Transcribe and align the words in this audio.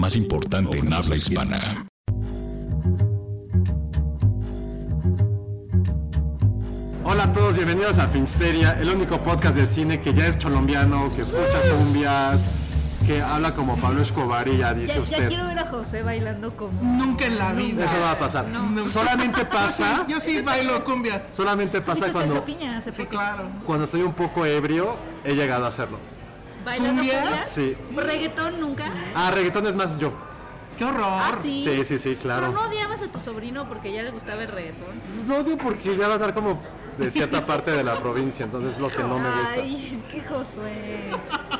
más 0.00 0.16
importante 0.16 0.78
en 0.78 0.92
habla 0.92 1.14
hispana. 1.14 1.86
Hola 7.04 7.24
a 7.24 7.32
todos, 7.32 7.54
bienvenidos 7.56 7.98
a 7.98 8.06
Filmsteria, 8.08 8.78
el 8.80 8.88
único 8.88 9.18
podcast 9.20 9.56
de 9.56 9.66
cine 9.66 10.00
que 10.00 10.14
ya 10.14 10.26
es 10.26 10.36
colombiano, 10.36 11.10
que 11.16 11.22
escucha 11.22 11.58
cumbias, 11.76 12.46
que 13.06 13.20
habla 13.20 13.52
como 13.54 13.76
Pablo 13.76 14.02
Escobar 14.02 14.46
y 14.48 14.58
ya 14.58 14.74
dice 14.74 14.88
Ya, 14.88 14.94
ya 14.94 15.00
usted. 15.00 15.28
quiero 15.28 15.46
ver 15.46 15.58
a 15.58 15.64
José 15.66 16.02
bailando 16.02 16.56
como. 16.56 16.80
Nunca 16.82 17.26
en 17.26 17.38
la 17.38 17.52
vida. 17.52 17.84
Eso 17.86 18.00
va 18.00 18.12
a 18.12 18.18
pasar. 18.18 18.46
Solamente 18.86 19.44
pasa, 19.52 20.04
Yo 20.08 20.20
sí 20.20 20.40
bailo 20.42 20.84
cumbias. 20.84 21.22
solamente 21.32 21.80
pasa 21.80 22.06
Sí, 22.06 22.12
cuando, 22.12 22.34
se 22.36 22.40
piña 22.42 22.78
hace 22.78 22.92
Sí, 22.92 23.06
claro. 23.06 23.44
cuando 23.66 23.84
estoy 23.84 24.02
un 24.02 24.12
poco 24.12 24.46
ebrio, 24.46 24.96
he 25.24 25.34
llegado 25.34 25.64
a 25.64 25.68
hacerlo. 25.68 25.98
¿Bailando 26.64 27.02
cumbias? 27.02 27.48
Sí. 27.50 27.76
¿Reggaetón 27.96 28.60
nunca? 28.60 28.92
Ah, 29.14 29.30
reggaetón 29.30 29.66
es 29.66 29.76
más 29.76 29.98
yo. 29.98 30.12
Qué 30.78 30.84
horror. 30.84 31.04
Ah, 31.04 31.32
sí. 31.42 31.60
Sí, 31.62 31.84
sí, 31.84 31.98
sí, 31.98 32.16
claro. 32.16 32.46
Pero 32.48 32.60
no 32.62 32.68
odiabas 32.68 33.02
a 33.02 33.08
tu 33.08 33.20
sobrino 33.20 33.68
porque 33.68 33.92
ya 33.92 34.02
le 34.02 34.10
gustaba 34.10 34.42
el 34.42 34.48
reggaetón. 34.48 35.00
No 35.26 35.36
odio 35.38 35.58
porque 35.58 35.96
ya 35.96 36.06
va 36.06 36.12
a 36.12 36.16
hablar 36.16 36.32
como 36.34 36.60
de 36.96 37.10
cierta 37.10 37.44
parte 37.46 37.70
de 37.70 37.84
la 37.84 37.98
provincia, 37.98 38.44
entonces 38.44 38.74
es 38.74 38.80
lo 38.80 38.88
que 38.88 39.02
no 39.02 39.18
me 39.18 39.28
gusta. 39.28 39.60
Ay, 39.62 39.90
es 39.94 40.02
que 40.10 40.22
Josué. 40.22 41.10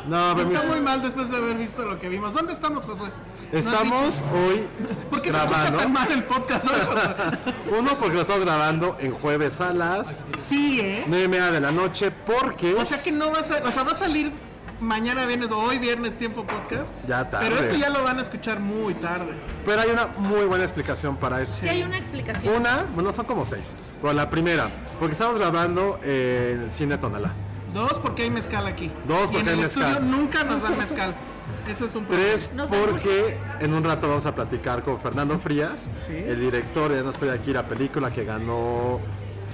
No, 0.09 0.33
pero 0.37 0.49
Está 0.49 0.61
mis- 0.61 0.69
muy 0.71 0.81
mal 0.81 1.03
después 1.03 1.31
de 1.31 1.37
haber 1.37 1.57
visto 1.57 1.85
lo 1.85 1.99
que 1.99 2.09
vimos. 2.09 2.33
¿Dónde 2.33 2.53
estamos, 2.55 2.87
Josué? 2.87 3.09
¿No 3.53 3.59
has 3.59 3.67
estamos 3.67 4.25
hoy 4.33 4.65
¿Por 5.11 5.21
qué 5.23 5.33
se 5.33 5.37
escucha 5.37 5.51
grabando. 5.59 5.79
tan 5.81 5.93
mal 5.93 6.13
el 6.13 6.25
podcast 6.25 6.65
hoy, 6.67 6.81
Josué? 6.87 7.79
Uno, 7.79 7.91
porque 7.99 8.15
lo 8.15 8.21
estamos 8.23 8.45
grabando 8.45 8.97
en 9.01 9.13
jueves 9.13 9.61
a 9.61 9.73
las 9.75 10.25
Sí, 10.39 10.81
¿eh? 10.81 11.05
9 11.09 11.25
y 11.25 11.29
media 11.29 11.51
de 11.51 11.61
la 11.61 11.73
noche, 11.73 12.11
porque 12.11 12.75
O 12.75 12.85
sea 12.87 13.03
que 13.03 13.13
no 13.13 13.31
va 13.33 13.41
a 13.41 13.43
ser, 13.43 13.63
o 13.67 13.71
sea, 13.71 13.83
va 13.83 13.93
a 13.93 13.97
salir 13.97 14.33
mañana 14.81 15.27
viernes 15.27 15.51
o 15.51 15.59
hoy 15.59 15.79
viernes 15.79 16.17
tiempo 16.17 16.45
podcast. 16.45 16.89
Ya 17.07 17.29
tarde. 17.29 17.49
Pero 17.49 17.61
esto 17.63 17.77
ya 17.77 17.91
lo 17.91 18.03
van 18.03 18.19
a 18.19 18.23
escuchar 18.23 18.61
muy 18.61 18.95
tarde. 18.95 19.33
Pero 19.65 19.81
hay 19.81 19.91
una 19.91 20.07
muy 20.19 20.45
buena 20.45 20.65
explicación 20.65 21.17
para 21.17 21.41
eso. 21.43 21.59
Sí 21.61 21.69
hay 21.69 21.83
una 21.83 21.99
explicación. 21.99 22.55
Una, 22.57 22.85
bueno, 22.95 23.13
son 23.13 23.27
como 23.27 23.45
seis. 23.45 23.75
Pero 24.01 24.13
la 24.13 24.31
primera, 24.31 24.69
porque 24.99 25.13
estamos 25.13 25.39
grabando 25.39 25.99
en 26.03 26.63
el 26.63 26.71
cine 26.73 26.99
Tonalá. 26.99 27.33
Dos, 27.75 27.99
porque 28.01 28.23
hay 28.25 28.31
mezcal 28.31 28.67
aquí. 28.67 28.91
Dos, 29.07 29.31
Y 29.31 29.35
porque 29.35 29.39
en 29.41 29.49
hay 29.49 29.55
el 29.55 29.61
mezcal. 29.61 29.91
estudio 29.93 30.01
nunca 30.11 30.45
nos 30.45 30.63
dan 30.63 30.77
mezcal. 30.77 31.15
Eso 31.69 31.85
es 31.85 31.95
un 31.95 32.05
problema. 32.05 32.29
Tres, 32.31 32.51
porque 32.69 33.39
en 33.61 33.75
un 33.75 33.85
rato 33.85 34.09
vamos 34.09 34.27
a 34.27 34.35
platicar 34.35 34.83
con 34.83 34.99
Fernando 34.99 35.39
Frías, 35.39 35.89
Sí. 36.07 36.17
el 36.17 36.41
director 36.41 36.91
de 36.93 37.03
No 37.03 37.11
Estoy 37.11 37.29
Aquí, 37.29 37.53
la 37.53 37.69
película 37.69 38.11
que 38.11 38.25
ganó 38.25 38.99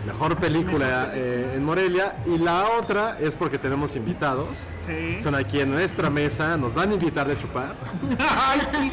mejor 0.06 0.36
película 0.36 1.10
eh, 1.14 1.52
en 1.56 1.64
Morelia. 1.64 2.16
Y 2.26 2.38
la 2.38 2.66
otra 2.78 3.18
es 3.20 3.34
porque 3.36 3.58
tenemos 3.58 3.96
invitados. 3.96 4.66
Sí. 4.86 5.16
Están 5.18 5.34
aquí 5.34 5.60
en 5.60 5.70
nuestra 5.70 6.08
mesa, 6.10 6.56
nos 6.56 6.74
van 6.74 6.90
a 6.90 6.94
invitar 6.94 7.26
de 7.28 7.36
chupar. 7.36 7.74
Ay, 8.18 8.60
sí. 8.72 8.92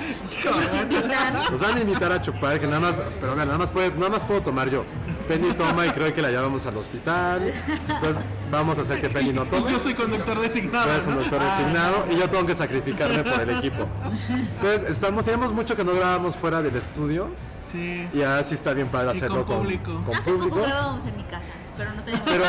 Nos 1.52 1.62
van 1.62 1.78
a 1.78 1.82
invitar 1.82 2.12
a 2.12 2.22
chupar, 2.22 2.60
que 2.60 2.68
nada 2.68 2.80
más, 2.80 3.02
pero 3.20 3.36
nada 3.36 3.58
más, 3.58 3.72
puede- 3.72 3.92
nada 3.92 4.10
más 4.10 4.24
puedo 4.24 4.42
tomar 4.42 4.70
yo. 4.70 4.84
Penny 5.28 5.54
toma 5.54 5.86
y 5.86 5.90
creo 5.92 6.14
que 6.14 6.22
la 6.22 6.30
llevamos 6.30 6.66
al 6.66 6.76
hospital. 6.76 7.54
Entonces 7.88 8.22
vamos 8.52 8.78
a 8.78 8.82
hacer 8.82 9.00
que 9.00 9.10
Penny 9.10 9.32
no 9.32 9.46
Y 9.46 9.48
tome. 9.48 9.72
yo 9.72 9.80
soy 9.80 9.94
conductor 9.94 10.40
designado. 10.40 10.86
Tú 10.86 10.92
eres 10.92 11.06
doctor 11.06 11.40
Ah, 11.42 11.46
designado 11.46 12.06
y 12.12 12.18
yo 12.18 12.30
tengo 12.30 12.46
que 12.46 12.56
sacrificarme 12.56 13.24
por 13.24 13.40
el 13.40 13.50
equipo. 13.52 13.88
Entonces, 14.30 14.84
estamos, 14.90 15.24
tenemos 15.26 15.54
mucho 15.54 15.76
que 15.78 15.84
no 15.86 15.94
grabamos 15.94 16.36
fuera 16.36 16.62
del 16.62 16.76
estudio 16.76 17.30
Sí. 17.74 18.08
y 18.14 18.22
ahora 18.22 18.44
sí 18.44 18.54
está 18.56 18.74
bien 18.74 18.88
padre 18.88 19.08
Y 19.08 19.12
hacerlo 19.18 19.46
con 19.46 19.58
público. 19.58 20.02
con 20.06 20.16
Hace 20.16 20.32
público. 20.32 20.56
poco 20.56 20.62
grabábamos 20.68 21.06
en 21.10 21.18
mi 21.18 21.24
casa, 21.24 21.44
pero 21.76 21.92
no 21.94 22.04
teníamos. 22.04 22.30
Pero, 22.30 22.46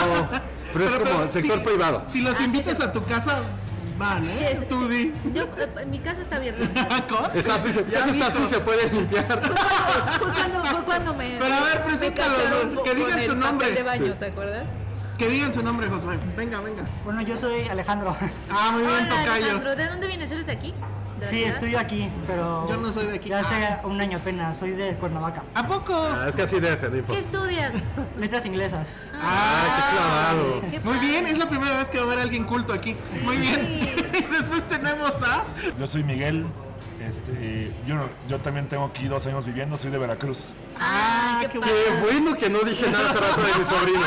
pero 0.72 0.84
es 0.86 0.92
como 0.96 1.04
pero, 1.04 1.22
el 1.24 1.30
sector 1.30 1.58
si- 1.58 1.64
privado. 1.64 2.02
Si 2.06 2.20
los 2.20 2.34
Ah, 2.34 2.38
sí, 2.38 2.44
invitas 2.44 2.76
sí. 2.76 2.82
a 2.82 2.92
tu 2.92 3.02
casa, 3.04 3.38
van, 3.98 4.22
Sí, 4.24 4.30
¿eh? 4.30 4.52
es- 4.52 4.68
Tú 4.68 4.88
sí. 4.88 5.12
Yo, 5.34 5.44
eh, 5.44 5.86
mi 5.90 5.98
casa 5.98 6.22
está 6.22 6.36
abierta. 6.36 7.02
¿Cos? 7.08 7.34
Está 7.34 7.58
sucio, 7.58 7.84
ya 7.90 8.00
está 8.00 8.12
visto. 8.12 8.30
sucio, 8.30 8.62
puede 8.64 8.90
limpiar. 8.92 9.26
Fue 10.18 10.28
cuando, 10.32 10.60
fue 10.62 10.84
cuando 10.84 11.14
me. 11.14 11.36
Pero 11.40 11.54
a 11.54 11.60
ver, 11.64 11.84
preséntalo, 11.84 12.82
que 12.84 12.94
digan 12.94 13.24
su 13.24 13.34
nombre. 13.34 13.68
papel 13.68 13.74
de 13.76 13.82
baño, 13.82 14.06
Sí. 14.12 14.12
¿te 14.20 14.26
acuerdas? 14.26 14.68
Que 15.16 15.28
digan 15.28 15.54
su 15.54 15.62
nombre, 15.62 15.88
Josué. 15.88 16.18
Venga, 16.36 16.60
venga. 16.60 16.82
Bueno, 17.04 17.22
yo 17.22 17.36
soy 17.36 17.68
Alejandro. 17.68 18.16
Ah, 18.50 18.70
muy 18.72 18.82
bien, 18.82 18.94
Hola, 18.94 19.08
tocayo. 19.08 19.32
Alejandro, 19.32 19.76
¿de 19.76 19.86
dónde 19.86 20.06
vienes? 20.08 20.30
¿Eres 20.32 20.46
de 20.46 20.52
aquí? 20.52 20.74
¿De 21.24 21.30
Sí, 21.30 21.36
ciudad? 21.38 21.54
estoy 21.54 21.74
aquí, 21.76 22.08
pero. 22.26 22.66
Yo 22.68 22.76
no 22.76 22.92
soy 22.92 23.06
de 23.06 23.14
aquí. 23.16 23.28
Ya 23.30 23.40
hace 23.40 23.54
un 23.86 24.00
año 24.00 24.18
apenas, 24.18 24.56
soy 24.58 24.70
de 24.72 24.94
Cuernavaca. 24.94 25.42
¿A 25.54 25.66
poco? 25.66 25.94
Ah, 25.96 26.26
es 26.28 26.36
que 26.36 26.42
así 26.42 26.60
debe, 26.60 27.00
no 27.02 27.14
¿Qué 27.14 27.18
estudias? 27.20 27.72
Letras 28.18 28.46
inglesas. 28.46 29.06
Ah, 29.14 29.64
qué 29.76 29.96
clavado. 29.96 30.60
Qué 30.70 30.80
Muy 30.80 30.98
bien, 30.98 31.26
es 31.26 31.38
la 31.38 31.48
primera 31.48 31.76
vez 31.78 31.88
que 31.88 31.98
va 31.98 32.04
a 32.04 32.08
ver 32.08 32.18
a 32.18 32.22
alguien 32.22 32.44
culto 32.44 32.72
aquí. 32.72 32.94
Muy 33.24 33.36
bien. 33.38 33.94
Y 34.14 34.22
después 34.32 34.62
tenemos 34.68 35.22
a. 35.22 35.44
Yo 35.76 35.86
soy 35.88 36.04
Miguel. 36.04 36.46
Este, 37.08 37.70
yo, 37.86 37.96
yo 38.28 38.38
también 38.38 38.66
tengo 38.66 38.84
aquí 38.84 39.06
dos 39.08 39.26
años 39.26 39.44
viviendo, 39.44 39.76
soy 39.76 39.90
de 39.90 39.98
Veracruz. 39.98 40.54
Ah, 40.80 41.40
qué, 41.42 41.48
Qué 41.48 41.60
padre. 41.60 41.74
bueno 42.02 42.34
que 42.34 42.48
no 42.48 42.60
dije 42.60 42.90
nada 42.90 43.10
hace 43.10 43.20
rato 43.20 43.42
de 43.42 43.58
mi 43.58 43.64
sobrino. 43.64 44.00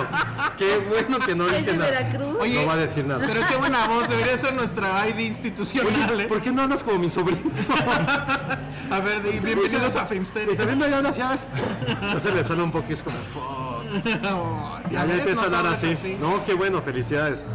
Qué 0.58 0.78
bueno 0.90 1.20
que 1.20 1.36
no 1.36 1.48
¿Es 1.48 1.58
dije 1.60 1.72
de 1.74 1.78
nada. 1.78 1.92
Veracruz? 1.92 2.38
Oye, 2.42 2.62
No 2.62 2.68
va 2.68 2.74
a 2.74 2.78
decir 2.78 3.06
nada. 3.06 3.26
Pero 3.28 3.42
qué 3.48 3.56
buena 3.56 3.88
voz, 3.88 4.10
debería 4.10 4.38
ser 4.38 4.54
nuestra 4.56 5.08
ID 5.10 5.20
institucional. 5.20 6.12
Oye, 6.12 6.24
¿eh? 6.24 6.28
¿por 6.28 6.42
qué 6.42 6.52
no 6.52 6.64
hablas 6.64 6.84
como 6.84 6.98
mi 6.98 7.10
sobrino? 7.10 7.40
A 8.90 9.00
ver, 9.02 9.22
di- 9.22 9.40
bienvenidos 9.40 9.96
a 9.98 10.06
Filmsteria. 10.06 10.54
Y 10.54 10.58
también 10.58 10.80
no 10.80 10.86
hay 10.86 10.94
hablas, 10.94 11.16
ya 11.18 11.30
ves. 11.30 11.46
Entonces 12.02 12.34
le 12.36 12.44
sale 12.44 12.64
un 12.64 12.72
poquito 12.72 12.94
es 12.94 13.04
como, 13.04 13.18
fuck. 13.34 13.44
Oh, 14.32 14.80
Ya, 14.90 14.92
ya 14.92 15.06
ves, 15.06 15.20
empieza 15.20 15.42
a 15.42 15.46
hablar 15.46 15.68
así. 15.68 16.18
No, 16.22 16.44
qué 16.46 16.54
bueno, 16.54 16.82
felicidades. 16.82 17.46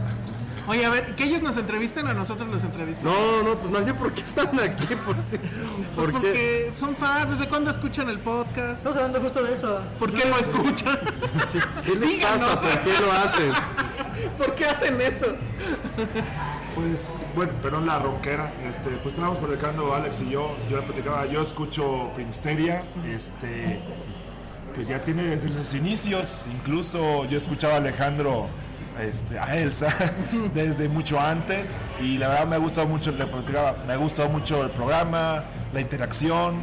Oye, 0.69 0.85
a 0.87 0.91
ver, 0.91 1.15
que 1.17 1.25
ellos 1.25 1.43
nos 1.43 1.57
entrevisten 1.57 2.07
a 2.07 2.15
nosotros 2.15 2.49
los 2.49 2.63
entrevistan. 2.63 3.05
No, 3.07 3.43
no, 3.43 3.59
pues 3.59 3.71
más 3.71 3.85
bien, 3.85 3.97
¿por 3.97 4.13
qué 4.13 4.21
están 4.21 4.49
aquí? 4.61 4.87
¿Por 5.05 5.17
qué? 5.17 5.39
Pues 5.39 5.95
¿Por 5.97 6.07
qué? 6.07 6.13
porque 6.13 6.73
son 6.79 6.95
fans. 6.97 7.31
¿Desde 7.33 7.49
cuándo 7.49 7.71
escuchan 7.71 8.09
el 8.09 8.19
podcast? 8.19 8.79
Estamos 8.79 8.97
hablando 8.97 9.21
justo 9.21 9.43
de 9.43 9.55
eso. 9.55 9.81
¿Por 9.99 10.13
qué 10.13 10.29
lo 10.29 10.39
escuchan? 10.39 10.99
Sí, 11.47 11.59
¿Qué 11.85 11.97
les 11.97 12.09
Díganos. 12.11 12.43
pasa? 12.45 12.61
¿Por 12.63 12.79
qué 12.81 13.01
lo 13.01 13.13
hacen? 13.13 13.53
¿Por 14.39 14.55
qué 14.55 14.65
hacen 14.67 15.01
eso? 15.01 15.27
Pues, 16.75 17.11
bueno, 17.35 17.53
perdón 17.63 17.87
la 17.87 17.99
ronquera. 17.99 18.53
Este, 18.69 18.91
pues 19.03 19.15
estábamos 19.15 19.39
platicando 19.39 19.95
Alex 19.95 20.23
y 20.23 20.31
yo. 20.31 20.57
Yo 20.71 20.77
le 20.79 20.83
platicaba, 20.85 21.27
yo 21.27 21.43
escucho 21.43 22.11
Filmsteria. 22.17 22.85
Este, 23.07 23.81
pues 24.75 24.89
ya 24.89 25.01
tiene 25.01 25.25
desde 25.25 25.51
los 25.51 25.75
inicios. 25.75 26.47
Incluso 26.53 27.25
yo 27.27 27.37
escuchaba 27.37 27.75
a 27.75 27.77
Alejandro, 27.79 28.47
este, 29.01 29.39
a 29.39 29.57
Elsa, 29.57 29.89
desde 30.55 30.89
mucho 30.89 31.21
antes. 31.21 31.91
Y 32.01 32.19
la 32.19 32.29
verdad 32.29 32.47
me 32.47 32.57
ha 32.57 32.59
gustado 32.59 32.87
mucho, 32.87 33.11
le 33.13 33.27
me 33.87 33.93
ha 33.93 33.97
gustado 33.97 34.29
mucho 34.29 34.63
el 34.63 34.71
programa, 34.71 35.45
la 35.73 35.81
interacción. 35.81 36.55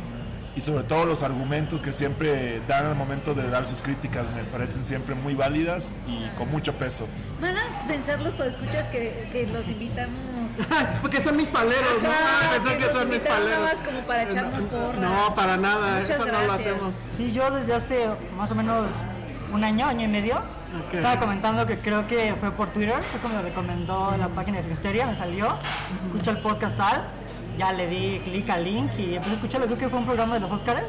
y 0.55 0.61
sobre 0.61 0.83
todo 0.83 1.05
los 1.05 1.23
argumentos 1.23 1.81
que 1.81 1.91
siempre 1.93 2.59
dan 2.67 2.85
al 2.87 2.95
momento 2.95 3.33
de 3.33 3.49
dar 3.49 3.65
sus 3.65 3.81
críticas 3.81 4.29
me 4.35 4.43
parecen 4.43 4.83
siempre 4.83 5.15
muy 5.15 5.33
válidas 5.33 5.95
y 6.07 6.27
con 6.37 6.49
mucho 6.51 6.73
peso. 6.73 7.07
Van 7.39 7.55
a 7.55 7.87
pensar 7.87 8.19
los 8.19 8.33
escuchas 8.39 8.87
que, 8.87 9.29
que 9.31 9.47
los 9.47 9.67
invitamos 9.69 10.17
Porque 11.01 11.21
son 11.21 11.37
mis 11.37 11.47
paleros, 11.47 12.01
¿no? 12.03 12.09
Ajá, 12.09 12.19
Ah, 12.19 12.49
pensé 12.55 12.69
que 12.73 12.77
que 12.79 12.85
nos 12.87 12.93
son 12.93 13.09
mis 13.09 13.19
paleros. 13.19 13.59
más 13.61 13.75
como 13.81 13.99
para 14.01 14.23
echarnos 14.23 14.59
porra. 14.63 14.99
No, 14.99 15.33
para 15.35 15.55
nada, 15.55 15.99
Muchas 16.01 16.09
eso 16.15 16.25
no 16.25 16.31
lo 16.31 16.43
gracias. 16.43 16.59
hacemos. 16.67 16.93
Sí, 17.15 17.31
yo 17.31 17.49
desde 17.51 17.73
hace 17.75 18.07
más 18.35 18.51
o 18.51 18.55
menos 18.55 18.87
un 19.53 19.63
año, 19.63 19.85
año 19.87 20.03
y 20.05 20.07
medio, 20.09 20.41
Estaba 20.93 21.19
comentando 21.19 21.65
que 21.65 21.77
creo 21.79 22.07
que 22.07 22.35
fue 22.39 22.51
por 22.51 22.69
Twitter, 22.69 23.01
fue 23.01 23.19
como 23.21 23.35
me 23.35 23.41
recomendó 23.41 24.15
la 24.17 24.27
página 24.29 24.57
de 24.57 24.63
Filmsteria, 24.63 25.07
me 25.07 25.15
salió, 25.15 25.55
escuché 26.07 26.31
el 26.31 26.37
podcast 26.37 26.77
tal, 26.77 27.03
ya 27.57 27.73
le 27.73 27.87
di 27.87 28.19
clic 28.23 28.49
al 28.49 28.63
link 28.63 28.91
y 28.97 29.15
empecé 29.15 29.31
a 29.31 29.33
escucharlo, 29.35 29.65
creo 29.67 29.77
que 29.79 29.89
fue 29.89 29.99
un 29.99 30.05
programa 30.05 30.35
de 30.35 30.41
los 30.41 30.51
Oscars, 30.51 30.83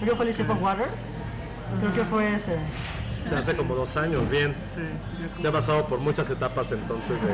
creo 0.00 0.10
que 0.12 0.16
fue 0.16 0.28
el 0.28 0.34
Shape 0.34 0.52
of 0.52 0.62
Water, 0.62 0.88
creo 1.80 1.92
que 1.94 2.04
fue 2.04 2.34
ese. 2.34 2.56
Se 3.28 3.34
hace 3.34 3.56
como 3.56 3.74
dos 3.74 3.96
años, 3.96 4.28
bien. 4.28 4.54
Se 5.40 5.48
ha 5.48 5.50
pasado 5.52 5.86
por 5.86 5.98
muchas 5.98 6.28
etapas 6.28 6.70
entonces 6.72 7.18
de, 7.22 7.28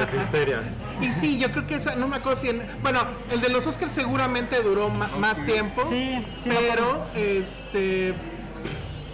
de 0.00 0.06
Filmsteria. 0.08 0.58
Y 1.00 1.12
sí, 1.12 1.38
yo 1.38 1.52
creo 1.52 1.68
que 1.68 1.76
esa, 1.76 1.94
no 1.94 2.08
me 2.08 2.16
acuerdo 2.16 2.40
si 2.40 2.48
en- 2.48 2.62
bueno, 2.82 2.98
el 3.30 3.40
de 3.40 3.48
los 3.48 3.64
Oscars 3.68 3.92
seguramente 3.92 4.60
duró 4.60 4.88
ma- 4.88 5.08
más 5.20 5.46
tiempo. 5.46 5.82
Sí, 5.88 6.26
sí 6.40 6.50
Pero, 6.50 7.06
este, 7.14 8.12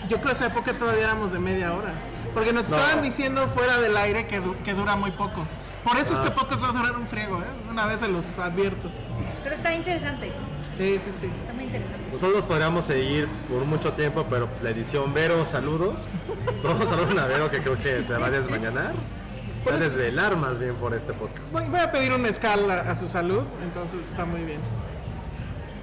yo 0.09 0.17
creo 0.19 0.27
que 0.29 0.33
esa 0.33 0.47
época 0.47 0.73
todavía 0.75 1.05
éramos 1.05 1.33
de 1.33 1.39
media 1.39 1.73
hora. 1.75 1.93
Porque 2.35 2.53
nos 2.53 2.69
No. 2.69 2.77
estaban 2.77 3.03
diciendo 3.03 3.47
fuera 3.49 3.79
del 3.79 3.97
aire 3.97 4.27
que, 4.27 4.41
du- 4.41 4.57
que 4.65 4.75
dura 4.75 4.97
muy 4.97 5.11
poco. 5.13 5.45
Por 5.85 5.97
eso 5.97 6.15
Ah, 6.15 6.19
este 6.23 6.33
sí. 6.33 6.39
podcast 6.41 6.63
va 6.63 6.69
a 6.69 6.73
durar 6.73 6.97
un 6.97 7.07
friego, 7.07 7.39
¿eh? 7.39 7.45
Una 7.71 7.87
vez 7.87 8.01
se 8.01 8.09
los 8.09 8.25
advierto. 8.39 8.91
Pero 9.43 9.55
está 9.55 9.73
interesante. 9.75 10.33
Sí, 10.77 10.99
sí, 11.03 11.11
sí. 11.21 11.31
Está 11.41 11.55
muy 11.55 11.65
interesante. 11.65 12.01
Nosotros 12.13 12.45
podríamos 12.45 12.85
seguir 12.85 13.29
por 13.49 13.65
mucho 13.65 13.93
tiempo, 13.95 14.27
pero 14.29 14.47
pues, 14.49 14.63
la 14.63 14.71
edición 14.71 15.15
Vero, 15.15 15.45
saludos. 15.45 16.09
Todos 16.63 16.89
saludan 16.89 17.19
a 17.21 17.27
Vero 17.27 17.51
que 17.51 17.61
creo 17.63 17.79
que 17.79 18.03
se 18.03 18.13
va 18.19 18.27
a 18.27 18.31
desmañanar. 18.31 18.93
Se 19.65 19.71
va 19.71 19.77
a 19.77 19.81
desvelar 19.81 20.37
más 20.37 20.59
bien 20.59 20.75
por 20.75 20.93
este 20.95 21.13
podcast. 21.15 21.53
Voy, 21.53 21.65
voy 21.69 21.81
a 21.81 21.91
pedir 21.91 22.13
un 22.13 22.21
mezcal 22.21 22.71
a, 22.71 22.83
a 22.91 22.97
su 22.97 23.09
salud, 23.09 23.43
entonces 23.63 24.01
está 24.11 24.25
muy 24.27 24.43
bien. 24.43 24.61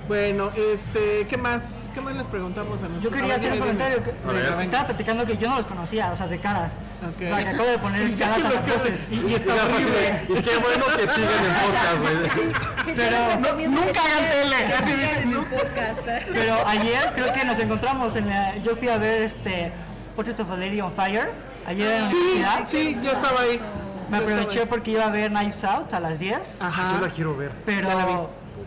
Bueno, 0.07 0.51
este, 0.55 1.25
¿qué 1.27 1.37
más? 1.37 1.63
¿Qué 1.93 2.01
más 2.01 2.15
les 2.15 2.25
preguntamos 2.27 2.79
a 2.81 2.87
nosotros? 2.87 3.03
Yo 3.03 3.11
quería 3.11 3.35
hacer 3.35 3.53
un 3.53 3.59
comentario, 3.59 4.03
que, 4.03 4.13
me 4.57 4.63
estaba 4.63 4.85
platicando 4.87 5.25
que 5.25 5.37
yo 5.37 5.47
no 5.49 5.57
los 5.57 5.65
conocía, 5.67 6.11
o 6.11 6.15
sea, 6.17 6.27
de 6.27 6.39
cara. 6.39 6.71
Ok. 7.07 7.21
O 7.21 7.35
sea, 7.35 7.37
que 7.37 7.49
acabo 7.49 7.69
de 7.69 7.77
poner 7.77 8.17
caras 8.17 8.43
a 8.45 8.49
las 8.49 8.67
voces. 8.67 9.07
Y, 9.11 9.15
y 9.27 9.33
está 9.35 9.53
horrible. 9.53 9.91
fácil- 10.27 10.37
y 10.37 10.41
qué 10.41 10.57
bueno 10.57 10.85
que 10.97 11.07
siguen 11.07 11.29
el 11.45 11.53
podcast, 11.63 12.01
güey. 12.01 12.95
Pero 12.95 13.69
nunca 13.69 14.01
hagan 14.01 14.29
tele, 14.31 14.55
así 14.55 14.73
Así 14.73 14.93
dicen, 14.93 15.21
en 15.23 15.31
¿no? 15.33 15.39
un 15.39 15.45
podcast. 15.45 16.07
¿eh? 16.07 16.25
Pero 16.33 16.67
ayer 16.67 17.11
creo 17.15 17.33
que 17.33 17.45
nos 17.45 17.59
encontramos 17.59 18.15
en 18.15 18.29
la, 18.29 18.55
yo 18.57 18.75
fui 18.75 18.89
a 18.89 18.97
ver 18.97 19.21
este 19.21 19.71
Portrait 20.15 20.39
of 20.39 20.49
a 20.51 20.57
Lady 20.57 20.81
on 20.81 20.91
Fire 20.91 21.29
ayer 21.67 21.91
en 21.91 22.01
la 22.03 22.09
Sí, 22.09 22.15
universidad. 22.15 22.67
sí, 22.67 22.97
yo 23.03 23.11
estaba 23.11 23.41
ahí. 23.41 23.59
Me 24.09 24.17
aproveché 24.17 24.65
porque 24.67 24.91
iba 24.91 25.05
a 25.05 25.09
ver 25.09 25.29
Knives 25.31 25.63
Out 25.63 25.93
a 25.93 25.99
las 25.99 26.19
10, 26.19 26.57
Ajá. 26.61 26.95
Yo 26.99 27.05
la 27.05 27.11
quiero 27.13 27.37
ver. 27.37 27.51
pero 27.65 27.87
ya 27.87 27.95
la 27.95 28.05
vi. 28.05 28.13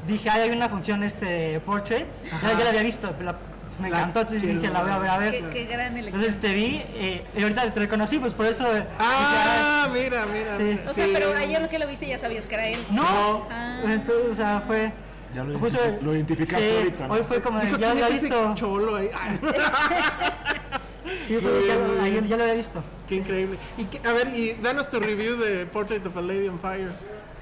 Dije, 0.07 0.29
"Ay, 0.31 0.43
hay 0.43 0.51
una 0.51 0.69
función 0.69 1.03
este 1.03 1.61
Portrait, 1.61 2.07
ya, 2.43 2.53
ya 2.59 2.65
la 2.65 2.71
había 2.71 2.83
visto, 2.83 3.13
pero 3.19 3.33
la- 3.33 3.39
me 3.81 3.91
La 3.91 3.99
encantó, 3.99 4.21
entonces 4.21 4.43
dije, 4.49 4.71
la 4.73 4.81
voy 4.83 4.91
a 4.91 4.99
ver 4.99 5.11
a 5.11 5.19
ver. 5.19 5.33
Qué, 5.33 5.51
qué 5.51 5.65
gran 5.67 5.93
elección. 5.95 6.15
Entonces 6.15 6.41
te 6.41 6.55
vi 6.55 6.83
eh, 6.95 7.23
y 7.37 7.43
ahorita 7.43 7.71
te 7.73 7.81
reconocí, 7.81 8.19
pues 8.19 8.33
por 8.33 8.47
eso 8.47 8.65
eh, 8.75 8.77
dije, 8.81 8.87
Ah, 8.99 9.87
mira, 9.93 10.25
mira. 10.33 10.57
Sí. 10.57 10.63
mira. 10.63 10.91
o 10.91 10.95
sea, 10.95 11.05
Sí. 11.05 11.11
pero 11.13 11.37
ayer 11.37 11.61
lo 11.61 11.69
que 11.69 11.79
lo 11.79 11.87
viste 11.87 12.07
ya 12.07 12.17
sabías 12.19 12.47
que 12.47 12.55
era 12.55 12.69
él. 12.69 12.79
No, 12.91 13.03
No. 13.03 13.47
Ah. 13.51 13.83
entonces, 13.85 14.31
o 14.33 14.35
sea, 14.35 14.63
fue... 14.67 14.93
Ya 15.35 15.45
lo, 15.45 15.59
identifi- 15.59 16.01
lo 16.01 16.15
identificaste 16.15 16.71
sí, 16.71 16.77
ahorita. 16.77 17.07
¿no? 17.09 17.13
Hoy 17.15 17.23
fue 17.23 17.43
como, 17.43 17.61
Dijo, 17.61 17.77
ya 17.77 17.89
¿quién 17.93 17.99
lo 18.01 18.07
había 18.07 18.19
visto. 18.21 18.55
cholo 18.55 18.97
ahí? 18.97 19.11
Ay, 19.15 19.39
Sí, 21.29 21.39
fue, 21.41 21.67
ya, 21.67 22.03
ayer 22.05 22.27
ya 22.27 22.37
lo 22.37 22.43
había 22.45 22.55
visto. 22.55 22.83
qué 23.09 23.17
increíble. 23.17 23.59
Y 23.77 23.85
que- 23.85 24.09
a 24.09 24.13
ver, 24.13 24.29
y 24.29 24.55
danos 24.63 24.89
tu 24.89 24.99
review 24.99 25.37
de 25.37 25.67
Portrait 25.67 26.05
of 26.07 26.17
a 26.17 26.21
Lady 26.23 26.49
on 26.49 26.59
Fire. 26.61 26.93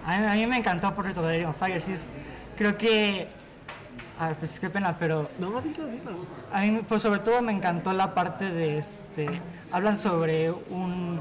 A 0.04 0.18
mí, 0.18 0.26
a 0.26 0.34
mí 0.34 0.46
me 0.46 0.56
encantó 0.58 0.92
Portrait 0.94 1.16
of 1.16 1.24
a 1.24 1.28
Lady 1.28 1.44
on 1.44 1.54
Fire. 1.54 1.80
Sí, 1.80 1.92
es- 1.92 2.08
creo 2.56 2.76
que. 2.76 3.28
A 4.18 4.28
ver, 4.28 4.36
pues 4.36 4.58
qué 4.60 4.70
pena, 4.70 4.96
pero 4.98 5.28
No, 5.38 5.60
dilo, 5.60 5.86
dilo. 5.86 6.10
a 6.52 6.60
mí, 6.60 6.80
pues 6.88 7.02
sobre 7.02 7.20
todo 7.20 7.42
me 7.42 7.52
encantó 7.52 7.92
la 7.92 8.14
parte 8.14 8.50
de 8.50 8.78
este. 8.78 9.40
Hablan 9.72 9.96
sobre 9.96 10.50
un, 10.52 11.20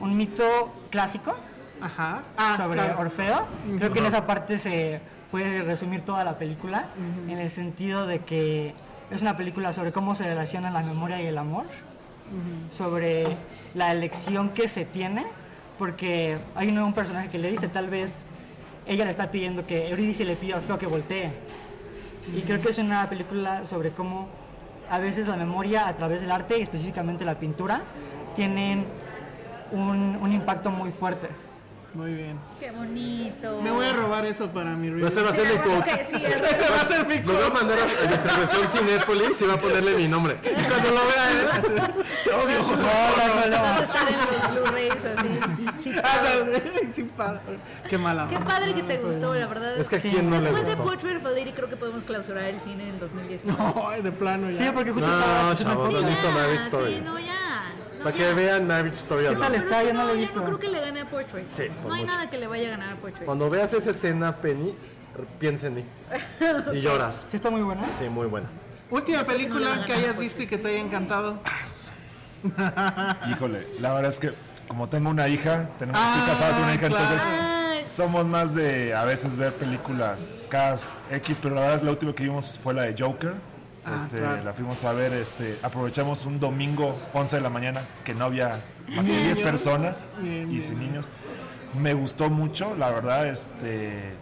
un 0.00 0.16
mito 0.16 0.44
clásico 0.90 1.34
Ajá. 1.80 2.22
Ah, 2.36 2.54
sobre 2.56 2.78
claro. 2.78 3.00
Orfeo. 3.00 3.46
Creo 3.76 3.92
que 3.92 3.98
en 3.98 4.06
esa 4.06 4.24
parte 4.24 4.58
se 4.58 5.00
puede 5.30 5.62
resumir 5.62 6.00
toda 6.02 6.22
la 6.24 6.38
película, 6.38 6.86
en 7.28 7.38
el 7.38 7.50
sentido 7.50 8.06
de 8.06 8.20
que 8.20 8.72
es 9.10 9.22
una 9.22 9.36
película 9.36 9.72
sobre 9.72 9.92
cómo 9.92 10.14
se 10.14 10.24
relacionan 10.24 10.72
la 10.72 10.82
memoria 10.82 11.20
y 11.20 11.26
el 11.26 11.36
amor, 11.38 11.64
sobre 12.70 13.36
la 13.74 13.92
elección 13.92 14.50
que 14.50 14.68
se 14.68 14.84
tiene, 14.84 15.26
porque 15.78 16.38
hay 16.54 16.68
un, 16.68 16.78
un 16.78 16.92
personaje 16.92 17.28
que 17.28 17.38
le 17.38 17.50
dice, 17.50 17.68
tal 17.68 17.88
vez 17.90 18.24
ella 18.86 19.04
le 19.04 19.10
está 19.10 19.30
pidiendo 19.30 19.66
que, 19.66 19.88
Eurídice 19.88 20.24
le 20.24 20.36
pide 20.36 20.54
a 20.54 20.56
Orfeo 20.56 20.78
que 20.78 20.86
voltee. 20.86 21.30
Y 22.34 22.42
creo 22.42 22.60
que 22.60 22.70
es 22.70 22.78
una 22.78 23.08
película 23.08 23.66
sobre 23.66 23.90
cómo 23.90 24.28
a 24.90 24.98
veces 24.98 25.28
la 25.28 25.36
memoria 25.36 25.88
a 25.88 25.96
través 25.96 26.20
del 26.20 26.30
arte, 26.30 26.58
y 26.58 26.62
específicamente 26.62 27.24
la 27.24 27.38
pintura, 27.38 27.82
tienen 28.34 28.84
un, 29.72 30.18
un 30.20 30.32
impacto 30.32 30.70
muy 30.70 30.90
fuerte. 30.90 31.28
Muy 31.96 32.12
bien. 32.12 32.38
Qué 32.60 32.70
bonito. 32.70 33.62
Me 33.62 33.70
voy 33.70 33.86
a 33.86 33.92
robar 33.94 34.26
eso 34.26 34.48
para 34.50 34.76
mi 34.76 34.90
review. 34.90 35.06
Ese 35.06 35.22
va 35.22 35.30
a 35.30 35.32
ser 35.32 35.46
mi 35.46 35.58
quote. 35.60 36.04
sí, 36.04 36.16
Ese 36.24 36.70
va 36.70 36.82
a 36.82 36.84
ser 36.84 37.06
mi 37.06 37.16
Lo 37.20 37.32
voy 37.32 37.36
a 37.36 37.38
quote. 37.48 37.54
mandar 37.54 37.78
a, 37.78 38.06
distribución 38.06 38.68
Cinépolis 38.86 39.40
y 39.40 39.46
va 39.46 39.54
a 39.54 39.60
ponerle 39.60 39.94
mi 39.94 40.06
nombre. 40.06 40.38
Y 40.42 40.62
cuando 40.64 40.90
lo 40.90 41.00
vea 41.06 41.30
él, 41.30 41.48
así, 41.52 42.04
te 42.22 42.32
odio, 42.34 42.62
José. 42.64 42.82
Vas 43.50 43.80
a 43.80 43.82
estar 43.82 44.08
en 44.08 44.18
los 44.18 44.50
Blu-rays 44.52 45.04
así. 45.06 45.28
Sí, 45.92 46.92
sí, 46.92 47.02
padre. 47.16 47.40
Qué 47.88 47.98
mala. 47.98 48.26
Qué 48.28 48.38
padre 48.38 48.74
que 48.74 48.82
te 48.82 48.98
gustó, 48.98 49.34
la 49.34 49.46
verdad. 49.46 49.76
Es 49.78 49.88
que 49.88 49.96
a 49.96 50.00
Sí. 50.00 50.10
quién 50.10 50.28
no 50.28 50.36
le 50.36 50.42
Después 50.42 50.64
de 50.66 50.74
gustó. 50.74 50.84
Portrait 50.88 51.16
of 51.18 51.26
a 51.26 51.30
Lady 51.30 51.52
creo 51.52 51.68
que 51.68 51.76
podemos 51.76 52.04
clausurar 52.04 52.44
el 52.44 52.60
cine 52.60 52.88
en 52.88 52.98
2019. 52.98 53.62
Ay, 53.88 54.02
de 54.02 54.12
plano 54.12 54.50
ya. 54.50 54.56
Sí, 54.56 54.70
porque 54.74 54.92
justo 54.92 55.06
No, 55.08 55.18
estaba- 55.18 55.56
chavos, 55.56 55.88
Sí, 55.88 55.92
no 55.94 55.98
han 56.00 56.06
visto 56.06 56.28
ya, 56.28 56.34
Marriage 56.34 56.58
sí, 56.60 56.66
Story. 56.68 57.00
no, 57.04 57.18
ya. 57.18 57.32
O 57.96 58.02
sea, 58.02 58.10
No, 58.10 58.16
que 58.16 58.34
vean 58.34 58.66
Marriage 58.66 58.94
Story 58.96 59.26
¿Qué 59.28 59.36
tal 59.36 59.54
está? 59.54 59.82
Yo 59.84 59.94
no 59.94 60.04
lo 60.06 60.12
he 60.12 60.16
visto. 60.16 60.38
no 60.40 60.44
creo 60.46 60.58
que 60.58 60.68
le 60.68 60.80
gane 60.80 61.00
a 61.00 61.10
Portrait. 61.10 61.46
Sí, 61.52 61.64
por 61.82 61.86
no 61.88 61.94
hay 61.94 62.02
mucho. 62.04 62.12
nada 62.14 62.30
que 62.30 62.38
le 62.38 62.46
vaya 62.46 62.66
a 62.68 62.70
ganar 62.70 62.92
a 62.92 62.96
Portrait. 62.96 63.24
Cuando 63.24 63.48
veas 63.48 63.72
esa 63.72 63.90
escena, 63.90 64.36
Penny, 64.36 64.74
piensa 65.38 65.68
en 65.68 65.74
mí. 65.76 65.84
Y 66.74 66.80
lloras. 66.82 67.26
Sí, 67.30 67.36
está 67.36 67.50
muy 67.50 67.62
buena. 67.62 67.82
Sí, 67.94 68.08
muy 68.08 68.26
buena. 68.26 68.48
Última 68.90 69.18
No 69.22 69.26
película 69.26 69.84
que 69.86 69.92
hayas 69.94 70.16
visto 70.18 70.42
y 70.42 70.46
que 70.46 70.58
te 70.58 70.68
haya 70.68 70.78
encantado. 70.80 71.40
Híjole, 73.30 73.66
la 73.80 73.92
verdad 73.94 74.10
es 74.10 74.20
que 74.20 74.32
como 74.68 74.88
tengo 74.88 75.10
una 75.10 75.28
hija, 75.28 75.68
tenemos, 75.78 76.00
Ah, 76.02 76.14
estoy 76.16 76.28
casado, 76.30 76.52
tengo 76.52 76.64
una 76.64 76.74
hija, 76.74 76.88
claro. 76.88 77.04
entonces 77.04 77.90
somos 77.90 78.26
más 78.26 78.54
de 78.54 78.94
a 78.94 79.04
veces 79.04 79.36
ver 79.36 79.52
películas 79.54 80.44
cada 80.48 80.76
X, 81.10 81.38
pero 81.40 81.54
la 81.54 81.60
verdad 81.62 81.76
es 81.76 81.82
la 81.82 81.90
última 81.90 82.12
que 82.14 82.24
vimos 82.24 82.58
fue 82.62 82.74
la 82.74 82.82
de 82.82 82.94
Joker. 82.98 83.34
Ah, 83.84 83.94
este, 83.98 84.18
claro. 84.18 84.42
La 84.42 84.52
fuimos 84.52 84.82
a 84.84 84.92
ver, 84.92 85.12
este, 85.12 85.58
aprovechamos 85.62 86.26
un 86.26 86.40
domingo 86.40 86.98
11 87.14 87.36
de 87.36 87.42
la 87.42 87.50
mañana 87.50 87.82
que 88.04 88.14
no 88.14 88.24
había 88.24 88.48
más 88.88 89.06
que 89.06 89.12
10 89.12 89.22
Niños. 89.22 89.38
personas 89.38 90.08
Bien, 90.20 90.42
y 90.42 90.46
bien. 90.46 90.62
sin 90.62 90.78
niños. 90.80 91.08
Me 91.74 91.94
gustó 91.94 92.28
mucho, 92.28 92.74
la 92.74 92.90
verdad, 92.90 93.28
este, 93.28 94.14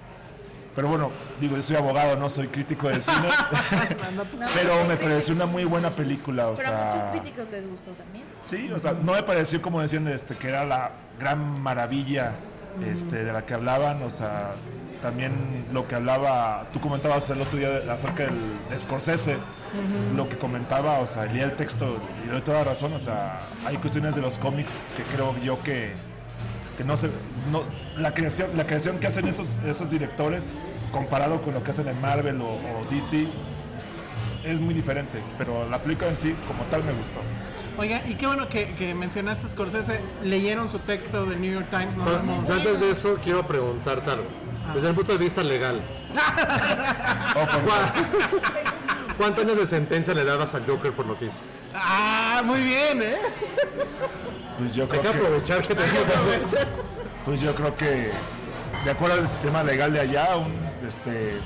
pero 0.77 0.89
bueno, 0.89 1.11
digo, 1.41 1.57
yo 1.57 1.63
soy 1.63 1.77
abogado, 1.77 2.17
no 2.17 2.29
soy 2.29 2.49
crítico 2.49 2.89
de 2.89 3.01
cine, 3.01 3.17
No, 4.17 4.25
pero 4.55 4.85
me 4.87 4.97
pareció 4.97 5.35
una 5.35 5.47
muy 5.47 5.65
buena 5.65 5.89
película, 5.91 6.49
o 6.49 6.55
Pero 6.57 6.69
a 6.69 6.71
sea... 6.73 6.93
muchos 6.95 7.11
críticos 7.23 7.51
les 7.53 7.67
gustó 7.71 7.91
también. 7.93 8.25
Sí, 8.45 8.71
o 8.75 8.79
sea, 8.79 8.93
no 8.93 9.13
me 9.13 9.23
pareció 9.23 9.63
como 9.63 9.81
decían 9.81 10.07
este, 10.09 10.37
que 10.37 10.49
era 10.49 10.65
la 10.65 10.91
gran 11.19 11.63
maravilla 11.63 12.33
este, 12.85 13.25
de 13.25 13.33
la 13.33 13.47
que 13.47 13.55
hablaban, 13.55 14.03
o 14.03 14.11
sea, 14.11 14.55
también 15.01 15.67
lo 15.73 15.89
que 15.89 15.95
hablaba, 15.95 16.67
tú 16.73 16.81
comentabas 16.81 17.29
el 17.31 17.41
otro 17.41 17.59
día 17.59 17.83
acerca 17.91 18.25
del 18.25 18.35
de 18.71 18.79
Scorsese, 18.79 19.37
lo 20.15 20.29
que 20.29 20.37
comentaba, 20.37 20.99
o 21.01 21.07
sea, 21.07 21.25
leía 21.25 21.45
el 21.45 21.57
texto 21.57 21.99
y 22.25 22.31
doy 22.31 22.43
toda 22.43 22.65
razón, 22.65 22.93
o 22.93 22.99
sea, 22.99 23.41
hay 23.67 23.77
cuestiones 23.79 24.15
de 24.15 24.21
los 24.21 24.39
cómics 24.39 24.83
que 24.97 25.03
creo 25.05 25.35
yo 25.43 25.63
que, 25.63 25.93
que 26.77 26.85
no 26.85 26.97
se, 26.97 27.09
no, 27.51 27.65
la 27.97 28.13
creación, 28.13 28.57
la 28.57 28.67
creación 28.67 28.99
que 28.99 29.07
hacen 29.07 29.27
esos, 29.27 29.59
esos 29.67 29.91
directores 29.91 30.53
comparado 30.93 31.41
con 31.43 31.55
lo 31.55 31.65
que 31.65 31.71
hacen 31.71 31.89
en 31.89 32.01
Marvel 32.01 32.41
o, 32.41 32.47
o 32.47 32.87
DC 32.91 33.27
es 34.45 34.61
muy 34.61 34.75
diferente, 34.75 35.19
pero 35.39 35.69
la 35.69 35.83
película 35.83 36.11
en 36.11 36.17
sí 36.17 36.35
como 36.47 36.65
tal 36.65 36.85
me 36.85 36.93
gustó. 36.93 37.21
Oiga, 37.77 38.03
y 38.07 38.15
qué 38.15 38.27
bueno 38.27 38.49
que, 38.49 38.75
que 38.75 38.95
mencionaste 38.95 39.47
a 39.47 39.51
Scorsese. 39.51 40.01
Leyeron 40.23 40.69
su 40.69 40.79
texto 40.81 41.27
del 41.27 41.41
New 41.41 41.53
York 41.53 41.67
Times. 41.71 41.97
No, 41.97 42.53
antes 42.53 42.81
de 42.81 42.91
eso, 42.91 43.19
quiero 43.23 43.47
preguntarte 43.47 44.11
algo. 44.11 44.27
Desde 44.75 44.89
el 44.89 44.95
punto 44.95 45.13
de 45.13 45.19
vista 45.19 45.43
legal. 45.43 45.81
¿cuántos 49.19 49.45
años 49.45 49.57
de 49.57 49.67
sentencia 49.67 50.15
le 50.15 50.25
dabas 50.25 50.55
al 50.55 50.67
Joker 50.67 50.93
por 50.93 51.07
lo 51.07 51.19
que 51.19 51.27
hizo? 51.27 51.41
Ah, 51.75 52.43
muy 52.45 52.63
bien, 52.63 53.03
¿eh? 53.03 53.19
Pues 54.59 54.75
yo 54.75 54.85
Hay 54.85 54.91
creo 54.91 55.03
que 55.03 55.11
que, 55.11 55.17
aprovechar 55.17 55.63
que 55.67 55.77
pues 57.25 57.41
yo 57.41 57.55
creo 57.55 57.75
que 57.75 58.11
de 58.85 58.91
acuerdo 58.91 59.17
al 59.17 59.27
sistema 59.29 59.63
legal 59.63 59.93
de 59.93 60.01
allá, 60.01 60.37
un, 60.37 60.55
este, 60.87 61.39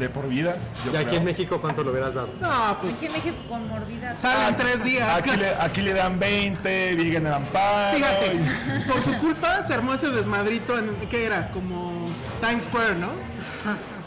de 0.00 0.08
por 0.08 0.28
vida. 0.28 0.56
Yo 0.84 0.92
¿Y 0.92 0.96
aquí 0.96 1.04
creo. 1.06 1.18
en 1.18 1.24
México 1.24 1.58
cuánto 1.60 1.84
lo 1.84 1.90
hubieras 1.92 2.14
dado? 2.14 2.30
No, 2.40 2.78
pues 2.80 2.94
Aquí 2.96 3.06
en 3.06 3.12
México 3.12 3.36
con 3.48 3.68
mordidas. 3.68 4.18
salen 4.18 4.56
tres 4.56 4.82
días. 4.82 5.08
Aquí 5.16 5.30
le, 5.36 5.48
aquí 5.60 5.82
le 5.82 5.92
dan 5.94 6.18
20, 6.18 6.94
Vigen 6.96 7.22
le 7.24 7.30
dan 7.30 7.44
paro. 7.44 7.96
Fíjate, 7.96 8.34
y- 8.34 8.90
por 8.90 9.04
su 9.04 9.14
culpa 9.18 9.62
se 9.64 9.74
armó 9.74 9.94
ese 9.94 10.08
desmadrito 10.08 10.76
en, 10.78 10.96
¿qué 11.08 11.26
era? 11.26 11.50
Como 11.52 12.06
Times 12.40 12.64
Square, 12.64 12.96
¿no? 12.96 13.08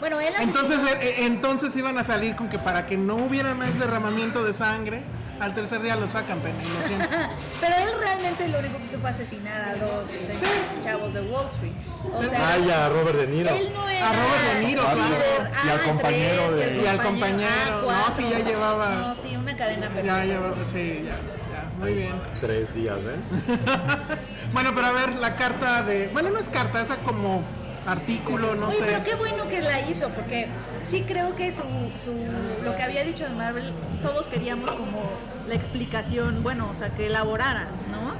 Bueno, 0.00 0.20
él 0.20 0.34
Entonces, 0.40 0.80
eh, 0.90 0.98
eh, 1.00 1.14
entonces 1.20 1.74
iban 1.76 1.96
a 1.96 2.04
salir 2.04 2.34
con 2.34 2.48
que 2.50 2.58
para 2.58 2.86
que 2.86 2.96
no 2.96 3.14
hubiera 3.16 3.54
más 3.54 3.78
derramamiento 3.78 4.44
de 4.44 4.52
sangre, 4.52 5.02
al 5.40 5.54
tercer 5.54 5.82
día 5.82 5.96
lo 5.96 6.08
sacan, 6.08 6.38
Penny, 6.40 6.58
lo 6.58 6.86
siento. 6.88 7.08
Pero 7.60 7.74
él 7.76 7.88
realmente 8.00 8.48
lo 8.48 8.58
único 8.58 8.78
que 8.78 8.84
hizo 8.84 8.98
fue 8.98 9.10
asesinar 9.10 9.60
a 9.60 9.74
dos 9.74 10.04
eh, 10.10 10.34
chavos 10.82 11.12
de 11.14 11.20
Wall 11.22 11.46
Street. 11.54 11.72
O 12.14 12.22
sea, 12.22 12.48
Ay, 12.52 12.70
a 12.70 12.88
Robert 12.90 13.16
De 13.18 13.26
Niro. 13.26 13.50
él 13.54 13.72
no 13.74 13.88
era 13.88 14.10
A 14.10 14.12
Robert 14.12 14.52
De 14.60 14.66
Niro, 14.66 14.82
claro. 14.82 15.48
Y 15.64 15.68
al 15.68 15.78
Ah, 15.78 15.82
compañero 15.84 16.52
de- 16.54 16.70
el 16.78 16.82
Y 16.82 16.86
al 16.86 17.02
compañero. 17.02 17.90
Ah, 17.90 18.04
No, 18.08 18.14
sí, 18.14 18.28
ya 18.30 18.38
llevaba- 18.40 18.94
No, 18.94 19.14
sí, 19.16 19.36
una 19.36 19.56
cadena 19.56 19.86
Ya, 19.88 19.92
perfecta. 19.92 20.24
ya, 20.26 20.40
sí, 20.72 21.04
ya, 21.04 21.10
ya, 21.52 21.70
muy 21.78 21.94
bien. 21.94 22.12
Tres 22.40 22.74
días, 22.74 23.04
¿ven? 23.04 23.22
Bueno, 24.52 24.70
pero 24.74 24.86
a 24.86 24.92
ver, 24.92 25.14
la 25.16 25.34
carta 25.34 25.82
de... 25.82 26.08
Bueno, 26.12 26.30
no 26.30 26.38
es 26.38 26.48
carta, 26.48 26.80
esa 26.80 26.96
como 26.98 27.42
artículo, 27.86 28.54
no 28.54 28.68
Oye, 28.68 28.78
sé. 28.78 28.84
pero 28.86 29.04
qué 29.04 29.14
bueno 29.14 29.48
que 29.48 29.60
la 29.60 29.80
hizo, 29.88 30.08
porque 30.10 30.48
sí 30.84 31.04
creo 31.06 31.34
que 31.36 31.52
su, 31.52 31.62
su, 31.62 32.14
lo 32.62 32.76
que 32.76 32.82
había 32.82 33.04
dicho 33.04 33.24
de 33.24 33.30
Marvel, 33.30 33.72
todos 34.02 34.28
queríamos 34.28 34.70
como 34.70 35.02
la 35.46 35.54
explicación, 35.54 36.42
bueno, 36.42 36.68
o 36.70 36.74
sea, 36.74 36.90
que 36.90 37.06
elaborara, 37.06 37.68
¿no? 37.90 38.14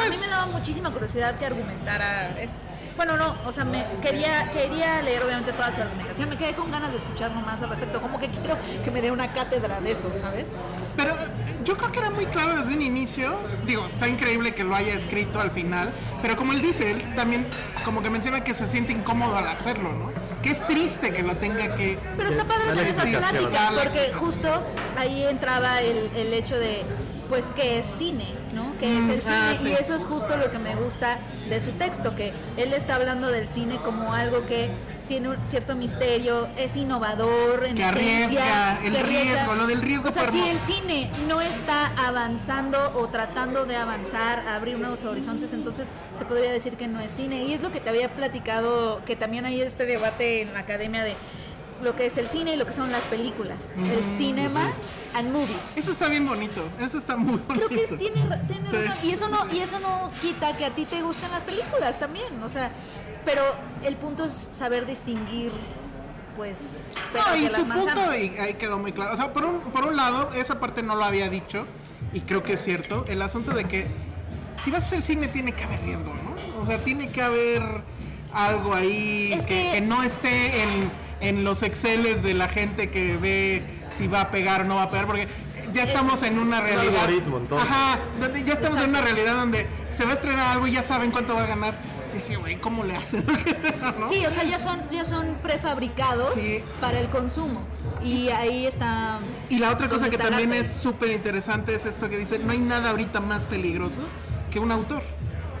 a 0.00 0.08
mí 0.08 0.16
me 0.20 0.26
daba 0.26 0.46
muchísima 0.46 0.90
curiosidad 0.90 1.36
que 1.38 1.46
argumentara 1.46 2.30
esto. 2.40 2.56
Bueno, 2.96 3.16
no, 3.16 3.36
o 3.44 3.52
sea, 3.52 3.64
me 3.64 3.84
quería, 4.00 4.50
quería 4.52 5.02
leer 5.02 5.22
obviamente 5.24 5.52
toda 5.52 5.72
su 5.72 5.80
argumentación, 5.80 6.28
me 6.28 6.36
quedé 6.36 6.54
con 6.54 6.70
ganas 6.70 6.92
de 6.92 6.98
escuchar 6.98 7.32
más 7.32 7.60
al 7.62 7.70
respecto, 7.70 8.00
como 8.00 8.20
que 8.20 8.28
quiero 8.28 8.56
que 8.84 8.90
me 8.92 9.02
dé 9.02 9.10
una 9.10 9.32
cátedra 9.32 9.80
de 9.80 9.92
eso, 9.92 10.12
¿sabes? 10.20 10.46
Pero 10.96 11.14
yo 11.64 11.76
creo 11.76 11.90
que 11.90 11.98
era 11.98 12.10
muy 12.10 12.26
claro 12.26 12.58
desde 12.58 12.74
un 12.74 12.82
inicio. 12.82 13.34
Digo, 13.66 13.86
está 13.86 14.08
increíble 14.08 14.54
que 14.54 14.64
lo 14.64 14.74
haya 14.74 14.94
escrito 14.94 15.40
al 15.40 15.50
final. 15.50 15.90
Pero 16.22 16.36
como 16.36 16.52
él 16.52 16.62
dice, 16.62 16.90
él 16.90 17.14
también 17.14 17.46
como 17.84 18.02
que 18.02 18.10
menciona 18.10 18.44
que 18.44 18.54
se 18.54 18.68
siente 18.68 18.92
incómodo 18.92 19.36
al 19.36 19.48
hacerlo, 19.48 19.92
¿no? 19.92 20.12
Que 20.42 20.50
es 20.50 20.66
triste 20.66 21.12
que 21.12 21.22
lo 21.22 21.36
tenga 21.36 21.74
que... 21.74 21.98
Pero 22.16 22.28
está 22.28 22.44
padre 22.44 22.68
tener 22.70 22.86
esa 22.86 23.02
plática, 23.02 23.72
porque 23.82 24.12
justo 24.14 24.48
ahí 24.96 25.24
entraba 25.24 25.80
el, 25.80 26.10
el 26.16 26.32
hecho 26.34 26.58
de, 26.58 26.82
pues, 27.28 27.44
que 27.52 27.78
es 27.78 27.86
cine, 27.86 28.26
¿no? 28.54 28.76
Que 28.78 28.98
es 28.98 29.08
el 29.08 29.22
cine, 29.22 29.34
ah, 29.34 29.54
sí. 29.60 29.68
y 29.68 29.72
eso 29.72 29.94
es 29.94 30.04
justo 30.04 30.36
lo 30.36 30.50
que 30.50 30.58
me 30.58 30.74
gusta 30.76 31.18
de 31.48 31.60
su 31.60 31.72
texto, 31.72 32.14
que 32.14 32.32
él 32.56 32.72
está 32.74 32.96
hablando 32.96 33.28
del 33.28 33.48
cine 33.48 33.76
como 33.76 34.12
algo 34.12 34.46
que 34.46 34.70
tiene 35.08 35.28
un 35.28 35.36
cierto 35.46 35.74
misterio, 35.76 36.48
es 36.56 36.76
innovador, 36.76 37.64
en 37.64 37.76
Que 37.76 37.84
arriesga, 37.84 38.16
esencia, 38.24 38.78
el 38.84 38.92
que 38.92 38.98
arriesga. 39.00 39.32
riesgo, 39.34 39.54
lo 39.54 39.66
del 39.66 39.82
riesgo 39.82 40.08
O 40.08 40.12
sea, 40.12 40.30
si 40.30 40.40
el 40.48 40.58
cine 40.58 41.10
no 41.28 41.40
está 41.40 41.92
avanzando 42.06 42.78
o 42.96 43.08
tratando 43.08 43.66
de 43.66 43.76
avanzar, 43.76 44.46
abrir 44.48 44.78
nuevos 44.78 45.04
horizontes, 45.04 45.52
entonces 45.52 45.88
se 46.18 46.24
podría 46.24 46.50
decir 46.52 46.76
que 46.76 46.88
no 46.88 47.00
es 47.00 47.10
cine. 47.10 47.44
Y 47.44 47.52
es 47.54 47.62
lo 47.62 47.70
que 47.70 47.80
te 47.80 47.90
había 47.90 48.08
platicado, 48.14 49.04
que 49.04 49.16
también 49.16 49.44
hay 49.44 49.60
este 49.60 49.86
debate 49.86 50.42
en 50.42 50.52
la 50.54 50.60
academia 50.60 51.04
de 51.04 51.14
lo 51.82 51.94
que 51.96 52.06
es 52.06 52.16
el 52.16 52.28
cine 52.28 52.54
y 52.54 52.56
lo 52.56 52.66
que 52.66 52.72
son 52.72 52.90
las 52.90 53.02
películas. 53.02 53.58
El 53.76 54.02
cinema 54.04 54.72
and 55.14 55.32
movies. 55.32 55.56
Eso 55.76 55.92
está 55.92 56.08
bien 56.08 56.24
bonito, 56.24 56.62
eso 56.80 56.96
está 56.98 57.16
muy 57.16 57.36
bonito. 57.46 57.66
Creo 57.66 57.68
que 57.68 57.84
es- 57.84 57.98
tiene, 57.98 58.20
tiene 58.48 58.70
Sí. 58.70 58.76
razón. 58.76 58.94
Y 59.02 59.10
eso, 59.10 59.28
no, 59.28 59.52
y 59.52 59.58
eso 59.58 59.78
no 59.80 60.10
quita 60.22 60.56
que 60.56 60.64
a 60.64 60.70
ti 60.70 60.86
te 60.86 61.02
gusten 61.02 61.30
las 61.30 61.42
películas 61.42 61.98
también. 61.98 62.42
O 62.42 62.48
sea, 62.48 62.70
pero 63.24 63.42
el 63.84 63.96
punto 63.96 64.24
es 64.24 64.48
saber 64.52 64.86
distinguir, 64.86 65.52
pues, 66.36 66.88
No, 67.14 67.36
y 67.36 67.48
su 67.48 67.64
punto 67.66 68.14
y 68.16 68.36
ahí 68.38 68.54
quedó 68.54 68.78
muy 68.78 68.92
claro. 68.92 69.14
O 69.14 69.16
sea, 69.16 69.32
por 69.32 69.44
un, 69.44 69.60
por 69.60 69.86
un 69.86 69.96
lado, 69.96 70.30
esa 70.34 70.58
parte 70.60 70.82
no 70.82 70.94
lo 70.96 71.04
había 71.04 71.28
dicho, 71.28 71.66
y 72.12 72.20
creo 72.20 72.42
que 72.42 72.54
es 72.54 72.62
cierto, 72.64 73.04
el 73.08 73.22
asunto 73.22 73.52
de 73.52 73.64
que 73.64 73.86
si 74.64 74.70
vas 74.70 74.84
a 74.84 74.86
hacer 74.86 75.02
cine 75.02 75.28
tiene 75.28 75.52
que 75.52 75.64
haber 75.64 75.80
riesgo, 75.82 76.12
¿no? 76.14 76.60
O 76.62 76.66
sea, 76.66 76.78
tiene 76.78 77.08
que 77.10 77.22
haber 77.22 77.62
algo 78.32 78.74
ahí 78.74 79.32
Es 79.32 79.46
que, 79.46 79.54
que- 79.66 79.70
que 79.74 79.80
no 79.80 80.02
esté 80.02 80.62
en, 80.62 80.90
en 81.20 81.44
los 81.44 81.62
exceles 81.62 82.22
de 82.22 82.34
la 82.34 82.48
gente 82.48 82.90
que 82.90 83.16
ve 83.16 83.62
si 83.96 84.08
va 84.08 84.22
a 84.22 84.30
pegar 84.30 84.62
o 84.62 84.64
no 84.64 84.76
va 84.76 84.84
a 84.84 84.90
pegar, 84.90 85.06
porque 85.06 85.28
ya 85.72 85.84
estamos 85.84 86.22
en 86.22 86.38
una 86.38 86.58
Es 86.60 86.68
un 86.70 86.74
realidad. 86.76 87.00
algoritmo, 87.04 87.36
entonces. 87.38 87.70
Ajá, 87.70 87.98
ya 88.44 88.52
estamos 88.52 88.80
en 88.82 88.90
una 88.90 89.00
realidad 89.00 89.34
donde 89.36 89.66
se 89.96 90.04
va 90.04 90.10
a 90.12 90.14
estrenar 90.14 90.46
algo 90.52 90.66
y 90.66 90.72
ya 90.72 90.82
saben 90.82 91.10
cuánto 91.10 91.34
va 91.34 91.44
a 91.44 91.46
ganar. 91.46 91.74
Y 92.14 92.18
dice, 92.18 92.36
güey, 92.36 92.56
¿cómo 92.60 92.84
le 92.84 92.96
hacen? 92.96 93.24
¿No? 94.00 94.08
Sí, 94.08 94.24
o 94.24 94.30
sea, 94.30 94.44
ya 94.44 94.58
son, 94.58 94.80
ya 94.90 95.04
son 95.04 95.34
prefabricados 95.42 96.32
Sí. 96.34 96.62
para 96.80 97.00
el 97.00 97.08
consumo. 97.08 97.60
Y 98.04 98.28
ahí 98.28 98.66
está. 98.66 99.18
Y 99.50 99.58
la 99.58 99.70
otra 99.72 99.88
cosa 99.88 100.08
que 100.08 100.16
también 100.18 100.50
arte. 100.52 100.60
es 100.64 100.72
súper 100.72 101.10
interesante 101.10 101.74
es 101.74 101.86
esto 101.86 102.08
que 102.08 102.16
dice, 102.18 102.38
no 102.38 102.52
hay 102.52 102.58
nada 102.58 102.90
ahorita 102.90 103.20
más 103.20 103.46
peligroso 103.46 104.00
que 104.50 104.58
un 104.60 104.70
autor, 104.70 105.02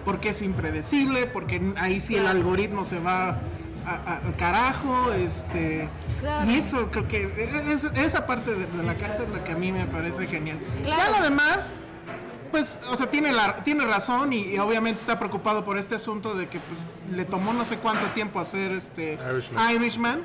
porque 0.04 0.28
es 0.30 0.42
impredecible, 0.42 1.26
porque 1.26 1.60
ahí 1.76 2.00
sí 2.00 2.16
el 2.16 2.26
algoritmo 2.26 2.84
se 2.84 2.98
va 3.00 3.38
al 3.86 4.34
carajo, 4.36 5.12
este, 5.12 5.88
Claro. 6.20 6.50
y 6.50 6.54
eso 6.56 6.90
creo 6.90 7.06
que 7.08 7.24
es- 7.72 7.84
esa 7.96 8.26
parte 8.26 8.54
de, 8.54 8.66
de 8.66 8.82
la 8.82 8.94
carta 8.94 9.24
es 9.24 9.28
la 9.30 9.44
que 9.44 9.52
a 9.52 9.56
mí 9.56 9.72
me 9.72 9.84
parece 9.86 10.26
genial. 10.26 10.58
Claro. 10.84 11.12
Ya 11.12 11.18
lo 11.18 11.24
demás, 11.24 11.72
pues, 12.54 12.78
o 12.88 12.96
sea, 12.96 13.10
tiene, 13.10 13.32
la, 13.32 13.64
tiene 13.64 13.84
razón 13.84 14.32
y, 14.32 14.42
y 14.54 14.58
obviamente 14.58 15.00
está 15.00 15.18
preocupado 15.18 15.64
por 15.64 15.76
este 15.76 15.96
asunto 15.96 16.34
de 16.36 16.46
que 16.48 16.60
pues, 16.60 17.16
le 17.16 17.24
tomó 17.24 17.52
no 17.52 17.64
sé 17.64 17.78
cuánto 17.78 18.06
tiempo 18.14 18.38
hacer 18.38 18.70
este 18.70 19.18
Irishman. 19.28 19.74
Irishman, 19.74 20.20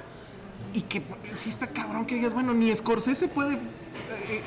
y 0.75 0.81
que 0.81 1.01
pues, 1.01 1.19
sí 1.39 1.50
está 1.50 1.65
cabrón 1.65 2.05
que 2.05 2.13
digas, 2.13 2.36
bueno, 2.36 2.53
ni 2.53 2.75
Scorsese 2.75 3.27
puede... 3.29 3.53
eh, 3.55 4.41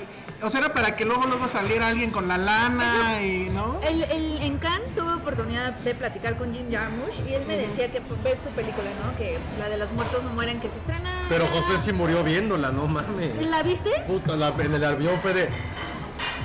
o 0.45 0.51
sea, 0.51 0.61
era 0.61 0.73
para 0.73 0.95
que 0.95 1.05
luego 1.05 1.27
luego 1.27 1.49
saliera 1.49 1.89
alguien 1.89 2.11
con 2.13 2.29
la 2.29 2.39
lana 2.39 3.21
y, 3.23 3.49
¿no? 3.51 3.81
El, 3.83 4.03
el, 4.05 4.39
en 4.43 4.59
Cannes 4.59 4.95
tuve 4.95 5.15
oportunidad 5.15 5.73
de 5.73 5.95
platicar 5.97 6.37
con 6.39 6.55
Jim 6.55 6.67
Jarmusch 6.71 7.19
y 7.29 7.35
él 7.35 7.43
me 7.49 7.57
decía 7.57 7.91
que 7.91 8.01
pues, 8.01 8.23
ves 8.23 8.39
su 8.41 8.49
película, 8.51 8.91
¿no? 9.05 9.17
Que 9.17 9.39
la 9.59 9.69
de 9.69 9.79
los 9.79 9.91
muertos 9.93 10.23
no 10.23 10.31
mueren, 10.31 10.61
que 10.61 10.69
se 10.69 10.79
estrena. 10.79 11.27
Pero 11.29 11.47
José 11.49 11.79
sí 11.81 11.93
murió 11.93 12.23
viéndola, 12.23 12.71
no 12.71 12.87
mames. 12.87 13.51
¿La 13.51 13.63
viste? 13.65 13.91
Puta, 14.07 14.37
la- 14.37 14.49
en 14.59 14.75
el 14.75 14.85
avión 14.85 15.19
fue 15.21 15.33
de. 15.35 15.49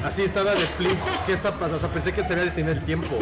Así 0.04 0.22
estaba 0.24 0.52
de 0.56 0.66
please, 0.78 1.04
¿qué 1.26 1.34
está 1.34 1.52
pasando? 1.54 1.76
O 1.78 1.80
sea, 1.80 1.90
pensé 1.92 2.14
que 2.14 2.24
se 2.24 2.34
había 2.34 2.46
detenido 2.46 2.74
el 2.74 2.84
tiempo. 2.84 3.18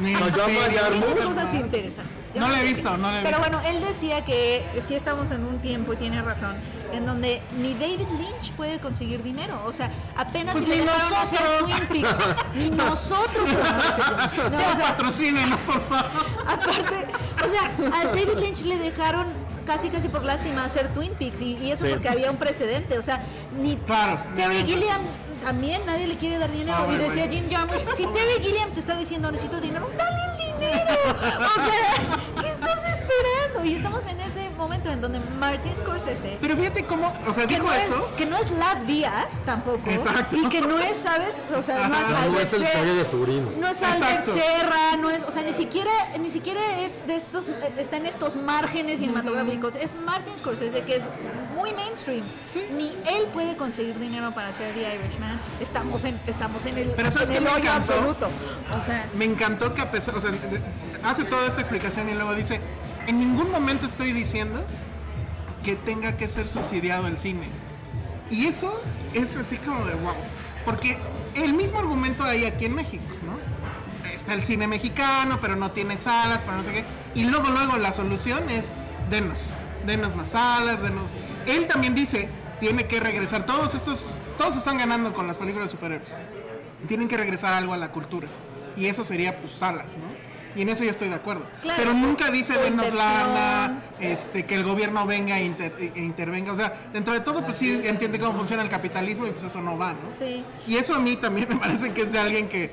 Nos 0.00 0.36
llama. 0.36 0.60
Jarmusch. 0.74 1.24
cosas 1.26 1.54
interesantes. 1.54 2.16
Yo 2.34 2.40
No 2.40 2.48
la 2.48 2.60
he 2.60 2.64
visto, 2.64 2.90
que- 2.90 2.98
no 2.98 3.10
la 3.10 3.18
he 3.20 3.22
Pero 3.22 3.38
visto. 3.38 3.50
bueno, 3.52 3.68
él 3.68 3.84
decía 3.86 4.24
que 4.24 4.62
sí 4.86 4.94
estamos 4.94 5.30
en 5.32 5.44
un 5.44 5.58
tiempo, 5.58 5.92
y 5.92 5.96
tiene 5.96 6.22
razón, 6.22 6.54
en 6.92 7.04
donde 7.04 7.42
ni 7.58 7.74
David 7.74 8.06
Lynch 8.18 8.52
puede 8.56 8.78
conseguir 8.78 9.22
dinero. 9.22 9.60
O 9.66 9.72
sea, 9.72 9.90
apenas 10.16 10.52
Pues 10.54 10.64
si 10.64 10.70
le 10.70 10.76
ni 10.78 10.82
dejaron 10.84 11.12
hacer 11.14 11.40
nosotros. 11.42 11.88
Twin 11.88 12.02
Peaks, 12.02 12.16
ni 12.54 12.70
nosotros 12.70 13.48
podemos 13.50 13.84
hacerlo. 13.84 14.50
No, 14.50 14.58
o 14.72 14.76
sea, 14.76 14.84
patrocínenos, 14.86 15.60
por 15.60 15.80
favor. 15.82 16.10
aparte, 16.46 17.06
o 17.44 17.48
sea, 17.50 18.00
a 18.00 18.04
David 18.06 18.38
Lynch 18.40 18.60
le 18.62 18.78
dejaron 18.78 19.26
casi 19.66 19.88
casi 19.90 20.08
por 20.08 20.24
lástima 20.24 20.64
hacer 20.64 20.88
Twin 20.94 21.12
Peaks 21.18 21.40
y, 21.40 21.56
y 21.58 21.72
eso 21.72 21.84
Sí. 21.86 21.92
porque 21.92 22.08
había 22.08 22.30
un 22.30 22.38
precedente, 22.38 22.96
o 22.98 23.02
sea, 23.02 23.20
ni 23.60 23.76
Claro, 23.76 24.18
Terry 24.34 24.64
Gilliam 24.64 25.02
también 25.44 25.84
nadie 25.86 26.06
le 26.06 26.16
quiere 26.16 26.38
dar 26.38 26.50
dinero 26.50 26.76
Ah, 26.88 26.92
y 26.92 26.96
decía. 26.96 27.28
Jim 27.28 27.48
Jarmusch, 27.50 27.82
si 27.96 28.04
Terry 28.06 28.42
Gilliam 28.42 28.70
te 28.70 28.80
está 28.80 28.96
diciendo 28.96 29.30
necesito 29.30 29.60
dinero, 29.60 29.88
dale 29.96 30.16
el 30.32 30.54
dinero. 30.54 30.90
O 31.40 31.54
sea, 31.54 32.42
¿qué 32.42 32.48
estás 32.50 32.89
Y 33.62 33.74
estamos 33.74 34.06
en 34.06 34.18
ese 34.20 34.48
momento 34.56 34.90
en 34.90 35.02
donde 35.02 35.20
Martin 35.38 35.72
Scorsese 35.76 36.38
Pero 36.40 36.56
fíjate 36.56 36.84
cómo, 36.84 37.12
o 37.26 37.34
sea, 37.34 37.46
que 37.46 37.56
dijo 37.56 37.66
no, 37.66 37.72
eso. 37.74 38.08
es, 38.10 38.16
que 38.16 38.24
no 38.26 38.38
es 38.38 38.50
Lab 38.52 38.86
Díaz 38.86 39.42
tampoco. 39.44 39.82
Exacto. 39.90 40.34
Y 40.36 40.48
que 40.48 40.62
no 40.62 40.78
es, 40.78 40.98
¿sabes? 40.98 41.34
O 41.54 41.62
sea, 41.62 41.86
no 41.88 41.94
es. 41.94 42.08
No 42.08 42.16
Albert 42.16 42.42
es 42.42 42.52
el 42.54 42.62
Ser- 42.62 42.72
caballo 42.72 42.94
de 42.94 43.04
Turín. 43.04 43.60
No 43.60 43.68
es 43.68 43.82
Albert. 43.82 44.24
Serra, 44.26 44.96
no 44.98 45.10
es, 45.10 45.22
o 45.24 45.30
sea, 45.30 45.42
ni 45.42 45.52
siquiera, 45.52 45.90
ni 46.18 46.30
siquiera 46.30 46.80
es 46.80 47.06
de 47.06 47.16
estos, 47.16 47.48
está 47.76 47.98
en 47.98 48.06
estos 48.06 48.36
márgenes 48.36 49.00
cinematográficos. 49.00 49.74
Es 49.74 49.94
Martin 49.94 50.32
Scorsese 50.38 50.82
que 50.84 50.96
es 50.96 51.02
muy 51.54 51.72
mainstream. 51.74 52.22
Ni 52.76 52.86
él 53.14 53.26
puede 53.32 53.56
conseguir 53.56 53.98
dinero 53.98 54.30
para 54.32 54.48
hacer 54.48 54.72
The 54.72 54.94
Irishman. 54.94 55.38
Estamos 55.60 56.04
en, 56.04 56.18
estamos 56.26 56.64
en 56.64 56.78
el, 56.78 56.88
Pero 56.90 57.10
¿sabes 57.10 57.28
en 57.28 57.34
qué 57.34 57.38
el 57.38 57.44
me 57.44 57.50
hoyo 57.50 57.58
encantó? 57.64 57.92
absoluto. 57.92 58.28
O 58.80 58.82
sea, 58.86 59.06
Me 59.14 59.26
encantó 59.26 59.74
que 59.74 59.82
a 59.82 59.90
pesar, 59.90 60.16
o 60.16 60.20
sea, 60.20 60.30
hace 61.04 61.24
toda 61.24 61.46
esta 61.46 61.60
explicación 61.60 62.08
y 62.08 62.14
luego 62.14 62.34
dice, 62.34 62.58
en 63.10 63.18
ningún 63.18 63.50
momento 63.50 63.86
estoy 63.86 64.12
diciendo 64.12 64.64
que 65.64 65.74
tenga 65.74 66.16
que 66.16 66.28
ser 66.28 66.46
subsidiado 66.48 67.08
el 67.08 67.18
cine. 67.18 67.48
Y 68.30 68.46
eso 68.46 68.72
es 69.14 69.36
así 69.36 69.56
como 69.56 69.84
de 69.84 69.94
wow. 69.94 70.14
Porque 70.64 70.96
el 71.34 71.54
mismo 71.54 71.80
argumento 71.80 72.22
hay 72.22 72.44
aquí 72.44 72.66
en 72.66 72.74
México, 72.76 73.04
¿no? 73.26 74.08
Está 74.10 74.34
el 74.34 74.44
cine 74.44 74.68
mexicano, 74.68 75.38
pero 75.40 75.56
no 75.56 75.72
tiene 75.72 75.96
salas, 75.96 76.42
pero 76.44 76.58
no 76.58 76.64
sé 76.64 76.70
qué. 76.70 76.84
Y 77.16 77.24
luego, 77.24 77.48
luego 77.48 77.78
la 77.78 77.90
solución 77.90 78.48
es, 78.48 78.70
denos, 79.10 79.50
denos 79.84 80.14
más 80.14 80.28
salas, 80.28 80.80
denos... 80.80 81.10
Él 81.46 81.66
también 81.66 81.96
dice, 81.96 82.28
tiene 82.60 82.86
que 82.86 83.00
regresar, 83.00 83.44
todos 83.44 83.74
estos, 83.74 84.14
todos 84.38 84.56
están 84.56 84.78
ganando 84.78 85.12
con 85.12 85.26
las 85.26 85.36
películas 85.36 85.68
de 85.68 85.72
superhéroes. 85.72 86.10
Tienen 86.86 87.08
que 87.08 87.16
regresar 87.16 87.54
algo 87.54 87.72
a 87.72 87.76
la 87.76 87.90
cultura. 87.90 88.28
Y 88.76 88.86
eso 88.86 89.04
sería, 89.04 89.36
pues, 89.40 89.54
salas, 89.54 89.96
¿no? 89.96 90.29
Y 90.56 90.62
en 90.62 90.68
eso 90.68 90.84
yo 90.84 90.90
estoy 90.90 91.08
de 91.08 91.14
acuerdo. 91.14 91.44
Claro. 91.62 91.78
Pero 91.82 91.94
nunca 91.94 92.30
dice 92.30 92.54
O 92.56 92.62
denos 92.62 92.86
inversión. 92.86 92.96
lana, 92.98 93.82
este, 94.00 94.44
que 94.46 94.54
el 94.54 94.64
gobierno 94.64 95.06
venga 95.06 95.38
e, 95.38 95.44
inter- 95.44 95.74
e 95.78 96.00
intervenga. 96.00 96.52
O 96.52 96.56
sea, 96.56 96.72
dentro 96.92 97.12
de 97.14 97.20
todo, 97.20 97.44
pues 97.44 97.56
sí 97.58 97.80
entiende 97.84 98.18
cómo 98.18 98.32
funciona 98.36 98.62
el 98.62 98.68
capitalismo 98.68 99.26
y 99.26 99.30
pues 99.30 99.44
eso 99.44 99.60
no 99.60 99.78
va, 99.78 99.92
¿no? 99.92 99.98
Sí. 100.18 100.42
Y 100.66 100.76
eso 100.76 100.94
a 100.94 100.98
mí 100.98 101.16
también 101.16 101.48
me 101.48 101.56
parece 101.56 101.92
que 101.92 102.02
es 102.02 102.12
de 102.12 102.18
alguien 102.18 102.48
que 102.48 102.70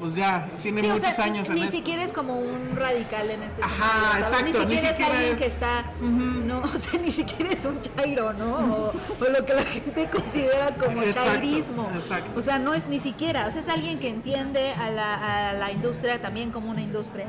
pues 0.00 0.14
ya, 0.14 0.48
tiene 0.62 0.80
Sí, 0.82 0.86
o 0.88 0.94
muchos 0.94 1.14
sea, 1.14 1.24
años 1.24 1.48
en 1.48 1.54
ni 1.56 1.62
esto. 1.62 1.76
siquiera 1.76 2.04
es 2.04 2.12
como 2.12 2.38
un 2.38 2.76
radical 2.76 3.30
en 3.30 3.42
este 3.42 3.62
Ajá, 3.62 4.12
sentido, 4.12 4.62
exacto, 4.62 4.68
Ni 4.68 4.74
ni 4.74 4.80
siquiera 4.80 4.90
es 4.90 5.00
alguien 5.10 5.32
es- 5.32 5.38
que 5.38 5.46
está, 5.46 5.84
no, 6.00 6.58
o 6.76 6.80
sea, 6.80 7.00
ni 7.00 7.10
siquiera 7.10 7.52
es 7.52 7.64
un 7.64 7.80
chairo, 7.80 8.32
¿no? 8.32 8.54
O, 8.56 8.86
o 8.88 9.30
lo 9.30 9.44
que 9.44 9.54
la 9.54 9.62
gente 9.64 10.08
considera 10.12 10.70
como 10.74 11.02
Exacto, 11.02 11.30
chairismo. 11.32 11.90
exacto. 11.94 12.30
O 12.38 12.42
sea, 12.42 12.58
no 12.58 12.74
es 12.74 12.86
ni 12.86 13.00
siquiera, 13.00 13.46
o 13.46 13.50
sea, 13.50 13.60
es 13.62 13.68
alguien 13.68 13.98
que 13.98 14.08
entiende 14.08 14.72
a 14.72 14.90
la, 14.90 15.50
a 15.50 15.52
la 15.54 15.72
industria 15.72 16.20
también 16.20 16.50
como 16.50 16.70
una 16.70 16.82
industria. 16.82 17.26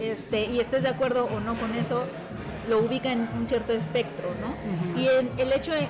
este, 0.00 0.46
y 0.46 0.60
estés 0.60 0.82
de 0.82 0.88
acuerdo 0.88 1.26
o 1.26 1.40
no 1.40 1.54
con 1.54 1.74
eso, 1.74 2.04
lo 2.68 2.78
ubica 2.80 3.10
en 3.12 3.28
un 3.38 3.46
cierto 3.46 3.72
espectro, 3.72 4.28
¿no? 4.40 5.00
Y 5.00 5.08
en 5.08 5.30
el 5.38 5.52
hecho 5.52 5.72
de, 5.72 5.88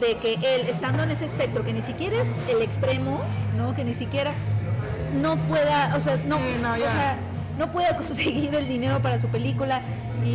de 0.00 0.16
que 0.18 0.34
él, 0.34 0.66
estando 0.68 1.02
en 1.04 1.10
ese 1.12 1.24
espectro, 1.24 1.64
que 1.64 1.72
ni 1.72 1.82
siquiera 1.82 2.20
es 2.20 2.28
el 2.48 2.62
extremo, 2.62 3.22
¿no? 3.56 3.74
Que 3.74 3.84
ni 3.84 3.94
siquiera 3.94 4.32
no 5.20 5.36
pueda, 5.36 5.94
o 5.96 6.00
sea, 6.00 6.16
no, 6.26 6.36
Sí, 6.38 6.42
no, 6.62 6.72
o 6.72 6.76
ya. 6.76 6.92
sea, 6.92 7.16
no 7.58 7.72
pueda 7.72 7.96
conseguir 7.98 8.54
el 8.54 8.68
dinero 8.68 9.00
para 9.00 9.20
su 9.20 9.28
película 9.28 9.80
y, 10.24 10.28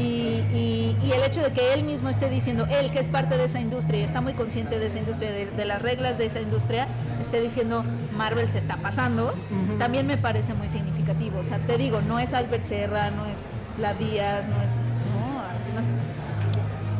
y- 0.54 0.98
y 1.04 1.12
el 1.14 1.24
hecho 1.24 1.42
de 1.42 1.52
que 1.52 1.74
él 1.74 1.84
mismo 1.84 2.10
esté 2.10 2.30
diciendo, 2.30 2.68
él 2.70 2.92
que 2.92 3.00
es 3.00 3.08
parte 3.08 3.38
de 3.38 3.46
esa 3.46 3.60
industria 3.60 4.00
y 4.00 4.04
está 4.04 4.22
muy 4.22 4.34
consciente 4.34 4.80
de 4.80 4.88
esa 4.88 5.00
industria, 5.00 5.32
de, 5.32 5.46
de 5.48 5.66
las 5.66 5.82
reglas 5.82 6.18
de 6.18 6.26
esa 6.28 6.40
industria, 6.40 6.88
esté 7.22 7.42
diciendo 7.42 7.84
Marvel 8.18 8.50
se 8.52 8.60
está 8.60 8.78
pasando, 8.78 9.34
también 9.80 10.08
me 10.08 10.18
parece 10.18 10.54
muy 10.54 10.70
significativo. 10.70 11.40
O 11.40 11.44
sea, 11.44 11.58
te 11.60 11.78
digo, 11.78 12.02
no 12.02 12.20
es 12.20 12.34
Albert 12.34 12.66
Serra, 12.66 13.10
no 13.12 13.26
es 13.26 13.38
La 13.80 13.94
Díaz, 13.96 14.48
no 14.48 14.62
es... 14.62 14.72
No, 15.12 15.78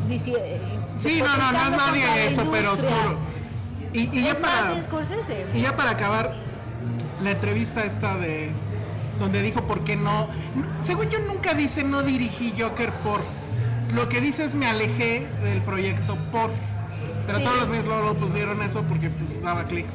no 0.08 0.14
es 0.14 0.26
eh, 0.28 0.60
Sí, 0.98 1.20
no, 1.22 1.36
no, 1.36 1.52
no 1.52 1.62
es 1.64 1.70
nadie 1.70 2.26
eso, 2.28 2.42
pero 2.52 2.72
oscuro. 2.74 3.18
Y, 3.92 4.00
y 4.18 4.22
ya 4.24 4.32
Es 4.32 4.38
para, 4.40 4.82
Scorsese. 4.82 5.46
y 5.54 5.60
ya 5.62 5.74
para 5.76 5.90
acabar, 5.90 6.34
la 7.22 7.30
entrevista 7.32 7.84
esta 7.84 8.16
de 8.16 8.50
donde 9.18 9.42
dijo 9.42 9.62
por 9.62 9.84
qué 9.84 9.96
no. 9.96 10.28
Según 10.82 11.08
yo 11.10 11.18
nunca 11.20 11.54
dice 11.54 11.84
no 11.84 12.02
dirigí 12.02 12.54
Joker 12.58 12.92
por. 13.04 13.20
Lo 13.94 14.08
que 14.08 14.20
dice 14.20 14.44
es 14.44 14.54
me 14.54 14.66
alejé 14.66 15.26
del 15.42 15.60
proyecto 15.62 16.16
por. 16.30 16.50
Pero 17.26 17.38
Sí. 17.38 17.44
todos 17.44 17.58
los 17.60 17.68
medios 17.68 17.86
luego 17.86 18.02
lo 18.02 18.14
pusieron 18.14 18.62
eso 18.62 18.82
porque 18.82 19.10
pues, 19.10 19.42
daba 19.42 19.64
clics. 19.66 19.94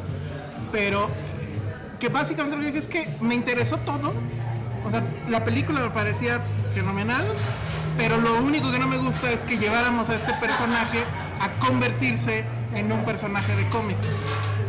Pero 0.71 1.09
que 1.99 2.09
básicamente 2.09 2.57
lo 2.57 2.63
que 2.63 2.71
dije 2.71 2.79
es 2.79 2.87
que 2.87 3.09
me 3.21 3.35
interesó 3.35 3.77
todo. 3.77 4.13
O 4.85 4.91
sea, 4.91 5.03
la 5.29 5.43
película 5.43 5.81
me 5.81 5.89
parecía 5.89 6.39
fenomenal. 6.73 7.25
Pero 7.97 8.21
lo 8.21 8.35
único 8.41 8.71
que 8.71 8.77
no 8.77 8.87
me 8.87 8.97
gusta 8.97 9.31
es 9.31 9.41
que 9.41 9.57
lleváramos 9.57 10.09
a 10.09 10.15
este 10.15 10.31
personaje 10.33 11.03
a 11.41 11.49
convertirse 11.65 12.43
en 12.75 12.91
un 12.91 13.03
personaje 13.03 13.55
de 13.55 13.67
cómics. 13.69 14.07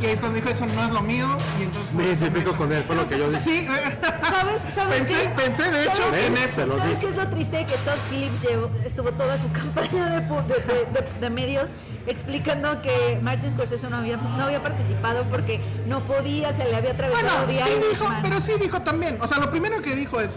Y 0.01 0.07
ahí 0.07 0.13
es 0.13 0.21
cuando 0.21 0.37
dijo 0.37 0.49
eso 0.49 0.65
no 0.67 0.85
es 0.85 0.91
lo 0.93 1.03
mío. 1.03 1.27
Y 1.59 1.63
entonces 1.65 1.93
Me 1.93 2.03
por 2.05 2.13
eso 2.13 2.25
identifico 2.25 2.57
con 2.57 2.73
él, 2.73 2.85
fue 2.87 2.97
lo 2.97 3.05
que 3.09 3.19
yo 3.19 3.29
dije. 3.31 3.43
Sí, 3.43 3.67
¿Sabes, 4.31 4.63
sabes 4.73 5.03
Pensé- 5.03 5.23
qué? 5.23 5.29
pensé, 5.31 5.71
de 5.71 5.85
hecho, 5.85 6.03
¿Sabes 6.03 6.25
en 6.27 6.37
eso. 6.37 6.55
¿Sabes 6.79 6.85
dije. 6.85 6.97
qué 7.01 7.07
es 7.09 7.17
lo 7.17 7.29
triste? 7.29 7.67
Que 7.67 7.75
Todd 7.79 7.99
Phillips 8.11 8.43
llevó- 8.43 8.71
estuvo 8.85 9.13
toda 9.13 9.39
su 9.39 9.51
campaña 9.53 10.09
de, 10.11 10.29
pu- 10.29 10.45
de, 10.47 10.55
de- 10.55 10.85
de- 10.93 11.21
de 11.21 11.31
medios 11.31 11.71
explicando 12.07 12.81
que 12.81 13.19
Martin 13.23 13.53
Scorsese 13.53 13.89
no 13.91 13.97
había, 13.99 14.17
no 14.17 14.45
había 14.45 14.63
participado 14.63 15.25
porque 15.25 15.61
no 15.87 16.05
podía, 16.05 16.55
se 16.55 16.65
le 16.65 16.77
había 16.77 16.93
atravesado 16.93 17.47
Bueno, 17.47 17.65
sí 17.65 17.71
dijo, 17.91 18.07
pero 18.23 18.41
sí 18.41 18.53
dijo 18.61 18.81
también. 18.83 19.19
O 19.21 19.29
sea, 19.29 19.39
lo 19.39 19.51
primero 19.51 19.83
que 19.83 19.95
dijo 19.95 20.21
es 20.21 20.37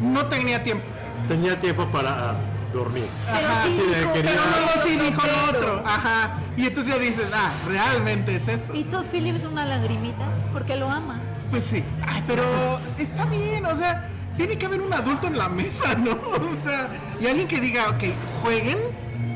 no 0.00 0.26
tenía 0.26 0.62
tiempo. 0.64 0.84
Tenía 1.28 1.58
tiempo 1.60 1.86
para 1.86 2.34
dormir. 2.72 3.06
Pero 3.26 3.48
Ajá, 3.48 3.62
sí 3.70 3.82
dijo, 3.82 4.10
Pero 4.12 4.30
luego 4.30 4.70
sí 4.84 4.96
dijo 4.96 5.22
lo 5.26 5.50
otro. 5.58 5.82
Ajá. 5.86 6.38
Y 6.56 6.66
entonces 6.66 6.94
ya 6.94 7.00
dices, 7.00 7.26
ah, 7.34 7.52
realmente 7.68 8.36
es 8.36 8.48
eso. 8.48 8.74
Y 8.74 8.84
Todd 8.84 9.04
Phillips 9.12 9.44
una 9.44 9.64
lagrimita 9.66 10.26
porque 10.52 10.76
lo 10.76 10.90
ama. 10.90 11.20
Pues 11.50 11.64
sí. 11.64 11.84
Ay, 12.06 12.24
pero 12.26 12.44
está 12.98 13.26
bien, 13.26 13.64
o 13.66 13.76
sea, 13.76 14.08
tiene 14.36 14.56
que 14.56 14.66
haber 14.66 14.80
un 14.80 14.92
adulto 14.92 15.26
en 15.26 15.38
la 15.38 15.48
mesa, 15.48 15.94
¿no? 15.94 16.12
O 16.36 16.56
sea, 16.62 16.88
y 17.20 17.26
alguien 17.26 17.46
que 17.46 17.60
diga, 17.60 17.90
ok, 17.90 18.04
jueguen 18.42 18.78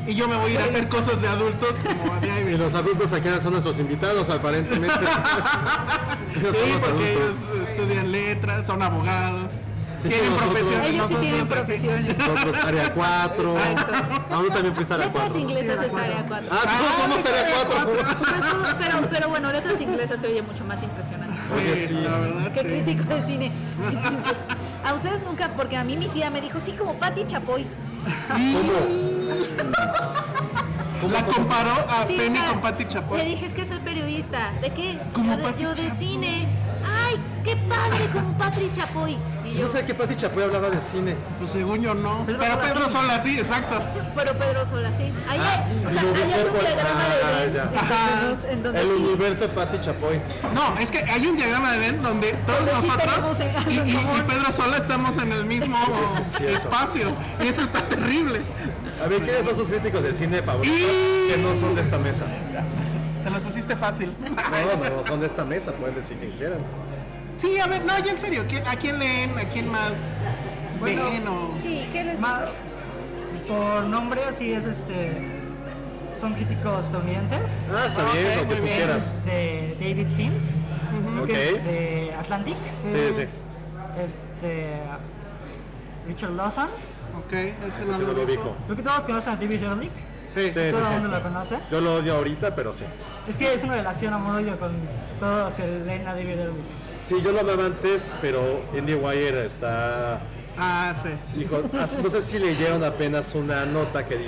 y 0.07 0.15
yo 0.15 0.27
me 0.27 0.35
voy 0.35 0.51
a 0.51 0.53
ir 0.55 0.59
a 0.61 0.63
hacer 0.65 0.87
cosas 0.87 1.21
de 1.21 1.27
adultos 1.27 1.73
como 1.83 2.13
a 2.13 2.19
The 2.19 2.51
Y 2.51 2.57
los 2.57 2.73
adultos 2.73 3.13
aquí 3.13 3.29
son 3.39 3.51
nuestros 3.53 3.79
invitados, 3.79 4.29
aparentemente. 4.29 4.99
Sí, 6.33 6.41
porque 6.41 6.87
adultos. 6.87 7.45
ellos 7.55 7.69
estudian 7.69 8.11
letras, 8.11 8.65
son 8.65 8.81
abogados, 8.81 9.51
tienen 10.09 10.29
nosotros- 10.31 10.51
profesiones. 10.51 10.87
Ellos 10.89 11.07
sí 11.07 11.15
tienen 11.15 11.47
profesiones. 11.47 12.17
Nosotros 12.17 12.55
área 12.63 12.91
4. 12.93 13.57
Exacto. 13.57 13.93
Aún 14.35 14.49
también 14.49 14.75
fuiste 14.75 14.93
área 14.93 15.05
Letras 15.07 15.23
4. 15.33 15.39
inglesas 15.39 15.85
es 15.85 15.93
área 15.93 16.25
4. 16.27 16.49
Ah, 16.51 16.79
todos 16.79 16.93
somos 17.01 17.25
área 17.25 17.45
4. 17.65 18.77
Pero, 18.79 19.09
pero 19.09 19.29
bueno, 19.29 19.51
letras 19.51 19.81
inglesas 19.81 20.19
se 20.21 20.27
oye 20.27 20.41
mucho 20.41 20.63
más 20.65 20.81
impresionante. 20.83 21.37
Oye, 21.55 21.77
sí. 21.77 21.93
la 22.01 22.17
verdad. 22.17 22.51
Qué 22.51 22.61
sí. 22.61 22.65
crítico 22.67 23.03
de 23.13 23.21
cine. 23.21 23.51
A 24.83 24.93
ustedes 24.95 25.21
nunca, 25.23 25.49
porque 25.55 25.77
a 25.77 25.83
mí 25.83 25.95
mi 25.95 26.07
tía 26.07 26.31
me 26.31 26.41
dijo, 26.41 26.59
sí, 26.59 26.71
como 26.71 26.95
Patti 26.95 27.23
Chapoy. 27.25 27.67
¿Cómo? 28.27 28.73
La 31.11 31.23
comparó 31.25 31.71
a 31.89 32.05
Sí, 32.05 32.15
Penny 32.15 32.37
o 32.37 32.41
sea, 32.41 32.49
con 32.51 32.61
Patti 32.61 32.83
Le 32.83 32.89
Chapoy. 32.89 33.21
dije, 33.25 33.45
es 33.45 33.53
que 33.53 33.65
soy 33.65 33.79
periodista. 33.79 34.51
¿De 34.61 34.71
qué? 34.71 34.99
Como 35.13 35.35
yo 35.57 35.73
de, 35.75 35.89
cine. 35.91 36.47
¡Ay, 37.43 37.53
qué 37.53 37.55
padre 37.67 38.05
como 38.13 38.37
Patti 38.37 38.69
Chapoy! 38.75 39.17
Y 39.45 39.53
Yo 39.55 39.61
yo, 39.61 39.67
sé 39.69 39.83
que 39.85 39.93
Pati 39.93 40.15
Chapoy 40.15 40.43
hablaba 40.43 40.69
de 40.69 40.79
cine. 40.79 41.15
Pues 41.39 41.51
según 41.51 41.81
yo 41.81 41.93
no. 41.93 42.25
Pedro 42.25 42.39
pero 42.39 42.53
Sola 42.55 42.61
Pedro 42.73 42.85
sí. 42.87 42.91
Sola 42.93 43.21
sí, 43.21 43.39
exacto. 43.39 43.81
pero 44.15 44.33
Pedro 44.37 44.69
Sola, 44.69 44.93
sí. 44.93 45.11
Ahí 45.29 45.39
Ah, 45.41 45.65
hay, 45.65 45.85
o 45.85 45.89
y 45.89 45.93
sea, 45.93 46.01
hay 46.01 46.07
un 46.07 46.13
por- 46.51 46.61
diagrama 46.61 47.03
de 47.03 47.21
ah, 47.23 47.39
Venn 47.41 47.53
ya. 47.53 47.63
en 47.63 47.77
Ajá. 47.77 48.21
donde- 48.23 48.51
en 48.51 48.63
donde 48.63 48.81
El 48.81 48.87
sí. 48.87 48.93
universo 48.93 49.47
de 49.47 49.53
Pati 49.53 49.79
Chapoy. 49.79 50.21
No, 50.53 50.77
es 50.79 50.91
que 50.91 50.99
hay 50.99 51.25
un 51.27 51.35
diagrama 51.35 51.71
de 51.73 51.79
Venn 51.79 52.01
donde 52.01 52.33
todos 52.45 52.59
Donde 52.59 52.71
sí 52.81 52.87
nosotros 52.87 53.13
algo 53.17 53.71
y, 53.71 53.73
y- 53.73 53.91
y. 53.91 54.21
Pedro 54.27 54.51
Sola 54.51 54.77
estamos 54.77 55.17
en 55.17 55.31
el 55.31 55.45
mismo 55.45 55.77
Sí, 56.15 56.23
sí, 56.37 56.45
espacio. 56.47 57.15
Y 57.43 57.47
eso 57.47 57.61
está 57.63 57.85
terrible. 57.87 58.41
A 59.03 59.07
ver, 59.07 59.21
¿quiénes 59.23 59.45
son 59.45 59.55
sus 59.55 59.67
críticos 59.67 60.03
de 60.03 60.13
cine 60.13 60.41
favoritos 60.43 60.77
que 60.79 61.37
no 61.41 61.53
son 61.55 61.73
de 61.75 61.81
esta 61.81 61.97
mesa? 61.97 62.25
Se 63.21 63.29
los 63.29 63.41
pusiste 63.43 63.75
fácil. 63.75 64.13
No, 64.21 64.29
no, 64.89 64.95
no 64.97 65.03
son 65.03 65.19
de 65.19 65.27
esta 65.27 65.43
mesa, 65.43 65.71
pueden 65.73 65.95
decir 65.95 66.17
quien 66.17 66.31
quieran. 66.31 66.59
Sí, 67.41 67.59
a 67.59 67.65
ver, 67.67 67.83
no, 67.85 67.97
ya 67.99 68.11
en 68.11 68.19
serio, 68.19 68.45
¿quién- 68.47 68.67
¿a 68.67 68.75
quién 68.75 68.99
leen? 68.99 69.37
¿A 69.37 69.45
quién 69.45 69.67
más 69.71 69.93
Bueno, 70.79 71.05
ven? 71.05 71.27
O... 71.27 71.55
Sí, 71.59 71.89
¿qué 71.91 72.03
les 72.03 72.19
Ma- 72.19 72.45
por 73.47 73.83
nombre 73.85 74.21
así 74.23 74.53
es 74.53 74.65
este 74.65 75.27
son 76.19 76.33
críticos 76.35 76.85
estadounidenses 76.85 77.63
Ah, 77.75 77.85
está 77.87 78.03
bien, 78.13 78.37
lo 78.37 78.47
que 78.47 78.55
tú 78.55 78.63
bien. 78.63 78.75
quieras. 78.77 79.15
este 79.17 79.75
David 79.79 80.07
Sims 80.07 80.59
creo 81.13 81.25
que 81.25 81.49
es 81.49 81.55
Ok. 81.55 81.61
de 81.63 82.13
Atlantic 82.19 82.55
Sí, 82.89 82.97
sí. 83.13 83.23
este 84.03 84.77
Richard 86.07 86.31
Lawson 86.31 86.67
Ok, 87.25 87.33
ese 87.33 87.81
Ese 87.81 87.93
sí 87.93 88.01
lo 88.01 88.07
no 88.09 88.13
lo 88.13 88.23
ubico. 88.23 88.55
creo 88.65 88.77
que 88.77 88.83
todos 88.83 88.99
conocen 89.01 89.33
a 89.33 89.35
David 89.35 89.63
Ehrlich 89.63 89.91
Sí, 90.29 90.39
sí, 90.43 90.51
sí. 90.51 90.71
todo 90.71 90.79
el 90.79 90.85
sí, 90.85 90.91
mundo 90.93 91.07
sí. 91.07 91.13
lo 91.13 91.21
conoce 91.23 91.57
Yo 91.71 91.81
lo 91.81 91.95
odio 91.95 92.15
ahorita, 92.15 92.55
pero 92.55 92.71
sí. 92.71 92.85
es 93.27 93.37
que 93.37 93.53
es 93.53 93.63
una 93.63 93.73
relación 93.75 94.13
amor-odio 94.13 94.57
con 94.59 94.71
todos 95.19 95.45
los 95.45 95.53
que 95.55 95.67
leen 95.85 96.07
a 96.07 96.13
David 96.13 96.29
Ehrlich 96.39 96.55
Sí, 97.01 97.21
yo 97.23 97.31
lo 97.31 97.41
amaba 97.41 97.65
antes, 97.65 98.15
pero 98.21 98.61
Andy 98.77 98.93
Wire 98.93 99.45
está... 99.45 100.21
Ah, 100.57 100.93
sí. 101.01 101.09
Dijo, 101.39 101.61
no 101.73 102.09
sé 102.09 102.21
si 102.21 102.37
leyeron 102.39 102.83
apenas 102.83 103.33
una 103.35 103.65
nota 103.65 104.05
que, 104.05 104.17
di- 104.17 104.25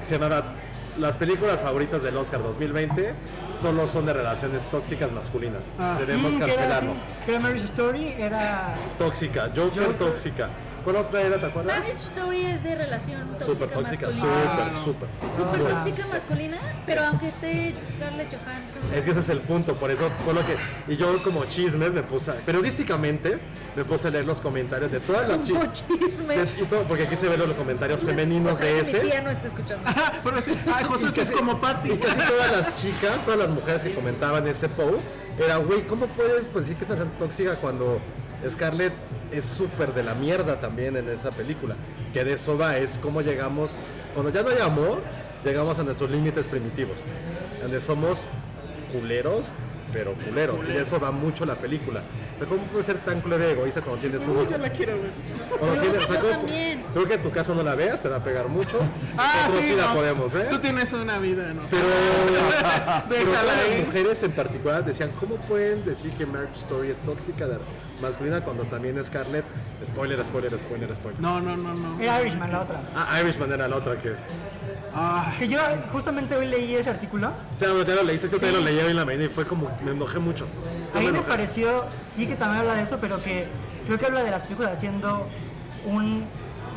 que 0.00 0.06
se 0.06 0.18
llamaba 0.18 0.54
Las 0.98 1.16
películas 1.16 1.60
favoritas 1.60 2.02
del 2.02 2.16
Oscar 2.16 2.42
2020 2.42 3.12
solo 3.54 3.86
son 3.86 4.06
de 4.06 4.12
relaciones 4.12 4.64
tóxicas 4.70 5.12
masculinas. 5.12 5.70
Debemos 5.98 6.36
Mm, 6.36 6.38
cancelarlo. 6.38 6.92
era 7.26 7.40
Marriage 7.40 7.64
Story 7.66 8.14
era 8.18 8.74
Tóxica, 8.98 9.48
Joker, 9.54 9.82
Joker. 9.86 9.98
tóxica. 9.98 10.48
¿Cuál 10.86 10.96
otra 10.98 11.20
era, 11.20 11.36
te 11.36 11.46
acuerdas? 11.46 11.78
Marriage 11.78 11.98
Story 11.98 12.46
es 12.46 12.62
de 12.62 12.76
relación 12.76 13.20
tóxica 13.40 13.44
Súper 13.44 13.70
tóxica, 13.70 14.12
súper, 14.12 14.70
súper. 14.70 15.08
Súper 15.34 15.68
tóxica 15.68 16.06
masculina, 16.06 16.58
pero 16.86 17.04
aunque 17.06 17.26
esté 17.26 17.74
Scarlett 17.92 18.28
Johansson. 18.30 18.94
Es 18.94 19.04
que 19.04 19.10
ese 19.10 19.18
es 19.18 19.28
el 19.30 19.40
punto, 19.40 19.74
por 19.74 19.90
eso 19.90 20.08
fue 20.24 20.32
lo 20.32 20.46
que... 20.46 20.54
Y 20.86 20.96
yo 20.96 21.20
como 21.24 21.44
chismes 21.46 21.92
me 21.92 22.04
puse, 22.04 22.30
a- 22.30 22.34
periodísticamente 22.34 23.40
me 23.74 23.84
puse 23.84 24.06
a 24.06 24.10
leer 24.12 24.26
los 24.26 24.40
comentarios 24.40 24.92
de 24.92 25.00
todas 25.00 25.28
las 25.28 25.42
Como 25.42 25.72
chicas. 25.72 25.84
chisme. 25.88 26.36
y 26.56 26.64
todo, 26.66 26.84
porque 26.84 27.02
aquí 27.02 27.16
se 27.16 27.28
ven 27.28 27.40
los 27.40 27.52
comentarios 27.54 28.04
femeninos 28.04 28.56
de 28.60 28.66
que 28.68 28.78
ese. 28.78 29.00
Mi 29.02 29.10
tía 29.10 29.22
no 29.22 29.30
está 29.30 29.48
escuchando. 29.48 29.90
Pero 30.22 30.40
sí, 30.40 30.56
ay, 30.72 30.84
José 30.84 31.10
sí 31.10 31.20
es 31.20 31.32
como 31.32 31.60
Patty. 31.60 31.94
Y 31.94 31.96
casi 31.96 32.20
todas 32.20 32.52
las 32.52 32.76
chicas, 32.76 33.24
todas 33.24 33.40
las 33.40 33.50
mujeres 33.50 33.82
que 33.82 33.92
comentaban 33.92 34.46
ese 34.46 34.68
post, 34.68 35.08
era, 35.36 35.56
güey, 35.56 35.82
¿cómo 35.82 36.06
puedes 36.06 36.48
pues, 36.48 36.66
decir 36.68 36.76
que 36.76 36.84
es 36.84 36.96
tan 36.96 37.10
tóxica 37.18 37.56
cuando 37.56 37.98
Scarlett 38.48 38.92
es 39.32 39.44
súper 39.44 39.92
de 39.94 40.02
la 40.02 40.14
mierda 40.14 40.60
también 40.60 40.96
en 40.96 41.08
esa 41.08 41.30
película? 41.30 41.76
Que 42.12 42.24
de 42.24 42.34
eso 42.34 42.56
va, 42.56 42.78
es 42.78 42.98
cómo 42.98 43.22
llegamos, 43.22 43.78
cuando 44.14 44.30
ya 44.30 44.42
no 44.42 44.50
hay 44.50 44.58
amor, 44.60 45.00
llegamos 45.44 45.78
a 45.78 45.82
nuestros 45.82 46.10
límites 46.10 46.48
primitivos, 46.48 47.04
donde 47.60 47.80
somos 47.80 48.26
culeros, 48.92 49.50
pero 49.92 50.14
culeros, 50.14 50.60
y 50.68 50.72
de 50.72 50.82
eso 50.82 50.98
va 51.00 51.10
mucho 51.10 51.44
la 51.44 51.54
película. 51.54 52.02
¿Cómo 52.44 52.62
puedes 52.64 52.86
ser 52.86 52.98
tan 52.98 53.20
culero 53.20 53.42
y 53.48 53.52
egoísta 53.52 53.80
cuando 53.80 54.00
tienes 54.02 54.26
un 54.26 54.42
hijo? 54.42 54.50
ya 54.50 54.58
la 54.58 54.70
quiero 54.70 54.92
ver. 54.92 55.10
Cuando 55.58 55.80
tienes- 55.80 56.04
o 56.04 56.06
sea, 56.06 56.16
Yo 56.16 56.22
creo- 56.22 56.36
también. 56.38 56.84
Creo 56.92 57.06
que 57.06 57.14
en 57.14 57.22
tu 57.22 57.30
casa 57.30 57.54
no 57.54 57.62
la 57.62 57.74
veas, 57.74 58.02
te 58.02 58.08
va 58.08 58.16
a 58.16 58.22
pegar 58.22 58.48
mucho. 58.48 58.78
Ah, 59.18 59.44
Nosotros 59.46 59.64
sí, 59.64 59.74
la 59.76 59.86
no. 59.88 59.94
podemos 59.94 60.32
ver. 60.32 60.50
Tú 60.50 60.58
tienes 60.58 60.92
una 60.92 61.18
vida, 61.18 61.52
¿no? 61.54 61.62
Pero, 61.70 61.84
pero 63.08 63.24
Déjala 63.26 63.40
todas 63.40 63.58
ahí. 63.66 63.78
las 63.78 63.86
mujeres 63.86 64.22
en 64.22 64.32
particular 64.32 64.84
decían, 64.84 65.10
¿cómo 65.18 65.36
pueden 65.36 65.84
decir 65.86 66.12
que 66.12 66.26
Marriage 66.26 66.56
Story 66.56 66.90
es 66.90 66.98
tóxica 67.00 67.46
de 67.46 67.56
masculina 68.02 68.42
cuando 68.42 68.64
también 68.64 69.02
Scarlett, 69.02 69.44
spoiler, 69.84 70.22
spoiler, 70.24 70.58
spoiler, 70.58 70.94
spoiler. 70.94 71.20
No, 71.20 71.40
no, 71.40 71.56
no, 71.56 71.74
no. 71.74 71.98
Era 72.02 72.20
Irishman 72.20 72.52
la 72.52 72.60
otra. 72.62 72.80
Ah, 72.94 73.18
Irishman 73.22 73.52
era 73.52 73.66
la 73.68 73.76
otra 73.76 73.96
que... 73.96 74.14
Ah, 74.94 75.34
Que 75.38 75.48
yo 75.48 75.58
justamente 75.92 76.34
hoy 76.36 76.46
leí 76.46 76.74
ese 76.74 76.90
artículo. 76.90 77.28
O 77.28 77.58
sea, 77.58 77.68
no, 77.68 77.82
ya 77.82 77.94
lo 77.94 78.02
leíste, 78.02 78.28
yo 78.28 78.38
también 78.38 78.54
lo 78.54 78.60
leí 78.60 78.78
hoy 78.78 78.90
en 78.90 78.96
la 78.96 79.04
mañana 79.04 79.24
y 79.24 79.28
fue 79.28 79.44
como, 79.46 79.70
me 79.84 79.92
enojé 79.92 80.18
mucho. 80.18 80.46
Yo 80.92 80.98
A 80.98 81.00
mí 81.00 81.04
me 81.06 81.10
enojé. 81.18 81.28
pareció, 81.28 81.84
sí 82.14 82.25
que 82.26 82.36
también 82.36 82.60
habla 82.60 82.74
de 82.74 82.82
eso, 82.82 82.98
pero 83.00 83.22
que 83.22 83.46
creo 83.86 83.98
que 83.98 84.06
habla 84.06 84.22
de 84.22 84.30
las 84.30 84.42
películas 84.42 84.72
haciendo 84.72 85.26
un, 85.86 86.24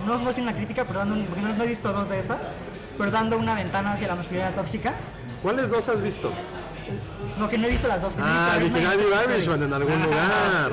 no, 0.06 0.18
no 0.18 0.30
es 0.30 0.38
una 0.38 0.54
crítica, 0.54 0.86
pero 0.86 1.00
dando 1.00 1.16
un, 1.16 1.26
porque 1.26 1.42
no, 1.42 1.54
no 1.54 1.64
he 1.64 1.68
visto 1.68 1.92
dos 1.92 2.10
de 2.10 2.20
esas, 2.20 2.40
pero 2.98 3.12
dando 3.12 3.38
una 3.38 3.56
ventana 3.56 3.94
hacia 3.94 4.08
la 4.08 4.16
masculinidad 4.16 4.54
tóxica. 4.54 4.94
¿Cuáles 5.42 5.70
dos 5.70 5.88
has 5.90 6.02
visto? 6.02 6.32
No, 7.38 7.48
que 7.50 7.58
no 7.58 7.68
he 7.68 7.70
visto 7.72 7.88
las 7.88 8.02
dos. 8.02 8.14
que 8.14 8.20
no 8.22 8.28
he 8.28 8.30
Ah, 8.30 8.58
visto 8.60 8.78
dije, 8.80 9.34
Irishman 9.34 9.64
en 9.64 9.74
algún 9.74 10.02
lugar. 10.04 10.72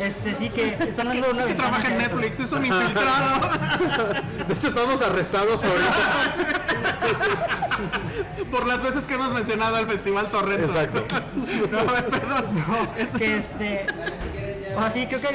Este 0.00 0.34
sí 0.34 0.48
que 0.50 0.74
están 0.80 1.08
dando 1.08 1.30
una 1.30 1.42
que 1.42 1.48
ventana 1.48 1.70
trabaja 1.70 1.88
en 1.88 1.94
hacia 1.94 2.06
eso. 2.06 2.16
Netflix, 2.16 2.40
es 2.40 2.52
un 2.52 2.64
infiltrado. 2.66 3.40
De 4.48 4.54
hecho, 4.54 4.68
estamos 4.68 5.02
arrestados 5.02 5.64
ahorita. 5.64 5.94
Por 8.50 8.66
las 8.66 8.82
veces 8.82 9.06
que 9.06 9.14
hemos 9.14 9.32
mencionado 9.32 9.76
al 9.76 9.86
Festival 9.86 10.28
Torrento. 10.30 10.66
Exacto. 10.66 11.04
No, 11.70 11.84
perdón. 11.86 12.44
que 13.18 13.36
este 13.36 13.86
o 14.76 14.80
sea 14.80 14.90
sí 14.90 15.06
creo 15.06 15.20
que 15.20 15.28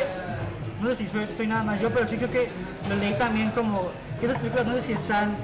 no 0.82 0.90
sé 0.90 0.96
si 0.96 1.08
soy, 1.08 1.28
soy 1.36 1.48
nada 1.48 1.64
más 1.64 1.80
yo 1.82 1.90
pero 1.90 2.08
sí 2.08 2.16
creo 2.18 2.32
que 2.32 2.50
lo 2.90 2.96
leí 2.96 3.14
también 3.18 3.52
como 3.52 3.92
que 4.20 4.26
esas 4.26 4.40
películas 4.40 4.66
no 4.68 4.74
sé 4.76 4.82
si 4.82 4.94
están 4.94 5.36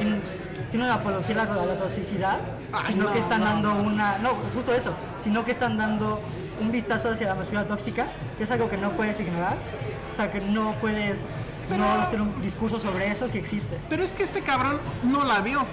en, 0.00 0.20
siendo 0.68 0.86
una 0.86 0.94
apología 0.94 1.42
a 1.42 1.44
la, 1.46 1.62
a 1.62 1.66
la 1.66 1.76
toxicidad 1.76 2.38
sino 2.86 3.12
que 3.12 3.18
están 3.18 3.42
dando 3.42 3.74
una 3.74 4.18
no 4.18 4.30
justo 4.54 4.72
eso 4.72 4.94
sino 5.22 5.44
que 5.44 5.52
están 5.52 5.76
dando 5.76 6.20
un 6.60 6.72
vistazo 6.72 7.10
hacia 7.10 7.28
la 7.28 7.34
masculinidad 7.34 7.68
tóxica 7.68 8.06
que 8.38 8.44
es 8.44 8.50
algo 8.50 8.68
que 8.70 8.76
no 8.76 8.90
puedes 8.92 9.18
ignorar 9.20 9.56
o 10.12 10.16
sea 10.16 10.30
que 10.30 10.40
no 10.40 10.72
puedes 10.80 11.18
no 11.76 11.84
hacer 12.00 12.20
un 12.20 12.40
discurso 12.42 12.78
sobre 12.78 13.10
eso 13.10 13.28
si 13.28 13.38
existe 13.38 13.76
Pero 13.88 14.04
es 14.04 14.10
que 14.10 14.22
este 14.22 14.40
cabrón 14.42 14.78
no 15.02 15.24
la 15.24 15.40
vio. 15.40 15.66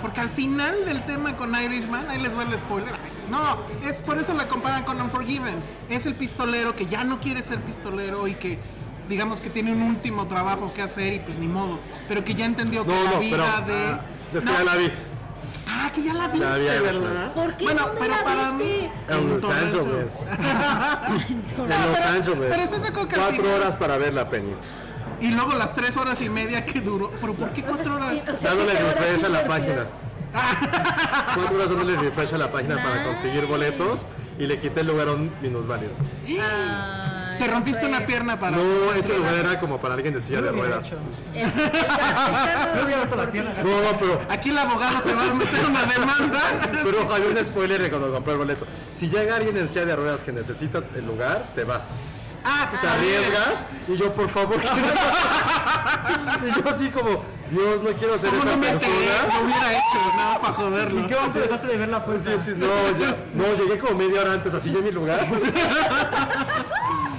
Porque 0.00 0.22
al 0.22 0.30
final 0.30 0.86
del 0.86 1.02
tema 1.04 1.36
con 1.36 1.54
Irishman, 1.54 2.08
ahí 2.08 2.18
les 2.18 2.34
va 2.34 2.44
el 2.44 2.58
spoiler. 2.58 2.94
No, 3.30 3.58
es 3.86 4.00
por 4.00 4.16
eso 4.16 4.32
la 4.32 4.48
comparan 4.48 4.84
con 4.84 4.98
Unforgiven. 5.02 5.56
Es 5.90 6.06
el 6.06 6.14
pistolero 6.14 6.74
que 6.74 6.86
ya 6.86 7.04
no 7.04 7.20
quiere 7.20 7.42
ser 7.42 7.58
pistolero 7.58 8.26
y 8.26 8.36
que 8.36 8.58
digamos 9.06 9.42
que 9.42 9.50
tiene 9.50 9.72
un 9.72 9.82
último 9.82 10.26
trabajo 10.28 10.72
que 10.74 10.80
hacer 10.80 11.12
y 11.12 11.18
pues 11.18 11.36
ni 11.38 11.46
modo. 11.46 11.78
Pero 12.08 12.24
que 12.24 12.34
ya 12.34 12.46
entendió 12.46 12.86
que 12.86 12.92
No, 12.94 13.04
la 13.04 13.10
no, 13.10 13.20
vida 13.20 13.62
pero... 13.66 13.74
de... 13.78 13.84
ah, 13.84 14.00
es 14.32 14.44
que 14.46 14.50
No. 14.50 14.56
ya 14.58 14.64
la 14.64 14.76
vi. 14.76 14.92
Ah, 15.66 15.90
que 15.94 16.02
ya 16.02 16.14
la 16.14 16.28
viste. 16.28 16.46
¿Por 17.34 17.54
qué? 17.54 17.64
Bueno, 17.64 17.82
¿Dónde 17.86 18.00
pero 18.00 18.14
la 18.14 18.24
para 18.24 18.50
viste? 18.52 18.64
mí... 18.64 18.90
En 19.08 19.28
Los. 19.30 19.44
Ángeles. 19.44 20.26
En 21.58 21.90
Los 21.90 22.00
Ángeles. 22.04 22.48
pero 22.50 22.62
estás 22.62 22.90
Cuatro 22.90 23.54
horas 23.54 23.76
para 23.76 23.96
ver 23.98 24.14
la 24.14 24.28
Penny. 24.28 24.54
Y 25.20 25.28
luego 25.28 25.52
las 25.54 25.74
tres 25.74 25.96
horas 25.96 26.20
y 26.22 26.28
media 26.30 26.66
que 26.66 26.80
duró. 26.80 27.10
¿Pero 27.20 27.34
por 27.34 27.50
qué 27.50 27.62
cuatro 27.62 27.94
horas? 27.96 28.14
O 28.32 28.36
sea, 28.36 28.50
Dándole 28.50 28.74
refresh 28.74 29.24
a 29.24 29.28
la 29.28 29.44
página. 29.46 29.86
Cuatro 31.34 31.54
horas 31.56 31.68
dándole 31.68 31.96
refresh 31.96 32.34
a 32.34 32.38
la 32.38 32.50
página 32.50 32.76
para 32.82 33.04
conseguir 33.04 33.46
boletos 33.46 34.04
y 34.36 34.46
le 34.46 34.58
quité 34.58 34.80
el 34.80 34.88
lugar 34.88 35.06
a 35.08 35.12
un 35.12 35.32
minusválido. 35.40 35.92
Ay, 36.26 36.36
Te 37.38 37.46
rompiste 37.48 37.86
una 37.86 38.06
pierna 38.06 38.38
para... 38.38 38.56
No, 38.56 38.92
ese 38.92 39.16
lugar 39.16 39.34
era 39.34 39.58
como 39.58 39.80
para 39.80 39.94
alguien 39.94 40.14
de 40.14 40.22
silla 40.22 40.40
de 40.42 40.52
ruedas. 40.52 40.84
Caso 40.84 40.96
no. 41.34 42.88
No, 43.64 43.82
no, 43.82 43.98
pero, 43.98 44.20
Aquí 44.28 44.50
el 44.50 44.58
abogado 44.58 45.00
te 45.02 45.14
va 45.14 45.30
a 45.30 45.34
meter 45.34 45.64
una 45.66 45.84
demanda. 45.84 46.40
pero 46.84 47.02
ojo, 47.02 47.14
había 47.14 47.28
un 47.28 47.44
spoiler 47.44 47.82
de 47.82 47.90
cuando 47.90 48.12
compré 48.12 48.32
el 48.32 48.38
boleto. 48.38 48.66
Si 48.92 49.08
llega 49.08 49.36
alguien 49.36 49.56
en 49.56 49.68
silla 49.68 49.86
de 49.86 49.96
ruedas 49.96 50.22
que 50.22 50.32
necesita 50.32 50.82
el 50.94 51.06
lugar, 51.06 51.46
te 51.54 51.64
vas. 51.64 51.92
Ah, 52.46 52.66
pues 52.68 52.82
Te 52.82 52.88
arriesgas 52.88 53.64
y 53.88 53.96
yo, 53.96 54.12
por 54.12 54.28
favor. 54.28 54.56
y 56.42 56.46
yo 56.54 56.68
así 56.68 56.90
como, 56.90 57.22
Dios, 57.50 57.82
no 57.82 57.90
quiero 57.92 58.18
ser 58.18 58.28
¿Cómo 58.28 58.42
esa 58.42 58.50
no 58.50 58.58
me 58.58 58.68
enteré? 58.68 58.92
persona. 58.92 59.38
Lo 59.38 59.44
hubiera 59.46 59.72
hecho, 59.72 59.98
nada 60.14 60.40
para 60.42 60.52
joderlo. 60.52 61.00
¿en 61.00 61.06
qué 61.06 61.14
momento 61.14 61.38
dejaste 61.40 61.66
de 61.66 61.76
ver 61.78 61.88
la 61.88 62.04
puerta? 62.04 62.38
sí, 62.38 62.38
sí, 62.38 62.54
no, 62.54 62.66
ya, 62.98 63.16
no, 63.32 63.44
llegué 63.54 63.78
como 63.78 63.94
media 63.96 64.20
hora 64.20 64.34
antes, 64.34 64.52
así 64.52 64.70
ya 64.70 64.78
en 64.80 64.84
mi 64.84 64.92
lugar. 64.92 65.26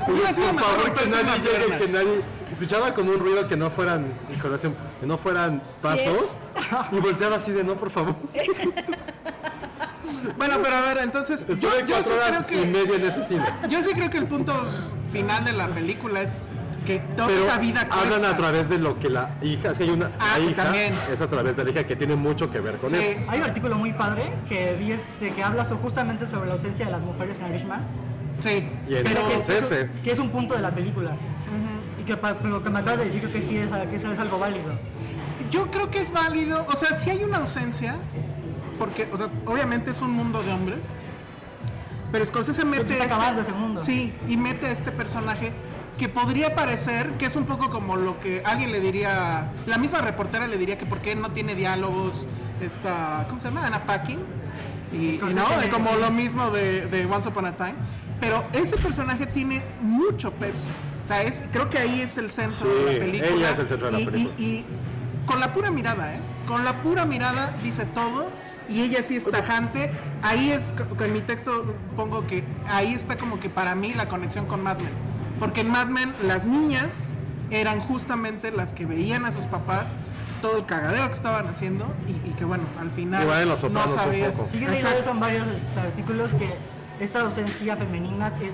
Hubiera 0.08 0.34
sido 0.34 0.52
Por 0.52 0.62
favor, 0.64 0.94
que 0.94 1.06
nadie 1.08 1.40
llegue, 1.42 1.78
que 1.78 1.88
nadie. 1.88 2.22
Escuchaba 2.52 2.94
como 2.94 3.12
un 3.12 3.20
ruido 3.20 3.48
que 3.48 3.58
no 3.58 3.70
fueran, 3.70 4.06
que 5.02 5.06
no 5.08 5.18
fueran 5.18 5.62
pasos. 5.82 6.38
Y 6.92 7.00
volteaba 7.00 7.36
así 7.38 7.52
de 7.52 7.64
no, 7.64 7.76
por 7.76 7.90
favor. 7.90 8.16
Bueno, 10.38 10.56
pero 10.64 10.76
a 10.76 10.82
ver, 10.82 10.98
entonces. 11.04 11.42
Estuve 11.48 11.82
yo 11.88 11.96
cuatro 11.96 12.16
horas 12.16 12.46
creo 12.48 12.64
y 12.64 12.68
media 12.68 12.96
en 12.96 13.06
ese 13.06 13.22
cine. 13.22 13.44
Yo 13.70 13.84
sí 13.84 13.90
creo 13.94 14.10
que 14.10 14.18
el 14.18 14.26
punto 14.28 14.54
final 15.12 15.46
de 15.46 15.54
la 15.54 15.68
película 15.68 16.22
es 16.24 16.32
que 16.86 17.00
toda 17.16 17.28
Pero 17.28 17.46
esa 17.46 17.58
vida 17.60 17.82
hablan 17.90 18.08
cuesta. 18.20 18.30
a 18.32 18.36
través 18.36 18.70
de 18.70 18.80
lo 18.80 18.98
que 19.00 19.10
la 19.10 19.36
hija, 19.42 19.72
es 19.72 19.78
que 19.78 19.84
hay 19.86 19.90
una 19.92 20.12
Ah, 20.20 20.38
la 20.38 20.44
hija, 20.46 20.64
también. 20.64 20.94
es 21.12 21.22
a 21.22 21.28
través 21.30 21.56
de 21.58 21.64
la 21.64 21.70
hija 21.70 21.84
que 21.86 21.96
tiene 21.96 22.16
mucho 22.16 22.50
que 22.50 22.60
ver 22.60 22.78
con 22.78 22.90
Sí. 22.90 22.96
eso. 22.98 23.20
Hay 23.28 23.40
un 23.40 23.46
artículo 23.46 23.76
muy 23.76 23.94
padre 23.94 24.24
que 24.50 24.76
vi 24.76 24.92
este, 24.92 25.32
que 25.32 25.44
habla 25.44 25.64
justamente 25.66 26.26
sobre 26.26 26.48
la 26.48 26.54
ausencia 26.54 26.86
de 26.86 26.92
las 26.92 27.02
mujeres 27.02 27.38
en 27.40 27.54
Irishman. 27.54 27.82
Sí. 28.40 28.68
Y 28.88 28.96
Pero 29.04 29.28
que, 29.28 29.36
es, 29.36 29.50
ese. 29.50 29.90
que 30.04 30.12
es 30.12 30.20
un 30.20 30.30
punto 30.30 30.56
de 30.56 30.62
la 30.62 30.72
película. 30.72 31.12
Y 32.00 32.04
que 32.04 32.18
para 32.18 32.40
lo 32.42 32.62
que 32.62 32.70
me 32.70 32.80
acabas 32.80 33.00
de 33.00 33.06
decir 33.06 33.22
creo 33.22 33.34
que 33.34 33.42
sí 33.42 33.58
es, 33.58 33.70
que 33.90 33.96
eso 33.96 34.12
es 34.12 34.20
algo 34.20 34.38
válido. 34.40 34.74
Yo 35.52 35.68
creo 35.72 35.90
que 35.90 36.00
es 36.00 36.12
válido. 36.12 36.66
O 36.72 36.76
sea, 36.76 36.96
si 36.96 37.10
hay 37.10 37.24
una 37.24 37.38
ausencia. 37.38 37.96
Porque, 38.78 39.08
o 39.12 39.18
sea, 39.18 39.30
obviamente 39.46 39.92
es 39.92 40.02
un 40.02 40.12
mundo 40.12 40.44
de 40.44 40.52
hombres. 40.52 40.80
Pero 42.12 42.26
Scorsese 42.26 42.66
mete. 42.66 42.88
se 42.88 42.94
está 42.94 43.06
acabando 43.06 43.42
ese 43.42 43.52
mundo. 43.52 43.82
Sí, 43.84 44.14
y 44.28 44.38
mete 44.38 44.68
a 44.68 44.72
este 44.72 44.92
personaje 44.92 45.52
que 45.98 46.10
podría 46.10 46.56
parecer 46.56 47.12
que 47.12 47.26
es 47.26 47.36
un 47.38 47.46
poco 47.46 47.70
como 47.70 47.96
lo 47.96 48.20
que 48.20 48.42
alguien 48.46 48.72
le 48.72 48.80
diría. 48.82 49.52
La 49.66 49.78
misma 49.78 50.00
reportera 50.00 50.48
le 50.48 50.58
diría 50.58 50.78
que 50.78 50.86
por 50.86 51.00
qué 51.00 51.16
no 51.16 51.32
tiene 51.32 51.56
diálogos. 51.56 52.28
Esta. 52.62 53.26
¿Cómo 53.28 53.40
se 53.40 53.48
llama? 53.48 53.66
Anna 53.66 53.86
Paquin. 53.86 54.20
Y, 54.94 55.16
y 55.16 55.34
no, 55.34 55.44
como 55.72 55.92
sí. 55.92 55.98
lo 56.00 56.12
mismo 56.12 56.52
de, 56.52 56.86
de 56.88 57.06
Once 57.06 57.28
Upon 57.28 57.46
a 57.48 57.56
Time. 57.58 57.76
Pero 58.20 58.44
ese 58.54 58.78
personaje 58.78 59.26
tiene 59.26 59.62
mucho 59.82 60.32
peso. 60.32 60.60
O 61.04 61.08
sea, 61.08 61.22
es, 61.24 61.40
creo 61.52 61.70
que 61.70 61.78
ahí 61.78 62.02
es 62.02 62.18
el 62.18 62.32
centro 62.32 62.68
Sí, 62.68 62.84
de 62.86 62.94
la 62.94 63.00
película. 63.00 63.32
ella 63.32 63.50
es 63.52 63.60
el 63.60 63.68
centro 63.68 63.88
de 63.88 63.92
la 63.94 64.00
Y- 64.00 64.02
y- 64.02 64.06
película. 64.06 64.36
y 64.40 64.66
con 65.26 65.40
la 65.40 65.54
pura 65.54 65.72
mirada, 65.72 66.16
¿eh? 66.16 66.20
Con 66.48 66.64
la 66.66 66.82
pura 66.82 67.06
mirada 67.06 67.56
dice 67.64 67.86
todo 67.86 68.28
y 68.70 68.82
ella 68.82 69.04
sí 69.04 69.16
es 69.18 69.30
tajante. 69.30 69.92
Ahí 70.24 70.52
es, 70.52 70.74
en 71.04 71.14
mi 71.14 71.22
texto 71.22 71.76
pongo 71.96 72.26
que 72.26 72.44
ahí 72.68 72.94
está 72.94 73.18
como 73.18 73.40
que 73.40 73.50
para 73.50 73.76
mí 73.76 73.94
la 73.94 74.08
conexión 74.08 74.46
con 74.46 74.64
Mad 74.64 74.78
Men. 74.78 74.94
Porque 75.40 75.62
en 75.62 75.70
Mad 75.70 75.88
Men 75.88 76.14
las 76.24 76.46
niñas 76.46 76.90
eran 77.52 77.80
justamente 77.80 78.52
las 78.52 78.72
que 78.74 78.86
veían 78.88 79.26
a 79.26 79.32
sus 79.32 79.46
papás 79.46 79.88
todo 80.42 80.58
el 80.58 80.66
cagadero 80.66 81.08
que 81.10 81.14
estaban 81.16 81.48
haciendo 81.48 81.86
y, 82.08 82.30
y 82.30 82.34
que 82.34 82.46
bueno, 82.46 82.64
al 82.80 82.90
final 82.92 83.22
Igual 83.24 83.44
en 83.44 83.50
Los 83.50 83.64
un 83.64 83.74
sabías. 83.74 84.36
eso 85.00 85.12
en 85.12 85.20
varios 85.20 85.48
este, 85.48 85.80
artículos 85.80 86.32
que 86.34 86.50
esta 87.00 87.22
ausencia 87.22 87.76
femenina 87.76 88.32
es, 88.42 88.50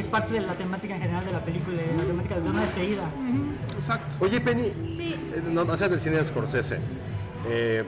es 0.00 0.08
parte 0.08 0.34
de 0.34 0.40
la 0.40 0.54
temática 0.54 0.94
en 0.94 1.00
general 1.02 1.24
de 1.24 1.32
la 1.32 1.44
película, 1.44 1.76
de 1.82 1.96
la 1.96 2.04
temática 2.04 2.38
de 2.40 2.48
una 2.48 2.62
despedida. 2.62 3.02
Exacto. 3.78 4.16
Oye, 4.20 4.40
Penny, 4.40 4.72
Sí. 4.96 5.14
eh, 5.34 5.42
no, 5.46 5.64
no 5.64 5.76
sea 5.76 5.88
del 5.88 6.00
cine 6.00 6.16
de 6.16 6.24
Scorsese. 6.24 6.78
Eh, 7.48 7.84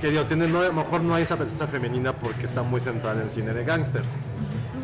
que 0.00 0.10
digo, 0.10 0.24
tiene, 0.24 0.48
no, 0.48 0.60
a 0.60 0.66
lo 0.68 0.72
mejor 0.72 1.02
no 1.02 1.14
hay 1.14 1.24
esa 1.24 1.36
presencia 1.36 1.66
femenina 1.66 2.14
porque 2.14 2.46
está 2.46 2.62
muy 2.62 2.80
centrada 2.80 3.20
en 3.22 3.30
cine 3.30 3.52
de 3.52 3.64
gangsters. 3.64 4.16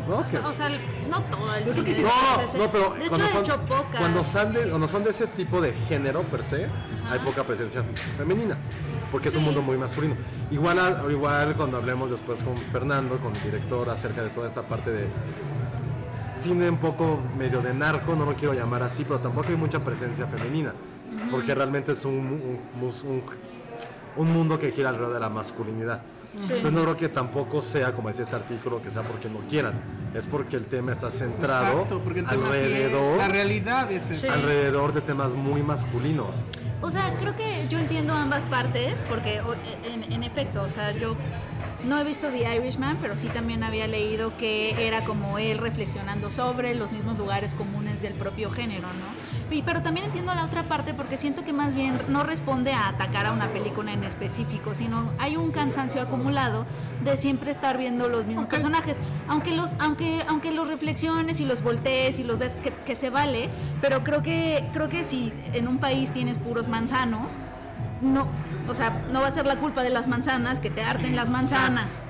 ¿No? 0.07 0.25
Que- 0.29 0.37
O 0.37 0.53
sea, 0.53 0.69
no 1.09 1.21
todo 1.23 1.53
el 1.55 1.73
cine. 1.73 2.03
No, 2.03 2.07
no, 2.07 2.65
no, 2.65 2.71
pero 2.71 2.93
de 2.93 2.99
hecho, 3.01 3.09
cuando 3.09 3.25
ha 3.25 3.29
son, 3.29 3.43
hecho 3.43 3.61
pocas. 3.61 3.99
cuando, 3.99 4.23
son 4.23 4.53
de, 4.53 4.69
cuando 4.69 4.87
son 4.87 5.03
de 5.03 5.09
ese 5.09 5.27
tipo 5.27 5.59
de 5.59 5.73
género 5.73 6.21
per 6.23 6.43
se, 6.43 6.67
hay 7.11 7.19
poca 7.25 7.43
presencia 7.43 7.83
femenina, 8.17 8.55
porque 9.11 9.29
es 9.29 9.35
un 9.35 9.43
mundo 9.43 9.61
muy 9.61 9.77
masculino. 9.77 10.15
Igual, 10.51 10.79
a- 10.79 11.03
igual 11.11 11.55
cuando 11.55 11.77
hablemos 11.77 12.09
después 12.11 12.43
con 12.43 12.57
Fernando, 12.71 13.17
con 13.19 13.35
el 13.35 13.43
director, 13.43 13.89
acerca 13.89 14.21
de 14.23 14.29
toda 14.29 14.47
esta 14.47 14.63
parte 14.63 14.91
de 14.91 15.05
cine 16.39 16.69
un 16.69 16.77
poco 16.77 17.19
medio 17.37 17.61
de 17.61 17.73
narco, 17.73 18.15
no 18.15 18.25
lo 18.25 18.35
quiero 18.35 18.53
llamar 18.53 18.83
así, 18.83 19.03
pero 19.03 19.19
tampoco 19.19 19.49
hay 19.49 19.55
mucha 19.55 19.83
presencia 19.83 20.27
femenina, 20.27 20.73
porque 21.31 21.55
realmente 21.55 21.93
es 21.93 22.05
un, 22.05 22.13
un- 22.13 22.59
un- 22.81 23.21
un 24.15 24.31
mundo 24.31 24.57
que 24.57 24.71
gira 24.71 24.89
alrededor 24.89 25.13
de 25.13 25.19
la 25.19 25.29
masculinidad. 25.29 26.01
Entonces 26.39 26.71
no 26.71 26.81
creo 26.83 26.95
que 26.97 27.09
tampoco 27.09 27.63
sea, 27.63 27.93
como 27.93 28.09
decía 28.09 28.23
este 28.23 28.35
artículo, 28.35 28.79
que 28.81 28.91
sea 28.91 29.01
porque 29.01 29.27
no 29.27 29.39
quieran, 29.49 29.73
es 30.13 30.27
porque 30.27 30.55
el 30.57 30.65
tema 30.65 30.91
está 30.91 31.09
centrado 31.09 31.71
Exacto, 31.71 31.99
porque 32.03 32.19
el 32.19 32.27
tema 32.27 32.41
sí 32.43 32.47
es- 32.57 32.63
alrededor, 32.63 33.17
la 33.17 33.27
realidad 33.27 33.91
es 33.91 34.09
esa. 34.11 34.33
alrededor 34.33 34.93
de 34.93 35.01
temas 35.01 35.33
muy 35.33 35.63
masculinos. 35.63 36.45
O 36.81 36.91
sea, 36.91 37.13
creo 37.19 37.35
que 37.35 37.67
yo 37.69 37.79
entiendo 37.79 38.13
ambas 38.13 38.43
partes, 38.45 39.03
porque 39.09 39.41
en, 39.83 40.11
en 40.11 40.23
efecto, 40.23 40.61
o 40.63 40.69
sea, 40.69 40.91
yo 40.91 41.15
No 41.83 41.99
he 41.99 42.03
visto 42.03 42.29
The 42.29 42.55
Irishman, 42.55 42.97
pero 43.01 43.15
sí 43.17 43.27
también 43.29 43.63
había 43.63 43.87
leído 43.87 44.35
que 44.37 44.87
era 44.87 45.05
como 45.05 45.37
él 45.37 45.59
reflexionando 45.59 46.31
sobre 46.31 46.73
los 46.73 46.91
mismos 46.91 47.17
lugares 47.19 47.53
comunes 47.53 48.01
del 48.01 48.13
propio 48.13 48.49
género, 48.49 48.87
¿no? 48.93 49.05
Y, 49.49 49.61
pero 49.61 49.81
también 49.81 50.07
entiendo 50.07 50.35
la 50.35 50.43
otra 50.43 50.63
parte 50.63 50.93
porque 50.93 51.17
siento 51.17 51.45
que 51.45 51.53
más 51.53 51.73
bien 51.73 51.97
no 52.09 52.23
responde 52.23 52.73
a 52.73 52.89
atacar 52.89 53.25
a 53.25 53.31
una 53.31 53.47
película 53.47 53.93
en 53.93 54.03
específico, 54.03 54.73
sino 54.73 55.11
hay 55.19 55.37
un 55.37 55.51
cansancio 55.51 56.01
acumulado 56.01 56.65
de 57.03 57.15
siempre 57.15 57.51
estar 57.51 57.77
viendo 57.77 58.09
los 58.09 58.25
mismos 58.25 58.47
personajes, 58.47 58.97
aunque 59.27 59.55
los, 59.55 59.71
aunque, 59.79 60.23
aunque 60.27 60.51
los 60.51 60.67
reflexiones 60.67 61.39
y 61.39 61.45
los 61.45 61.61
voltees 61.61 62.19
y 62.19 62.23
los 62.23 62.37
ves 62.37 62.55
que, 62.55 62.73
que 62.73 62.95
se 62.95 63.09
vale, 63.09 63.49
pero 63.81 64.03
creo 64.03 64.21
que, 64.21 64.67
creo 64.73 64.89
que 64.89 65.03
si 65.03 65.31
en 65.53 65.67
un 65.67 65.77
país 65.77 66.11
tienes 66.11 66.37
puros 66.37 66.67
manzanos, 66.67 67.37
no, 68.01 68.27
o 68.67 68.75
sea, 68.75 69.01
no 69.11 69.21
va 69.21 69.27
a 69.27 69.31
ser 69.31 69.45
la 69.45 69.55
culpa 69.55 69.81
de 69.81 69.89
las 69.89 70.07
manzanas 70.07 70.59
que 70.59 70.69
te 70.69 70.81
arden 70.81 71.15
las 71.15 71.29
manzanas. 71.29 72.03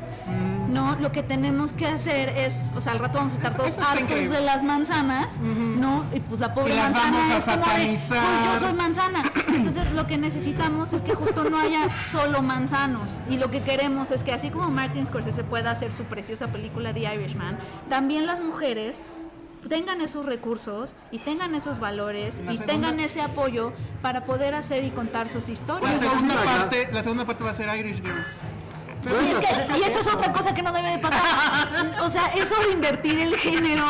No, 0.68 0.96
lo 0.98 1.12
que 1.12 1.24
tenemos 1.24 1.72
que 1.74 1.88
hacer 1.88 2.30
es, 2.30 2.66
o 2.76 2.82
sea, 2.82 2.92
al 2.94 3.00
rato 3.00 3.18
vamos 3.20 3.34
a 3.34 3.36
estar 3.38 3.52
Eso- 3.52 3.58
todos 3.58 3.72
eso 3.74 3.82
hartos 3.82 4.02
increíble. 4.02 4.36
de 4.38 4.42
las 4.46 4.64
manzanas, 4.64 5.40
¿no? 5.40 6.06
Y 6.14 6.20
pues 6.20 6.40
la 6.42 6.54
pobre 6.54 6.74
Y 6.74 6.76
las 6.78 6.92
manzana 6.92 7.18
vamos 7.18 7.32
a 7.32 7.38
es 7.38 7.44
como 7.46 7.58
de, 7.58 7.64
satanizar. 7.64 8.24
"Pues 8.24 8.54
yo 8.62 8.68
soy 8.68 8.74
manzana. 8.78 9.32
Entonces 9.48 9.92
lo 9.92 10.08
que 10.08 10.18
necesitamos 10.18 10.92
es 10.94 11.02
que 11.02 11.14
justo 11.16 11.46
no 11.50 11.58
haya 11.58 11.88
solo 12.06 12.42
manzanos. 12.42 13.20
Y 13.30 13.38
lo 13.38 13.50
que 13.50 13.64
queremos 13.64 14.12
es 14.12 14.24
que 14.24 14.34
así 14.34 14.50
como 14.50 14.70
Martin 14.70 15.06
Scorsese 15.06 15.44
pueda 15.44 15.72
hacer 15.72 15.94
su 15.94 16.04
preciosa 16.04 16.48
película 16.48 16.94
The 16.94 17.14
Irishman, 17.16 17.58
también 17.90 18.26
las 18.26 18.42
mujeres 18.42 19.02
tengan 19.70 20.02
esos 20.02 20.26
recursos 20.26 20.96
y 21.12 21.20
tengan 21.20 21.54
esos 21.56 21.80
valores 21.80 22.42
La 22.46 22.54
y 22.54 22.58
segunda- 22.58 22.66
tengan 22.74 23.00
ese 23.00 23.22
apoyo 23.22 23.74
para 24.02 24.24
poder 24.26 24.54
hacer 24.54 24.84
y 24.84 24.92
contar 24.92 25.28
sus 25.28 25.48
La 25.48 25.54
historias. 25.54 26.00
segunda 26.00 26.34
acá. 26.36 26.44
parte, 26.46 26.90
la 26.92 27.04
segunda 27.04 27.26
parte 27.26 27.44
va 27.44 27.50
a 27.50 27.54
ser 27.54 27.68
Irish 27.78 28.02
Girls. 28.02 28.26
Y, 29.10 29.32
es 29.32 29.38
que- 29.40 29.78
y 29.78 29.84
eso 29.84 30.00
es 30.00 30.08
otra 30.08 30.32
cosa 30.34 30.54
que 30.54 30.62
no 30.62 30.72
debe 30.72 30.92
de 30.92 31.00
pasar. 31.00 31.96
O 32.02 32.10
sea, 32.10 32.28
eso 32.28 32.56
de 32.66 32.72
invertir 32.72 33.20
el 33.20 33.36
género 33.38 33.84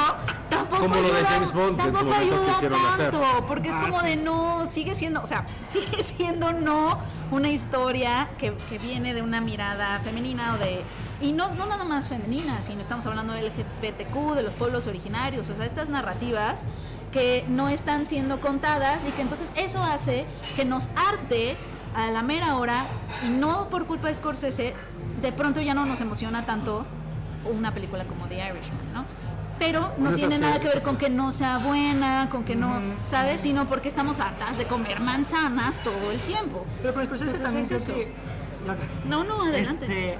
tampoco 0.50 0.84
Como 0.84 0.96
lo 0.96 1.02
de 1.10 1.18
ayuda, 1.18 1.30
James 1.30 1.54
Bond, 1.54 1.76
que 1.78 1.84
en 1.84 1.88
su 1.90 1.94
tampoco 1.94 2.06
momento 2.16 2.36
ayuda 2.58 2.90
hacer. 2.90 3.12
tanto, 3.12 3.46
porque 3.48 3.70
es 3.70 3.76
Ah, 3.76 3.82
como 3.82 4.00
sí. 4.02 4.06
de 4.08 4.16
no, 4.18 4.68
sigue 4.70 4.96
siendo, 4.96 5.22
o 5.22 5.28
sea, 5.28 5.46
sigue 5.70 6.02
siendo 6.04 6.52
no 6.54 7.00
una 7.32 7.50
historia 7.50 8.30
que, 8.38 8.54
que 8.70 8.78
viene 8.78 9.14
de 9.14 9.22
una 9.22 9.42
mirada 9.42 10.00
femenina 10.00 10.54
o 10.54 10.58
de 10.58 10.82
y 11.20 11.32
no, 11.32 11.50
no 11.56 11.66
nada 11.66 11.84
más 11.84 12.08
femenina, 12.08 12.62
sino 12.62 12.82
estamos 12.82 13.06
hablando 13.08 13.34
del 13.34 13.46
LGBTQ, 13.48 14.36
de 14.36 14.44
los 14.44 14.54
pueblos 14.54 14.86
originarios, 14.88 15.50
o 15.50 15.56
sea, 15.56 15.66
estas 15.66 15.90
narrativas 15.90 16.62
que 17.12 17.44
no 17.48 17.70
están 17.70 18.06
siendo 18.06 18.40
contadas 18.40 19.00
y 19.08 19.12
que 19.12 19.22
entonces 19.24 19.52
eso 19.56 19.82
hace 19.84 20.26
que 20.56 20.64
nos 20.66 20.88
arte 21.10 21.56
a 21.96 22.12
la 22.12 22.22
mera 22.22 22.56
hora 22.58 22.86
y 23.26 23.30
no 23.32 23.68
por 23.70 23.88
culpa 23.88 24.10
de 24.10 24.14
Scorsese, 24.14 24.74
de 25.22 25.32
pronto 25.32 25.62
ya 25.62 25.74
no 25.74 25.86
nos 25.86 26.00
emociona 26.02 26.46
tanto 26.46 26.86
una 27.46 27.74
película 27.74 28.04
como 28.06 28.26
The 28.26 28.36
Irishman, 28.36 28.94
¿no? 28.94 29.06
Pero 29.60 29.92
no 29.98 30.12
tiene 30.12 30.36
así, 30.36 30.44
nada 30.44 30.60
que 30.60 30.68
ver 30.68 30.84
con 30.84 30.98
que 30.98 31.10
no 31.10 31.32
sea 31.32 31.58
buena, 31.58 32.28
con 32.30 32.44
que 32.44 32.56
no, 32.56 32.80
¿sabes? 33.08 33.42
Sino 33.42 33.68
porque 33.68 33.88
estamos 33.88 34.20
hartas 34.20 34.58
de 34.58 34.66
comer 34.66 35.00
manzanas 35.00 35.80
todo 35.84 36.12
el 36.12 36.20
tiempo. 36.20 36.64
Pero 36.82 36.94
con 36.94 37.06
Scorsese 37.06 37.38
Entonces, 37.38 37.44
también 37.44 37.64
es 37.64 37.68
creo 37.70 37.80
eso. 37.80 37.94
que... 37.94 39.08
No, 39.08 39.24
no, 39.24 39.44
adelante. 39.44 39.86
Este, 39.86 40.18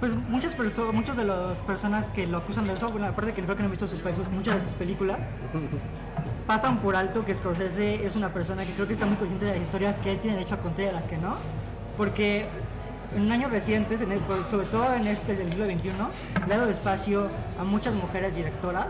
pues 0.00 0.12
muchas 0.28 0.54
personas, 0.54 0.92
muchas 0.92 1.16
de 1.16 1.24
las 1.24 1.56
personas 1.58 2.08
que 2.08 2.26
lo 2.26 2.38
acusan 2.38 2.66
de 2.66 2.72
eso, 2.74 2.90
bueno, 2.90 3.06
aparte 3.06 3.32
que 3.32 3.42
creo 3.42 3.56
que 3.56 3.62
no 3.62 3.66
han 3.66 3.70
visto 3.70 3.86
sus, 3.86 4.00
sus- 4.00 4.28
muchas 4.30 4.56
de 4.56 4.60
sus 4.62 4.70
películas, 4.74 5.20
pasan 6.46 6.78
por 6.78 6.96
alto 6.96 7.24
que 7.24 7.34
Scorsese 7.34 8.04
es 8.04 8.16
una 8.16 8.30
persona 8.30 8.64
que 8.66 8.72
creo 8.72 8.86
que 8.86 8.92
está 8.94 9.06
muy 9.06 9.16
consciente 9.16 9.46
de 9.46 9.52
las 9.52 9.62
historias 9.62 9.96
que 9.98 10.12
él 10.12 10.18
tiene 10.18 10.36
derecho 10.36 10.56
a 10.56 10.58
contar 10.58 10.80
y 10.82 10.86
de 10.86 10.92
las 10.92 11.04
que 11.06 11.16
no, 11.16 11.36
porque 11.96 12.48
en 13.16 13.30
años 13.30 13.50
recientes, 13.50 14.00
en 14.00 14.12
el- 14.12 14.20
sobre 14.50 14.66
todo 14.66 14.92
en 14.94 15.06
este 15.06 15.36
del 15.36 15.48
siglo 15.48 15.66
XXI, 15.66 15.90
le 16.48 16.56
dado 16.56 16.70
espacio 16.70 17.28
a 17.58 17.64
muchas 17.64 17.94
mujeres 17.94 18.34
directoras 18.34 18.88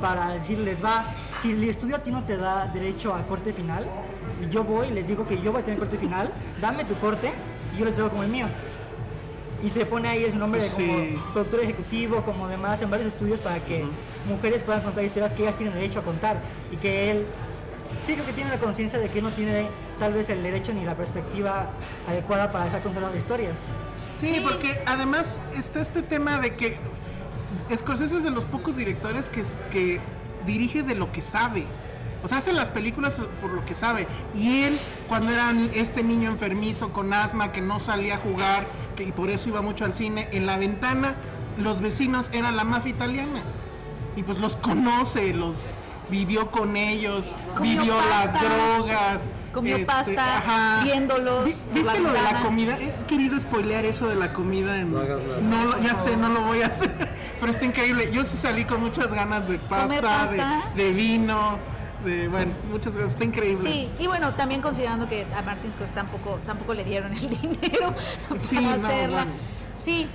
para 0.00 0.30
decirles, 0.30 0.84
va, 0.84 1.04
si 1.40 1.52
el 1.52 1.64
estudio 1.64 1.96
a 1.96 1.98
ti 2.00 2.10
no 2.10 2.24
te 2.24 2.36
da 2.36 2.66
derecho 2.66 3.14
a 3.14 3.22
corte 3.26 3.52
final, 3.52 3.86
y 4.42 4.52
yo 4.52 4.64
voy 4.64 4.88
y 4.88 4.90
les 4.90 5.06
digo 5.06 5.26
que 5.26 5.40
yo 5.40 5.52
voy 5.52 5.62
a 5.62 5.64
tener 5.64 5.78
corte 5.78 5.96
final, 5.98 6.30
dame 6.60 6.84
tu 6.84 6.94
corte 6.96 7.32
y 7.74 7.78
yo 7.78 7.84
lo 7.84 7.92
traigo 7.92 8.10
como 8.10 8.22
el 8.24 8.28
mío. 8.30 8.46
Y 9.62 9.70
se 9.70 9.86
pone 9.86 10.08
ahí 10.08 10.30
su 10.30 10.36
nombre 10.36 10.60
de 10.60 10.68
como 11.14 11.32
productor 11.32 11.60
ejecutivo, 11.60 12.22
como 12.22 12.48
demás, 12.48 12.82
en 12.82 12.90
varios 12.90 13.08
estudios 13.08 13.40
para 13.40 13.60
que 13.60 13.84
mujeres 14.28 14.62
puedan 14.62 14.82
contar 14.82 15.04
historias 15.04 15.32
que 15.32 15.42
ellas 15.42 15.56
tienen 15.56 15.74
derecho 15.74 16.00
a 16.00 16.02
contar. 16.02 16.36
Y 16.70 16.76
que 16.76 17.10
él, 17.12 17.26
sí 18.06 18.12
creo 18.12 18.26
que 18.26 18.34
tiene 18.34 18.50
la 18.50 18.58
conciencia 18.58 18.98
de 18.98 19.08
que 19.08 19.18
él 19.20 19.24
no 19.24 19.30
tiene 19.30 19.68
tal 19.98 20.12
vez 20.14 20.28
el 20.30 20.42
derecho 20.42 20.72
ni 20.72 20.84
la 20.84 20.94
perspectiva 20.94 21.66
adecuada 22.08 22.50
para 22.50 22.66
estar 22.66 22.82
contando 22.82 23.08
las 23.08 23.18
historias. 23.18 23.56
Sí, 24.20 24.28
Sí. 24.36 24.40
porque 24.42 24.80
además 24.86 25.38
está 25.56 25.80
este 25.80 26.02
tema 26.02 26.38
de 26.38 26.54
que 26.54 26.76
Scorsese 27.74 28.16
es 28.16 28.24
de 28.24 28.30
los 28.30 28.44
pocos 28.44 28.76
directores 28.76 29.26
que, 29.26 29.42
que 29.72 30.00
dirige 30.46 30.82
de 30.82 30.94
lo 30.94 31.10
que 31.12 31.20
sabe. 31.22 31.64
O 32.22 32.28
sea, 32.28 32.38
hace 32.38 32.52
las 32.52 32.68
películas 32.68 33.20
por 33.40 33.50
lo 33.50 33.64
que 33.66 33.74
sabe. 33.74 34.06
Y 34.34 34.62
él, 34.62 34.78
cuando 35.08 35.30
era 35.30 35.52
este 35.74 36.02
niño 36.02 36.30
enfermizo 36.30 36.90
con 36.92 37.12
asma 37.12 37.52
que 37.52 37.60
no 37.60 37.80
salía 37.80 38.14
a 38.14 38.18
jugar 38.18 38.64
que, 38.96 39.04
y 39.04 39.12
por 39.12 39.28
eso 39.30 39.48
iba 39.50 39.60
mucho 39.62 39.84
al 39.84 39.92
cine, 39.94 40.28
en 40.32 40.46
la 40.46 40.56
ventana 40.56 41.14
los 41.58 41.80
vecinos 41.80 42.30
eran 42.32 42.56
la 42.56 42.64
mafia 42.64 42.90
italiana. 42.90 43.40
Y 44.16 44.22
pues 44.22 44.38
los 44.38 44.56
conoce, 44.56 45.34
los 45.34 45.56
vivió 46.08 46.50
con 46.50 46.76
ellos, 46.76 47.34
Comió 47.56 47.80
vivió 47.82 47.96
las 48.10 48.32
drogas. 48.40 49.20
Comió 49.54 49.76
este, 49.76 49.86
pasta, 49.86 50.38
ajá. 50.38 50.84
viéndolos 50.84 51.44
¿Viste 51.44 51.82
la 51.84 51.94
lo 51.94 52.12
de 52.12 52.22
la 52.22 52.40
comida? 52.40 52.76
He 52.80 52.92
querido 53.06 53.38
spoilear 53.38 53.84
eso 53.84 54.08
de 54.08 54.16
la 54.16 54.32
comida. 54.32 54.78
En... 54.80 54.92
No 54.92 54.98
hagas 54.98 55.22
nada. 55.22 55.40
No 55.40 55.80
ya 55.80 55.94
sé, 55.94 56.16
no 56.16 56.28
lo 56.28 56.40
voy 56.42 56.62
a 56.62 56.66
hacer. 56.74 56.90
Pero 57.38 57.52
está 57.52 57.64
increíble. 57.64 58.10
Yo 58.12 58.24
sí 58.24 58.36
salí 58.36 58.64
con 58.64 58.80
muchas 58.80 59.08
ganas 59.12 59.48
de 59.48 59.58
pasta, 59.58 60.00
pasta. 60.00 60.62
De, 60.74 60.84
de 60.84 60.92
vino, 60.92 61.58
de, 62.04 62.28
bueno, 62.28 62.52
muchas 62.70 62.96
ganas. 62.96 63.12
Está 63.12 63.24
increíble. 63.24 63.70
Sí, 63.70 63.88
y 63.98 64.06
bueno, 64.08 64.34
también 64.34 64.60
considerando 64.60 65.08
que 65.08 65.24
a 65.36 65.42
Martin 65.42 65.70
Scorsese 65.72 65.94
tampoco, 65.94 66.40
tampoco 66.46 66.74
le 66.74 66.84
dieron 66.84 67.12
el 67.12 67.28
dinero 67.40 67.94
Sí, 68.38 68.56
para 68.56 68.76
no, 68.76 68.88
hacerla. 68.88 69.16
bueno. 69.24 69.32
Sí, 69.76 70.08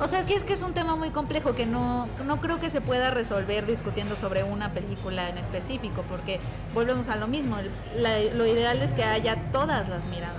o 0.00 0.08
sea, 0.08 0.24
que 0.24 0.34
es 0.34 0.44
que 0.44 0.52
es 0.54 0.62
un 0.62 0.72
tema 0.74 0.96
muy 0.96 1.10
complejo 1.10 1.54
que 1.54 1.66
no, 1.66 2.06
no 2.26 2.40
creo 2.40 2.58
que 2.60 2.70
se 2.70 2.80
pueda 2.80 3.10
resolver 3.10 3.66
discutiendo 3.66 4.16
sobre 4.16 4.42
una 4.44 4.72
película 4.72 5.28
en 5.28 5.38
específico, 5.38 6.04
porque 6.08 6.40
volvemos 6.74 7.08
a 7.08 7.16
lo 7.16 7.26
mismo, 7.28 7.56
la- 7.96 8.18
lo 8.34 8.46
ideal 8.46 8.80
es 8.82 8.92
que 8.92 9.04
haya 9.04 9.36
todas 9.52 9.88
las 9.88 10.04
miradas, 10.06 10.34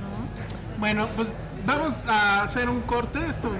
¿no? 0.00 0.78
Bueno, 0.80 1.06
pues 1.16 1.28
vamos 1.64 1.94
a 2.06 2.42
hacer 2.42 2.68
un 2.68 2.80
corte. 2.82 3.18
Esto, 3.28 3.50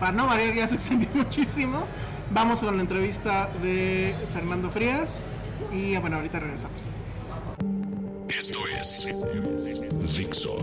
para 0.00 0.12
no 0.12 0.26
variar, 0.26 0.54
ya 0.54 0.68
se 0.68 0.74
extendió 0.76 1.08
muchísimo. 1.14 1.84
Vamos 2.30 2.60
con 2.60 2.74
la 2.76 2.82
entrevista 2.82 3.48
de 3.62 4.14
Fernando 4.32 4.70
Frías. 4.70 5.26
Y 5.72 5.96
bueno, 5.98 6.16
ahorita 6.16 6.38
regresamos. 6.40 6.76
Esto 8.28 8.58
es 8.68 9.06
Dixo. 10.16 10.58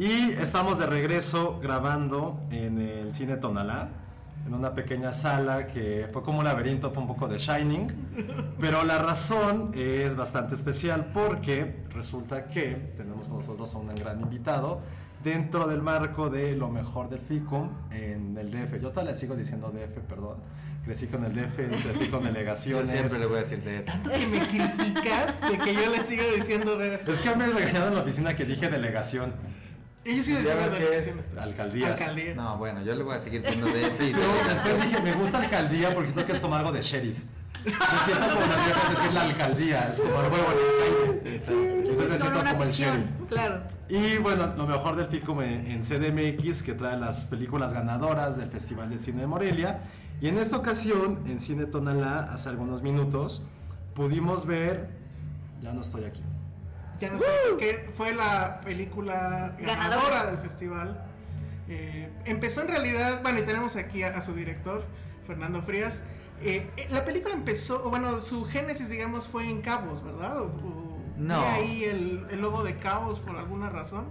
Y 0.00 0.30
estamos 0.30 0.78
de 0.78 0.86
regreso 0.86 1.60
grabando 1.62 2.40
en 2.50 2.80
el 2.80 3.12
cine 3.12 3.36
Tonalá, 3.36 3.90
en 4.46 4.54
una 4.54 4.74
pequeña 4.74 5.12
sala 5.12 5.66
que 5.66 6.08
fue 6.10 6.22
como 6.22 6.38
un 6.38 6.44
laberinto, 6.46 6.90
fue 6.90 7.02
un 7.02 7.06
poco 7.06 7.28
de 7.28 7.36
Shining, 7.36 8.54
pero 8.58 8.82
la 8.82 8.96
razón 8.96 9.72
es 9.74 10.16
bastante 10.16 10.54
especial 10.54 11.10
porque 11.12 11.84
resulta 11.90 12.46
que 12.46 12.94
tenemos 12.96 13.26
con 13.26 13.40
nosotros 13.40 13.74
a 13.74 13.78
un 13.78 13.94
gran 13.94 14.22
invitado 14.22 14.80
dentro 15.22 15.66
del 15.66 15.82
marco 15.82 16.30
de 16.30 16.56
lo 16.56 16.70
mejor 16.70 17.10
del 17.10 17.20
FICUM 17.20 17.68
en 17.90 18.38
el 18.38 18.50
DF. 18.50 18.80
Yo 18.80 18.88
todavía 18.88 19.12
le 19.12 19.18
sigo 19.18 19.36
diciendo 19.36 19.70
DF, 19.70 19.98
perdón. 20.08 20.38
Crecí 20.82 21.08
con 21.08 21.26
el 21.26 21.34
DF, 21.34 21.56
crecí 21.82 22.06
con 22.08 22.22
Yo 22.22 22.28
delegaciones. 22.28 22.90
siempre 22.90 23.18
le 23.18 23.26
voy 23.26 23.40
a 23.40 23.42
decir 23.42 23.62
de 23.62 23.80
Tanto 23.80 24.08
que 24.08 24.26
me 24.26 24.48
criticas 24.48 25.42
de 25.42 25.58
que 25.58 25.74
yo 25.74 25.90
le 25.90 26.02
siga 26.02 26.22
diciendo 26.34 26.78
de... 26.78 26.94
Es 27.06 27.18
que 27.18 27.36
me 27.36 27.46
regañaron 27.48 27.88
en 27.88 27.94
la 27.96 28.00
oficina 28.00 28.34
que 28.34 28.46
dije 28.46 28.70
delegación. 28.70 29.34
Ellos 30.04 30.26
sí 30.26 30.32
decían 30.32 30.70
que 30.76 30.96
es 30.96 31.14
alcaldías. 31.38 32.00
Alcaldías. 32.00 32.36
No, 32.36 32.56
bueno, 32.56 32.82
yo 32.82 32.94
le 32.94 33.02
voy 33.02 33.16
a 33.16 33.18
seguir 33.18 33.42
diciendo 33.42 33.66
DF 33.68 34.00
y 34.00 34.12
después 34.48 34.82
dije, 34.84 35.02
me 35.02 35.12
gusta 35.12 35.38
alcaldía 35.38 35.92
porque 35.94 36.08
siento 36.08 36.26
que 36.26 36.32
es 36.32 36.40
como 36.40 36.54
algo 36.56 36.72
de 36.72 36.82
sheriff. 36.82 37.18
Me 37.64 37.70
siento 37.70 38.28
como 38.30 38.46
las 38.46 38.64
viejas 38.64 38.90
decir 38.90 39.12
la 39.12 39.22
alcaldía, 39.22 39.90
es 39.90 40.00
como 40.00 40.20
el 40.20 40.32
huevo 40.32 40.46
en 40.52 41.26
el. 41.26 41.34
Entonces 41.34 42.08
me 42.08 42.18
siento 42.18 42.40
una 42.40 42.52
como 42.52 42.64
el 42.64 42.70
sheriff. 42.70 43.06
claro. 43.28 43.62
Y 43.90 44.16
bueno, 44.18 44.54
lo 44.56 44.66
mejor 44.66 44.96
del 44.96 45.08
en 45.42 45.66
en 45.66 45.82
CDMX, 45.82 46.62
que 46.62 46.72
trae 46.72 46.96
las 46.96 47.24
películas 47.24 47.74
ganadoras 47.74 48.38
del 48.38 48.48
Festival 48.48 48.88
de 48.88 48.98
Cine 48.98 49.22
de 49.22 49.26
Morelia. 49.26 49.82
Y 50.22 50.28
en 50.28 50.38
esta 50.38 50.56
ocasión, 50.56 51.20
en 51.26 51.40
Cine 51.40 51.66
Tonalá, 51.66 52.20
hace 52.32 52.48
algunos 52.48 52.82
minutos, 52.82 53.42
pudimos 53.94 54.46
ver... 54.46 54.88
Ya 55.60 55.72
no 55.72 55.80
estoy 55.80 56.04
aquí. 56.04 56.22
Ya 57.00 57.10
no 57.10 57.18
sé, 57.18 57.24
porque 57.50 57.90
fue 57.96 58.14
la 58.14 58.60
película 58.60 59.56
ganadora, 59.58 59.74
Ganadora. 59.74 60.26
del 60.26 60.38
festival. 60.38 61.06
Eh, 61.68 62.10
empezó 62.26 62.62
en 62.62 62.68
realidad, 62.68 63.20
bueno, 63.22 63.38
y 63.38 63.42
tenemos 63.42 63.76
aquí 63.76 64.02
a, 64.02 64.08
a 64.16 64.20
su 64.20 64.34
director, 64.34 64.84
Fernando 65.26 65.62
Frías. 65.62 66.02
Eh, 66.42 66.68
eh, 66.76 66.86
la 66.90 67.04
película 67.04 67.34
empezó, 67.34 67.84
o 67.84 67.90
bueno, 67.90 68.20
su 68.20 68.44
génesis, 68.44 68.88
digamos, 68.90 69.28
fue 69.28 69.48
en 69.48 69.60
Cabos, 69.62 70.02
¿verdad? 70.04 70.40
O, 70.40 70.44
o 70.46 70.98
No. 71.16 71.40
ahí 71.40 71.84
el, 71.84 72.26
el 72.30 72.40
logo 72.40 72.62
de 72.64 72.76
Cabos 72.76 73.20
por 73.20 73.36
alguna 73.36 73.68
razón. 73.70 74.06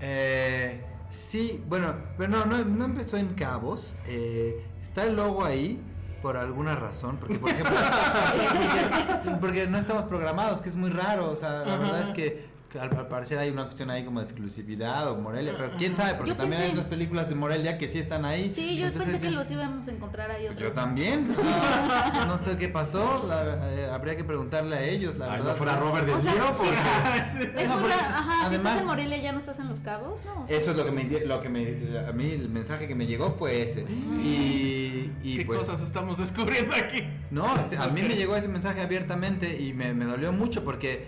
Eh, 0.00 0.82
sí, 1.10 1.62
bueno, 1.68 1.94
pero 2.16 2.30
no, 2.30 2.44
no, 2.46 2.64
no 2.64 2.84
empezó 2.84 3.16
en 3.16 3.34
Cabos. 3.34 3.94
Eh, 4.06 4.64
está 4.82 5.04
el 5.04 5.16
logo 5.16 5.44
ahí 5.44 5.80
por 6.24 6.38
alguna 6.38 6.74
razón, 6.74 7.18
porque 7.20 7.38
por 7.38 7.50
ejemplo, 7.50 7.74
porque, 9.22 9.36
porque 9.42 9.66
no 9.66 9.76
estamos 9.76 10.04
programados, 10.04 10.62
que 10.62 10.70
es 10.70 10.74
muy 10.74 10.88
raro, 10.88 11.30
o 11.30 11.36
sea, 11.36 11.50
la 11.50 11.74
Ajá. 11.74 11.76
verdad 11.76 12.00
es 12.00 12.10
que 12.12 12.46
al, 12.80 12.96
al 12.96 13.08
parecer 13.08 13.38
hay 13.38 13.50
una 13.50 13.64
cuestión 13.64 13.90
ahí 13.90 14.04
como 14.04 14.20
de 14.20 14.24
exclusividad 14.26 15.08
o 15.10 15.16
Morelia, 15.16 15.54
pero 15.56 15.70
quién 15.78 15.94
sabe, 15.96 16.14
porque 16.14 16.30
Yo 16.30 16.36
también 16.36 16.62
hay 16.62 16.70
otras 16.70 16.86
películas 16.86 17.28
de 17.28 17.34
Morelia 17.34 17.78
que 17.78 17.88
sí 17.88 17.98
están 17.98 18.24
ahí. 18.24 18.52
Sí, 18.54 18.76
yo 18.76 18.86
Entonces, 18.86 19.12
pensé 19.12 19.26
que 19.26 19.32
yo- 19.32 19.38
los 19.38 19.50
íbamos 19.50 19.86
a 19.86 19.90
encontrar 19.90 20.30
ahí 20.30 20.44
Yo 20.46 20.52
otros. 20.52 20.74
también, 20.74 21.28
no, 21.28 22.26
no 22.26 22.42
sé 22.42 22.56
qué 22.56 22.68
pasó, 22.68 23.24
la- 23.28 23.70
eh, 23.72 23.88
habría 23.92 24.16
que 24.16 24.24
preguntarle 24.24 24.76
a 24.76 24.82
ellos, 24.82 25.16
la 25.16 25.26
Ay, 25.26 25.30
verdad. 25.38 25.50
no 25.50 25.54
fuera 25.56 25.76
Robert 25.76 26.06
De 26.06 26.12
O 26.14 26.20
sea, 26.20 26.32
Niro, 26.32 26.54
sí. 26.54 26.60
No, 27.68 27.72
porque 27.74 27.88
la- 27.88 28.18
ajá, 28.18 28.40
si 28.40 28.46
además- 28.46 28.72
estás 28.72 28.80
en 28.82 28.86
Morelia 28.86 29.16
ya 29.18 29.32
no 29.32 29.38
estás 29.38 29.58
en 29.58 29.68
Los 29.68 29.80
Cabos, 29.80 30.20
¿no? 30.24 30.44
Eso 30.48 30.70
es 30.72 30.76
lo 30.76 30.84
que 30.84 30.90
me, 30.92 31.04
lo 31.26 31.40
que 31.40 31.48
me, 31.48 31.98
a 32.08 32.12
mí 32.12 32.30
el 32.32 32.48
mensaje 32.48 32.88
que 32.88 32.94
me 32.94 33.06
llegó 33.06 33.30
fue 33.30 33.62
ese. 33.62 33.82
Y, 33.82 35.10
y 35.22 35.36
¿Qué 35.38 35.44
pues, 35.44 35.60
cosas 35.60 35.80
estamos 35.80 36.18
descubriendo 36.18 36.74
aquí? 36.74 37.04
no, 37.30 37.46
a 37.46 37.88
mí 37.88 38.02
me 38.02 38.16
llegó 38.16 38.36
ese 38.36 38.48
mensaje 38.48 38.80
abiertamente 38.80 39.60
y 39.60 39.72
me, 39.72 39.94
me 39.94 40.04
dolió 40.04 40.32
mucho 40.32 40.64
porque, 40.64 41.06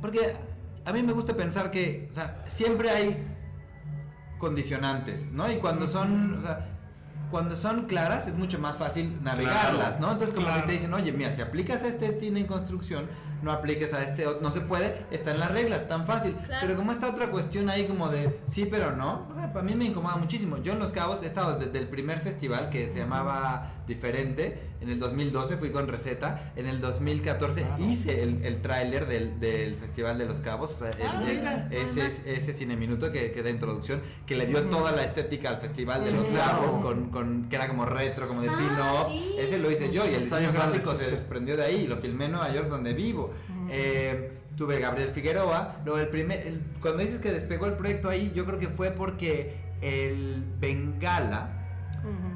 porque 0.00 0.20
a 0.88 0.92
mí 0.92 1.02
me 1.02 1.12
gusta 1.12 1.34
pensar 1.34 1.70
que, 1.70 2.08
o 2.10 2.12
sea, 2.14 2.42
siempre 2.46 2.90
hay 2.90 3.26
condicionantes, 4.38 5.30
¿no? 5.32 5.50
Y 5.50 5.56
cuando 5.56 5.86
son, 5.86 6.38
o 6.38 6.42
sea, 6.42 6.68
cuando 7.30 7.56
son 7.56 7.84
claras 7.86 8.26
es 8.26 8.34
mucho 8.34 8.58
más 8.58 8.76
fácil 8.78 9.18
navegarlas, 9.22 10.00
¿no? 10.00 10.12
Entonces 10.12 10.34
como 10.34 10.46
Claro. 10.46 10.62
que 10.62 10.66
te 10.68 10.72
dicen, 10.74 10.94
oye, 10.94 11.12
mira, 11.12 11.32
si 11.34 11.42
aplicas 11.42 11.82
a 11.82 11.88
este 11.88 12.18
cine 12.18 12.40
en 12.40 12.46
construcción, 12.46 13.06
no 13.42 13.52
apliques 13.52 13.92
a 13.92 14.02
este, 14.02 14.26
otro, 14.26 14.40
no 14.42 14.50
se 14.50 14.60
puede, 14.62 15.06
está 15.10 15.32
en 15.32 15.40
las 15.40 15.52
reglas, 15.52 15.86
tan 15.88 16.06
fácil. 16.06 16.32
Claro. 16.32 16.66
Pero 16.66 16.76
como 16.76 16.92
esta 16.92 17.08
otra 17.08 17.30
cuestión 17.30 17.68
ahí 17.68 17.86
como 17.86 18.08
de 18.08 18.40
sí, 18.46 18.66
pero 18.66 18.96
no, 18.96 19.26
o 19.30 19.38
sea, 19.38 19.52
para 19.52 19.64
mí 19.64 19.74
me 19.74 19.84
incomoda 19.84 20.16
muchísimo. 20.16 20.56
Yo 20.58 20.72
en 20.72 20.78
Los 20.78 20.90
Cabos 20.92 21.22
he 21.22 21.26
estado 21.26 21.58
desde 21.58 21.78
el 21.78 21.88
primer 21.88 22.20
festival 22.20 22.70
que 22.70 22.90
se 22.92 22.98
llamaba 22.98 23.72
Diferente, 23.88 24.58
en 24.80 24.90
el 24.90 25.00
2012 25.00 25.56
fui 25.56 25.70
con 25.70 25.88
receta, 25.88 26.52
en 26.56 26.66
el 26.66 26.80
2014 26.80 27.64
hice 27.80 28.22
el, 28.22 28.44
el 28.44 28.60
tráiler 28.62 29.06
del, 29.06 29.40
del 29.40 29.74
Festival 29.76 30.18
de 30.18 30.26
Los 30.26 30.40
Cabos, 30.42 30.70
o 30.70 30.74
sea, 30.74 30.90
el- 30.90 31.02
Ah, 31.08 31.22
el- 31.26 31.38
mira. 31.38 31.68
ese, 31.72 32.06
ese 32.36 32.52
cine 32.52 32.76
minuto 32.76 33.10
que, 33.10 33.32
que 33.32 33.42
da 33.42 33.50
introducción, 33.50 34.02
que 34.26 34.36
le 34.36 34.46
dio 34.46 34.62
toda 34.64 34.92
la 34.92 35.02
estética 35.04 35.48
al 35.48 35.58
Festival 35.58 36.04
de 36.04 36.12
Los. 36.12 36.28
Cabos, 36.28 36.76
con, 36.76 37.08
con, 37.10 37.48
que 37.48 37.56
era 37.56 37.66
como 37.66 37.84
retro, 37.86 38.28
como 38.28 38.42
de 38.42 38.48
Ah, 38.50 38.58
pin-off. 38.58 39.08
sí. 39.10 39.34
Ese 39.38 39.58
lo 39.58 39.70
hice 39.70 39.90
yo 39.90 40.06
y 40.08 40.14
el 40.14 40.24
diseño 40.24 40.52
gráfico 40.52 40.94
se 40.94 41.10
desprendió 41.10 41.56
de 41.56 41.64
ahí 41.64 41.76
y 41.82 41.86
lo 41.86 41.96
filmé 41.96 42.26
en 42.26 42.32
Nueva 42.32 42.52
York 42.52 42.68
donde 42.68 42.92
vivo. 42.92 43.32
Eh, 43.70 44.32
tuve 44.56 44.78
Gabriel 44.80 45.08
Figueroa. 45.10 45.80
Luego 45.84 45.98
el 45.98 46.08
primer, 46.08 46.46
el- 46.46 46.60
cuando 46.82 47.02
dices 47.02 47.20
que 47.20 47.30
despegó 47.32 47.66
el 47.66 47.72
proyecto 47.74 48.10
ahí, 48.10 48.30
yo 48.34 48.44
creo 48.44 48.58
que 48.58 48.68
fue 48.68 48.90
porque 48.90 49.56
el 49.80 50.44
Bengala, 50.60 51.57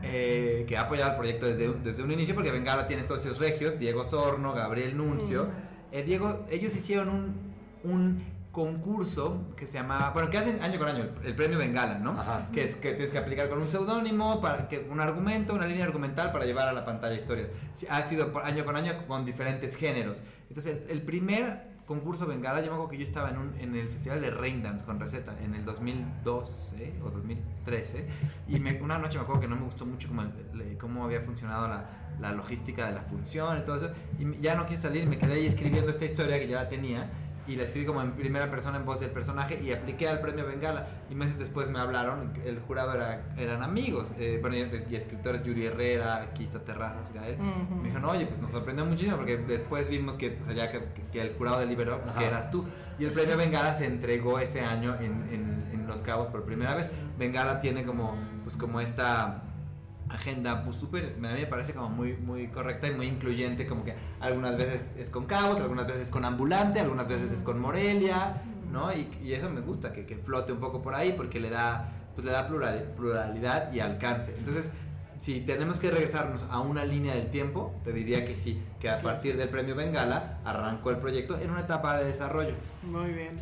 eh, 0.02 0.64
que 0.68 0.76
ha 0.76 0.82
apoyado 0.82 1.12
el 1.12 1.16
proyecto 1.16 1.46
desde, 1.46 1.68
un- 1.68 1.82
desde 1.82 2.02
un 2.02 2.10
inicio, 2.10 2.34
porque 2.34 2.50
Bengala 2.50 2.86
tiene 2.86 3.06
socios 3.06 3.38
regios, 3.38 3.78
Diego 3.78 4.04
Sorno, 4.04 4.52
Gabriel 4.52 4.96
Nuncio. 4.96 5.48
Eh, 5.92 6.02
Diego, 6.02 6.44
ellos 6.50 6.74
hicieron 6.74 7.08
un, 7.08 7.52
un 7.84 8.24
concurso 8.52 9.40
que 9.56 9.66
se 9.66 9.74
llamaba, 9.74 10.10
bueno, 10.10 10.28
que 10.30 10.36
hacen 10.38 10.62
año 10.62 10.78
con 10.78 10.88
año, 10.88 11.04
el, 11.22 11.26
el 11.26 11.34
premio 11.34 11.58
Bengala, 11.58 11.98
¿no? 11.98 12.12
Ajá. 12.20 12.48
Que 12.52 12.64
es 12.64 12.76
que 12.76 12.92
tienes 12.92 13.10
que 13.10 13.18
aplicar 13.18 13.48
con 13.48 13.60
un 13.62 13.70
seudónimo, 13.70 14.40
para 14.40 14.68
que 14.68 14.86
un 14.90 15.00
argumento, 15.00 15.54
una 15.54 15.66
línea 15.66 15.84
argumental 15.84 16.32
para 16.32 16.44
llevar 16.44 16.68
a 16.68 16.72
la 16.72 16.84
pantalla 16.84 17.14
historias. 17.14 17.48
Ha 17.88 18.02
sido 18.02 18.32
año 18.44 18.64
con 18.64 18.76
año 18.76 19.06
con 19.06 19.24
diferentes 19.24 19.76
géneros. 19.76 20.22
Entonces, 20.48 20.76
el, 20.84 20.90
el 20.90 21.02
primer 21.02 21.71
concurso 21.86 22.26
Bengala, 22.26 22.60
yo 22.60 22.66
me 22.68 22.72
acuerdo 22.74 22.90
que 22.90 22.96
yo 22.98 23.02
estaba 23.02 23.30
en, 23.30 23.38
un, 23.38 23.54
en 23.58 23.74
el 23.76 23.88
festival 23.88 24.20
de 24.20 24.30
Raindance 24.30 24.84
con 24.84 24.98
receta 25.00 25.34
en 25.42 25.54
el 25.54 25.64
2012 25.64 26.94
o 27.04 27.10
2013 27.10 28.06
y 28.48 28.58
me- 28.60 28.80
una 28.80 28.98
noche 28.98 29.18
me 29.18 29.24
acuerdo 29.24 29.40
que 29.42 29.48
no 29.48 29.56
me 29.56 29.64
gustó 29.64 29.84
mucho 29.86 30.08
cómo, 30.08 30.22
el- 30.22 30.78
cómo 30.78 31.04
había 31.04 31.20
funcionado 31.20 31.68
la, 31.68 31.84
la 32.20 32.32
logística 32.32 32.86
de 32.86 32.92
la 32.92 33.02
función 33.02 33.58
y 33.58 33.62
todo 33.62 33.76
eso 33.76 33.90
y 34.18 34.40
ya 34.40 34.54
no 34.54 34.64
quise 34.66 34.82
salir, 34.82 35.06
me 35.06 35.18
quedé 35.18 35.34
ahí 35.34 35.46
escribiendo 35.46 35.90
esta 35.90 36.04
historia 36.04 36.38
que 36.38 36.46
ya 36.48 36.62
la 36.62 36.68
tenía 36.68 37.10
y 37.46 37.56
la 37.56 37.64
escribí 37.64 37.86
como 37.86 38.00
en 38.02 38.12
primera 38.12 38.50
persona 38.50 38.78
en 38.78 38.84
voz 38.84 39.00
del 39.00 39.10
personaje 39.10 39.60
y 39.62 39.72
apliqué 39.72 40.08
al 40.08 40.20
premio 40.20 40.46
Bengala. 40.46 40.86
Y 41.10 41.14
meses 41.14 41.38
después 41.38 41.68
me 41.70 41.78
hablaron, 41.78 42.32
el 42.44 42.60
jurado 42.60 42.94
era, 42.94 43.32
eran 43.36 43.62
amigos, 43.62 44.12
eh, 44.18 44.38
bueno, 44.40 44.56
y, 44.56 44.84
y 44.90 44.96
escritores 44.96 45.42
Yuri 45.42 45.66
Herrera, 45.66 46.30
Quista 46.34 46.60
Terrazas, 46.60 47.12
Gael, 47.12 47.36
me 47.38 47.84
dijeron, 47.84 48.04
oye, 48.04 48.26
pues 48.26 48.40
nos 48.40 48.52
sorprendió 48.52 48.86
muchísimo 48.86 49.16
porque 49.16 49.36
después 49.36 49.88
vimos 49.88 50.16
que, 50.16 50.38
o 50.42 50.46
sea, 50.46 50.54
ya 50.54 50.70
que, 50.70 50.84
que 51.10 51.20
el 51.20 51.34
jurado 51.34 51.60
deliberó, 51.60 52.00
pues 52.00 52.14
que 52.14 52.26
eras 52.26 52.50
tú 52.50 52.64
y 52.98 53.04
el 53.04 53.10
premio 53.10 53.36
Bengala 53.36 53.74
se 53.74 53.86
entregó 53.86 54.38
ese 54.38 54.60
año 54.62 54.94
en, 55.00 55.24
en, 55.32 55.68
en 55.72 55.86
Los 55.86 56.02
Cabos 56.02 56.28
por 56.28 56.44
primera 56.44 56.74
vez, 56.74 56.90
Bengala 57.18 57.60
tiene 57.60 57.84
como, 57.84 58.16
pues 58.44 58.56
como 58.56 58.80
esta 58.80 59.42
agenda 60.12 60.62
pues 60.64 60.76
súper, 60.76 61.14
a 61.16 61.20
mí 61.20 61.28
me 61.40 61.46
parece 61.46 61.72
como 61.74 61.88
muy, 61.88 62.14
muy 62.14 62.48
correcta 62.48 62.86
y 62.88 62.94
muy 62.94 63.06
incluyente, 63.06 63.66
como 63.66 63.84
que 63.84 63.94
algunas 64.20 64.56
veces 64.56 64.90
es 64.96 65.10
con 65.10 65.26
Cabos, 65.26 65.60
algunas 65.60 65.86
veces 65.86 66.10
con 66.10 66.24
Ambulante, 66.24 66.80
algunas 66.80 67.08
veces 67.08 67.32
es 67.32 67.42
con 67.42 67.58
Morelia, 67.60 68.42
¿no? 68.70 68.92
Y, 68.92 69.08
y 69.22 69.32
eso 69.32 69.48
me 69.50 69.60
gusta, 69.60 69.92
que, 69.92 70.04
que 70.06 70.16
flote 70.16 70.52
un 70.52 70.60
poco 70.60 70.82
por 70.82 70.94
ahí 70.94 71.12
porque 71.16 71.40
le 71.40 71.50
da, 71.50 71.92
pues 72.14 72.24
le 72.24 72.32
da 72.32 72.46
plural- 72.48 72.92
pluralidad 72.96 73.72
y 73.72 73.80
alcance. 73.80 74.34
Entonces, 74.38 74.70
si 75.20 75.40
tenemos 75.40 75.78
que 75.78 75.90
regresarnos 75.90 76.44
a 76.50 76.58
una 76.60 76.84
línea 76.84 77.14
del 77.14 77.30
tiempo, 77.30 77.72
te 77.84 77.92
diría 77.92 78.24
que 78.24 78.34
sí, 78.36 78.60
que 78.80 78.90
a 78.90 78.98
partir 78.98 79.36
del 79.36 79.48
premio 79.48 79.74
Bengala 79.76 80.38
arrancó 80.44 80.90
el 80.90 80.96
proyecto 80.96 81.38
en 81.38 81.50
una 81.50 81.60
etapa 81.60 81.96
de 81.98 82.06
desarrollo. 82.06 82.54
Muy 82.82 83.12
bien. 83.12 83.36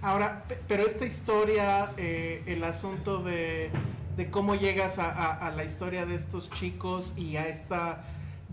Ahora, 0.00 0.44
pe- 0.48 0.58
pero 0.66 0.84
esta 0.86 1.04
historia, 1.04 1.90
eh, 1.98 2.42
el 2.46 2.64
asunto 2.64 3.22
de, 3.22 3.70
de 4.18 4.30
cómo 4.30 4.56
llegas 4.56 4.98
a, 4.98 5.10
a- 5.10 5.46
a 5.46 5.50
la 5.52 5.64
historia 5.64 6.04
de 6.04 6.16
estos 6.16 6.50
chicos 6.50 7.14
y 7.16 7.36
a 7.36 7.46
esta 7.46 8.02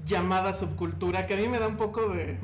llamada 0.06 0.54
subcultura, 0.54 1.26
que 1.26 1.34
a 1.34 1.38
mí 1.38 1.48
me 1.48 1.58
da 1.60 1.68
un 1.68 1.76
poco 1.78 2.08
de, 2.10 2.38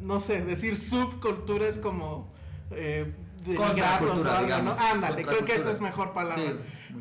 no 0.00 0.18
sé, 0.18 0.44
decir 0.44 0.76
subcultura 0.76 1.66
es 1.68 1.78
como 1.78 2.30
eh, 2.72 3.14
o 3.48 3.54
Contracultura, 3.54 4.30
algo, 4.38 4.40
¿no? 4.40 4.42
digamos. 4.44 4.78
Ándale, 4.78 5.24
creo 5.24 5.44
que 5.44 5.54
esa 5.54 5.70
es 5.70 5.80
mejor 5.80 6.12
palabra. 6.12 6.42
Sí. 6.42 6.52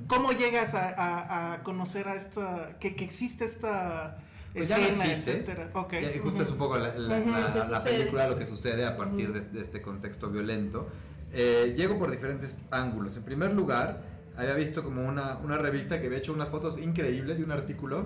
¿Cómo 0.08 0.32
llegas 0.32 0.73
a, 0.75 0.89
a- 0.89 1.54
a 1.54 1.63
conocer 1.63 2.08
a 2.08 2.15
esta, 2.15 2.77
que, 2.80 2.95
que 2.95 3.04
existe 3.04 3.43
esta 3.45 4.19
Pues 4.54 4.67
ya 4.69 4.77
no 4.77 4.84
escena, 4.86 5.06
existe. 5.06 5.32
etcétera? 5.32 5.69
Ok. 5.73 5.93
Ya, 5.93 6.15
y 6.15 6.19
justo 6.19 6.43
es 6.43 6.51
un 6.51 6.58
poco 6.60 6.77
la, 6.77 6.89
la- 6.95 7.17
la- 7.19 7.23
¿qué 7.54 7.60
la 7.60 7.80
sucede? 7.80 7.97
película, 7.97 8.27
lo 8.30 8.38
que 8.38 8.45
sucede 8.45 8.86
a 8.86 8.95
partir 8.95 9.34
de, 9.34 9.41
de 9.41 9.60
este 9.62 9.82
contexto 9.82 10.30
violento. 10.30 10.88
Eh, 11.34 11.73
llego 11.75 11.97
por 11.97 12.12
diferentes 12.12 12.58
ángulos. 12.69 13.17
En 13.17 13.23
primer 13.23 13.54
lugar, 13.54 14.04
había 14.38 14.54
visto 14.54 14.84
como 14.84 15.08
una, 15.08 15.38
una 15.38 15.58
revista 15.58 16.00
que 16.00 16.08
había 16.08 16.20
hecho 16.20 16.34
unas 16.34 16.50
fotos 16.50 16.78
increíbles 16.78 17.39
y 17.39 17.44
un 17.44 17.52
artículo 17.52 18.06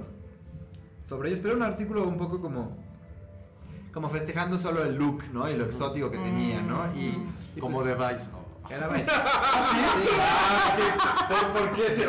sobre 1.08 1.30
ellos, 1.30 1.40
pero 1.42 1.56
un 1.56 1.62
artículo 1.62 2.08
un 2.08 2.18
poco 2.18 2.42
como 2.42 2.84
como 3.96 4.10
festejando 4.10 4.58
solo 4.58 4.84
el 4.84 4.98
look, 4.98 5.24
¿no? 5.32 5.50
Y 5.50 5.56
lo 5.56 5.64
exótico 5.64 6.12
que 6.12 6.18
tenía, 6.18 6.62
¿no? 6.62 6.86
Y, 6.98 7.18
y 7.56 7.60
Como 7.62 7.82
pues, 7.82 7.88
de 7.88 7.96
Vice. 7.96 8.30
Era 8.69 8.88
Vice. 8.88 9.06
sí, 9.06 10.10
Ah, 10.19 11.28
¿Por, 11.30 11.47
por 11.54 11.71
qué? 11.73 12.08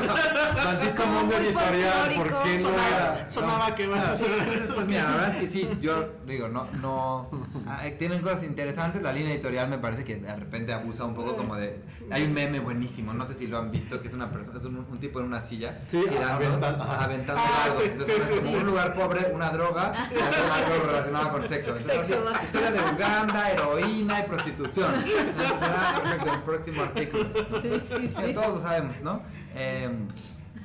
Así 0.59 0.89
como 0.97 1.21
un 1.21 1.33
editorial, 1.33 2.15
¿por 2.17 2.43
qué 2.43 2.59
no 2.61 2.71
era? 2.71 3.27
Sonaba, 3.29 3.75
que 3.75 3.87
vas 3.87 4.05
a 4.05 4.13
hacer 4.13 4.31
Entonces, 4.31 4.65
eso. 4.65 4.75
pues 4.75 4.87
mira, 4.87 5.03
la 5.05 5.11
verdad 5.11 5.29
es 5.31 5.37
que 5.37 5.47
sí, 5.49 5.69
yo 5.81 6.09
digo, 6.27 6.49
no, 6.49 6.67
no, 6.81 7.29
ah, 7.67 7.83
tienen 7.99 8.23
cosas 8.23 8.45
interesantes, 8.45 9.03
la 9.03 9.13
línea 9.13 9.33
editorial 9.33 9.69
me 9.69 9.79
parece 9.79 10.05
que 10.05 10.17
de 10.17 10.35
repente 10.35 10.73
abusa 10.73 11.05
un 11.05 11.15
poco 11.15 11.37
como 11.37 11.57
de, 11.57 11.83
hay 12.11 12.25
un 12.25 12.33
meme 12.33 12.61
buenísimo, 12.61 13.13
no 13.13 13.27
sé 13.27 13.35
si 13.35 13.47
lo 13.47 13.59
han 13.59 13.71
visto, 13.71 14.01
que 14.01 14.09
es 14.09 14.15
una 14.15 14.31
persona, 14.31 14.59
es 14.59 14.65
un, 14.65 14.77
un 14.79 14.99
tipo 14.99 15.21
en 15.21 15.27
una 15.27 15.41
silla, 15.43 15.81
Sí, 15.87 16.03
aventan- 16.09 16.81
ajá. 16.81 17.05
aventando 17.05 17.43
Ah, 17.45 17.69
sí, 17.77 17.83
Entonces, 17.91 18.17
sí, 18.29 18.35
sí, 18.43 18.49
un 18.55 18.59
sí. 18.61 18.65
lugar 18.65 18.95
pobre, 18.95 19.31
una 19.35 19.51
droga, 19.51 20.09
y 20.11 20.19
algo, 20.19 20.53
algo 20.53 20.87
relacionado 20.87 21.33
con 21.33 21.49
sexo. 21.49 21.77
Entonces, 21.77 22.07
Sexo, 22.09 22.25
historia 22.43 22.71
de 22.73 22.81
Uganda, 22.81 23.51
heroína 23.51 24.21
y 24.21 24.23
prostitución. 24.25 24.95
Entonces, 24.95 25.69
ah, 25.77 26.01
perfecto, 26.03 26.45
próximo 26.47 26.83
artículo. 26.83 27.27
Sí, 27.63 27.71
sí, 27.85 28.09
sí. 28.09 28.33
todos 28.33 28.57
lo 28.57 28.63
sabemos, 28.63 29.01
¿no? 29.03 29.21
Eh, 29.55 29.85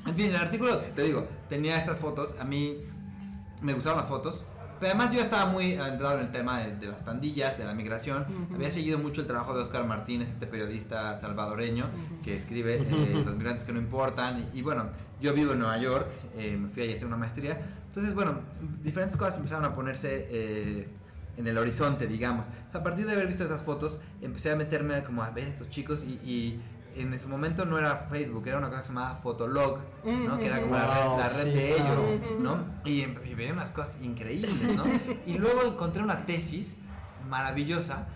en 0.06 0.16
fin, 0.16 0.28
el 0.28 0.36
artículo, 0.38 0.78
te 0.80 1.04
digo, 1.04 1.28
tenía 1.50 1.78
estas 1.78 1.98
fotos. 1.98 2.36
A 2.40 2.44
mí 2.46 2.78
me 3.62 3.74
gustaban 3.74 4.00
las 4.00 4.08
fotos. 4.08 4.46
Pero 4.80 4.94
además 4.96 5.14
yo 5.14 5.22
estaba 5.22 5.46
muy 5.52 5.74
entrado 5.74 6.16
en 6.18 6.26
el 6.26 6.32
tema 6.32 6.60
de, 6.60 6.76
de 6.76 6.88
las 6.88 7.04
pandillas, 7.04 7.56
de 7.58 7.66
la 7.66 7.74
migración. 7.76 8.26
Había 8.52 8.72
seguido 8.72 8.98
mucho 8.98 9.22
el 9.22 9.28
trabajo 9.28 9.54
de 9.54 9.62
Oscar 9.62 9.86
Martínez, 9.86 10.30
este 10.30 10.48
periodista 10.48 11.20
salvadoreño 11.20 11.86
que 12.24 12.36
escribe 12.36 12.78
eh, 12.78 13.22
Los 13.26 13.36
migrantes 13.36 13.64
que 13.64 13.74
no 13.74 13.80
importan. 13.80 14.48
Y, 14.54 14.60
y 14.60 14.62
bueno, 14.64 14.90
yo 15.20 15.36
vivo 15.36 15.52
en 15.52 15.60
Nueva 15.60 15.78
York, 15.78 16.08
eh, 16.36 16.58
me 16.58 16.70
fui 16.70 16.82
ahí 16.82 16.94
a 16.94 16.96
hacer 16.96 17.06
una 17.06 17.18
maestría. 17.18 17.62
Entonces, 17.86 18.16
bueno, 18.16 18.40
diferentes 18.82 19.18
cosas 19.18 19.38
empezaron 19.38 19.66
a 19.66 19.74
ponerse... 19.74 20.28
eh, 20.32 20.88
en 21.42 21.48
el 21.48 21.58
horizonte, 21.58 22.08
digamos. 22.08 22.48
O 22.68 22.72
sea, 22.72 22.82
a 22.82 22.84
partir 22.84 23.06
de 23.06 23.14
haber 23.14 23.28
visto 23.28 23.44
esas 23.44 23.64
fotos, 23.64 24.00
empecé 24.22 24.52
a 24.52 24.56
meterme 24.56 25.04
como 25.04 25.24
a 25.24 25.32
ver 25.32 25.48
estos 25.48 25.70
chicos 25.70 26.04
y, 26.04 26.14
y 26.24 26.62
en 26.96 27.14
ese 27.14 27.28
momento 27.28 27.66
no 27.66 27.78
era 27.78 27.96
Facebook, 27.96 28.48
era 28.48 28.58
una 28.58 28.70
cosa 28.70 28.82
que 28.82 28.88
se 28.88 28.94
llamaba 28.94 29.16
Fotolog, 29.16 29.80
¿no? 30.06 30.40
Que 30.40 30.48
era 30.48 30.62
como 30.62 30.76
la 30.76 30.88
red, 30.88 31.18
la 31.18 31.30
red 31.30 31.44
sí, 31.44 31.52
de 31.52 31.74
ellos, 31.76 32.40
¿no? 32.40 32.66
Y, 32.86 33.02
y 33.02 33.36
veía 33.36 33.54
unas 33.54 33.72
cosas 33.72 33.98
increíbles, 34.02 34.54
¿no? 34.76 34.84
Y 35.26 35.38
luego 35.38 35.64
encontré 35.64 36.04
una 36.04 36.26
tesis 36.26 36.78
maravillosa 37.28 38.08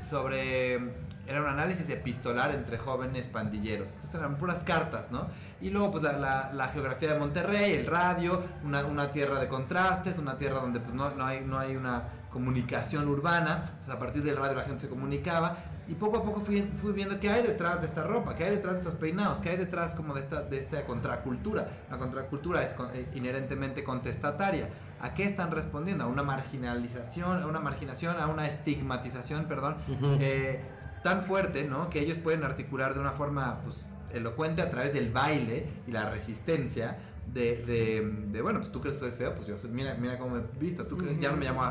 sobre 0.00 0.80
era 1.26 1.40
un 1.40 1.46
análisis 1.46 1.88
epistolar 1.88 2.52
entre 2.52 2.78
jóvenes 2.78 3.28
pandilleros. 3.28 3.88
Entonces 3.92 4.14
eran 4.14 4.36
puras 4.38 4.62
cartas, 4.62 5.10
¿no? 5.10 5.28
Y 5.62 5.70
luego 5.70 5.92
pues 5.92 6.02
la, 6.02 6.12
la- 6.12 6.50
la 6.52 6.68
geografía 6.68 7.12
de 7.14 7.18
Monterrey, 7.18 7.72
el 7.74 7.86
radio, 7.86 8.42
una, 8.64 8.84
una 8.84 9.10
tierra 9.10 9.38
de 9.38 9.48
contrastes, 9.48 10.18
una 10.18 10.36
tierra 10.36 10.60
donde 10.60 10.80
pues 10.80 10.92
no, 10.94 11.10
no, 11.14 11.24
hay, 11.24 11.40
no 11.40 11.58
hay 11.58 11.76
una 11.76 12.02
comunicación 12.30 13.08
urbana. 13.08 13.62
Entonces 13.66 13.90
a 13.90 13.98
partir 13.98 14.22
del 14.24 14.36
radio 14.36 14.56
la 14.56 14.64
gente 14.64 14.80
se 14.82 14.88
comunicaba. 14.88 15.56
Y 15.88 15.94
poco 15.94 16.18
a 16.18 16.22
poco 16.22 16.40
fui, 16.40 16.62
fui 16.76 16.92
viendo 16.92 17.18
qué 17.20 17.28
hay 17.28 17.42
detrás 17.42 17.80
de 17.80 17.86
esta 17.86 18.04
ropa, 18.04 18.34
qué 18.36 18.44
hay 18.44 18.50
detrás 18.50 18.74
de 18.74 18.78
estos 18.80 18.94
peinados, 18.94 19.40
qué 19.40 19.50
hay 19.50 19.56
detrás 19.56 19.94
como 19.94 20.14
de 20.14 20.20
esta, 20.20 20.42
de 20.42 20.56
esta 20.58 20.84
contracultura. 20.84 21.66
La 21.90 21.98
contracultura 21.98 22.62
es 22.62 22.74
eh, 22.94 23.08
inherentemente 23.14 23.82
contestataria. 23.84 24.68
¿A 25.00 25.14
qué 25.14 25.24
están 25.24 25.50
respondiendo? 25.50 26.04
A 26.04 26.06
una 26.06 26.22
marginalización, 26.22 27.42
a 27.42 27.46
una 27.46 27.58
marginación, 27.60 28.16
a 28.18 28.26
una 28.28 28.46
estigmatización, 28.46 29.46
perdón, 29.46 29.76
eh, 30.20 30.60
tan 31.02 31.22
fuerte, 31.22 31.64
¿no? 31.64 31.90
Que 31.90 31.98
ellos 32.00 32.16
pueden 32.18 32.44
articular 32.44 32.94
de 32.94 33.00
una 33.00 33.10
forma, 33.12 33.60
pues, 33.64 33.76
elocuente 34.14 34.62
a 34.62 34.70
través 34.70 34.92
del 34.92 35.10
baile 35.10 35.66
y 35.86 35.92
la 35.92 36.08
resistencia 36.08 36.98
de, 37.32 38.40
bueno, 38.42 38.60
pues 38.60 38.72
tú 38.72 38.80
crees 38.80 38.96
que 38.96 39.00
soy 39.00 39.12
feo, 39.12 39.34
pues 39.34 39.46
yo 39.46 39.56
soy, 39.56 39.70
mira, 39.70 39.94
mira 39.94 40.18
cómo 40.18 40.36
me 40.36 40.42
he 40.42 40.58
visto, 40.58 40.86
tú 40.86 40.98
ya 41.20 41.30
no 41.30 41.36
me 41.36 41.46
llamo, 41.46 41.62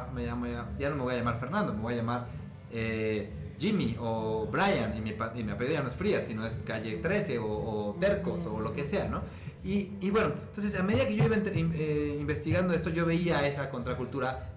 ya 0.80 0.90
no 0.90 0.96
me 0.96 1.04
voy 1.04 1.14
a 1.14 1.18
llamar 1.18 1.40
Fernando, 1.40 1.74
me 1.74 1.82
voy 1.82 1.94
a 1.94 1.98
llamar 1.98 2.28
eh, 2.72 3.54
Jimmy 3.60 3.96
o 4.00 4.48
Brian 4.48 4.98
y 4.98 5.02
mi, 5.02 5.14
y 5.36 5.44
mi 5.44 5.52
apellido 5.52 5.76
ya 5.76 5.84
no 5.84 5.90
es 5.90 5.96
Frías, 5.96 6.28
sino 6.28 6.46
es 6.46 6.64
calle 6.64 6.98
13 6.98 7.38
o, 7.38 7.46
o 7.46 7.96
Tercos 8.00 8.46
o 8.48 8.60
lo 8.60 8.74
que 8.74 8.84
sea, 8.84 9.08
¿no? 9.08 9.22
Y, 9.64 10.10
bueno, 10.10 10.34
entonces 10.40 10.80
a 10.80 10.84
medida 10.84 11.08
que 11.08 11.16
yo 11.16 11.24
iba 11.24 11.36
eh, 11.36 12.18
investigando 12.20 12.74
esto, 12.74 12.90
yo 12.90 13.06
veía 13.06 13.46
esa 13.46 13.70
contracultura 13.70 14.50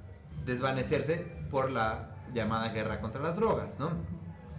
desvanecerse 0.47 1.27
por 1.51 1.71
la 1.71 2.17
llamada 2.33 2.71
guerra 2.71 3.01
contra 3.01 3.23
las 3.23 3.37
drogas, 3.37 3.79
¿no? 3.79 3.91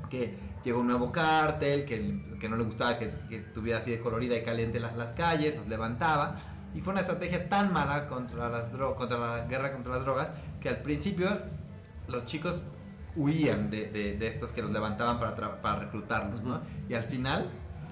Que 0.09 0.37
llegó 0.65 0.81
un 0.81 0.87
nuevo 0.87 1.11
cártel, 1.11 1.85
que, 1.85 2.21
que 2.39 2.49
no 2.49 2.57
le 2.57 2.63
gustaba 2.63 2.97
que, 2.97 3.09
que 3.29 3.37
estuviera 3.37 3.79
así 3.79 3.91
de 3.91 3.99
colorida 4.01 4.35
y 4.35 4.43
caliente 4.43 4.79
las, 4.79 4.95
las 4.97 5.11
calles, 5.13 5.55
los 5.55 5.67
levantaba. 5.67 6.35
Y 6.73 6.81
fue 6.81 6.91
una 6.91 7.01
estrategia 7.01 7.47
tan 7.47 7.71
mala 7.71 8.07
contra, 8.07 8.49
las 8.49 8.67
contra 8.67 9.17
la 9.17 9.45
guerra 9.45 9.71
contra 9.71 9.93
las 9.93 10.03
drogas 10.03 10.33
que 10.59 10.67
al 10.67 10.81
principio 10.81 11.29
los 12.07 12.25
chicos 12.25 12.61
huían 13.15 13.69
de, 13.69 13.87
de- 13.87 14.17
de 14.17 14.27
estos 14.27 14.51
que 14.51 14.61
los 14.61 14.71
levantaban 14.71 15.19
para, 15.19 15.61
para 15.61 15.79
reclutarlos, 15.79 16.43
¿no? 16.43 16.61
Y 16.89 16.93
al 16.95 17.03
final 17.05 17.49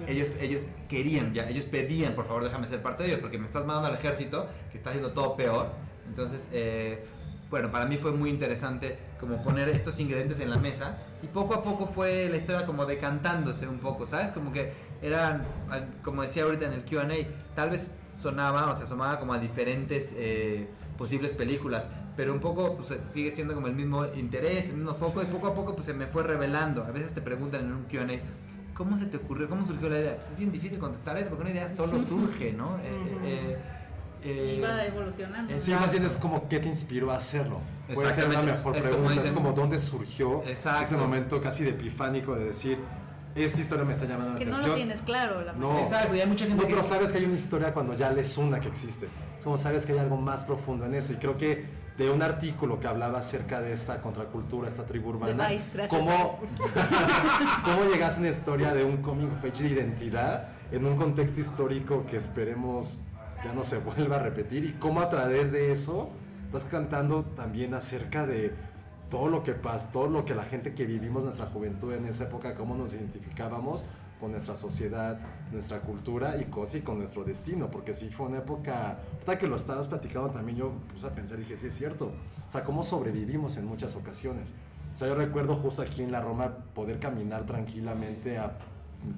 ellos, 0.07 0.35
ellos 0.41 0.63
querían, 0.89 1.33
ya, 1.33 1.47
ellos 1.47 1.65
pedían, 1.65 2.13
por 2.15 2.25
favor, 2.27 2.43
déjame 2.43 2.67
ser 2.67 2.81
parte 2.81 3.03
de 3.03 3.09
ellos, 3.09 3.21
porque 3.21 3.37
me 3.37 3.45
estás 3.45 3.65
mandando 3.65 3.87
al 3.89 3.95
ejército 3.95 4.47
que 4.71 4.77
está 4.77 4.89
haciendo 4.89 5.13
todo 5.13 5.35
peor. 5.37 5.69
Entonces, 6.09 6.49
eh, 6.51 7.05
bueno, 7.53 7.69
para 7.69 7.85
mí 7.85 7.97
fue 7.97 8.11
muy 8.13 8.31
interesante 8.31 8.97
como 9.19 9.39
poner 9.43 9.69
estos 9.69 9.99
ingredientes 9.99 10.39
en 10.39 10.49
la 10.49 10.57
mesa 10.57 10.97
y 11.21 11.27
poco 11.27 11.53
a 11.53 11.61
poco 11.61 11.85
fue 11.85 12.27
la 12.27 12.37
historia 12.37 12.65
como 12.65 12.87
decantándose 12.87 13.67
un 13.67 13.77
poco, 13.77 14.07
¿sabes? 14.07 14.31
Como 14.31 14.51
que 14.51 14.73
eran, 15.03 15.43
ah, 15.69 15.81
como 16.01 16.23
decía 16.23 16.45
ahorita 16.45 16.65
en 16.65 16.73
el 16.73 16.83
QA, 16.83 17.07
tal 17.53 17.69
vez 17.69 17.91
sonaba 18.11 18.71
o 18.71 18.75
se 18.75 18.85
asomaba 18.85 19.19
como 19.19 19.33
a 19.33 19.37
diferentes 19.37 20.15
eh, 20.15 20.67
posibles 20.97 21.31
películas, 21.31 21.85
pero 22.17 22.33
un 22.33 22.39
poco 22.39 22.75
pues, 22.75 22.91
sigue 23.13 23.35
siendo 23.35 23.53
como 23.53 23.67
el 23.67 23.75
mismo 23.75 24.03
interés, 24.15 24.69
el 24.69 24.77
mismo 24.77 24.95
foco 24.95 25.21
y 25.21 25.27
poco 25.27 25.45
a 25.45 25.53
poco 25.53 25.75
pues 25.75 25.85
se 25.85 25.93
me 25.93 26.07
fue 26.07 26.23
revelando. 26.23 26.83
A 26.83 26.89
veces 26.89 27.13
te 27.13 27.21
preguntan 27.21 27.65
en 27.65 27.71
un 27.71 27.83
QA, 27.83 28.07
¿cómo 28.73 28.97
se 28.97 29.05
te 29.05 29.17
ocurrió? 29.17 29.47
¿Cómo 29.47 29.63
surgió 29.63 29.89
la 29.89 29.99
idea? 29.99 30.15
Pues 30.15 30.31
es 30.31 30.37
bien 30.37 30.51
difícil 30.51 30.79
contestar 30.79 31.19
eso 31.19 31.29
porque 31.29 31.43
una 31.43 31.51
idea 31.51 31.69
solo 31.69 32.03
surge, 32.07 32.51
¿no? 32.51 32.77
Eh, 32.77 33.17
eh, 33.25 33.57
eh, 34.25 34.55
Iba 34.57 34.83
evolucionando. 34.85 35.53
Sí, 35.59 35.71
más 35.73 35.91
bien 35.91 36.03
es 36.05 36.17
como 36.17 36.47
qué 36.49 36.59
te 36.59 36.67
inspiró 36.67 37.11
a 37.11 37.17
hacerlo. 37.17 37.59
Puede 37.93 38.13
ser 38.13 38.27
una 38.29 38.41
mejor 38.41 38.75
Es 38.77 38.87
como 38.87 38.97
pregunta. 39.05 39.23
es 39.23 39.31
como 39.33 39.51
dónde 39.53 39.79
surgió 39.79 40.43
Exacto. 40.45 40.83
ese 40.85 40.97
momento 40.97 41.41
casi 41.41 41.63
de 41.63 41.71
epifánico 41.71 42.35
de 42.35 42.45
decir, 42.45 42.79
esta 43.35 43.59
historia 43.61 43.83
me 43.83 43.93
está 43.93 44.05
llamando 44.05 44.37
Que 44.37 44.45
la 44.45 44.51
no 44.51 44.57
atención. 44.57 44.69
lo 44.71 44.75
tienes 44.77 45.01
claro, 45.01 45.41
la 45.43 45.53
No. 45.53 45.79
Exacto, 45.79 46.15
y 46.15 46.19
hay 46.21 46.27
mucha 46.27 46.45
gente 46.45 46.61
No, 46.63 46.67
que- 46.67 46.73
pero 46.75 46.83
sabes 46.83 47.11
que 47.11 47.17
hay 47.17 47.25
una 47.25 47.35
historia 47.35 47.73
cuando 47.73 47.95
ya 47.95 48.11
lees 48.11 48.37
una 48.37 48.59
que 48.59 48.67
existe. 48.67 49.07
Es 49.37 49.43
como 49.43 49.57
sabes 49.57 49.85
que 49.85 49.91
hay 49.93 49.99
algo 49.99 50.17
más 50.17 50.43
profundo 50.43 50.85
en 50.85 50.93
eso. 50.95 51.13
Y 51.13 51.15
creo 51.17 51.35
que 51.37 51.65
de 51.97 52.09
un 52.09 52.21
artículo 52.23 52.79
que 52.79 52.87
hablaba 52.87 53.19
acerca 53.19 53.59
de 53.61 53.73
esta 53.73 54.01
contracultura, 54.01 54.67
esta 54.67 54.85
tribu 54.85 55.09
urbana, 55.09 55.47
Vice, 55.49 55.69
gracias, 55.73 55.89
cómo, 55.99 56.39
cómo 57.65 57.91
llegas 57.91 58.17
a 58.17 58.19
una 58.19 58.29
historia 58.29 58.73
de 58.73 58.83
un 58.83 58.97
coming 58.97 59.27
of 59.27 59.43
age 59.43 59.63
de 59.63 59.69
identidad 59.69 60.47
en 60.71 60.85
un 60.85 60.95
contexto 60.95 61.39
histórico 61.41 62.05
que 62.05 62.17
esperemos 62.17 62.99
ya 63.43 63.53
no 63.53 63.63
se 63.63 63.77
vuelva 63.79 64.17
a 64.17 64.19
repetir 64.19 64.65
y 64.65 64.73
cómo 64.73 65.01
a 65.01 65.09
través 65.09 65.51
de 65.51 65.71
eso 65.71 66.09
estás 66.45 66.65
cantando 66.65 67.23
también 67.23 67.73
acerca 67.73 68.25
de 68.25 68.53
todo 69.09 69.27
lo 69.27 69.43
que 69.43 69.53
pasa, 69.53 69.91
todo 69.91 70.07
lo 70.07 70.25
que 70.25 70.33
la 70.33 70.43
gente 70.43 70.73
que 70.73 70.85
vivimos 70.85 71.23
nuestra 71.23 71.45
juventud 71.47 71.93
en 71.93 72.05
esa 72.05 72.25
época, 72.25 72.55
cómo 72.55 72.75
nos 72.75 72.93
identificábamos 72.93 73.85
con 74.19 74.31
nuestra 74.31 74.55
sociedad, 74.55 75.19
nuestra 75.51 75.81
cultura 75.81 76.37
y 76.41 76.45
casi 76.45 76.81
con 76.81 76.97
nuestro 76.97 77.23
destino, 77.23 77.69
porque 77.69 77.93
sí 77.93 78.09
fue 78.09 78.27
una 78.27 78.37
época, 78.37 78.99
ahorita 79.13 79.37
que 79.37 79.47
lo 79.47 79.55
estabas 79.55 79.87
platicando 79.87 80.29
también 80.29 80.57
yo 80.57 80.71
puse 80.91 81.07
a 81.07 81.11
pensar 81.11 81.37
y 81.39 81.41
dije, 81.41 81.57
sí 81.57 81.67
es 81.67 81.75
cierto, 81.75 82.11
o 82.47 82.51
sea, 82.51 82.63
cómo 82.63 82.83
sobrevivimos 82.83 83.57
en 83.57 83.65
muchas 83.65 83.95
ocasiones. 83.95 84.53
O 84.93 84.97
sea, 84.97 85.07
yo 85.07 85.15
recuerdo 85.15 85.55
justo 85.55 85.81
aquí 85.81 86.03
en 86.03 86.11
la 86.11 86.21
Roma 86.21 86.55
poder 86.73 86.99
caminar 86.99 87.45
tranquilamente 87.45 88.37
a 88.37 88.57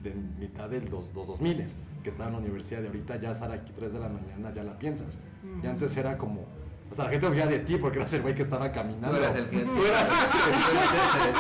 de 0.04 0.14
mitad 0.40 0.70
del 0.70 0.90
dos, 0.90 1.12
los 1.16 1.28
2000 1.28 1.66
que 2.04 2.10
estaba 2.10 2.28
en 2.30 2.34
la 2.34 2.40
universidad 2.42 2.82
de 2.82 2.88
ahorita 2.88 3.18
ya 3.20 3.32
estar 3.32 3.52
aquí 3.52 3.72
3 3.76 3.94
de 3.94 4.00
la 4.00 4.10
mañana 4.10 4.54
ya 4.54 4.64
la 4.64 4.78
piensas. 4.78 5.20
Y 5.64 5.68
antes 5.68 5.96
era 5.98 6.18
como, 6.18 6.46
o 6.92 6.94
sea, 6.96 7.06
la 7.06 7.12
gente 7.12 7.26
oía 7.28 7.48
de 7.48 7.60
ti 7.60 7.78
porque 7.78 7.98
eras 8.00 8.14
el 8.14 8.22
güey 8.22 8.36
que 8.36 8.44
estaba 8.44 8.72
caminando. 8.72 9.10
Tú 9.12 9.16
eras 9.18 9.36
el 9.36 9.50
que- 9.50 9.64
Tú 9.66 9.86
eras 9.86 10.08
ese. 10.08 10.38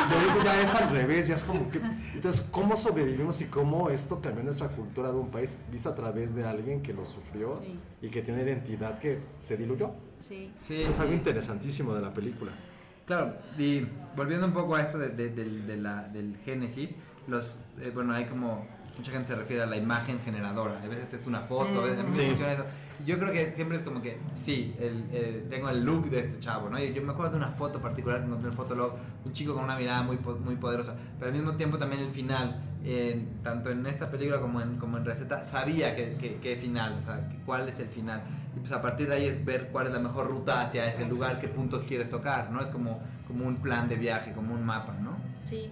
Y 0.09 0.13
ahorita 0.29 0.43
ya 0.43 0.61
es 0.61 0.75
al 0.75 0.89
revés, 0.91 1.27
ya 1.27 1.35
es 1.35 1.43
como 1.43 1.69
que... 1.69 1.79
Entonces, 2.13 2.47
¿cómo 2.51 2.75
sobrevivimos 2.75 3.41
y 3.41 3.45
cómo 3.45 3.89
esto 3.89 4.21
cambió 4.21 4.43
nuestra 4.43 4.69
cultura 4.69 5.11
de 5.11 5.17
un 5.17 5.29
país 5.29 5.59
vista 5.71 5.89
a 5.89 5.95
través 5.95 6.33
de 6.35 6.45
alguien 6.45 6.81
que 6.81 6.93
lo 6.93 7.05
sufrió 7.05 7.61
Sí. 7.63 7.79
y 8.01 8.09
que 8.09 8.21
tiene 8.21 8.41
una 8.41 8.49
identidad 8.51 8.97
que 8.99 9.19
se 9.41 9.57
diluyó? 9.57 9.91
Sí. 10.21 10.51
Sí, 10.55 10.81
Eso 10.81 10.91
es 10.91 10.99
algo 10.99 11.11
sí. 11.11 11.17
interesantísimo 11.17 11.93
de 11.93 12.01
la 12.01 12.13
película. 12.13 12.51
Claro, 13.05 13.35
y 13.59 13.85
volviendo 14.15 14.47
un 14.47 14.53
poco 14.53 14.75
a 14.75 14.81
esto 14.81 14.97
de, 14.97 15.09
de- 15.09 15.29
del- 15.29 15.67
de 15.67 15.77
la, 15.77 16.07
del 16.07 16.37
génesis, 16.43 16.95
los, 17.28 17.57
eh, 17.80 17.91
bueno, 17.93 18.13
hay 18.13 18.26
como, 18.26 18.67
mucha 18.97 19.11
gente 19.11 19.28
se 19.28 19.36
refiere 19.36 19.63
a 19.63 19.65
la 19.65 19.78
imagen 19.78 20.19
generadora, 20.19 20.82
a 20.82 20.88
veces 20.88 21.13
es 21.13 21.26
una 21.28 21.41
foto, 21.41 21.80
a 21.82 21.84
veces 21.84 21.99
a 21.99 22.03
mí 22.03 22.09
me 22.09 22.15
Sí. 22.15 22.28
funciona 22.28 22.53
eso. 22.53 22.65
Yo 23.05 23.19
creo 23.19 23.34
que 23.34 23.53
siempre 23.55 23.78
es 23.78 23.84
como 23.84 24.01
que, 24.01 24.17
sí, 24.36 24.73
el, 24.80 25.09
el- 25.11 25.49
tengo 25.49 25.67
el 25.69 25.84
look 25.84 26.09
de 26.09 26.19
este 26.21 26.39
chavo, 26.39 26.69
¿no? 26.69 26.80
Yo, 26.80 26.86
yo 26.86 27.01
me 27.01 27.11
acuerdo 27.11 27.32
de 27.32 27.38
una 27.38 27.49
foto 27.51 27.82
particular 27.82 28.19
que 28.19 28.26
encontré 28.28 28.47
en 28.47 28.51
el 28.53 28.57
Fotolog, 28.57 28.93
un 29.26 29.34
chico 29.34 29.53
con 29.53 29.65
una 29.65 29.76
mirada 29.78 30.01
muy, 30.03 30.17
muy 30.43 30.55
poderosa, 30.55 30.95
pero 31.19 31.30
al 31.32 31.38
mismo 31.38 31.55
tiempo 31.57 31.78
también 31.78 32.01
el 32.03 32.09
final, 32.09 32.61
en- 32.86 33.41
tanto 33.43 33.69
en 33.69 33.86
esta 33.86 34.09
película 34.09 34.39
como 34.39 34.61
en, 34.61 34.78
como 34.78 34.97
en 34.97 35.03
Receta, 35.03 35.43
sabía 35.43 35.93
que, 35.93 36.15
que, 36.15 36.38
que 36.38 36.55
final, 36.55 36.95
o 36.97 37.01
sea, 37.01 37.28
que 37.28 37.36
cuál 37.45 37.67
es 37.67 37.80
el 37.80 37.89
final. 37.89 38.23
Y 38.55 38.59
pues 38.61 38.71
a 38.71 38.82
partir 38.82 39.09
de 39.09 39.15
ahí 39.15 39.26
es 39.26 39.43
ver 39.43 39.67
cuál 39.73 39.88
es 39.88 39.91
la 39.93 39.99
mejor 39.99 40.30
ruta 40.30 40.61
hacia 40.61 40.88
ese 40.89 41.05
lugar, 41.05 41.38
qué 41.41 41.49
puntos 41.49 41.84
quieres 41.84 42.09
tocar, 42.09 42.49
¿no? 42.49 42.61
Es 42.61 42.69
como, 42.69 43.01
como 43.28 43.45
un 43.45 43.57
plan 43.57 43.89
de 43.89 43.97
viaje, 43.97 44.32
como 44.32 44.53
un 44.53 44.65
mapa, 44.65 44.93
¿no? 45.01 45.17
Sí. 45.43 45.69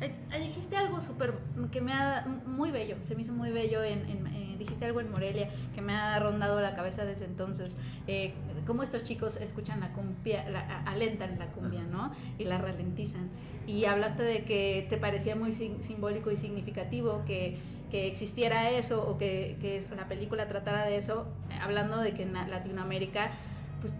Eh, 0.00 0.12
eh, 0.32 0.40
dijiste 0.40 0.76
algo 0.76 1.00
súper 1.00 1.34
que 1.72 1.80
me 1.80 1.92
ha 1.92 2.26
muy 2.46 2.70
bello, 2.70 2.96
se 3.02 3.14
me 3.14 3.22
hizo 3.22 3.32
muy 3.32 3.50
bello. 3.50 3.82
En, 3.82 4.00
en- 4.08 4.26
eh, 4.28 4.56
dijiste 4.58 4.84
algo 4.86 5.00
en 5.00 5.10
Morelia 5.10 5.50
que 5.74 5.80
me 5.82 5.92
ha 5.94 6.18
rondado 6.18 6.60
la 6.60 6.74
cabeza 6.74 7.04
desde 7.04 7.24
entonces. 7.26 7.76
Eh, 8.06 8.32
cómo 8.66 8.82
estos 8.82 9.02
chicos 9.04 9.36
escuchan 9.36 9.80
la 9.80 9.92
cumbia, 9.92 10.48
la, 10.50 10.60
a- 10.60 10.90
alentan 10.90 11.38
la 11.38 11.46
cumbia, 11.48 11.82
¿no? 11.82 12.12
Y 12.38 12.44
la 12.44 12.58
ralentizan. 12.58 13.28
Y 13.66 13.84
hablaste 13.86 14.22
de 14.22 14.44
que 14.44 14.86
te 14.90 14.96
parecía 14.96 15.36
muy 15.36 15.52
sim- 15.52 15.80
simbólico 15.82 16.30
y 16.30 16.36
significativo 16.36 17.22
que, 17.26 17.58
que 17.90 18.06
existiera 18.08 18.70
eso 18.70 19.08
o 19.08 19.16
que, 19.18 19.56
que 19.60 19.82
la 19.96 20.08
película 20.08 20.48
tratara 20.48 20.84
de 20.84 20.96
eso, 20.98 21.26
hablando 21.62 21.98
de 21.98 22.12
que 22.14 22.22
en 22.24 22.32
la- 22.34 22.46
Latinoamérica, 22.48 23.30
pues 23.80 23.94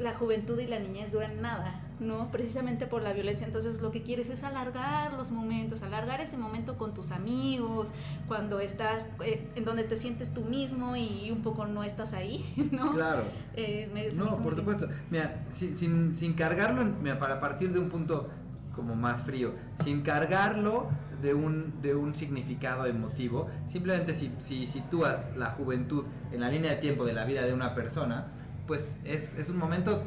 la 0.00 0.14
juventud 0.14 0.58
y 0.58 0.66
la 0.66 0.78
niñez 0.78 1.12
duran 1.12 1.40
nada, 1.42 1.80
¿no? 2.00 2.30
Precisamente 2.30 2.86
por 2.86 3.02
la 3.02 3.12
violencia. 3.12 3.46
Entonces 3.46 3.80
lo 3.80 3.90
que 3.92 4.02
quieres 4.02 4.28
es 4.30 4.42
alargar 4.44 5.14
los 5.14 5.30
momentos, 5.30 5.82
alargar 5.82 6.20
ese 6.20 6.36
momento 6.36 6.76
con 6.76 6.92
tus 6.94 7.10
amigos, 7.12 7.90
cuando 8.28 8.60
estás 8.60 9.08
eh, 9.24 9.48
en 9.54 9.64
donde 9.64 9.84
te 9.84 9.96
sientes 9.96 10.34
tú 10.34 10.42
mismo 10.42 10.96
y 10.96 11.30
un 11.30 11.42
poco 11.42 11.66
no 11.66 11.84
estás 11.84 12.12
ahí, 12.12 12.44
¿no? 12.72 12.90
Claro. 12.92 13.24
Eh, 13.54 13.88
me- 13.94 14.08
No, 14.10 14.42
por 14.42 14.56
supuesto. 14.56 14.88
Mira, 15.10 15.44
sin, 15.50 15.76
sin, 15.76 16.14
sin 16.14 16.34
cargarlo, 16.34 16.84
mira, 16.84 17.18
para 17.18 17.38
partir 17.40 17.72
de 17.72 17.78
un 17.78 17.88
punto 17.88 18.28
como 18.74 18.96
más 18.96 19.22
frío, 19.22 19.54
sin 19.84 20.02
cargarlo 20.02 20.88
de 21.22 21.32
un, 21.32 21.80
de 21.80 21.94
un 21.94 22.12
significado 22.14 22.86
emotivo, 22.86 23.46
simplemente 23.66 24.12
si, 24.14 24.32
si 24.40 24.66
sitúas 24.66 25.22
la 25.36 25.46
juventud 25.46 26.04
en 26.32 26.40
la 26.40 26.48
línea 26.48 26.70
de 26.72 26.76
tiempo 26.78 27.04
de 27.04 27.12
la 27.12 27.24
vida 27.24 27.42
de 27.42 27.54
una 27.54 27.72
persona, 27.74 28.26
pues 28.66 28.98
es, 29.04 29.38
es 29.38 29.48
un 29.48 29.58
momento 29.58 30.02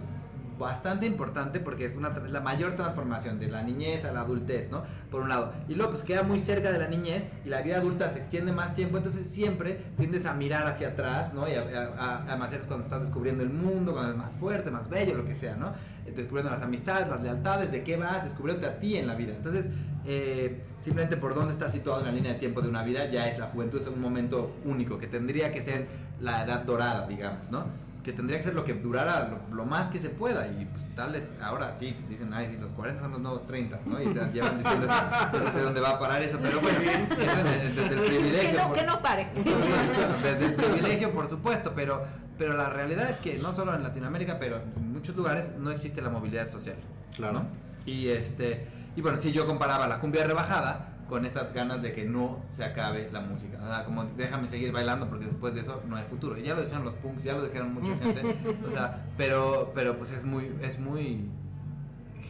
bastante 0.58 1.06
importante 1.06 1.60
porque 1.60 1.86
es 1.86 1.96
una 1.96 2.10
la 2.10 2.42
mayor 2.42 2.76
transformación 2.76 3.40
de 3.40 3.48
la 3.48 3.64
niñez 3.64 4.06
a 4.06 4.12
la 4.12 4.22
adultez, 4.22 4.70
¿no? 4.70 4.84
Por 5.12 5.22
un 5.22 5.30
lado. 5.30 5.54
Y 5.68 5.76
luego 5.76 5.92
pues 5.92 6.04
queda 6.04 6.24
muy 6.24 6.40
cerca 6.40 6.72
de 6.72 6.80
la 6.80 6.88
niñez 6.88 7.26
y 7.46 7.50
la 7.50 7.62
vida 7.62 7.78
adulta 7.78 8.10
se 8.12 8.20
extiende 8.20 8.52
más 8.52 8.74
tiempo, 8.74 8.98
entonces 8.98 9.28
siempre 9.28 9.82
tiendes 9.98 10.26
a 10.26 10.34
mirar 10.34 10.68
hacia 10.68 10.90
atrás, 10.90 11.34
¿no? 11.34 11.48
Y 11.48 11.54
además 11.54 12.54
es 12.54 12.66
cuando 12.66 12.84
estás 12.84 13.02
descubriendo 13.02 13.44
el 13.44 13.50
mundo, 13.50 13.94
cuando 13.94 14.12
eres 14.12 14.24
más 14.24 14.34
fuerte, 14.34 14.72
más 14.72 14.90
bello, 14.90 15.16
lo 15.16 15.26
que 15.26 15.36
sea, 15.36 15.56
¿no? 15.56 15.74
Eh, 16.06 16.14
Descubriendo 16.16 16.52
las 16.52 16.62
amistades, 16.62 17.08
las 17.08 17.22
lealtades, 17.22 17.72
de 17.72 17.84
qué 17.84 17.98
vas, 17.98 18.24
descubriéndote 18.24 18.68
a 18.68 18.80
ti 18.80 18.98
en 18.98 19.08
la 19.08 19.16
vida. 19.16 19.34
Entonces, 19.36 19.70
eh, 20.06 20.64
simplemente 20.80 21.18
por 21.18 21.36
dónde 21.36 21.54
estás 21.54 21.72
situado 21.74 22.00
en 22.00 22.06
la 22.06 22.12
línea 22.12 22.34
de 22.34 22.40
tiempo 22.40 22.62
de 22.62 22.70
una 22.70 22.84
vida, 22.84 23.10
ya 23.10 23.28
es 23.28 23.38
la 23.38 23.48
juventud, 23.48 23.80
es 23.80 23.88
un 23.88 24.02
momento 24.02 24.56
único, 24.66 24.98
que 24.98 25.08
tendría 25.08 25.52
que 25.52 25.64
ser 25.64 25.88
la 26.20 26.44
edad 26.44 26.64
dorada, 26.64 27.08
digamos, 27.08 27.50
¿no? 27.52 27.87
Que 28.08 28.14
tendría 28.14 28.38
que 28.38 28.46
ser 28.46 28.56
lo 28.56 28.64
que 28.64 28.74
durara 28.74 29.28
lo, 29.28 29.54
lo 29.54 29.66
más 29.66 29.90
que 29.90 30.00
se 30.00 30.10
pueda. 30.10 30.48
Y 30.48 30.64
pues 30.64 30.96
tal 30.96 31.12
vez 31.12 31.36
ahora 31.44 31.76
sí, 31.78 31.94
dicen, 32.08 32.34
ay, 32.34 32.48
sí, 32.50 32.58
los 32.58 32.72
40 32.72 33.02
son 33.02 33.12
los 33.12 33.20
nuevos 33.20 33.44
30, 33.44 33.82
¿no? 33.86 34.02
Y 34.02 34.06
te 34.14 34.32
llevan 34.32 34.58
diciendo 34.60 34.86
eso, 34.86 34.96
yo 35.34 35.40
no 35.42 35.52
sé 35.52 35.60
dónde 35.60 35.82
va 35.82 35.90
a 35.90 36.00
parar 36.00 36.24
eso, 36.24 36.40
pero 36.42 36.62
bueno, 36.62 36.80
eso 36.80 37.44
desde 37.44 37.96
el 37.96 38.02
privilegio. 38.02 38.52
Que 38.52 38.56
no, 38.58 38.68
por- 38.70 38.78
que 38.78 38.84
no 38.86 39.02
pare. 39.02 39.28
bueno, 39.36 40.14
desde 40.24 40.46
el 40.46 40.56
privilegio, 40.56 41.12
por 41.12 41.30
supuesto, 41.30 41.74
pero, 41.76 42.02
pero 42.38 42.54
la 42.56 42.70
realidad 42.70 43.10
es 43.10 43.20
que 43.20 43.38
no 43.40 43.52
solo 43.52 43.76
en 43.76 43.84
Latinoamérica, 43.84 44.40
pero 44.40 44.62
en 44.78 44.94
muchos 44.94 45.14
lugares 45.14 45.50
no 45.58 45.70
existe 45.72 46.02
la 46.02 46.10
movilidad 46.10 46.50
social. 46.50 46.78
Claro. 47.14 47.34
¿no? 47.34 47.48
Y 47.86 48.08
este, 48.08 48.70
y 48.96 49.02
bueno, 49.02 49.20
si 49.20 49.34
yo 49.34 49.46
comparaba 49.46 49.86
la 49.86 50.00
cumbia 50.00 50.26
rebajada 50.26 50.94
con 51.08 51.26
estas 51.26 51.54
ganas 51.54 51.82
de 51.82 51.94
que 51.94 52.06
no 52.06 52.42
se 52.52 52.64
acabe 52.64 53.10
la 53.12 53.22
música. 53.22 53.58
O 53.62 53.68
sea, 53.68 53.86
como 53.86 54.06
déjame 54.18 54.48
seguir 54.48 54.72
bailando 54.72 55.08
porque 55.08 55.26
después 55.26 55.56
de 55.56 55.62
eso 55.62 55.82
no 55.88 55.96
hay 55.96 56.04
futuro. 56.06 56.38
Y 56.38 56.44
ya 56.44 56.54
lo 56.54 56.62
dijeron 56.62 56.84
los 56.84 56.94
punks, 56.96 57.24
ya 57.24 57.34
lo 57.34 57.44
dijeron 57.44 57.74
mucha 57.74 57.96
gente. 58.02 58.22
O 58.66 58.70
sea, 58.70 59.06
pero, 59.18 59.72
pero 59.74 59.98
pues 59.98 60.12
es 60.12 60.24
muy, 60.24 60.52
es 60.62 60.80
muy 60.80 61.30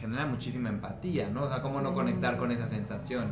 genera 0.00 0.26
muchísima 0.26 0.68
empatía, 0.68 1.28
¿no? 1.28 1.44
O 1.44 1.48
sea, 1.48 1.60
cómo 1.60 1.80
no 1.80 1.92
conectar 1.92 2.36
con 2.36 2.52
esa 2.52 2.68
sensación. 2.68 3.30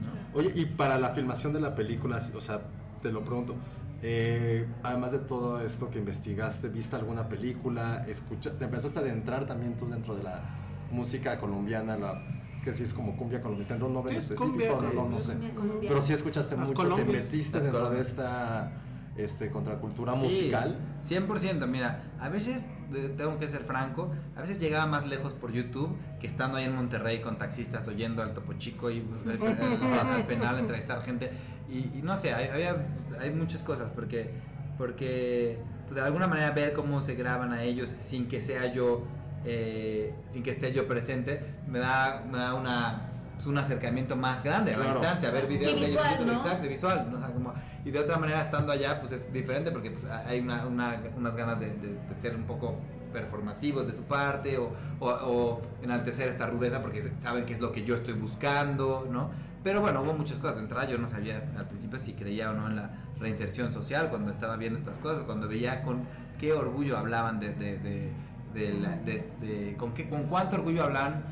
¿no? 0.00 0.38
Oye, 0.38 0.50
y 0.54 0.64
para 0.64 0.98
la 0.98 1.10
filmación 1.10 1.52
de 1.52 1.60
la 1.60 1.74
película, 1.74 2.18
o 2.34 2.40
sea, 2.40 2.60
te 3.02 3.12
lo 3.12 3.22
pregunto, 3.22 3.54
eh, 4.02 4.66
además 4.82 5.12
de 5.12 5.18
todo 5.18 5.60
esto 5.60 5.90
que 5.90 5.98
investigaste, 5.98 6.68
¿viste 6.68 6.96
alguna 6.96 7.28
película? 7.28 8.06
Escucha, 8.08 8.56
¿Te 8.58 8.64
empezaste 8.64 8.98
a 8.98 9.02
adentrar 9.02 9.46
también 9.46 9.76
tú 9.76 9.88
dentro 9.88 10.16
de 10.16 10.22
la 10.22 10.42
música 10.90 11.38
colombiana, 11.38 11.96
la, 11.96 12.22
que 12.66 12.72
sí 12.72 12.82
es 12.82 12.92
como 12.92 13.16
cumbia 13.16 13.40
colombiana? 13.40 13.68
¿Tendrá 13.68 13.86
un 13.86 13.94
nombre 13.94 14.12
Sí, 14.14 14.18
es 14.18 14.24
específico? 14.24 14.50
cumbia, 14.50 14.70
no, 14.70 14.90
sí. 14.90 14.96
no, 14.96 15.08
no 15.08 15.18
sé. 15.18 15.32
Cumbia. 15.54 15.88
Pero 15.88 16.02
sí 16.02 16.12
escuchaste 16.12 16.56
Las 16.56 16.68
mucho, 16.68 16.82
te 16.82 16.88
colombias. 16.88 17.24
metiste 17.24 17.56
Las 17.58 17.64
dentro 17.64 17.90
de 17.90 18.00
esta 18.00 18.72
este, 19.16 19.50
contracultura 19.50 20.14
Sí, 20.16 20.24
musical. 20.24 20.76
100%, 21.02 21.66
mira, 21.68 22.02
a 22.20 22.28
veces, 22.28 22.66
tengo 23.16 23.38
que 23.38 23.48
ser 23.48 23.62
franco, 23.62 24.10
a 24.34 24.40
veces 24.40 24.58
llegaba 24.60 24.86
más 24.86 25.06
lejos 25.06 25.32
por 25.32 25.52
YouTube 25.52 25.96
que 26.20 26.26
estando 26.26 26.58
ahí 26.58 26.64
en 26.64 26.74
Monterrey 26.74 27.20
con 27.20 27.38
taxistas 27.38 27.86
oyendo 27.88 28.22
al 28.22 28.34
Topo 28.34 28.52
Chico 28.54 28.90
y 28.90 28.98
eh, 28.98 29.38
al, 30.02 30.08
al 30.10 30.26
penal, 30.26 30.58
entrevistar 30.58 31.00
gente. 31.02 31.30
Y, 31.70 31.98
y 31.98 32.00
no 32.02 32.16
sé, 32.16 32.34
hay, 32.34 32.48
había, 32.48 32.84
hay 33.20 33.30
muchas 33.30 33.62
cosas 33.62 33.90
porque, 33.92 34.32
porque 34.76 35.58
pues 35.84 35.94
de 35.94 36.02
alguna 36.02 36.26
manera 36.26 36.50
ver 36.50 36.72
cómo 36.72 37.00
se 37.00 37.14
graban 37.14 37.52
a 37.52 37.62
ellos 37.62 37.94
sin 38.00 38.28
que 38.28 38.42
sea 38.42 38.72
yo, 38.72 39.02
eh, 39.46 40.12
sin 40.28 40.42
que 40.42 40.50
esté 40.50 40.72
yo 40.72 40.86
presente, 40.86 41.40
me 41.68 41.78
da, 41.78 42.22
me 42.30 42.38
da 42.38 42.54
una... 42.54 43.10
pues, 43.34 43.46
un 43.46 43.56
acercamiento 43.58 44.16
más 44.16 44.42
grande 44.42 44.74
a 44.74 44.78
la 44.78 44.84
Claro. 44.84 45.00
distancia, 45.00 45.30
ver 45.30 45.46
videos 45.46 45.72
Y 45.72 45.80
de 45.80 45.86
ellos 45.86 45.90
visual, 46.02 46.26
¿no? 46.26 46.32
exacto, 46.32 46.68
visual, 46.68 47.08
¿no? 47.10 47.16
O 47.16 47.20
sea, 47.20 47.28
como- 47.32 47.54
y 47.84 47.90
de 47.90 47.98
otra 48.00 48.18
manera 48.18 48.40
estando 48.40 48.72
allá 48.72 48.98
pues 48.98 49.12
es 49.12 49.32
diferente 49.32 49.70
porque 49.70 49.90
pues 49.92 50.04
hay 50.04 50.40
una, 50.40 50.66
una- 50.66 51.00
unas 51.16 51.36
ganas 51.36 51.60
de, 51.60 51.66
de- 51.68 51.98
de 52.08 52.14
ser 52.20 52.34
un 52.34 52.42
poco 52.44 52.74
performativos 53.12 53.86
de 53.86 53.92
su 53.92 54.02
parte 54.02 54.58
o, 54.58 54.72
o- 55.00 55.08
o 55.08 55.62
enaltecer 55.82 56.28
esta 56.28 56.46
rudeza 56.46 56.82
porque 56.82 57.12
saben 57.22 57.46
que 57.46 57.54
es 57.54 57.60
lo 57.60 57.70
que 57.72 57.84
yo 57.84 57.94
estoy 57.94 58.14
buscando, 58.14 59.06
¿no? 59.10 59.30
Pero 59.62 59.80
bueno, 59.80 60.02
hubo 60.02 60.12
muchas 60.14 60.38
cosas 60.38 60.56
de 60.56 60.62
entrada, 60.62 60.88
yo 60.88 60.98
no 60.98 61.06
sabía 61.08 61.42
al 61.56 61.66
principio 61.68 61.98
si 61.98 62.12
creía 62.14 62.50
o 62.50 62.54
no 62.54 62.66
en 62.68 62.76
la 62.76 62.90
reinserción 63.20 63.72
social 63.72 64.08
cuando 64.10 64.30
estaba 64.32 64.56
viendo 64.56 64.78
estas 64.78 64.98
cosas, 64.98 65.22
cuando 65.24 65.46
veía 65.48 65.82
con 65.82 66.04
qué 66.40 66.52
orgullo 66.52 66.96
hablaban 66.98 67.38
de... 67.40 67.50
de, 67.50 67.78
de- 67.78 68.12
de 68.56 68.72
la- 68.74 68.96
de- 68.98 69.28
de- 69.40 69.76
con, 69.76 69.92
qué, 69.94 70.08
con 70.08 70.24
cuánto 70.24 70.56
orgullo 70.56 70.82
hablan 70.84 71.22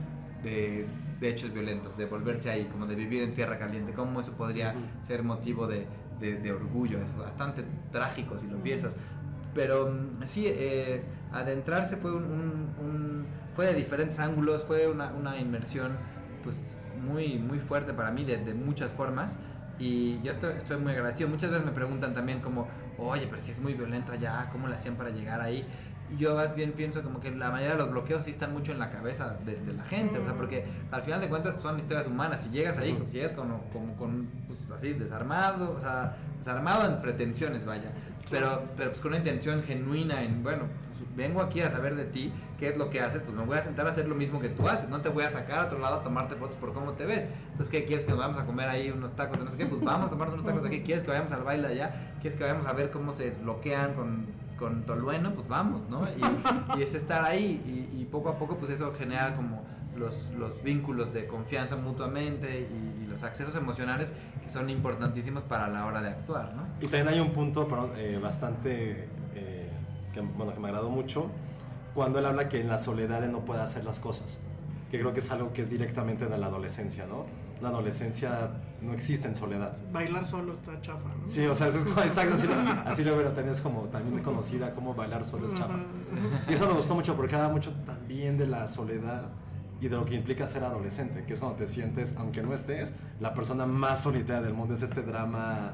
de, 0.43 0.87
de 1.21 1.29
hechos 1.29 1.53
violentos, 1.53 1.97
de 1.97 2.05
volverse 2.07 2.51
ahí, 2.51 2.67
como 2.67 2.87
de 2.87 2.95
vivir 2.95 3.23
en 3.23 3.35
tierra 3.35 3.59
caliente, 3.59 3.93
cómo 3.93 4.21
eso 4.21 4.33
podría 4.33 4.75
ser 5.01 5.23
motivo 5.23 5.67
de, 5.67 5.87
orgullo, 6.53 6.99
es 7.01 7.17
bastante 7.17 7.65
trágico 7.91 8.39
si 8.39 8.47
lo 8.49 8.59
piensas. 8.63 8.95
Pero 9.55 9.91
mm, 9.91 10.23
sí, 10.27 10.45
eh, 10.47 11.03
adentrarse 11.33 11.97
fue 11.97 12.13
un, 12.15 12.25
un- 12.25 12.87
un- 12.87 13.27
fue 13.55 13.67
de 13.67 13.75
diferentes 13.75 14.19
ángulos, 14.19 14.65
fue 14.65 14.89
una, 14.89 15.13
una 15.13 15.39
inmersión 15.39 15.93
pues 16.43 16.79
muy, 17.03 17.39
muy 17.39 17.59
fuerte 17.59 17.93
para 17.95 18.11
mí 18.11 18.25
de, 18.25 18.37
de 18.39 18.53
muchas 18.55 18.93
formas. 18.93 19.37
Y 19.79 20.21
yo 20.23 20.33
estoy, 20.33 20.53
estoy 20.57 20.77
muy 20.79 20.93
agradecido. 20.93 21.29
Muchas 21.29 21.51
veces 21.51 21.65
me 21.65 21.73
preguntan 21.73 22.15
también 22.15 22.41
como, 22.41 22.69
oye, 22.99 23.27
pero 23.29 23.41
si 23.43 23.51
es 23.51 23.59
muy 23.61 23.75
violento 23.75 24.13
allá, 24.13 24.49
¿cómo 24.53 24.69
le 24.69 24.75
hacían 24.75 24.95
para 24.97 25.11
llegar 25.11 25.41
ahí? 25.41 25.67
Yo 26.17 26.35
más 26.35 26.55
bien 26.55 26.73
pienso 26.73 27.03
como 27.03 27.21
que 27.21 27.31
la 27.31 27.51
mayoría 27.51 27.77
de 27.77 27.83
los 27.83 27.91
bloqueos 27.91 28.25
sí 28.25 28.31
están 28.31 28.53
mucho 28.53 28.73
en 28.73 28.79
la 28.79 28.91
cabeza 28.91 29.37
de, 29.45 29.57
de 29.57 29.73
la 29.73 29.85
gente, 29.85 30.19
o 30.19 30.25
sea, 30.25 30.35
porque 30.35 30.65
al 30.91 31.03
final 31.03 31.21
de 31.21 31.29
cuentas 31.29 31.55
pues, 31.55 31.63
son 31.63 31.79
historias 31.79 32.07
humanas. 32.07 32.45
Si 32.45 32.51
llegas 32.51 32.79
ahí, 32.79 32.97
si 33.07 33.19
llegas 33.19 33.33
con, 33.33 33.49
con, 33.73 33.95
con, 33.95 34.29
pues, 34.47 34.71
así 34.71 34.93
desarmado, 34.93 35.73
o 35.73 35.81
sea, 35.81 36.15
desarmado 36.39 36.87
en 36.89 37.01
pretensiones, 37.01 37.65
vaya, 37.65 37.91
pero, 38.31 38.63
pero 38.77 38.91
pues 38.91 39.01
con 39.01 39.11
una 39.11 39.19
intención 39.19 39.63
genuina 39.63 40.23
en, 40.23 40.43
bueno, 40.43 40.65
pues, 40.97 41.17
vengo 41.17 41.43
aquí 41.43 41.61
a 41.61 41.71
saber 41.71 41.95
de 41.95 42.05
ti, 42.05 42.33
qué 42.59 42.69
es 42.69 42.77
lo 42.77 42.91
que 42.91 43.01
haces, 43.01 43.23
pues 43.23 43.37
me 43.37 43.45
voy 43.45 43.59
a 43.59 43.63
sentar 43.63 43.87
a 43.87 43.91
hacer 43.91 44.09
lo 44.09 44.15
mismo 44.15 44.41
que 44.41 44.49
tú 44.49 44.69
haces, 44.69 44.89
no 44.89 45.01
te 45.01 45.09
voy 45.09 45.25
a 45.25 45.29
sacar 45.29 45.61
a 45.61 45.65
otro 45.67 45.79
lado 45.79 45.97
a 45.97 46.03
tomarte 46.03 46.37
fotos 46.37 46.57
por 46.57 46.73
cómo 46.73 46.93
te 46.93 47.05
ves. 47.05 47.27
Entonces, 47.51 47.69
¿qué 47.69 47.85
quieres 47.85 48.05
que 48.05 48.13
nos 48.13 48.21
vayamos 48.21 48.41
a 48.43 48.47
comer 48.47 48.69
ahí 48.69 48.91
unos 48.91 49.15
tacos 49.15 49.43
no 49.43 49.51
sé 49.51 49.57
qué? 49.57 49.67
Pues 49.67 49.83
vamos 49.83 50.07
a 50.07 50.11
tomarnos 50.11 50.35
unos 50.35 50.47
tacos 50.47 50.67
aquí, 50.67 50.83
¿quieres 50.83 51.03
que 51.05 51.11
vayamos 51.11 51.33
al 51.33 51.43
baile 51.43 51.67
allá? 51.67 51.95
¿Quieres 52.21 52.39
que 52.39 52.45
vayamos 52.45 52.67
a 52.67 52.73
ver 52.73 52.91
cómo 52.91 53.13
se 53.13 53.31
bloquean 53.31 53.95
con 53.95 54.27
con 54.59 54.85
Tolueno, 54.85 55.35
pues 55.35 55.49
vamos, 55.49 55.89
¿no? 55.89 56.07
Y, 56.77 56.83
es 56.83 56.95
estar 56.95 57.25
ahí 57.25 57.89
y, 57.93 58.05
poco 58.05 58.29
a 58.29 58.39
poco 58.39 58.57
pues 58.57 58.71
eso 58.71 58.93
genera 58.97 59.35
como 59.35 59.65
los, 59.97 60.29
los 60.39 60.63
vínculos 60.63 61.13
de 61.13 61.27
confianza 61.27 61.77
mutuamente 61.77 62.69
y, 62.71 63.07
los 63.09 63.23
accesos 63.23 63.55
emocionales 63.55 64.13
que 64.43 64.51
son 64.51 64.69
importantísimos 64.71 65.45
para 65.45 65.69
la 65.69 65.87
hora 65.87 66.03
de 66.03 66.09
actuar, 66.09 66.53
¿no? 66.57 66.65
Y 66.81 66.87
también 66.87 67.09
hay 67.09 67.21
un 67.21 67.31
punto 67.31 67.69
eh, 67.97 68.19
bastante 68.21 69.09
eh, 69.37 69.71
que, 70.13 70.21
bueno, 70.21 70.53
que 70.53 70.59
me 70.59 70.67
agradó 70.67 70.91
mucho 70.91 71.31
cuando 71.95 72.19
él 72.19 72.27
habla 72.27 72.49
que 72.49 72.61
en 72.61 72.69
la 72.69 72.79
soledad 72.79 73.23
él 73.23 73.31
no 73.31 73.45
puede 73.45 73.61
hacer 73.61 73.85
las 73.85 74.01
cosas. 74.01 74.41
Que 74.91 74.99
creo 74.99 75.13
que 75.13 75.21
es 75.21 75.31
algo 75.31 75.53
que 75.53 75.63
es 75.63 75.71
directamente 75.71 76.27
de 76.27 76.37
la 76.37 76.47
adolescencia, 76.47 77.07
¿no? 77.07 77.27
La 77.61 77.69
adolescencia 77.69 78.51
no 78.83 78.93
existe 78.93 79.29
en 79.29 79.35
soledad. 79.35 79.77
Bailar 79.93 80.27
solo 80.27 80.53
está 80.53 80.81
chafa, 80.81 81.09
¿no? 81.09 81.27
Sí, 81.27 81.47
o 81.47 81.55
sea, 81.55 81.69
eso 81.69 81.79
es 81.79 81.85
como, 81.85 82.01
exacto, 82.03 82.35
así 82.35 82.47
lo, 82.47 82.55
así 82.55 83.05
lo 83.05 83.17
veo, 83.17 83.29
también 83.29 83.55
es 83.55 83.61
como 83.61 83.83
también 83.85 84.23
conocida 84.23 84.75
como 84.75 84.95
bailar 84.95 85.25
solo 85.25 85.47
es 85.47 85.55
chafa. 85.55 85.79
Y 86.49 86.53
eso 86.53 86.67
me 86.67 86.75
gustó 86.75 86.95
mucho 86.95 87.17
porque 87.17 87.35
habla 87.35 87.49
mucho 87.49 87.73
también 87.87 88.37
de 88.37 88.47
la 88.47 88.69
soledad 88.69 89.31
y 89.81 89.89
de 89.89 89.97
lo 89.97 90.05
que 90.05 90.15
implica 90.15 90.47
ser 90.47 90.65
adolescente, 90.65 91.25
que 91.25 91.35
es 91.35 91.41
cuando 91.41 91.59
te 91.59 91.67
sientes, 91.67 92.17
aunque 92.17 92.43
no 92.43 92.55
estés, 92.55 92.95
la 93.21 93.35
persona 93.35 93.67
más 93.67 94.03
solitaria 94.03 94.43
del 94.43 94.55
mundo, 94.55 94.75
es 94.75 94.83
este 94.83 95.03
drama 95.03 95.73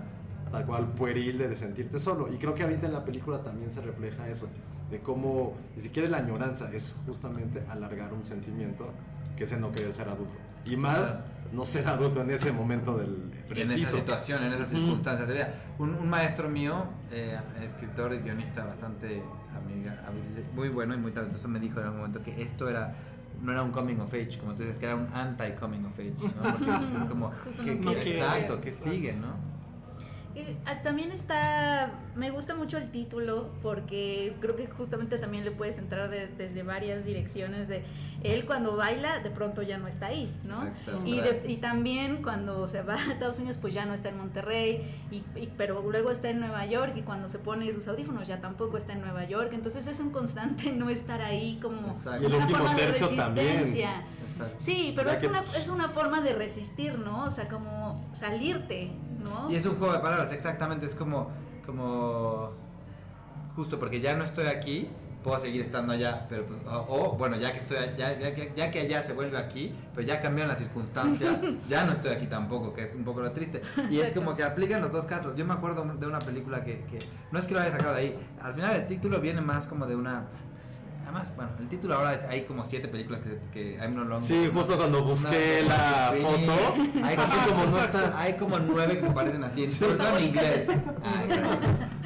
tal 0.51 0.67
cual 0.67 0.89
pueril 0.93 1.39
de 1.39 1.57
sentirte 1.57 1.99
solo. 1.99 2.33
Y 2.33 2.37
creo 2.37 2.55
que 2.55 2.63
ahorita 2.63 2.87
en 2.87 2.93
la 2.93 3.05
película 3.05 3.43
también 3.43 3.71
se 3.71 3.81
refleja 3.81 4.29
eso, 4.29 4.49
de 4.91 5.01
cómo 5.01 5.55
ni 5.77 5.83
siquiera 5.83 6.09
la 6.09 6.19
añoranza 6.19 6.73
es 6.73 6.97
justamente 7.07 7.63
alargar 7.69 8.13
un 8.13 8.25
sentimiento 8.25 8.91
que 9.37 9.45
es 9.45 9.53
el 9.53 9.61
no 9.61 9.71
querer 9.71 9.93
ser 9.93 10.09
adulto. 10.09 10.39
Y 10.67 10.77
más 10.77 11.21
no 11.53 11.65
ser 11.65 11.87
adulto 11.89 12.21
en 12.23 12.31
ese 12.31 12.53
momento 12.53 12.97
del 12.99 13.31
en 13.51 13.59
esa 13.63 13.65
preciso. 13.75 13.97
situación, 13.97 14.45
en 14.45 14.53
esas 14.53 14.69
circunstancias. 14.69 15.27
Sería 15.29 15.55
Un, 15.79 15.95
un 15.95 16.09
maestro 16.09 16.49
mío, 16.49 16.85
eh, 17.11 17.39
escritor 17.65 18.13
y 18.15 18.19
guionista 18.19 18.65
bastante 18.65 19.23
amiga, 19.57 19.97
muy 20.55 20.69
bueno 20.69 20.95
y 20.95 20.99
muy 20.99 21.11
talentoso, 21.13 21.49
me 21.49 21.59
dijo 21.59 21.79
en 21.81 21.85
algún 21.87 21.99
momento 22.01 22.23
que 22.23 22.41
esto 22.43 22.69
era 22.69 22.95
no 23.43 23.53
era 23.53 23.63
un 23.63 23.71
coming 23.71 23.97
of 24.01 24.13
age, 24.13 24.37
como 24.39 24.55
tú 24.55 24.65
dices, 24.65 24.77
que 24.77 24.85
era 24.85 24.97
un 24.97 25.07
anti-coming 25.15 25.87
of 25.87 25.99
age, 25.99 26.13
¿no? 26.37 26.43
Porque 26.53 26.73
pues, 26.77 26.93
es 26.93 27.05
como, 27.07 27.33
que, 27.65 27.75
No 27.77 27.93
exacto, 27.93 28.61
que 28.61 28.71
sigue, 28.71 29.15
¿no? 29.15 29.29
Y, 30.35 30.57
ah, 30.67 30.83
también 30.83 31.11
está, 31.11 31.91
me 32.15 32.31
gusta 32.31 32.55
mucho 32.55 32.77
el 32.77 32.91
título 32.91 33.49
porque 33.63 34.37
creo 34.41 34.57
que 34.57 34.67
justamente 34.67 35.17
también 35.19 35.45
le 35.45 35.51
puedes 35.53 35.79
entrar 35.79 36.11
de- 36.11 36.29
desde 36.29 36.63
varias 36.63 37.05
direcciones 37.05 37.67
de 37.69 37.83
él 38.23 38.45
cuando 38.45 38.77
baila 38.77 39.21
de 39.21 39.31
pronto 39.31 39.63
ya 39.63 39.79
no 39.79 39.87
está 39.89 40.07
ahí, 40.07 40.35
¿no? 40.45 40.67
Exacto, 40.67 41.07
Y, 41.07 41.21
de- 41.21 41.43
y 41.49 41.57
también 41.57 42.23
cuando 42.23 42.69
se 42.69 42.83
va 42.83 42.95
a 42.95 43.11
Estados 43.13 43.39
Unidos 43.39 43.57
pues 43.59 43.73
ya 43.73 43.85
no 43.87 43.95
está 43.95 44.11
en 44.11 44.19
Monterrey, 44.19 44.95
y, 45.11 45.17
y- 45.39 45.53
pero 45.57 45.81
luego 45.83 46.11
está 46.11 46.29
en 46.31 46.41
Nueva 46.41 46.67
York 46.67 46.93
y 46.97 47.03
cuando 47.03 47.29
se 47.29 47.39
pone 47.39 47.73
sus 47.73 47.89
audífonos 47.89 48.29
ya 48.29 48.41
tampoco 48.41 48.77
está 48.77 48.93
en 48.93 49.01
Nueva 49.01 49.25
York, 49.25 49.51
entonces 49.53 49.87
es 49.87 50.01
un 50.01 50.11
constante 50.11 50.71
no 50.73 50.91
estar 50.91 51.23
ahí 51.23 51.59
como 51.63 51.89
Exacto. 51.89 52.23
Y 52.23 52.27
el 52.27 52.35
una 52.35 52.43
último 52.45 52.59
forma 52.59 52.75
de 52.75 52.87
resistencia. 52.87 54.05
Exacto. 54.31 54.57
Sí, 54.59 54.93
pero 54.95 55.11
es 55.11 55.21
que- 55.21 55.27
una, 55.29 55.41
es 55.41 55.69
una 55.69 55.89
forma 55.89 56.21
de 56.21 56.33
resistir, 56.35 56.99
¿no? 56.99 57.25
O 57.25 57.31
sea, 57.31 57.49
como 57.49 58.09
salirte, 58.13 58.91
¿no? 59.23 59.51
Y 59.51 59.57
es 59.57 59.65
un 59.67 59.77
juego 59.77 59.93
de 59.95 59.99
palabras, 60.01 60.33
exactamente, 60.33 60.87
es 60.87 60.95
como, 60.95 61.31
como 61.67 62.51
justo 63.57 63.79
porque 63.79 64.01
ya 64.01 64.15
no 64.15 64.25
estoy 64.25 64.47
aquí 64.47 64.89
puedo 65.23 65.39
seguir 65.39 65.61
estando 65.61 65.93
allá, 65.93 66.27
pero 66.29 66.47
pues, 66.47 66.61
o, 66.67 66.87
o, 66.89 67.17
bueno, 67.17 67.37
ya 67.37 67.53
que 67.53 67.59
estoy 67.59 67.77
ya, 67.99 68.19
ya, 68.19 68.35
que- 68.35 68.53
ya 68.57 68.71
que 68.71 68.81
allá 68.81 69.03
se 69.03 69.13
vuelve 69.13 69.37
aquí, 69.39 69.75
pero 69.95 70.07
ya 70.07 70.21
cambiaron 70.21 70.49
las 70.49 70.59
circunstancias, 70.59 71.37
ya 71.69 71.85
no 71.85 71.93
estoy 71.93 72.13
aquí 72.13 72.27
tampoco, 72.27 72.73
que 72.73 72.85
es 72.85 72.95
un 72.95 73.05
poco 73.05 73.21
lo 73.21 73.31
triste. 73.33 73.61
Y 73.91 74.01
es 74.01 74.13
como 74.13 74.35
que 74.35 74.43
aplican 74.43 74.81
los 74.81 74.91
dos 74.93 75.05
casos. 75.07 75.35
Yo 75.37 75.45
me 75.45 75.53
acuerdo 75.55 75.85
de 75.99 76.07
una 76.07 76.19
película 76.21 76.65
que, 76.65 76.85
que 76.85 76.99
no 77.33 77.39
es 77.39 77.47
que 77.47 77.55
lo 77.55 77.61
haya 77.61 77.71
sacado 77.73 77.95
de 77.95 78.01
ahí, 78.01 78.19
al 78.43 78.55
final 78.55 78.75
el 78.77 78.87
título 78.87 79.21
viene 79.21 79.41
más 79.41 79.67
como 79.67 79.87
de 79.87 79.97
una 79.97 80.27
pues, 80.55 80.83
Además, 81.03 81.33
bueno, 81.35 81.51
el 81.59 81.67
título 81.67 81.97
ahora 81.97 82.21
hay 82.29 82.43
como 82.43 82.65
siete 82.65 82.87
películas 82.87 83.21
que, 83.23 83.39
que 83.53 83.75
I'm 83.79 83.97
no 83.97 84.05
longer. 84.05 84.23
Sí, 84.23 84.49
justo 84.55 84.77
cuando 84.77 85.03
busqué 85.03 85.63
Una- 85.65 85.77
la 85.77 86.13
Finish. 86.15 86.47
foto, 86.47 87.05
hay 87.05 87.17
así 87.17 87.37
como 87.49 87.65
no 87.67 87.81
está. 87.81 88.21
Hay 88.21 88.35
como 88.35 88.59
nueve 88.61 88.95
que 88.95 89.01
se 89.01 89.11
parecen 89.11 89.43
así, 89.43 89.69
sobre 89.69 89.97
todo 89.97 90.17
en 90.19 90.25
inglés. 90.27 90.69
Ay, 91.03 91.27
claro. 91.27 91.59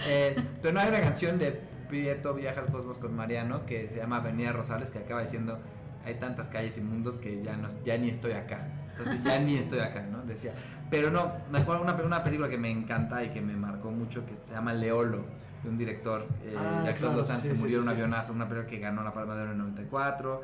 Eh, 0.07 0.37
pero 0.62 0.73
no 0.73 0.81
hay 0.81 0.89
una 0.89 1.01
canción 1.01 1.39
de 1.39 1.61
Prieto 1.95 2.34
Viaja 2.34 2.61
al 2.61 2.72
Cosmos 2.72 2.99
con 2.99 3.14
Mariano 3.14 3.66
que 3.66 3.88
se 3.88 3.99
llama 3.99 4.16
Avenida 4.16 4.53
Rosales 4.53 4.90
que 4.90 4.99
acaba 4.99 5.20
diciendo 5.20 5.61
hay 6.05 6.16
tantas 6.16 6.49
calles 6.49 6.76
y 6.76 6.80
mundos 6.80 7.16
que 7.18 7.40
ya 7.40 7.57
no 7.57 7.68
ya 7.84 7.97
ni 7.97 8.09
estoy 8.11 8.32
acá. 8.32 8.66
Entonces 8.99 9.22
ya 9.22 9.38
ni 9.38 9.57
estoy 9.59 9.78
acá, 9.78 10.03
¿no? 10.03 10.22
Decía. 10.24 10.55
Pero 10.90 11.12
no, 11.12 11.32
me 11.53 11.59
acuerdo 11.61 11.82
una, 11.82 11.95
una 11.95 12.24
película 12.24 12.49
que 12.49 12.59
me 12.59 12.68
encanta 12.68 13.22
y 13.22 13.28
que 13.28 13.40
me 13.40 13.55
marcó 13.55 13.92
mucho 13.92 14.26
que 14.26 14.34
se 14.34 14.55
llama 14.55 14.72
Leolo, 14.72 15.24
de 15.62 15.68
un 15.68 15.76
director, 15.76 16.26
eh, 16.42 16.57
Ah, 16.59 16.82
Jacques 16.84 16.99
claro, 16.99 17.16
Lozano, 17.18 17.40
sí, 17.40 17.47
se 17.49 17.55
murió 17.55 17.78
en 17.78 17.84
sí, 17.84 17.88
un 17.88 17.95
sí. 17.95 18.01
avionazo, 18.01 18.32
una 18.32 18.49
película 18.49 18.68
que 18.68 18.78
ganó 18.80 19.05
la 19.05 19.12
Palma 19.12 19.36
de 19.36 19.42
Oro 19.42 19.53
en 19.53 19.61
el 19.61 19.64
94. 19.64 20.42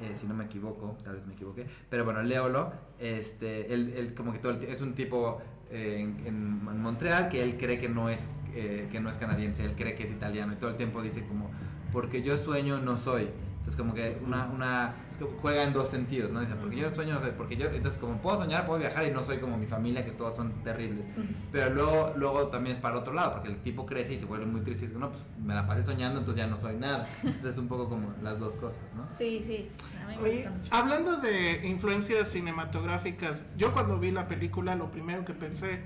eh, 0.00 0.12
si 0.14 0.26
no 0.26 0.32
me 0.34 0.44
equivoco, 0.44 0.96
tal 1.04 1.14
vez 1.16 1.26
me 1.26 1.34
equivoqué, 1.34 1.66
pero 1.90 2.04
bueno, 2.04 2.22
Leolo, 2.22 2.72
este, 2.98 3.72
él, 3.72 3.92
él 3.96 4.14
como 4.14 4.32
que 4.32 4.38
todo 4.38 4.52
el 4.52 4.62
es 4.64 4.80
un 4.82 4.94
tipo 4.94 5.40
en, 5.70 6.16
en- 6.26 6.80
Montreal 6.80 7.28
que 7.28 7.42
él 7.42 7.56
cree 7.58 7.78
que 7.78 7.88
no 7.88 8.08
es 8.08 8.30
eh, 8.54 8.88
que 8.90 9.00
no 9.00 9.10
es 9.10 9.16
canadiense, 9.16 9.64
él 9.64 9.74
cree 9.76 9.94
que 9.94 10.04
es 10.04 10.10
italiano 10.10 10.52
y 10.52 10.56
todo 10.56 10.70
el 10.70 10.76
tiempo 10.76 11.02
dice 11.02 11.22
como 11.26 11.50
porque 11.92 12.22
yo 12.22 12.36
sueño 12.36 12.80
no 12.80 12.96
soy. 12.96 13.28
Entonces 13.66 13.82
como 13.82 13.94
que 13.94 14.16
una, 14.24 14.46
una 14.46 14.94
es 15.10 15.16
que 15.16 15.24
juega 15.24 15.64
en 15.64 15.72
dos 15.72 15.88
sentidos, 15.88 16.30
¿no? 16.30 16.38
Dice, 16.40 16.54
porque 16.54 16.76
yo 16.76 16.94
sueño 16.94 17.14
no 17.14 17.20
soy, 17.20 17.32
porque 17.36 17.56
yo 17.56 17.66
entonces 17.66 17.98
como 17.98 18.16
puedo 18.18 18.36
soñar, 18.36 18.64
puedo 18.64 18.78
viajar 18.78 19.04
y 19.08 19.10
no 19.10 19.24
soy 19.24 19.38
como 19.38 19.58
mi 19.58 19.66
familia 19.66 20.04
que 20.04 20.12
todos 20.12 20.36
son 20.36 20.52
terribles. 20.62 21.04
Pero 21.50 21.74
luego 21.74 22.14
luego 22.16 22.46
también 22.46 22.76
es 22.76 22.80
para 22.80 22.94
el 22.94 23.00
otro 23.00 23.12
lado, 23.12 23.32
porque 23.32 23.48
el 23.48 23.56
tipo 23.56 23.84
crece 23.84 24.14
y 24.14 24.20
se 24.20 24.24
vuelve 24.24 24.46
muy 24.46 24.60
triste 24.60 24.84
y 24.84 24.86
dice, 24.86 25.00
no, 25.00 25.10
pues 25.10 25.20
me 25.44 25.52
la 25.52 25.66
pasé 25.66 25.82
soñando, 25.82 26.20
entonces 26.20 26.44
ya 26.44 26.48
no 26.48 26.56
soy 26.56 26.76
nada. 26.76 27.08
Entonces 27.24 27.44
es 27.46 27.58
un 27.58 27.66
poco 27.66 27.88
como 27.88 28.14
las 28.22 28.38
dos 28.38 28.54
cosas, 28.54 28.94
¿no? 28.94 29.04
Sí, 29.18 29.42
sí. 29.44 29.68
A 30.00 30.06
mí 30.06 30.16
me 30.16 30.22
Oye, 30.22 30.34
gusta 30.36 30.50
mucho. 30.50 30.68
hablando 30.72 31.16
de 31.16 31.66
influencias 31.66 32.28
cinematográficas, 32.28 33.46
yo 33.56 33.72
cuando 33.72 33.98
vi 33.98 34.12
la 34.12 34.28
película 34.28 34.76
lo 34.76 34.92
primero 34.92 35.24
que 35.24 35.32
pensé 35.34 35.80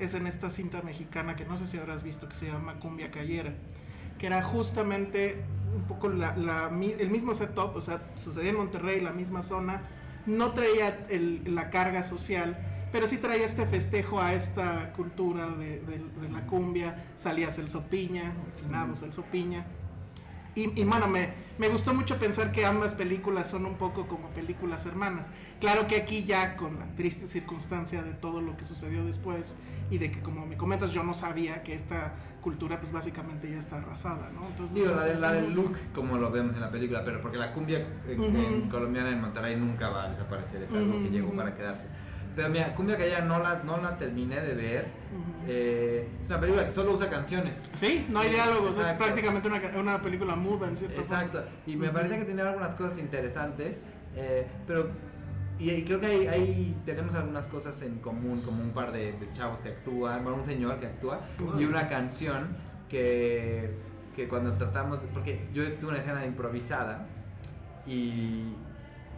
es 0.00 0.14
en 0.14 0.26
esta 0.26 0.50
cinta 0.50 0.82
mexicana 0.82 1.36
que 1.36 1.44
no 1.44 1.56
sé 1.56 1.68
si 1.68 1.78
habrás 1.78 2.02
visto 2.02 2.28
que 2.28 2.34
se 2.34 2.46
llama 2.46 2.80
Cumbia 2.80 3.12
Cayera, 3.12 3.52
que 4.20 4.26
era 4.26 4.42
justamente 4.42 5.42
un 5.74 5.84
poco 5.84 6.10
la, 6.10 6.36
la 6.36 6.66
el 6.68 7.10
mismo 7.10 7.34
setup, 7.34 7.74
o 7.74 7.80
sea, 7.80 8.02
sucedía 8.16 8.50
en 8.50 8.56
Monterrey, 8.58 9.00
la 9.00 9.12
misma 9.12 9.40
zona, 9.40 9.80
no 10.26 10.52
traía 10.52 11.06
el- 11.08 11.54
la 11.54 11.70
carga 11.70 12.02
social, 12.02 12.58
pero 12.92 13.06
sí 13.06 13.16
traía 13.16 13.46
este 13.46 13.64
festejo 13.64 14.20
a 14.20 14.34
esta 14.34 14.92
cultura 14.92 15.48
de, 15.48 15.80
de- 15.80 16.04
de 16.20 16.28
la 16.30 16.46
cumbia, 16.46 17.06
salía 17.16 17.50
Celso 17.50 17.82
Piña, 17.88 18.32
el 18.56 18.62
finado 18.62 18.94
Celso 18.94 19.22
Piña, 19.22 19.64
y, 20.54 20.78
y 20.78 20.84
mano, 20.84 21.06
me, 21.06 21.30
me 21.58 21.68
gustó 21.68 21.94
mucho 21.94 22.18
pensar 22.18 22.50
que 22.52 22.66
ambas 22.66 22.94
películas 22.94 23.48
son 23.48 23.64
un 23.64 23.76
poco 23.76 24.06
como 24.08 24.28
películas 24.30 24.84
hermanas. 24.84 25.28
Claro 25.60 25.86
que 25.86 25.96
aquí 25.96 26.24
ya 26.24 26.56
con 26.56 26.78
la 26.80 26.86
triste 26.96 27.28
circunstancia 27.28 28.02
de 28.02 28.12
todo 28.12 28.40
lo 28.40 28.56
que 28.56 28.64
sucedió 28.64 29.04
después 29.04 29.56
y 29.90 29.98
de 29.98 30.10
que 30.10 30.20
como 30.20 30.44
me 30.46 30.56
comentas 30.56 30.92
yo 30.92 31.04
no 31.04 31.14
sabía 31.14 31.62
que 31.62 31.74
esta 31.74 32.14
cultura 32.40 32.78
pues 32.80 32.92
básicamente 32.92 33.50
ya 33.50 33.58
está 33.58 33.76
arrasada, 33.76 34.30
¿no? 34.34 34.46
Entonces, 34.46 34.74
Digo, 34.74 34.92
la, 34.92 35.04
de, 35.04 35.14
la 35.16 35.32
del 35.32 35.52
look, 35.52 35.76
como 35.94 36.16
lo 36.18 36.30
vemos 36.30 36.54
en 36.54 36.60
la 36.60 36.70
película, 36.70 37.04
pero 37.04 37.20
porque 37.20 37.38
la 37.38 37.52
cumbia 37.52 37.86
en, 38.08 38.22
en 38.36 38.60
Ujú. 38.62 38.70
colombiana 38.70 39.10
en 39.10 39.20
Monterrey 39.20 39.56
nunca 39.56 39.90
va 39.90 40.04
a 40.04 40.08
desaparecer, 40.10 40.62
es 40.62 40.72
algo 40.72 40.92
que 40.94 41.04
Ujú, 41.04 41.08
llegó 41.10 41.28
ujú. 41.28 41.36
para 41.36 41.54
quedarse. 41.54 41.86
Pero 42.36 42.48
mira, 42.48 42.72
Cumbia 42.74 42.96
Callera 42.96 43.22
no 43.22 43.40
la, 43.40 43.62
no 43.64 43.78
la 43.78 43.96
terminé 43.96 44.40
de 44.40 44.54
ver. 44.54 44.86
Eh, 45.46 46.08
es 46.20 46.28
una 46.28 46.38
película 46.38 46.64
que 46.64 46.70
solo 46.70 46.92
usa 46.92 47.10
canciones. 47.10 47.68
Sí, 47.74 48.06
no 48.08 48.20
hay 48.20 48.28
Sí, 48.28 48.34
diálogos, 48.34 48.70
es 48.72 48.78
exacto. 48.78 49.04
prácticamente 49.04 49.48
una, 49.48 49.60
una 49.80 50.00
película 50.02 50.36
muda 50.36 50.68
en 50.68 50.76
cierto 50.76 51.00
Exacto, 51.00 51.42
y 51.66 51.76
me 51.76 51.88
parece 51.88 52.18
que 52.18 52.24
tiene 52.24 52.42
algunas 52.42 52.74
cosas 52.76 52.98
interesantes, 52.98 53.82
eh, 54.14 54.46
pero 54.66 54.90
y, 55.60 55.70
y 55.70 55.84
creo 55.84 56.00
que 56.00 56.06
ahí, 56.06 56.26
ahí 56.26 56.82
tenemos 56.84 57.14
algunas 57.14 57.46
cosas 57.46 57.80
en 57.82 57.98
común, 57.98 58.40
como 58.42 58.62
un 58.62 58.70
par 58.70 58.90
de, 58.92 59.12
de 59.12 59.32
chavos 59.32 59.60
que 59.60 59.68
actúan, 59.68 60.22
bueno, 60.24 60.38
un 60.38 60.44
señor 60.44 60.78
que 60.80 60.86
actúa 60.86 61.20
y 61.58 61.64
una 61.64 61.88
canción 61.88 62.48
que, 62.88 63.74
que 64.16 64.26
cuando 64.28 64.54
tratamos, 64.54 65.00
porque 65.12 65.46
yo 65.52 65.70
tuve 65.74 65.90
una 65.90 66.00
escena 66.00 66.24
improvisada 66.26 67.06
y, 67.86 68.54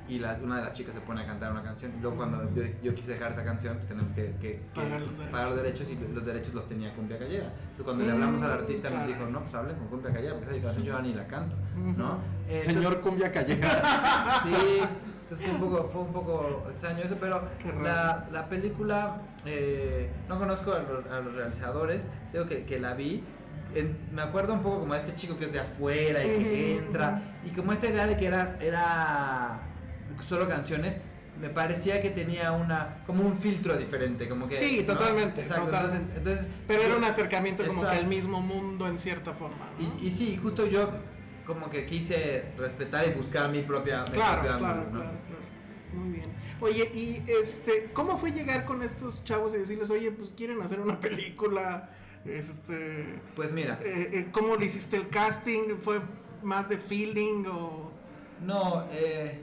y 0.09 0.19
la- 0.19 0.39
una 0.43 0.57
de 0.57 0.63
las 0.63 0.73
chicas 0.73 0.95
se 0.95 1.01
pone 1.01 1.23
a 1.23 1.27
cantar 1.27 1.53
una 1.53 1.63
canción 1.63 1.93
y 1.97 2.01
luego 2.01 2.17
cuando 2.17 2.53
yo, 2.55 2.63
yo 2.83 2.95
quise 2.95 3.13
dejar 3.13 3.33
esa 3.33 3.45
canción, 3.45 3.77
pues 3.77 3.87
tenemos 3.87 4.13
que, 4.13 4.33
que- 4.41 4.61
que 4.61 4.61
Pagar 4.75 5.01
los 5.01 5.11
derechos. 5.17 5.31
pagar 5.33 5.47
los 5.49 5.57
derechos 5.57 5.91
y 5.91 6.15
los 6.15 6.25
derechos 6.25 6.55
los 6.55 6.67
tenía 6.67 6.95
Cumbia 6.95 7.19
Callera. 7.19 7.47
Entonces 7.47 7.85
cuando 7.85 8.05
le 8.05 8.11
hablamos 8.13 8.43
al 8.43 8.53
artista 8.53 8.91
nos 8.91 9.05
claro. 9.05 9.13
dijo, 9.19 9.31
no, 9.31 9.41
pues 9.41 9.55
hablen 9.55 9.77
con 9.77 9.89
Cumbia 9.89 10.13
Callera, 10.13 10.35
porque 10.35 10.51
esa 10.57 10.63
canción 10.63 10.85
yo 10.85 11.03
ni 11.03 11.15
la 11.15 11.27
canto, 11.27 11.57
¿no? 11.97 12.19
Señor 12.59 13.01
Cumbia 13.01 13.31
Callera. 13.33 13.83
Sí, 14.43 14.81
entonces 15.33 15.47
fue 15.47 15.55
un 15.55 15.61
poco, 15.61 15.89
fue 15.91 16.01
un 16.03 16.13
poco 16.13 16.67
extraño 16.71 17.03
eso, 17.05 17.17
pero 17.21 17.43
la, 17.83 18.29
la 18.31 18.49
película, 18.49 19.23
eh, 19.47 20.11
no 20.29 20.39
conozco 20.39 20.73
a 20.73 20.81
los, 20.81 21.07
a 21.07 21.21
los 21.21 21.35
realizadores, 21.35 22.07
digo 22.33 22.47
que, 22.47 22.65
que 22.65 22.79
la 22.79 22.95
vi, 22.95 23.23
en- 23.75 23.97
me 24.13 24.23
acuerdo 24.23 24.53
un 24.55 24.63
poco 24.63 24.81
como 24.81 24.95
de 24.95 25.01
este 25.01 25.15
chico 25.15 25.37
que 25.39 25.47
es 25.47 25.53
de 25.53 25.61
afuera 25.61 26.23
y 26.25 26.29
que 26.39 26.77
entra, 26.79 27.23
y 27.45 27.51
como 27.51 27.73
esta 27.73 27.89
idea 27.89 28.07
de 28.07 28.17
que 28.17 28.27
era, 28.27 28.57
era 28.61 29.61
solo 30.23 30.49
canciones, 30.49 31.01
me 31.41 31.49
parecía 31.49 32.01
que 32.03 32.11
tenía 32.11 32.53
una, 32.53 33.03
como 33.07 33.25
un 33.25 33.37
filtro 33.37 33.77
diferente, 33.77 34.29
como 34.29 34.47
que... 34.49 34.57
Sí, 34.59 34.85
¿no? 34.87 34.95
totalmente, 34.95 35.41
Exacto, 35.41 35.65
totalmente. 35.65 35.97
entonces... 35.97 36.17
entonces 36.19 36.47
Pero 36.69 36.83
era 36.83 36.97
un 36.97 37.05
acercamiento 37.05 37.65
como 37.65 37.81
que 37.81 37.87
al 37.89 37.93
Exacto. 37.95 38.15
mismo 38.15 38.41
mundo 38.43 38.87
en 38.87 38.99
cierta 38.99 39.33
forma. 39.33 39.71
¿no? 39.79 39.99
Y, 40.03 40.07
y 40.07 40.11
sí, 40.11 40.39
justo 40.41 40.67
yo 40.67 40.91
como 41.47 41.71
que 41.71 41.87
quise 41.87 42.53
respetar 42.57 43.07
y 43.07 43.11
buscar 43.15 43.51
mi 43.51 43.63
propia... 43.63 44.05
mi 44.05 44.13
Claro, 44.13 44.43
claro, 44.43 44.55
ángulo, 44.55 44.75
¿no? 44.85 44.91
claro, 45.01 45.19
claro. 45.27 45.43
Muy 45.95 46.19
bien. 46.19 46.31
Oye, 46.61 46.91
y 46.95 47.23
este, 47.41 47.91
¿cómo 47.93 48.17
fue 48.19 48.31
llegar 48.33 48.65
con 48.65 48.83
estos 48.83 49.25
chavos 49.25 49.55
y 49.55 49.59
decirles, 49.59 49.91
oye, 49.91 50.11
pues 50.11 50.33
quieren 50.33 50.61
hacer 50.63 50.81
una 50.81 50.99
película? 51.01 51.91
Este, 52.25 53.19
Pues 53.35 53.51
mira, 53.53 53.79
eh, 53.83 54.11
eh, 54.13 54.29
¿cómo 54.33 54.57
le 54.57 54.67
hiciste 54.67 54.97
el 54.97 55.09
casting? 55.09 55.77
¿Fue 55.83 56.01
más 56.43 56.69
de 56.69 56.79
feeling 56.79 57.45
o...? 57.47 57.91
no, 58.41 58.85
eh, 58.91 59.41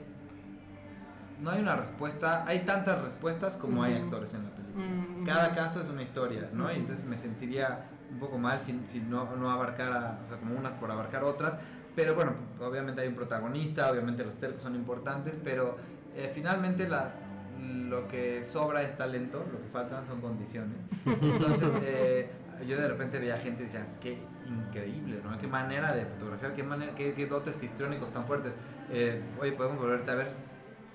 no 1.40 1.50
hay 1.50 1.60
una 1.60 1.76
respuesta, 1.76 2.44
hay 2.46 2.60
tantas 2.60 3.00
respuestas 3.02 3.56
como 3.56 3.82
hay 3.82 3.94
Ujú. 3.94 4.04
actores 4.04 4.34
en 4.34 4.44
la 4.44 4.50
película. 4.50 4.84
Mm, 4.84 5.24
Cada 5.24 5.46
ujú. 5.48 5.54
caso 5.56 5.80
es 5.80 5.88
una 5.88 6.02
historia, 6.02 6.50
¿no? 6.52 6.70
Y 6.72 6.76
entonces 6.76 7.04
me 7.06 7.16
sentiría 7.16 7.86
un 8.10 8.18
poco 8.18 8.38
mal 8.38 8.60
si, 8.60 8.78
si 8.86 9.00
no, 9.00 9.36
no 9.36 9.50
abarcara, 9.50 10.20
o 10.24 10.26
sea, 10.28 10.36
como 10.38 10.54
unas 10.58 10.72
por 10.72 10.90
abarcar 10.90 11.24
otras. 11.24 11.54
Pero 11.96 12.14
bueno, 12.14 12.32
obviamente 12.60 13.02
hay 13.02 13.08
un 13.08 13.14
protagonista, 13.14 13.90
obviamente 13.90 14.24
los 14.24 14.36
tercos 14.36 14.62
son 14.62 14.74
importantes, 14.74 15.38
pero 15.42 15.76
eh, 16.14 16.30
finalmente 16.32 16.88
la, 16.88 17.12
lo 17.58 18.06
que 18.08 18.44
sobra 18.44 18.82
es 18.82 18.96
talento, 18.96 19.44
lo 19.52 19.60
que 19.60 19.68
faltan 19.68 20.06
son 20.06 20.20
condiciones. 20.20 20.86
Entonces, 21.04 21.76
eh, 21.82 22.30
yo 22.66 22.76
de 22.80 22.88
repente 22.88 23.18
veía 23.18 23.38
gente 23.38 23.62
y 23.62 23.66
decía, 23.66 23.86
qué 24.00 24.18
increíble, 24.46 25.20
¿no? 25.24 25.36
Qué 25.38 25.46
manera 25.46 25.92
de 25.92 26.04
fotografiar, 26.06 26.52
qué, 26.54 26.62
manera, 26.62 26.94
qué, 26.94 27.12
qué 27.14 27.26
dotes 27.26 27.60
histriónicos 27.62 28.12
tan 28.12 28.24
fuertes. 28.26 28.52
Eh, 28.90 29.20
oye, 29.40 29.52
podemos 29.52 29.78
volverte 29.78 30.10
a 30.10 30.14
ver. 30.14 30.50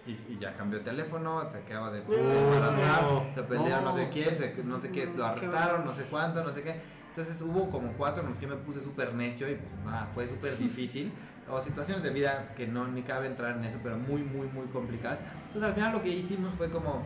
Y, 0.07 0.11
y 0.33 0.37
ya 0.39 0.55
cambió 0.55 0.77
de 0.77 0.85
teléfono, 0.85 1.49
se 1.49 1.57
acaba 1.57 1.89
de 1.89 1.97
embarazar, 1.99 3.03
no. 3.03 3.25
se 3.33 3.41
pelearon 3.41 3.85
no. 3.85 3.91
sé 3.91 4.09
quién, 4.09 4.37
se- 4.37 4.63
no 4.63 4.77
sé 4.77 4.91
qué, 4.91 5.07
lo 5.07 5.25
arrestaron, 5.25 5.83
no 5.83 5.91
sé 5.91 6.03
cuánto, 6.03 6.43
no 6.43 6.51
sé 6.51 6.61
qué. 6.61 6.79
Entonces 7.16 7.41
hubo 7.41 7.70
como 7.70 7.93
cuatro 7.93 8.24
en 8.24 8.28
los 8.28 8.38
que 8.38 8.45
me 8.45 8.57
puse 8.57 8.82
súper 8.82 9.13
necio 9.13 9.49
y 9.49 9.55
pues 9.55 9.74
nada, 9.86 10.09
fue 10.13 10.28
súper 10.28 10.57
difícil. 10.59 11.13
O 11.49 11.61
situaciones 11.61 12.03
de 12.03 12.09
vida 12.09 12.53
que 12.55 12.68
no 12.68 12.88
ni 12.88 13.03
cabe 13.03 13.28
entrar 13.28 13.55
en 13.55 13.63
eso, 13.63 13.80
pero 13.82 13.97
muy, 13.97 14.22
muy, 14.22 14.47
muy 14.47 14.66
complicadas. 14.66 15.20
Entonces 15.47 15.63
al 15.63 15.74
final 15.76 15.93
lo 15.93 16.01
que 16.01 16.09
hicimos 16.09 16.51
fue 16.53 16.70
como 16.70 17.03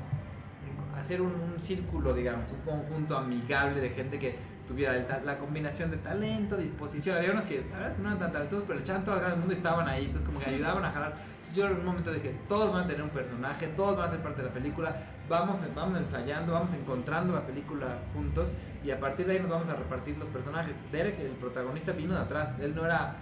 hacer 0.95 1.21
un, 1.21 1.33
un 1.33 1.59
círculo, 1.59 2.13
digamos, 2.13 2.49
un 2.51 2.61
conjunto 2.61 3.17
amigable 3.17 3.81
de 3.81 3.89
gente 3.91 4.17
que 4.17 4.35
tuviera 4.67 4.95
el 4.95 5.05
la 5.25 5.37
combinación 5.37 5.91
de 5.91 5.97
talento, 5.97 6.57
disposición. 6.57 7.17
Había 7.17 7.31
unos 7.31 7.45
que 7.45 7.63
la 7.69 7.77
verdad 7.77 7.97
no 7.99 8.07
eran 8.07 8.19
tan 8.19 8.31
talentosos, 8.31 8.63
pero 8.65 8.77
le 8.77 8.81
echaban 8.81 9.03
todo 9.03 9.15
el 9.15 9.21
gran 9.21 9.39
mundo 9.39 9.53
y 9.53 9.57
estaban 9.57 9.87
ahí, 9.87 10.05
entonces 10.05 10.27
como 10.27 10.39
que 10.39 10.49
ayudaban 10.49 10.83
a 10.85 10.91
jalar. 10.91 11.13
Entonces 11.33 11.53
yo 11.53 11.67
en 11.67 11.77
un 11.77 11.85
momento 11.85 12.11
dije, 12.11 12.35
todos 12.47 12.73
van 12.73 12.85
a 12.85 12.87
tener 12.87 13.03
un 13.03 13.09
personaje, 13.09 13.67
todos 13.67 13.95
van 13.95 14.07
a 14.07 14.11
ser 14.11 14.21
parte 14.21 14.41
de 14.41 14.47
la 14.47 14.53
película, 14.53 14.95
vamos, 15.29 15.57
vamos 15.75 15.97
ensayando, 15.97 16.53
vamos 16.53 16.73
encontrando 16.73 17.33
la 17.33 17.45
película 17.45 17.99
juntos 18.13 18.51
y 18.83 18.91
a 18.91 18.99
partir 18.99 19.27
de 19.27 19.33
ahí 19.33 19.39
nos 19.39 19.49
vamos 19.49 19.69
a 19.69 19.75
repartir 19.75 20.17
los 20.17 20.27
personajes. 20.27 20.75
Derek, 20.91 21.19
el 21.19 21.33
protagonista, 21.33 21.91
vino 21.93 22.15
de 22.15 22.21
atrás, 22.21 22.55
él 22.59 22.75
no 22.75 22.85
era... 22.85 23.15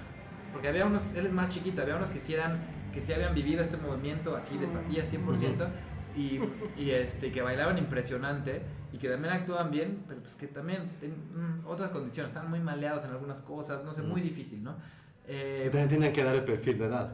Porque 0.52 0.70
había 0.70 0.86
unos, 0.86 1.14
él 1.14 1.26
es 1.26 1.34
más 1.34 1.50
chiquito, 1.50 1.82
había 1.82 1.98
unos 1.98 2.10
que 2.10 2.20
sí 2.20 2.34
eran, 2.34 2.60
que 2.94 3.02
sí 3.02 3.14
habían 3.14 3.36
vivido 3.36 3.62
este 3.62 3.78
movimiento 3.78 4.36
así 4.36 4.58
de 4.58 4.68
patilla 4.68 5.04
100%. 5.04 5.68
Y, 6.16 6.40
y, 6.76 6.90
este 6.90 7.32
que 7.32 7.44
bailaban 7.44 7.78
impresionante 7.78 8.64
y 8.92 8.98
que 8.98 9.08
también 9.08 9.36
actuaban 9.36 9.70
bien, 9.70 10.04
pero 10.08 10.20
pues 10.20 10.34
que 10.34 10.48
también 10.48 10.90
en 11.04 11.12
mm, 11.12 11.68
otras 11.68 11.92
condiciones, 11.92 12.32
están 12.32 12.50
muy 12.50 12.60
maleados 12.60 13.04
en 13.04 13.12
algunas 13.12 13.42
cosas, 13.42 13.84
no 13.84 13.94
sé, 13.94 14.02
muy 14.02 14.22
difícil, 14.22 14.64
¿no? 14.64 14.78
Eh, 15.28 15.62
Que 15.66 15.70
también 15.70 15.90
tienen 15.90 16.14
que 16.14 16.24
dar 16.24 16.34
el 16.34 16.44
perfil 16.44 16.80
de 16.80 16.86
edad. 16.86 17.14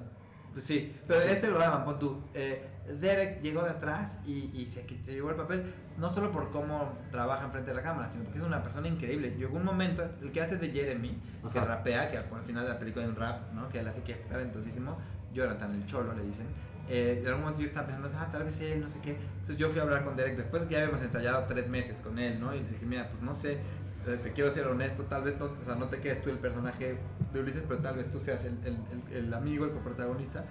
Pues 0.54 0.64
sí, 0.64 0.96
pero 1.06 1.20
este 1.20 1.50
lo 1.50 1.58
daban, 1.58 1.84
pon 1.84 2.00
tú. 2.00 2.22
Eh, 2.34 2.66
Derek 3.00 3.42
llegó 3.42 3.64
de 3.64 3.70
atrás 3.70 4.20
y, 4.26 4.50
y 4.54 4.66
se, 4.68 4.86
se 5.04 5.14
llevó 5.14 5.30
el 5.30 5.36
papel, 5.36 5.64
no 5.98 6.14
solo 6.14 6.32
por 6.32 6.52
cómo 6.52 6.98
trabaja 7.12 7.46
enfrente 7.46 7.72
de 7.72 7.76
la 7.78 7.84
cámara, 7.84 8.12
sino 8.12 8.26
porque 8.26 8.40
es 8.40 8.46
una 8.46 8.62
persona 8.62 8.88
increíble. 8.88 9.34
Llegó 9.38 9.56
un 9.58 9.64
momento, 9.66 10.04
el 10.22 10.32
que 10.32 10.42
hace 10.42 10.58
de 10.58 10.70
Jeremy, 10.72 11.18
que 11.52 11.60
Ajá. 11.60 11.68
rapea, 11.68 12.12
que 12.12 12.18
al, 12.18 12.26
al 12.34 12.44
final 12.44 12.64
de 12.64 12.70
la 12.74 12.80
película 12.80 13.06
hay 13.06 13.10
un 13.12 13.16
rap, 13.16 13.52
¿no? 13.54 13.70
que 13.70 13.80
él 13.80 13.88
hace 13.88 14.02
que 14.02 14.12
es 14.12 14.28
talentosísimo, 14.28 14.98
Jonathan 15.34 15.74
el 15.76 15.86
Cholo 15.86 16.14
le 16.14 16.24
dicen. 16.24 16.46
Eh, 16.90 17.20
en 17.22 17.28
algún 17.28 17.42
momento 17.44 17.62
yo 17.62 17.68
estaba 17.68 17.88
pensando, 17.88 18.12
ah, 18.16 18.28
tal 18.30 18.44
vez 18.44 18.60
él, 18.60 18.82
no 18.82 18.88
sé 18.90 19.00
qué. 19.00 19.12
Entonces 19.12 19.56
yo 19.56 19.70
fui 19.70 19.80
a 19.80 19.84
hablar 19.84 20.04
con 20.04 20.18
Derek 20.18 20.36
después 20.36 20.62
de 20.64 20.68
que 20.68 20.74
ya 20.76 20.82
habíamos 20.84 21.02
ensayado 21.02 21.46
tres 21.48 21.70
meses 21.70 22.02
con 22.02 22.20
él, 22.20 22.40
¿no? 22.42 22.54
Y 22.54 22.60
le 22.64 22.70
dije, 22.70 22.86
mira, 22.86 23.08
pues 23.10 23.22
no 23.24 23.34
sé, 23.34 23.54
eh, 24.06 24.20
te 24.22 24.34
quiero 24.34 24.52
ser 24.54 24.68
honesto, 24.68 25.04
tal 25.04 25.24
vez 25.24 25.40
no, 25.40 25.46
o 25.46 25.64
sea, 25.64 25.76
no 25.76 25.88
te 25.88 26.02
quedes 26.02 26.22
tú 26.22 26.30
el 26.30 26.40
personaje 26.40 26.98
de 27.32 27.40
Ulises, 27.40 27.64
pero 27.66 27.80
tal 27.80 27.96
vez 27.96 28.12
tú 28.12 28.20
seas 28.20 28.44
el, 28.44 28.58
el, 28.66 28.78
el- 29.12 29.16
el 29.28 29.34
amigo, 29.34 29.64
el 29.64 29.72
coprotagonista. 29.72 30.44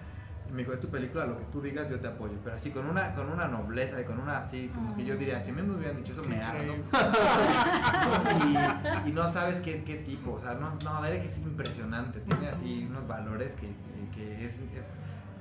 Me 0.53 0.59
dijo, 0.59 0.73
es 0.75 0.81
tu 0.81 0.89
película, 0.89 1.25
lo 1.25 1.39
que 1.39 1.45
tú 1.47 1.63
digas 1.63 1.89
yo 1.89 1.99
te 1.99 2.09
apoyo. 2.09 2.35
Pero 2.45 2.55
así 2.57 2.71
con 2.71 2.87
una, 2.87 3.15
con 3.15 3.31
una 3.31 3.49
nobleza 3.49 4.01
y 4.01 4.05
con 4.05 4.21
una 4.21 4.39
así, 4.39 4.71
como 4.75 4.95
que 4.95 5.05
yo 5.05 5.17
diría, 5.17 5.43
si 5.43 5.51
me 5.51 5.63
hubieran 5.63 5.97
dicho 5.97 6.13
eso, 6.13 6.23
me 6.25 6.43
ardo. 6.43 6.75
y, 9.05 9.09
y 9.09 9.13
no 9.13 9.29
sabes 9.29 9.57
qué, 9.63 9.83
qué 9.83 9.97
tipo, 9.97 10.33
o 10.33 10.41
sea, 10.41 10.55
no, 10.55 10.69
no, 10.85 11.03
Derek 11.03 11.25
es 11.25 11.39
impresionante, 11.39 12.21
tiene 12.21 12.49
así 12.49 12.87
unos 12.89 13.07
valores 13.07 13.53
que, 13.55 13.69
que- 13.69 14.11
que 14.15 14.45
es, 14.45 14.61
es- 14.61 14.99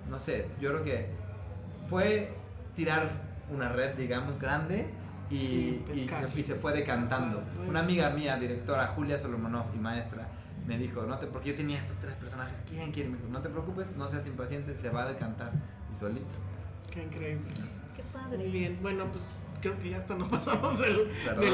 no 0.09 0.19
sé, 0.19 0.47
yo 0.59 0.69
creo 0.71 0.83
que 0.83 1.09
fue 1.87 2.33
tirar 2.75 3.07
una 3.49 3.69
red, 3.69 3.95
digamos, 3.95 4.39
grande 4.39 4.89
y, 5.29 5.35
Y 5.93 6.09
se, 6.33 6.39
y 6.39 6.43
se 6.43 6.55
fue 6.55 6.73
decantando. 6.73 7.43
Una 7.67 7.79
amiga 7.81 8.09
mía, 8.11 8.37
directora, 8.37 8.87
Julia 8.87 9.17
Solomonov 9.19 9.73
y 9.75 9.79
maestra, 9.79 10.27
me 10.71 10.77
dijo, 10.77 11.03
no 11.05 11.17
te, 11.17 11.27
porque 11.27 11.49
yo 11.49 11.55
tenía 11.55 11.79
estos 11.79 11.97
tres 11.97 12.15
personajes, 12.15 12.61
¿quién 12.65 12.91
quiere? 12.93 13.09
Me 13.09 13.17
dijo, 13.17 13.27
no 13.29 13.41
te 13.41 13.49
preocupes, 13.49 13.91
no 13.97 14.07
seas 14.07 14.25
impaciente, 14.25 14.73
se 14.73 14.89
va 14.89 15.03
a 15.03 15.07
decantar 15.09 15.51
y 15.91 15.95
solito. 15.97 16.33
Qué 16.89 17.03
increíble. 17.03 17.51
Qué 17.93 18.03
padre. 18.13 18.37
Muy 18.37 18.51
bien. 18.51 18.79
Bueno, 18.81 19.05
pues 19.11 19.23
creo 19.59 19.77
que 19.77 19.89
ya 19.89 19.97
hasta 19.97 20.15
nos 20.15 20.27
pasamos 20.37 20.79
del, 20.79 21.11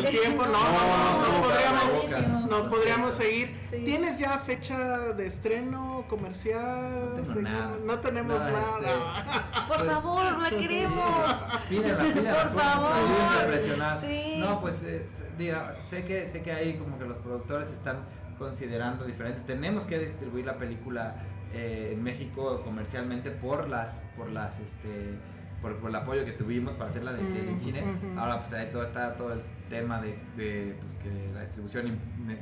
tiempo. 0.08 0.46
No, 0.46 0.52
no, 0.52 0.60
No, 0.62 0.70
no, 0.70 0.98
no, 0.98 1.12
nos 1.18 1.30
no, 1.34 1.42
podríamos, 1.42 2.28
no, 2.30 2.48
nos 2.48 2.66
no, 2.66 2.70
podríamos 2.70 3.14
seguir. 3.16 3.60
Sí. 3.68 3.78
¿Tienes 3.84 4.20
ya 4.20 4.38
fecha 4.38 5.00
de 5.14 5.26
estreno 5.26 6.06
comercial? 6.08 7.10
No 7.10 7.14
tengo 7.16 7.34
Seguimos- 7.34 7.42
nada. 7.52 7.78
No 7.84 8.00
tenemos 8.00 8.40
nada. 8.40 9.68
Por 9.68 9.84
favor, 9.84 10.38
la 10.40 10.50
queremos. 10.52 11.46
Pídela, 11.68 12.04
pídela, 12.04 12.44
Por 12.44 12.52
pues, 12.54 12.66
favor. 12.66 13.98
Sí. 14.00 14.36
No, 14.38 14.62
pues 14.62 14.84
eh, 14.84 15.04
diga, 15.40 15.76
sé 15.82 16.06
que 16.06 16.30
sé 16.30 16.44
que 16.44 16.52
ahí 16.52 16.76
como 16.78 17.00
que 17.00 17.06
los 17.06 17.18
productores 17.18 17.72
están 17.72 17.98
considerando 18.38 19.06
diferente. 19.06 19.42
Tenemos 19.46 19.86
que 19.86 20.00
distribuir 20.00 20.46
la 20.46 20.58
película 20.58 21.16
eh, 21.54 21.92
en 21.94 22.04
México 22.04 22.62
comercialmente 22.64 23.32
por 23.32 23.70
las 23.70 24.04
por 24.18 24.30
las 24.30 24.60
este 24.60 25.16
por, 25.62 25.78
por 25.78 25.90
el 25.90 25.96
apoyo 25.96 26.24
que 26.24 26.34
tuvimos 26.34 26.74
para 26.74 26.90
hacerla 26.92 27.14
de, 27.14 27.24
del 27.24 27.56
Mm, 27.56 27.60
cine. 27.60 27.84
Ahora 28.18 28.40
pues 28.42 28.54
ahí 28.54 28.70
todo 28.72 28.84
está 28.84 29.16
todo 29.16 29.34
el 29.34 29.42
tema 29.70 30.00
de, 30.00 30.18
de, 30.38 30.78
pues, 30.80 30.94
que 30.94 31.32
la 31.34 31.42
distribución 31.42 31.98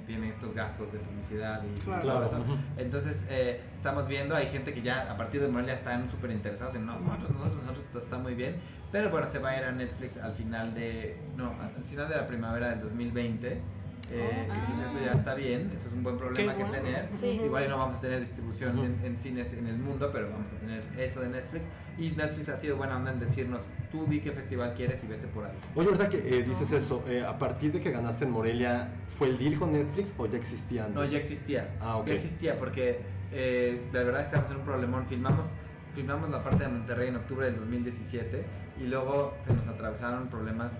tiene 0.05 0.29
estos 0.29 0.53
gastos 0.53 0.91
de 0.91 0.99
publicidad 0.99 1.63
y, 1.63 1.79
todo 1.79 2.01
Claro. 2.01 2.25
eso. 2.25 2.43
Entonces, 2.77 3.25
eh, 3.29 3.61
estamos 3.73 4.07
viendo, 4.07 4.35
hay 4.35 4.47
gente 4.47 4.73
que 4.73 4.81
ya 4.83 5.09
a 5.11 5.17
partir 5.17 5.41
de 5.41 5.47
Morelia 5.47 5.73
están 5.73 6.07
súper 6.09 6.29
interesados 6.31 6.75
en 6.75 6.85
nosotros, 6.85 7.31
nosotros, 7.31 7.55
nosotros, 7.63 7.85
todo 7.91 7.99
está 8.03 8.17
muy 8.19 8.35
bien. 8.35 8.57
Pero 8.91 9.09
bueno, 9.09 9.27
se 9.29 9.39
va 9.39 9.49
a 9.51 9.57
ir 9.57 9.63
a 9.63 9.71
Netflix 9.71 10.17
al 10.17 10.33
final 10.33 10.75
de, 10.75 11.17
no, 11.35 11.51
al 11.59 11.83
final 11.85 12.07
de 12.09 12.15
la 12.15 12.27
primavera 12.27 12.69
del 12.69 12.81
2020. 12.81 13.61
Eh, 14.11 14.47
entonces 14.47 14.91
eso 14.91 15.05
ya 15.05 15.13
está 15.13 15.33
bien, 15.35 15.71
eso 15.73 15.87
es 15.87 15.93
un 15.93 16.03
buen 16.03 16.17
problema 16.17 16.53
Qué 16.53 16.57
que 16.59 16.63
bueno. 16.63 16.83
tener. 16.83 17.09
Sí. 17.19 17.27
Igual 17.43 17.69
no 17.69 17.77
vamos 17.77 17.97
a 17.97 18.01
tener 18.01 18.19
distribución 18.19 18.79
en, 18.79 18.99
en 19.03 19.17
cines 19.17 19.53
en 19.53 19.67
el 19.67 19.77
mundo, 19.77 20.09
pero 20.11 20.29
vamos 20.29 20.51
a 20.51 20.55
tener 20.59 20.83
eso 20.97 21.21
de 21.21 21.29
Netflix. 21.29 21.65
Y 21.97 22.11
Netflix 22.11 22.49
ha 22.49 22.57
sido 22.57 22.75
buena 22.77 22.97
onda 22.97 23.11
en 23.11 23.19
decirnos, 23.19 23.65
tú 23.91 24.05
di 24.05 24.19
qué 24.19 24.31
festival 24.31 24.73
quieres 24.75 25.03
y 25.03 25.07
vete 25.07 25.27
por 25.27 25.45
ahí. 25.45 25.51
Oye, 25.75 25.89
¿verdad 25.89 26.09
que 26.09 26.17
eh, 26.17 26.43
dices 26.43 26.71
eso? 26.71 27.03
Eh, 27.07 27.23
a 27.25 27.37
partir 27.37 27.71
de 27.71 27.79
que 27.79 27.91
ganaste 27.91 28.25
en 28.25 28.31
Morelia, 28.31 28.89
¿fue 29.17 29.29
el 29.29 29.37
deal 29.37 29.57
con 29.57 29.71
Netflix 29.71 30.13
o 30.17 30.25
ya 30.25 30.37
existía 30.37 30.85
antes? 30.85 30.95
No, 30.95 31.05
ya 31.05 31.17
existía. 31.17 31.75
Ah, 31.79 31.97
ok. 31.97 32.07
Ya 32.07 32.13
existía 32.13 32.59
porque 32.59 32.99
eh, 33.31 33.81
de 33.91 34.03
verdad 34.03 34.21
estamos 34.21 34.49
en 34.51 34.57
un 34.57 34.63
problemón. 34.63 35.05
Filmamos, 35.07 35.45
filmamos 35.93 36.29
la 36.29 36.43
parte 36.43 36.63
de 36.63 36.69
Monterrey 36.69 37.09
en 37.09 37.15
octubre 37.15 37.45
del 37.45 37.57
2017 37.57 38.43
y 38.81 38.83
luego 38.87 39.33
se 39.45 39.53
nos 39.53 39.67
atravesaron 39.67 40.27
problemas 40.27 40.73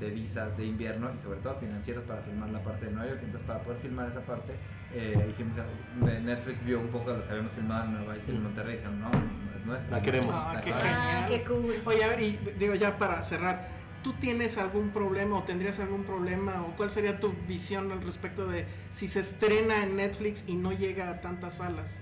de 0.00 0.10
visas 0.10 0.56
de 0.56 0.66
invierno 0.66 1.10
y 1.14 1.18
sobre 1.18 1.40
todo 1.40 1.54
financieros 1.56 2.04
para 2.04 2.20
filmar 2.22 2.50
la 2.50 2.62
parte 2.62 2.86
de 2.86 2.92
Nueva 2.92 3.10
York. 3.10 3.20
Entonces 3.24 3.46
para 3.46 3.60
poder 3.60 3.78
filmar 3.78 4.08
esa 4.08 4.20
parte 4.20 4.54
eh, 4.94 5.26
hicimos 5.28 5.56
de 5.56 6.20
Netflix 6.20 6.64
vio 6.64 6.80
un 6.80 6.88
poco 6.88 7.12
de 7.12 7.18
lo 7.18 7.24
que 7.24 7.30
habíamos 7.30 7.52
filmado 7.52 7.84
en, 7.84 7.92
Nueva, 7.92 8.14
en 8.26 8.42
Monterrey 8.42 8.74
y 8.74 8.76
dijeron 8.76 9.00
no, 9.00 9.08
es 9.08 9.66
nuestra. 9.66 9.90
La 9.90 10.02
queremos. 10.02 10.34
Ah, 10.34 10.60
qué 10.64 10.72
queremos". 10.72 10.92
Ah, 10.94 11.26
qué 11.28 11.44
cool. 11.44 11.82
Oye, 11.84 12.04
a 12.04 12.08
ver, 12.08 12.22
y 12.22 12.38
digo 12.58 12.74
ya 12.74 12.96
para 12.96 13.22
cerrar, 13.22 13.68
¿tú 14.02 14.14
tienes 14.14 14.56
algún 14.56 14.90
problema 14.90 15.36
o 15.36 15.42
tendrías 15.42 15.78
algún 15.80 16.04
problema 16.04 16.62
o 16.62 16.76
cuál 16.76 16.90
sería 16.90 17.20
tu 17.20 17.34
visión 17.46 17.92
al 17.92 18.00
respecto 18.02 18.46
de 18.46 18.64
si 18.90 19.08
se 19.08 19.20
estrena 19.20 19.82
en 19.82 19.96
Netflix 19.96 20.44
y 20.46 20.54
no 20.54 20.72
llega 20.72 21.10
a 21.10 21.20
tantas 21.20 21.56
salas? 21.56 22.00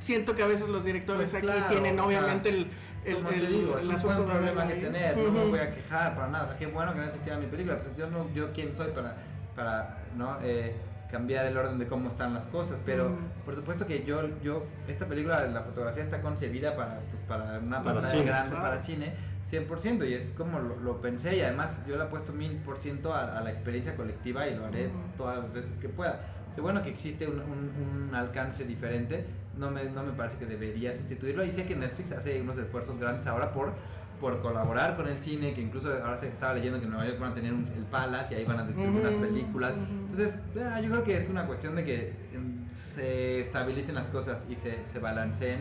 Siento 0.00 0.34
que 0.34 0.42
a 0.42 0.46
veces 0.46 0.68
los 0.68 0.84
directores 0.84 1.30
Pues 1.30 1.34
aquí 1.34 1.46
claro, 1.46 1.68
tienen 1.70 1.98
o 2.00 2.08
sea, 2.08 2.18
obviamente 2.18 2.48
el, 2.48 2.66
el, 3.06 3.14
Como 3.16 3.30
el- 3.30 3.40
te 3.40 3.46
digo, 3.46 3.78
es 3.78 3.86
un 3.86 4.02
buen 4.02 4.24
problema 4.26 4.66
que 4.66 4.72
ahí. 4.74 4.80
tener, 4.80 5.16
no 5.16 5.30
me 5.30 5.44
voy 5.46 5.58
a 5.60 5.70
quejar 5.70 6.14
para 6.14 6.28
nada, 6.28 6.44
o 6.44 6.48
sea, 6.48 6.56
qué 6.58 6.66
bueno 6.66 6.92
que 6.92 7.00
Netflix 7.00 7.22
tiene 7.24 7.38
mi 7.40 7.46
película, 7.46 7.76
pues 7.78 7.96
yo 7.96 8.08
no, 8.08 8.28
yo 8.34 8.52
quién 8.52 8.74
soy 8.74 8.88
para, 8.92 9.16
para 9.54 9.98
¿no? 10.16 10.36
Eh, 10.42 10.74
cambiar 11.10 11.46
el 11.46 11.56
orden 11.56 11.78
de 11.78 11.86
cómo 11.86 12.08
están 12.08 12.34
las 12.34 12.48
cosas, 12.48 12.80
pero 12.84 13.16
por 13.44 13.54
supuesto 13.54 13.86
que 13.86 14.02
yo, 14.04 14.22
yo, 14.42 14.64
esta 14.88 15.06
película, 15.06 15.46
la 15.46 15.60
fotografía 15.62 16.02
está 16.02 16.20
concebida 16.20 16.74
para, 16.74 16.98
pues, 17.10 17.22
para 17.28 17.60
una 17.60 17.80
Para 17.82 18.00
pantalla 18.00 18.10
cine, 18.12 18.24
grande, 18.24 18.50
claro. 18.50 18.64
para 18.64 18.82
cine, 18.82 19.14
100%, 19.48 20.04
y 20.08 20.14
es 20.14 20.32
como 20.36 20.58
lo, 20.58 20.74
lo 20.80 21.00
pensé, 21.00 21.36
y 21.36 21.42
además 21.42 21.82
yo 21.86 21.96
le 21.96 22.02
he 22.02 22.06
puesto 22.08 22.32
mil 22.32 22.56
por 22.56 22.78
ciento 22.78 23.14
a, 23.14 23.38
a 23.38 23.40
la 23.40 23.50
experiencia 23.50 23.94
colectiva 23.94 24.48
y 24.48 24.56
lo 24.56 24.66
haré 24.66 24.90
todas 25.16 25.38
las 25.38 25.52
veces 25.52 25.70
que 25.80 25.88
pueda. 25.88 26.20
Qué 26.56 26.60
bueno 26.62 26.82
que 26.82 26.88
existe 26.88 27.28
un, 27.28 27.38
un- 27.38 28.08
un 28.08 28.14
alcance 28.14 28.64
diferente, 28.64 29.24
no 29.56 29.70
me, 29.70 29.84
no 29.90 30.02
me 30.02 30.12
parece 30.12 30.38
que 30.38 30.46
debería 30.46 30.92
sustituirlo, 30.96 31.44
y 31.44 31.52
sé 31.52 31.64
que 31.66 31.76
Netflix 31.76 32.10
hace 32.12 32.40
unos 32.40 32.56
esfuerzos 32.56 32.98
grandes 32.98 33.26
ahora 33.28 33.52
por 33.52 33.74
por 34.18 34.40
colaborar 34.40 34.96
con 34.96 35.06
el 35.06 35.18
cine, 35.18 35.52
que 35.52 35.60
incluso 35.60 35.92
ahora 35.92 36.16
se 36.18 36.28
estaba 36.28 36.54
leyendo 36.54 36.78
que 36.78 36.86
en 36.86 36.90
Nueva 36.90 37.06
York 37.06 37.20
van 37.20 37.32
a 37.32 37.34
tener 37.34 37.52
un- 37.52 37.66
el 37.68 37.84
Palace 37.84 38.32
y 38.32 38.38
ahí 38.38 38.44
van 38.46 38.60
a 38.60 38.64
distribuir 38.64 39.02
unas 39.02 39.12
películas. 39.16 39.74
Entonces, 39.90 40.38
ah, 40.58 40.80
yo 40.80 40.88
creo 40.90 41.04
que 41.04 41.18
es 41.18 41.28
una 41.28 41.46
cuestión 41.46 41.76
de 41.76 41.84
que 41.84 42.14
em, 42.32 42.66
se 42.70 43.40
estabilicen 43.42 43.94
las 43.94 44.08
cosas 44.08 44.46
y 44.48 44.54
se, 44.54 44.86
se 44.86 44.98
balanceen. 45.00 45.60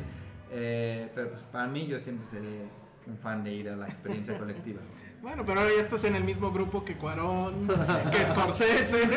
Eh, 0.51 1.11
pero 1.13 1.31
pues 1.31 1.41
para 1.51 1.67
mí 1.67 1.85
yo 1.85 1.99
siempre 1.99 2.25
seré 2.27 2.61
un 3.07 3.17
fan 3.17 3.43
de 3.43 3.51
ir 3.51 3.67
a 3.69 3.75
la 3.75 3.87
experiencia 3.89 4.37
colectiva. 4.39 4.79
Bueno, 5.25 5.43
pero 5.43 5.61
ahora 5.61 5.73
ya 5.73 5.81
estás 5.81 6.03
en 6.03 6.15
el 6.15 6.23
mismo 6.23 6.51
grupo 6.51 6.85
que 6.85 6.97
Cuarón, 6.97 7.67
que 8.11 8.25
Scorsese. 8.27 9.01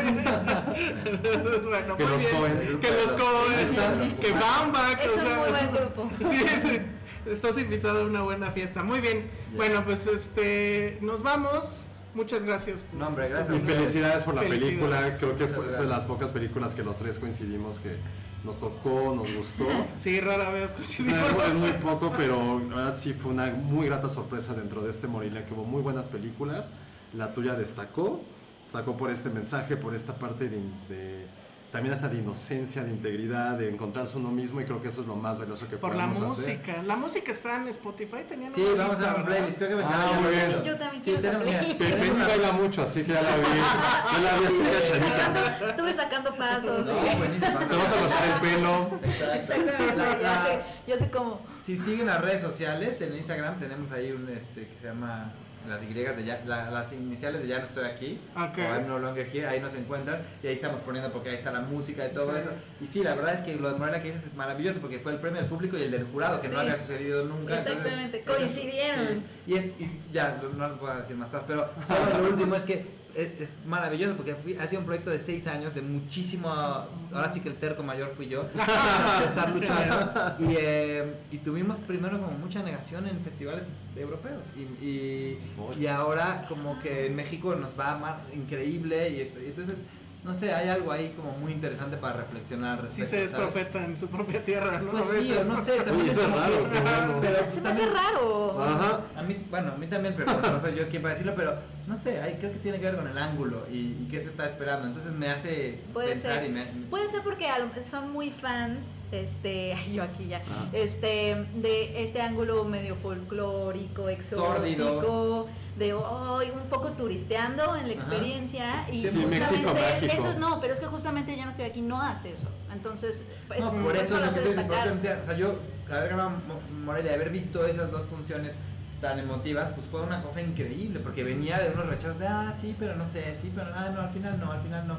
Entonces, 1.05 1.65
bueno, 1.67 1.97
Que 1.97 2.03
los. 2.03 2.25
Coen. 2.25 2.79
Que 2.79 2.89
los 2.89 3.11
Coen, 3.11 4.17
que 4.19 4.31
Baumbach. 4.31 4.99
Es 5.05 5.11
o 5.11 5.13
un 5.13 5.19
sea, 5.27 5.37
muy 5.37 5.49
buen 5.51 5.71
grupo. 5.71 6.09
Sí, 6.31 6.45
sí. 6.63 6.79
Estás 7.27 7.59
invitado 7.59 8.01
a 8.01 8.05
una 8.05 8.23
buena 8.23 8.49
fiesta. 8.49 8.81
Muy 8.81 9.01
bien. 9.01 9.29
Bueno, 9.55 9.85
pues 9.85 10.07
este, 10.07 10.97
nos 11.01 11.21
vamos. 11.21 11.88
Muchas 12.19 12.43
gracias. 12.43 12.81
por- 12.81 12.99
No, 12.99 13.07
hombre, 13.07 13.29
gracias. 13.29 13.55
Y 13.55 13.59
felicidades 13.61 14.23
por 14.25 14.35
la 14.35 14.41
Felicidades. 14.41 14.75
película. 14.77 15.17
Creo 15.17 15.35
que 15.37 15.47
fue 15.47 15.67
de 15.67 15.85
las 15.87 16.05
pocas 16.05 16.31
películas 16.33 16.75
que 16.75 16.83
los 16.83 16.97
tres 16.97 17.17
coincidimos 17.17 17.79
que 17.79 17.95
nos 18.43 18.59
tocó, 18.59 19.13
nos 19.15 19.33
gustó. 19.33 19.65
Sí, 19.97 20.19
rara 20.19 20.49
vez 20.49 20.71
coincidimos. 20.73 21.19
es 21.47 21.53
muy 21.55 21.71
poco, 21.73 22.11
pero 22.17 22.59
la 22.59 22.75
verdad 22.75 22.95
sí 22.95 23.13
fue 23.13 23.31
una 23.31 23.47
muy 23.51 23.87
grata 23.87 24.09
sorpresa 24.09 24.53
dentro 24.53 24.81
de 24.81 24.89
este 24.89 25.07
Morelia, 25.07 25.45
que 25.45 25.53
hubo 25.53 25.63
muy 25.63 25.81
buenas 25.81 26.09
películas. 26.09 26.71
La 27.13 27.33
tuya 27.33 27.53
destacó, 27.55 28.21
sacó 28.67 28.97
por 28.97 29.09
este 29.11 29.29
mensaje, 29.29 29.77
por 29.77 29.95
esta 29.95 30.15
parte 30.19 30.49
de, 30.49 30.57
de- 30.89 31.25
también 31.71 31.93
hasta 31.93 32.09
de 32.09 32.17
inocencia, 32.17 32.83
de 32.83 32.89
integridad, 32.89 33.55
de 33.57 33.69
encontrarse 33.69 34.17
uno 34.17 34.29
mismo, 34.31 34.59
y 34.59 34.65
creo 34.65 34.81
que 34.81 34.89
eso 34.89 35.01
es 35.01 35.07
lo 35.07 35.15
más 35.15 35.37
valioso 35.37 35.67
que 35.69 35.77
Por 35.77 35.95
la 35.95 36.07
podemos 36.07 36.37
hacer. 36.39 36.55
música. 36.57 36.83
La 36.83 36.95
música 36.95 37.31
está 37.31 37.55
en 37.57 37.67
Spotify. 37.67 38.23
Tenían 38.27 38.51
Sí, 38.51 38.61
vamos 38.75 38.79
a 38.79 38.83
lista, 38.87 38.93
hacer 38.93 39.07
un 39.07 39.13
¿verdad? 39.13 39.25
playlist. 39.37 39.57
Creo 39.57 39.69
que 39.69 39.75
me 39.75 39.83
Ah, 39.83 40.19
muy 40.21 40.31
bien. 40.31 40.63
Yo 40.63 40.77
también 40.77 41.03
Sí, 41.03 41.11
tenemos, 41.19 42.27
baila 42.27 42.51
mucho, 42.53 42.81
así 42.81 43.03
que 43.03 43.13
ya 43.13 43.21
la 43.21 43.35
vi. 43.37 43.43
Ya 44.13 44.19
la 44.19 44.39
vi 44.39 44.45
así 44.45 44.63
cachadita. 44.63 45.69
Estuve 45.69 45.93
sacando 45.93 46.35
pasos. 46.35 46.85
No, 46.85 46.93
buenísimo. 47.17 47.59
Te 47.59 47.75
vas 47.75 47.91
a 47.93 47.99
cortar 47.99 48.27
el 48.33 48.41
pelo. 48.41 48.99
Exacto. 49.03 49.33
Exactamente. 49.35 49.95
La- 49.95 50.17
la- 50.17 50.45
sé, 50.45 50.59
yo 50.87 50.97
sé 50.97 51.11
cómo. 51.11 51.41
Si 51.59 51.77
siguen 51.77 52.07
las 52.07 52.21
redes 52.21 52.41
sociales, 52.41 52.99
en 53.01 53.15
Instagram 53.15 53.59
tenemos 53.59 53.91
ahí 53.91 54.11
un 54.11 54.27
este 54.29 54.67
que 54.67 54.75
se 54.81 54.87
llama 54.87 55.31
las 55.67 55.81
Y 55.83 55.93
de 55.93 56.23
ya, 56.23 56.41
la- 56.45 56.69
las 56.71 56.91
iniciales 56.93 57.41
de 57.41 57.47
ya 57.47 57.59
no 57.59 57.65
estoy 57.65 57.85
aquí 57.85 58.19
Ok. 58.35 58.57
o 58.57 58.61
I'm 58.61 58.87
no 58.87 58.99
longer 58.99 59.27
here, 59.31 59.47
ahí 59.47 59.59
nos 59.59 59.75
encuentran 59.75 60.21
y 60.41 60.47
ahí 60.47 60.53
estamos 60.53 60.79
poniendo 60.81 61.11
porque 61.11 61.29
ahí 61.29 61.35
está 61.35 61.51
la 61.51 61.61
música 61.61 62.05
y 62.05 62.13
todo 62.13 62.31
Sí. 62.33 62.39
eso. 62.39 62.51
Y 62.81 62.87
sí, 62.87 63.03
la 63.03 63.15
verdad 63.15 63.33
es 63.35 63.41
que 63.41 63.55
lo 63.55 63.71
de 63.71 63.77
Morelia 63.77 64.01
que 64.01 64.09
dices 64.11 64.27
es 64.27 64.33
maravilloso 64.35 64.79
porque 64.79 64.99
fue 64.99 65.11
el 65.11 65.19
premio 65.19 65.41
del 65.41 65.49
público 65.49 65.77
y 65.77 65.83
el 65.83 65.91
del 65.91 66.05
jurado 66.05 66.39
que 66.41 66.47
no 66.47 66.55
Sí. 66.55 66.59
había 66.61 66.77
sucedido 66.79 67.25
nunca. 67.25 67.57
Exactamente, 67.57 68.21
coincidieron. 68.23 69.07
sí. 69.07 69.23
Y, 69.47 69.53
es, 69.57 69.65
y 69.79 69.99
ya, 70.11 70.39
no, 70.41 70.49
no 70.49 70.69
les 70.69 70.79
voy 70.79 70.91
a 70.91 70.95
decir 70.97 71.15
más 71.15 71.29
cosas, 71.29 71.45
pero 71.47 71.69
solo 71.87 72.17
lo 72.23 72.29
último 72.29 72.55
es 72.55 72.63
que 72.65 72.98
es, 73.15 73.41
es 73.41 73.53
maravilloso 73.65 74.15
porque 74.15 74.35
fui- 74.35 74.55
ha 74.57 74.67
sido 74.67 74.79
un 74.81 74.85
proyecto 74.85 75.09
de 75.09 75.19
seis 75.19 75.45
años 75.47 75.73
de 75.73 75.81
muchísimo. 75.81 76.49
Ahora 76.49 77.31
sí 77.33 77.39
que 77.41 77.49
el 77.49 77.55
terco 77.55 77.83
mayor 77.83 78.11
fui 78.15 78.27
yo. 78.27 78.43
de 78.53 79.25
estar 79.25 79.49
luchando. 79.53 80.35
Y, 80.39 80.55
eh, 80.57 81.15
y 81.31 81.37
tuvimos 81.39 81.79
primero 81.79 82.19
como 82.19 82.37
mucha 82.37 82.61
negación 82.63 83.07
en 83.07 83.19
festivales 83.21 83.63
europeos. 83.95 84.47
Y, 84.55 84.61
y, 84.85 85.39
y 85.79 85.87
ahora, 85.87 86.45
como 86.47 86.79
que 86.79 87.07
en 87.07 87.15
México 87.15 87.55
nos 87.55 87.77
va 87.79 87.87
a 87.87 87.95
amar 87.95 88.21
increíble. 88.33 89.09
Y, 89.09 89.21
esto- 89.21 89.39
y 89.41 89.47
entonces. 89.47 89.81
No 90.23 90.33
sé, 90.33 90.53
hay 90.53 90.67
algo 90.67 90.91
ahí 90.91 91.13
como 91.15 91.31
muy 91.31 91.53
interesante 91.53 91.95
para 91.95 92.17
reflexionar 92.17 92.79
al 92.81 92.89
Sí 92.89 93.01
respecto. 93.01 93.09
se 93.09 93.23
es 93.23 93.31
¿sabes? 93.31 93.45
profeta 93.47 93.85
en 93.85 93.97
su 93.97 94.07
propia 94.09 94.43
tierra, 94.43 94.79
¿no? 94.81 94.91
Pues 94.91 95.09
A 95.09 95.13
sí, 95.13 95.33
no 95.47 95.63
sé, 95.63 95.77
también 95.77 96.01
Oye, 96.01 96.11
es 96.11 96.19
como 96.19 96.35
raro, 96.37 96.63
que- 96.65 96.69
qué 96.71 96.79
bueno. 96.81 97.17
pero 97.21 97.51
Se 97.51 97.61
me 97.61 97.69
hace 97.69 97.85
raro. 97.85 98.61
Ajá. 98.61 98.99
a 99.15 99.23
mí, 99.23 99.45
bueno, 99.49 99.71
a 99.71 99.77
mí 99.77 99.87
también, 99.87 100.13
pero 100.17 100.33
bueno, 100.33 100.51
no 100.51 100.59
soy 100.59 100.75
yo 100.75 100.89
quien 100.89 101.01
para 101.01 101.13
decirlo, 101.13 101.33
pero 101.37 101.57
no 101.87 101.95
sé, 101.95 102.21
hay, 102.21 102.33
creo 102.33 102.51
que 102.51 102.59
tiene 102.59 102.79
que 102.79 102.85
ver 102.87 102.97
con 102.97 103.07
el 103.07 103.17
ángulo 103.17 103.65
y, 103.71 103.77
y 103.77 104.07
qué 104.11 104.17
se 104.21 104.29
está 104.29 104.45
esperando. 104.45 104.87
Entonces 104.87 105.13
me 105.13 105.29
hace 105.29 105.79
Puede 105.93 106.09
pensar 106.09 106.41
ser. 106.41 106.49
y 106.49 106.53
me, 106.53 106.65
Puede 106.89 107.07
ser 107.09 107.21
porque 107.21 107.47
a 107.47 107.57
son 107.89 108.11
muy 108.11 108.29
fans, 108.29 108.83
este, 109.11 109.75
yo 109.93 110.03
aquí 110.03 110.27
ya, 110.27 110.41
Ah. 110.49 110.67
este, 110.73 111.45
de 111.55 112.03
este 112.03 112.21
ángulo 112.21 112.63
medio 112.65 112.95
folclórico, 112.95 114.09
exótico, 114.09 115.47
de 115.77 115.93
hoy 115.93 116.47
un 116.53 116.69
poco 116.69 116.91
turisteando 116.91 117.75
en 117.75 117.87
la 117.87 117.93
experiencia 117.93 118.85
y 118.91 119.07
Sí, 119.07 119.25
México 119.25 119.73
mágico. 119.73 120.13
eso 120.13 120.33
no, 120.39 120.59
pero 120.59 120.73
es 120.73 120.79
que 120.79 120.87
justamente 120.87 121.35
ya 121.35 121.45
no 121.45 121.51
estoy 121.51 121.65
aquí, 121.65 121.81
no 121.81 122.01
hace 122.01 122.33
eso. 122.33 122.47
Entonces, 122.73 123.25
es- 123.55 123.61
No, 123.61 123.71
por 123.83 123.95
eso 123.95 124.17
siento 124.17 124.41
destacar. 124.41 124.87
importante. 124.87 125.13
O 125.13 125.25
sea, 125.25 125.37
yo, 125.37 125.55
haber 125.89 126.09
ganado 126.09 126.29
Mo- 126.31 126.61
Morelia, 126.85 127.13
haber 127.13 127.29
visto 127.29 127.65
esas 127.65 127.91
dos 127.91 128.05
funciones 128.07 128.53
tan 129.01 129.17
emotivas, 129.17 129.71
pues 129.71 129.87
fue 129.87 130.01
una 130.01 130.21
cosa 130.21 130.41
increíble, 130.41 130.99
porque 130.99 131.23
venía 131.23 131.57
de 131.59 131.69
unos 131.71 131.87
rechazos 131.87 132.19
de, 132.19 132.27
ah, 132.27 132.53
sí, 132.59 132.75
pero 132.77 132.95
no 132.95 133.05
sé, 133.05 133.33
sí, 133.33 133.49
pero, 133.55 133.67
ah, 133.73 133.89
no, 133.95 134.01
al 134.01 134.09
final 134.09 134.37
no, 134.39 134.51
al 134.51 134.61
final 134.61 134.85
no. 134.87 134.97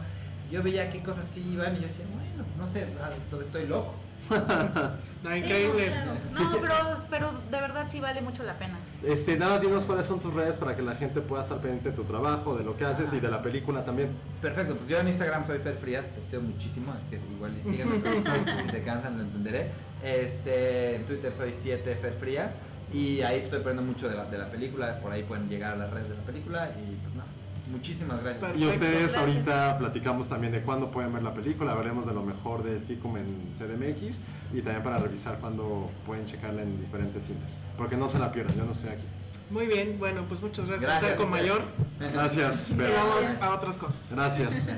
Yo 0.50 0.62
veía 0.62 0.88
qué 0.90 1.02
cosas 1.02 1.26
sí 1.26 1.46
iban 1.52 1.74
y 1.76 1.80
yo 1.80 1.82
decía, 1.88 2.06
bueno, 2.06 2.22
pues 2.22 2.29
no 2.60 2.66
sé, 2.66 2.92
ah, 3.02 3.10
estoy 3.40 3.66
loco. 3.66 3.94
No, 5.22 5.30
Sí, 5.32 5.36
increíble. 5.36 5.92
no, 6.32 6.60
claro. 6.62 6.96
Pero, 7.10 7.30
pero 7.30 7.32
de 7.50 7.60
verdad 7.60 7.86
sí 7.90 8.00
vale 8.00 8.22
mucho 8.22 8.42
la 8.42 8.58
pena. 8.58 8.78
Este, 9.02 9.36
nada 9.36 9.52
más 9.52 9.60
dinos 9.60 9.84
cuáles 9.84 10.06
son 10.06 10.18
tus 10.18 10.32
redes 10.32 10.56
para 10.56 10.74
que 10.74 10.80
la 10.80 10.94
gente 10.94 11.20
pueda 11.20 11.42
estar 11.42 11.58
pendiente 11.60 11.90
de 11.90 11.96
tu 11.96 12.04
trabajo, 12.04 12.56
de 12.56 12.64
lo 12.64 12.74
que 12.74 12.86
haces 12.86 13.12
y 13.12 13.20
de 13.20 13.28
la 13.28 13.42
película 13.42 13.84
también. 13.84 14.08
Perfecto, 14.40 14.76
pues 14.76 14.88
yo 14.88 14.98
en 14.98 15.08
Instagram 15.08 15.44
soy 15.44 15.58
Fer 15.58 15.74
Frías, 15.74 16.06
posteo 16.06 16.40
muchísimo, 16.40 16.94
es 16.94 17.04
que 17.04 17.26
igual 17.34 17.52
síganme, 17.62 17.98
pero 17.98 18.14
si, 18.22 18.62
si 18.64 18.68
se 18.70 18.82
cansan 18.82 19.18
lo 19.18 19.24
entenderé. 19.24 19.70
Este, 20.02 20.96
en 20.96 21.04
Twitter 21.04 21.34
soy 21.34 21.52
7 21.52 21.96
Fer 21.96 22.14
Frías 22.14 22.52
y 22.90 23.20
ahí 23.20 23.40
estoy 23.40 23.58
poniendo 23.58 23.82
mucho 23.82 24.08
de 24.08 24.14
la, 24.16 24.24
de 24.24 24.38
la 24.38 24.48
película, 24.48 25.00
por 25.00 25.12
ahí 25.12 25.22
pueden 25.24 25.50
llegar 25.50 25.74
a 25.74 25.76
las 25.76 25.90
redes 25.90 26.08
de 26.08 26.14
la 26.16 26.22
película 26.22 26.70
y 26.78 26.96
pues 26.96 27.14
nada, 27.14 27.28
muchísimas 27.70 28.20
gracias. 28.22 28.40
Perfecto. 28.40 28.64
Y 28.64 28.68
ustedes 28.68 28.98
Gracias. 29.00 29.18
ahorita 29.18 29.78
platicamos 29.78 30.28
también 30.28 30.52
de 30.52 30.62
cuándo 30.62 30.90
pueden 30.90 31.12
ver 31.12 31.22
la 31.22 31.32
película, 31.34 31.72
hablaremos 31.72 32.06
de 32.06 32.12
lo 32.14 32.22
mejor 32.22 32.62
del 32.62 32.80
FICUM 32.82 33.16
en 33.18 33.50
CDMX 33.54 34.20
y 34.52 34.62
también 34.62 34.82
para 34.82 34.98
revisar 34.98 35.38
cuándo 35.38 35.90
pueden 36.06 36.26
checarla 36.26 36.62
en 36.62 36.80
diferentes 36.80 37.24
cines. 37.24 37.58
Porque 37.76 37.96
no 37.96 38.08
se 38.08 38.18
la 38.18 38.30
pierdan, 38.32 38.56
yo 38.56 38.64
no 38.64 38.72
estoy 38.72 38.90
aquí. 38.90 39.04
Muy 39.50 39.66
bien, 39.66 39.96
bueno, 39.98 40.24
pues 40.28 40.40
muchas 40.40 40.66
gracias, 40.66 40.88
Gracias, 40.90 41.12
ustedes. 41.12 41.30
Mayor. 41.30 41.62
Gracias, 41.98 42.70
Y 42.70 42.74
Fer. 42.74 42.92
vamos 42.92 43.42
a 43.42 43.54
otras 43.54 43.76
cosas. 43.76 44.06
Gracias. 44.12 44.68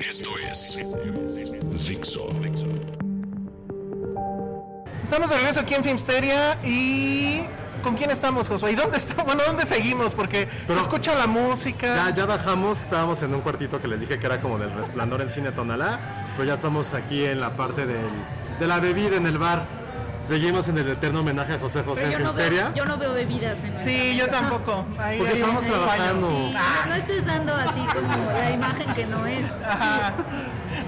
Esto 0.00 0.30
es 0.38 0.78
Dixo. 1.88 2.28
Estamos 5.02 5.30
de 5.30 5.36
regreso 5.36 5.60
aquí 5.60 5.74
en 5.74 5.82
Filmsteria 5.84 6.58
y 6.64 7.42
¿con 7.82 7.96
quién 7.96 8.10
estamos, 8.10 8.48
Josué? 8.48 8.72
¿Y 8.72 8.74
dónde 8.74 8.96
estamos? 8.96 9.24
Bueno, 9.26 9.42
¿dónde 9.46 9.66
seguimos? 9.66 10.14
Porque 10.14 10.48
Pero- 10.66 10.74
se 10.78 10.80
escucha 10.84 11.14
la 11.14 11.26
música. 11.26 11.94
Ya, 11.94 12.10
ya 12.14 12.26
bajamos, 12.26 12.80
estábamos 12.82 13.22
en 13.22 13.34
un 13.34 13.40
cuartito 13.40 13.78
que 13.80 13.88
les 13.88 14.00
dije 14.00 14.18
que 14.18 14.26
era 14.26 14.40
como 14.40 14.58
del 14.58 14.72
resplandor 14.72 15.20
en 15.20 15.28
Cine 15.30 15.52
Tonalá, 15.52 15.98
pero 16.36 16.44
ya 16.44 16.54
estamos 16.54 16.94
aquí 16.94 17.24
en 17.24 17.40
la 17.40 17.50
parte 17.56 17.86
del- 17.86 18.06
de 18.58 18.66
la 18.66 18.80
bebida 18.80 19.16
en 19.16 19.26
el 19.26 19.38
bar. 19.38 19.64
Seguimos 20.22 20.68
en 20.68 20.78
el 20.78 20.88
eterno 20.88 21.20
homenaje 21.20 21.54
a 21.54 21.58
José 21.58 21.82
José 21.82 22.02
Pero 22.04 22.16
en 22.18 22.22
yo 22.22 22.28
no, 22.30 22.34
veo, 22.34 22.74
yo 22.74 22.84
no 22.84 22.96
veo 22.96 23.12
bebidas 23.12 23.62
en 23.64 23.74
Sí, 23.82 24.16
yo 24.16 24.28
tampoco. 24.28 24.86
Ahí- 24.98 25.18
Porque 25.18 25.32
ahí- 25.32 25.40
estamos 25.40 25.64
ahí 25.64 25.70
trabajando. 25.70 26.28
Sí, 26.28 26.52
no, 26.54 26.86
no 26.88 26.94
estés 26.94 27.26
dando 27.26 27.54
así 27.54 27.80
como 27.92 28.26
la 28.32 28.50
imagen 28.52 28.94
que 28.94 29.06
no 29.06 29.26
es. 29.26 29.58
Ajá. 29.66 30.14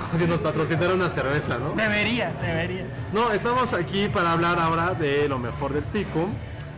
Como 0.06 0.18
si 0.18 0.26
nos 0.26 0.40
patrocinara 0.40 0.94
una 0.94 1.08
cerveza, 1.08 1.58
¿no? 1.58 1.70
Debería, 1.72 2.32
debería. 2.40 2.84
No, 3.12 3.32
estamos 3.32 3.74
aquí 3.74 4.08
para 4.08 4.32
hablar 4.32 4.58
ahora 4.60 4.94
de 4.94 5.28
lo 5.28 5.38
mejor 5.38 5.72
del 5.72 5.82
FICUM 5.84 6.30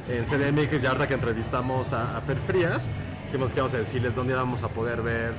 en 0.08 0.24
CDMX, 0.24 0.80
ya 0.80 0.90
ahora 0.90 1.06
que 1.06 1.14
entrevistamos 1.14 1.92
a, 1.92 2.16
a 2.16 2.20
Fer 2.22 2.38
Frías, 2.46 2.88
dijimos 3.26 3.50
que 3.52 3.58
íbamos 3.58 3.74
a 3.74 3.78
decirles 3.78 4.14
dónde 4.14 4.34
vamos 4.34 4.62
a 4.62 4.68
poder 4.68 5.02
ver 5.02 5.32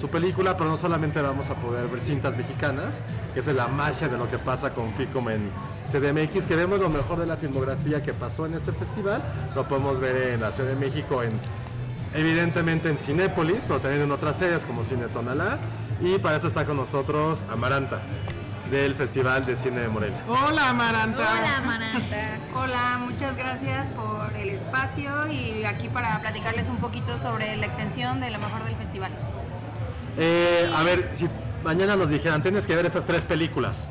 su 0.00 0.08
película, 0.08 0.56
pero 0.56 0.70
no 0.70 0.78
solamente 0.78 1.20
vamos 1.20 1.50
a 1.50 1.54
poder 1.56 1.86
ver 1.88 2.00
cintas 2.00 2.34
mexicanas, 2.34 3.02
que 3.34 3.40
es 3.40 3.46
la 3.48 3.68
magia 3.68 4.08
de 4.08 4.16
lo 4.16 4.30
que 4.30 4.38
pasa 4.38 4.70
con 4.70 4.94
FICUM 4.94 5.28
en 5.28 5.50
CDMX, 5.86 6.46
que 6.46 6.56
vemos 6.56 6.80
lo 6.80 6.88
mejor 6.88 7.20
de 7.20 7.26
la 7.26 7.36
filmografía 7.36 8.02
que 8.02 8.14
pasó 8.14 8.46
en 8.46 8.54
este 8.54 8.72
festival, 8.72 9.20
lo 9.54 9.68
podemos 9.68 10.00
ver 10.00 10.32
en 10.34 10.40
la 10.40 10.52
Ciudad 10.52 10.70
de 10.70 10.76
México, 10.76 11.22
en, 11.22 11.32
evidentemente 12.14 12.88
en 12.88 12.96
Cinépolis, 12.96 13.66
pero 13.66 13.80
también 13.80 14.02
en 14.02 14.10
otras 14.10 14.38
sedes 14.38 14.64
como 14.64 14.82
Cine 14.84 15.08
Tonalá, 15.08 15.58
y 16.00 16.16
para 16.18 16.36
eso 16.36 16.46
está 16.46 16.64
con 16.64 16.78
nosotros 16.78 17.44
Amaranta, 17.52 18.00
del 18.70 18.94
Festival 18.94 19.44
de 19.44 19.54
Cine 19.54 19.80
de 19.80 19.88
Morelia. 19.88 20.22
Hola, 20.28 20.70
Amaranta. 20.70 21.28
Hola, 21.30 21.60
Mananta. 21.66 22.38
Hola, 22.54 23.00
muchas 23.04 23.36
gracias 23.36 23.86
por 23.88 24.34
el 24.34 24.48
espacio 24.48 25.30
y 25.30 25.64
aquí 25.64 25.88
para 25.88 26.18
platicarles 26.20 26.68
un 26.68 26.78
poquito 26.78 27.18
sobre 27.18 27.58
la 27.58 27.66
extensión 27.66 28.20
de 28.20 28.30
lo 28.30 28.38
mejor 28.38 28.64
del 28.64 28.76
festival. 28.76 29.12
Eh, 30.18 30.70
a 30.74 30.82
ver, 30.82 31.10
si 31.12 31.28
mañana 31.64 31.96
nos 31.96 32.10
dijeran, 32.10 32.42
tienes 32.42 32.66
que 32.66 32.74
ver 32.76 32.86
estas 32.86 33.04
tres 33.04 33.24
películas. 33.24 33.88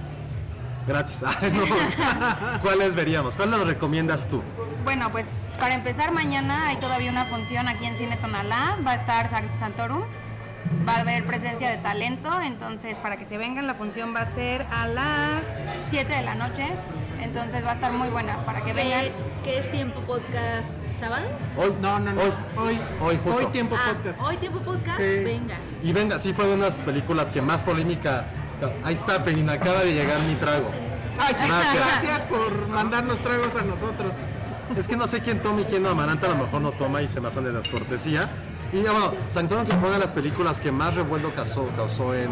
Gratis. 0.88 1.24
Ay, 1.41 1.51
no. 1.51 1.63
¿Cuáles 2.61 2.95
veríamos? 2.95 3.36
¿Cuál 3.36 3.51
nos 3.51 3.65
recomiendas 3.65 4.28
tú? 4.28 4.41
Bueno, 4.84 5.11
pues 5.11 5.26
para 5.59 5.74
empezar 5.76 6.11
mañana 6.11 6.67
hay 6.70 6.78
todavía 6.78 7.11
una 7.11 7.26
función 7.26 7.67
aquí 7.67 7.86
en 7.86 7.95
Cine 7.95 8.17
Tonalá, 8.17 8.78
va 8.86 8.91
a 8.91 8.95
estar 8.95 9.30
San- 9.30 9.49
Santorum, 9.59 10.01
va 10.88 10.95
a 10.97 10.99
haber 11.01 11.26
presencia 11.26 11.70
de 11.70 11.78
talento, 11.78 12.30
entonces 12.41 12.97
para 12.97 13.18
que 13.18 13.26
se 13.26 13.38
vengan 13.38 13.68
la 13.68 13.74
función 13.74 14.14
va 14.16 14.22
a 14.22 14.26
ser 14.34 14.66
a 14.72 14.88
las 14.88 15.41
7 15.89 16.14
de 16.14 16.22
la 16.22 16.36
noche, 16.36 16.68
entonces 17.22 17.66
va 17.66 17.72
a 17.72 17.74
estar 17.74 17.91
muy 17.91 18.10
buena 18.10 18.38
para 18.45 18.62
que 18.62 18.74
vengan. 18.74 19.05
¿Qué, 19.43 19.60
es 19.60 19.72
tiempo 19.72 19.99
podcast 20.01 20.74
sábado? 20.99 21.26
Hoy. 21.57 21.74
No, 21.82 21.99
no, 21.99 22.12
no. 22.14 22.22
Hoy. 22.22 22.32
Hoy, 22.57 22.80
Hoy, 23.01 23.20
justo. 23.24 23.47
tiempo 23.47 23.76
Ah, 23.80 23.93
podcast. 23.93 24.22
hoy 24.22 24.38
tiempo 24.38 24.60
podcast, 24.60 24.97
Sí. 24.97 25.24
venga. 25.24 25.55
Y 25.84 25.91
venga, 25.93 26.18
sí 26.20 26.34
fue 26.34 26.45
de 26.47 26.53
unas 26.55 26.78
películas 26.80 27.32
que 27.32 27.41
más 27.41 27.64
polémica. 27.64 28.26
Ahí 28.84 28.93
está, 28.93 29.24
Penina, 29.24 29.53
acaba 29.53 29.80
de 29.82 29.93
llegar 29.93 30.20
mi 30.22 30.36
trago. 30.36 30.70
Ay, 31.18 31.34
sí, 31.38 31.45
Gracias. 31.47 31.76
gracias 31.76 32.22
por 32.24 32.68
mandarnos 32.70 33.20
tragos 33.22 33.55
a 33.55 33.62
nosotros. 33.62 34.12
Es 34.78 34.88
que 34.88 34.95
no 34.95 35.07
sé 35.07 35.22
quién 35.22 35.41
toma 35.41 35.62
y 35.62 35.64
quién 35.66 35.84
no. 35.84 35.89
Amaranta 35.89 36.28
a 36.28 36.30
lo 36.30 36.36
mejor 36.36 36.62
no 36.62 36.72
toma 36.74 37.01
y 37.01 37.07
se 37.07 37.20
me 37.20 37.28
hacen 37.30 37.43
de 37.43 37.51
descortesía. 37.51 38.30
Y 38.72 38.82
bueno, 38.82 39.13
Santorum 39.30 39.65
que 39.65 39.72
fue 39.72 39.88
una 39.88 39.93
de 39.93 39.99
las 39.99 40.13
películas 40.13 40.59
que 40.59 40.72
más 40.72 40.93
revuelo 40.93 41.34
causó, 41.34 41.67
causó 41.76 42.13
en, 42.13 42.30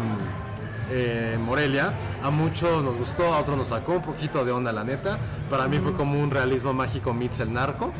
Morelia. 1.44 1.92
A 2.22 2.30
muchos 2.30 2.82
nos 2.82 2.96
gustó, 2.96 3.34
a 3.34 3.40
otros 3.40 3.58
nos 3.58 3.68
sacó 3.68 3.96
un 3.96 4.02
poquito 4.02 4.42
de 4.46 4.52
onda, 4.52 4.72
la 4.72 4.84
neta. 4.84 5.18
Para 5.50 5.68
mí 5.68 5.78
fue 5.78 5.92
como 5.92 6.18
un 6.18 6.30
realismo 6.30 6.72
mágico 6.72 7.12
meets 7.12 7.40
el 7.40 7.52
narco, 7.52 7.92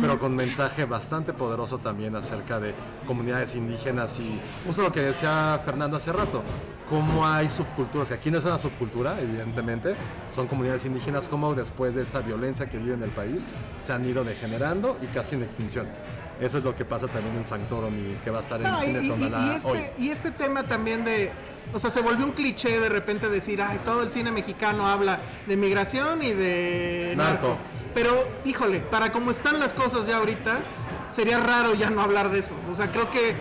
pero 0.00 0.18
con 0.18 0.34
mensaje 0.34 0.86
bastante 0.86 1.34
poderoso 1.34 1.76
también 1.76 2.16
acerca 2.16 2.58
de 2.58 2.74
comunidades 3.06 3.54
indígenas 3.54 4.18
y 4.20 4.40
justo 4.66 4.82
lo 4.82 4.90
que 4.90 5.00
decía 5.00 5.60
Fernando 5.62 5.98
hace 5.98 6.10
rato, 6.10 6.42
cómo 6.88 7.26
hay 7.26 7.50
subculturas, 7.50 8.08
que 8.08 8.14
aquí 8.14 8.30
no 8.30 8.38
es 8.38 8.44
una 8.44 8.58
subcultura, 8.58 9.20
evidentemente, 9.20 9.94
son 10.30 10.46
comunidades 10.46 10.86
indígenas, 10.86 11.28
como 11.28 11.54
después 11.54 11.94
de 11.94 12.02
esta 12.02 12.20
violencia 12.20 12.68
que 12.68 12.78
vive 12.78 12.94
en 12.94 13.02
el 13.02 13.10
país, 13.10 13.46
se 13.76 13.92
han 13.92 14.06
ido 14.06 14.24
degenerando 14.24 14.96
y 15.02 15.06
casi 15.06 15.36
en 15.36 15.42
extinción. 15.42 15.86
Eso 16.40 16.58
es 16.58 16.64
lo 16.64 16.74
que 16.74 16.84
pasa 16.84 17.06
también 17.08 17.36
en 17.36 17.44
Sanctorum 17.44 17.94
y 17.96 18.14
que 18.24 18.30
va 18.30 18.38
a 18.38 18.42
estar 18.42 18.60
en 18.60 18.74
y, 18.74 18.80
Cine 18.80 19.00
y- 19.04 19.08
Tonalá 19.08 19.58
y 19.62 19.66
hoy. 19.66 19.78
este, 19.78 20.02
y 20.02 20.08
este 20.10 20.30
tema 20.32 20.64
también 20.64 21.04
de, 21.04 21.30
o 21.72 21.78
sea, 21.78 21.90
se 21.90 22.00
volvió 22.00 22.24
un 22.24 22.32
cliché 22.32 22.80
de 22.80 22.88
repente 22.88 23.28
decir, 23.28 23.62
ay, 23.62 23.78
todo 23.84 24.02
el 24.02 24.10
cine 24.10 24.30
mexicano 24.32 24.86
habla 24.88 25.18
de 25.46 25.56
migración 25.56 26.22
y 26.22 26.32
de 26.32 27.14
Narco. 27.16 27.48
narco. 27.48 27.58
Pero, 27.94 28.26
híjole, 28.44 28.80
para 28.80 29.12
como 29.12 29.30
están 29.30 29.60
las 29.60 29.72
cosas 29.72 30.06
ya 30.06 30.16
ahorita, 30.16 30.58
sería 31.10 31.38
raro 31.38 31.74
ya 31.74 31.90
no 31.90 32.00
hablar 32.00 32.30
de 32.30 32.38
eso. 32.40 32.54
O 32.70 32.74
sea, 32.74 32.90
creo 32.90 33.10
que 33.10 33.34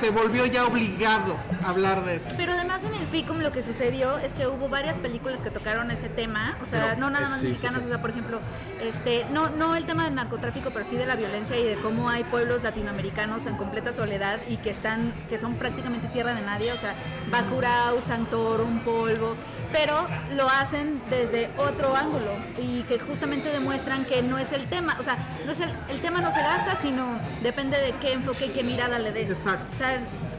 se 0.00 0.08
volvió 0.08 0.46
ya 0.46 0.66
obligado 0.66 1.36
a 1.62 1.68
hablar 1.68 2.02
de 2.06 2.16
eso. 2.16 2.32
Pero 2.38 2.54
además 2.54 2.84
en 2.84 2.94
el 2.94 3.06
FICUM 3.06 3.40
lo 3.40 3.52
que 3.52 3.62
sucedió 3.62 4.16
es 4.18 4.32
que 4.32 4.46
hubo 4.46 4.70
varias 4.70 4.98
películas 4.98 5.42
que 5.42 5.50
tocaron 5.50 5.90
ese 5.90 6.08
tema, 6.08 6.56
o 6.62 6.66
sea, 6.66 6.80
Pero, 6.80 7.00
no 7.00 7.10
nada 7.10 7.28
más 7.28 7.40
sí, 7.40 7.48
sí, 7.48 7.48
mexicanas, 7.48 7.80
sí. 7.82 7.86
o 7.86 7.88
sea, 7.90 8.00
por 8.00 8.08
ejemplo, 8.08 8.40
este, 8.82 9.26
no, 9.30 9.50
no 9.50 9.76
el 9.76 9.84
tema 9.84 10.04
del 10.04 10.14
narcotráfico, 10.14 10.70
pero 10.70 10.86
sí 10.86 10.96
de 10.96 11.04
la 11.04 11.16
violencia 11.16 11.58
y 11.58 11.64
de 11.64 11.76
cómo 11.76 12.08
hay 12.08 12.24
pueblos 12.24 12.62
latinoamericanos 12.62 13.44
en 13.44 13.56
completa 13.56 13.92
soledad 13.92 14.40
y 14.48 14.56
que 14.56 14.70
están, 14.70 15.12
que 15.28 15.38
son 15.38 15.56
prácticamente 15.56 16.08
tierra 16.08 16.32
de 16.32 16.40
nadie, 16.40 16.72
o 16.72 16.76
sea, 16.76 16.94
Bacurau, 17.30 18.00
Santorum, 18.00 18.80
Polvo, 18.80 19.36
pero 19.70 20.08
lo 20.34 20.48
hacen 20.48 21.02
desde 21.10 21.50
otro 21.58 21.94
ángulo 21.94 22.32
y 22.58 22.84
que 22.84 22.98
justamente 22.98 23.50
demuestran 23.50 24.06
que 24.06 24.22
no 24.22 24.38
es 24.38 24.52
el 24.52 24.66
tema, 24.68 24.96
o 24.98 25.02
sea, 25.02 25.18
no 25.44 25.52
es 25.52 25.60
el, 25.60 25.70
el 25.90 26.00
tema 26.00 26.22
no 26.22 26.32
se 26.32 26.40
gasta, 26.40 26.74
sino 26.74 27.18
depende 27.42 27.78
de 27.78 27.92
qué 28.00 28.12
enfoque 28.12 28.46
y 28.46 28.48
qué 28.48 28.62
mirada 28.62 28.98
le 28.98 29.12
des. 29.12 29.30
Exacto. 29.30 29.66
O 29.70 29.74
sea, 29.74 29.89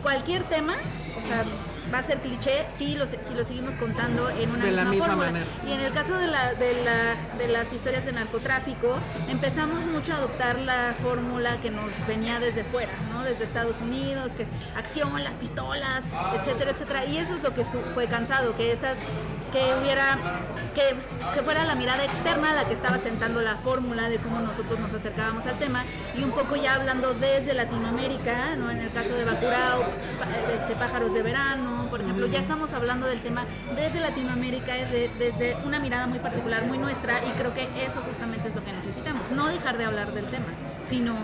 cualquier 0.04 0.43
tema, 0.43 0.76
o 1.18 1.22
sea, 1.22 1.45
va 1.93 1.97
a 1.97 2.04
ser 2.04 2.20
cliché 2.20 2.66
si 2.70 2.95
lo, 2.95 3.06
si 3.06 3.34
lo 3.34 3.43
seguimos 3.43 3.76
contando 3.76 4.30
en 4.30 4.49
una 4.49 4.64
De 4.66 4.72
la 4.72 4.86
misma 4.86 5.08
fórmula. 5.08 5.32
manera. 5.32 5.45
Y 5.68 5.74
en 5.74 5.80
el 5.82 5.91
caso 5.91 6.16
de, 6.18 6.28
la, 6.28 6.54
de, 6.54 6.84
la, 6.84 7.38
de 7.38 7.47
las 7.49 7.74
historias 7.74 8.06
de 8.06 8.14
narcotráfico, 8.14 8.95
empezamos 9.28 9.86
mucho 9.88 10.14
a 10.14 10.18
adoptar 10.18 10.58
la 10.60 10.93
fórmula 11.04 11.58
que 11.62 11.70
nos 11.70 11.91
venía 12.08 12.39
desde 12.39 12.64
fuera, 12.64 12.93
¿no? 13.12 13.24
Desde 13.24 13.43
Estados 13.43 13.82
Unidos, 13.82 14.36
que 14.36 14.43
es 14.43 14.49
acción, 14.78 15.22
las 15.24 15.36
pistolas, 15.36 16.06
etcétera, 16.36 16.72
etcétera. 16.72 17.06
Y 17.06 17.18
eso 17.18 17.36
es 17.36 17.43
lo 17.43 17.54
que 17.54 17.66
fue 17.66 18.08
cansado, 18.08 18.56
que 18.56 18.72
estas 18.72 18.97
que 19.52 19.76
hubiera 19.82 20.18
que, 20.74 20.95
que 21.34 21.41
fuera 21.41 21.66
la 21.66 21.76
mirada 21.76 22.04
externa 22.06 22.54
la 22.54 22.66
que 22.66 22.74
estaba 22.74 22.97
sentando 22.97 23.41
la 23.41 23.56
fórmula 23.58 24.08
de 24.10 24.18
cómo 24.18 24.39
nosotros 24.39 24.80
nos 24.80 24.93
acercábamos 24.93 25.45
al 25.45 25.56
tema 25.60 25.84
y 26.18 26.24
un 26.24 26.32
poco 26.32 26.56
ya 26.56 26.76
hablando 26.76 27.14
desde 27.14 27.54
Latinoamérica, 27.54 28.56
¿no? 28.56 28.72
En 28.72 28.78
el 28.80 28.89
caso 28.91 29.14
de 29.14 29.26
Bacurao, 29.26 29.84
este, 30.58 30.76
pájaros 30.76 31.14
de 31.14 31.24
verano, 31.24 31.88
por 31.89 31.99
ejemplo, 32.02 32.26
ya 32.28 32.39
estamos 32.39 32.72
hablando 32.74 33.06
del 33.08 33.20
tema 33.22 33.45
desde 33.76 33.99
Latinoamérica, 33.99 34.74
de- 34.74 35.12
desde 35.20 35.58
una 35.66 35.80
mirada 35.80 36.08
muy 36.08 36.20
particular, 36.20 36.64
muy 36.66 36.78
nuestra, 36.78 37.20
y 37.26 37.32
creo 37.32 37.54
que 37.54 37.68
eso 37.86 38.02
justamente 38.08 38.47
es 38.47 38.56
lo 38.56 38.64
que 38.64 38.72
necesitamos. 38.72 39.30
No 39.32 39.47
dejar 39.47 39.78
de 39.78 39.84
hablar 39.86 40.14
del 40.14 40.26
tema, 40.26 40.45
sino 40.84 41.16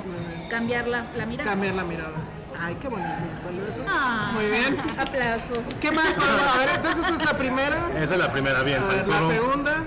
cambiar 0.50 0.88
la 0.88 1.04
mirada. 1.26 1.50
Cambiar 1.50 1.76
la 1.76 1.84
mirada. 1.86 2.12
Ay, 2.60 2.76
qué 2.82 2.88
bonito 2.88 3.10
salió 3.42 3.68
eso. 3.68 3.82
Ah, 3.88 4.32
Muy 4.34 4.46
bien. 4.50 4.78
Aplausos. 4.98 5.60
¿Qué 5.80 5.92
más? 5.92 6.18
A 6.18 6.58
ver, 6.58 6.70
entonces 6.76 7.04
esa 7.06 7.16
es 7.16 7.26
la 7.26 7.38
primera. 7.38 7.90
Esa 7.96 8.14
es 8.16 8.20
la 8.20 8.32
primera, 8.32 8.64
bien, 8.64 8.84
A 8.84 8.88
ver, 8.88 9.08
la 9.08 9.18
Sanctorum. 9.18 9.32
segunda. 9.32 9.84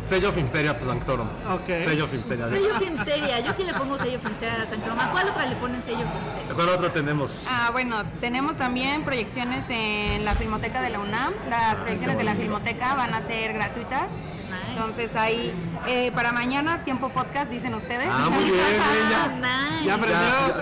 Sello 0.00 0.32
Filmsteria, 0.32 0.74
pues 0.76 0.86
Sanctorum. 0.90 1.28
Ok. 1.52 1.80
Sello 1.80 2.08
Filmsteria. 2.08 2.48
Sello 2.48 2.74
Filmsteria, 2.78 3.38
yo 3.40 3.52
sí 3.54 3.62
le 3.62 3.72
pongo 3.74 3.96
sello 3.98 4.18
Filmsteria 4.18 4.62
a 4.62 4.66
San 4.66 4.80
Croma. 4.80 5.10
¿Cuál 5.12 5.28
otra 5.28 5.46
le 5.46 5.54
ponen 5.56 5.80
sello 5.82 5.98
Filmsteria? 6.00 6.54
¿Cuál 6.54 6.68
otro 6.70 6.90
tenemos? 6.90 7.46
Ah, 7.48 7.68
bueno, 7.70 8.02
tenemos 8.20 8.56
también 8.56 9.04
proyecciones 9.04 9.64
en 9.68 10.24
la 10.24 10.34
Filmoteca 10.34 10.80
de 10.80 10.90
la 10.90 10.98
UNAM. 10.98 11.32
Las 11.48 11.76
proyecciones 11.76 12.18
de 12.18 12.24
la 12.24 12.34
Filmoteca 12.34 12.94
van 12.96 13.14
a 13.14 13.22
ser 13.22 13.52
gratuitas. 13.52 14.08
Entonces 14.76 15.14
ahí, 15.16 15.52
eh, 15.86 16.10
para 16.14 16.32
mañana, 16.32 16.82
tiempo 16.84 17.08
podcast, 17.10 17.50
dicen 17.50 17.74
ustedes. 17.74 18.08
Ah, 18.10 18.28
muy 18.30 18.44
bien, 18.44 18.54
bien, 18.56 19.10
ya. 19.10 19.28
Nice. 19.28 19.86
Ya 19.86 19.96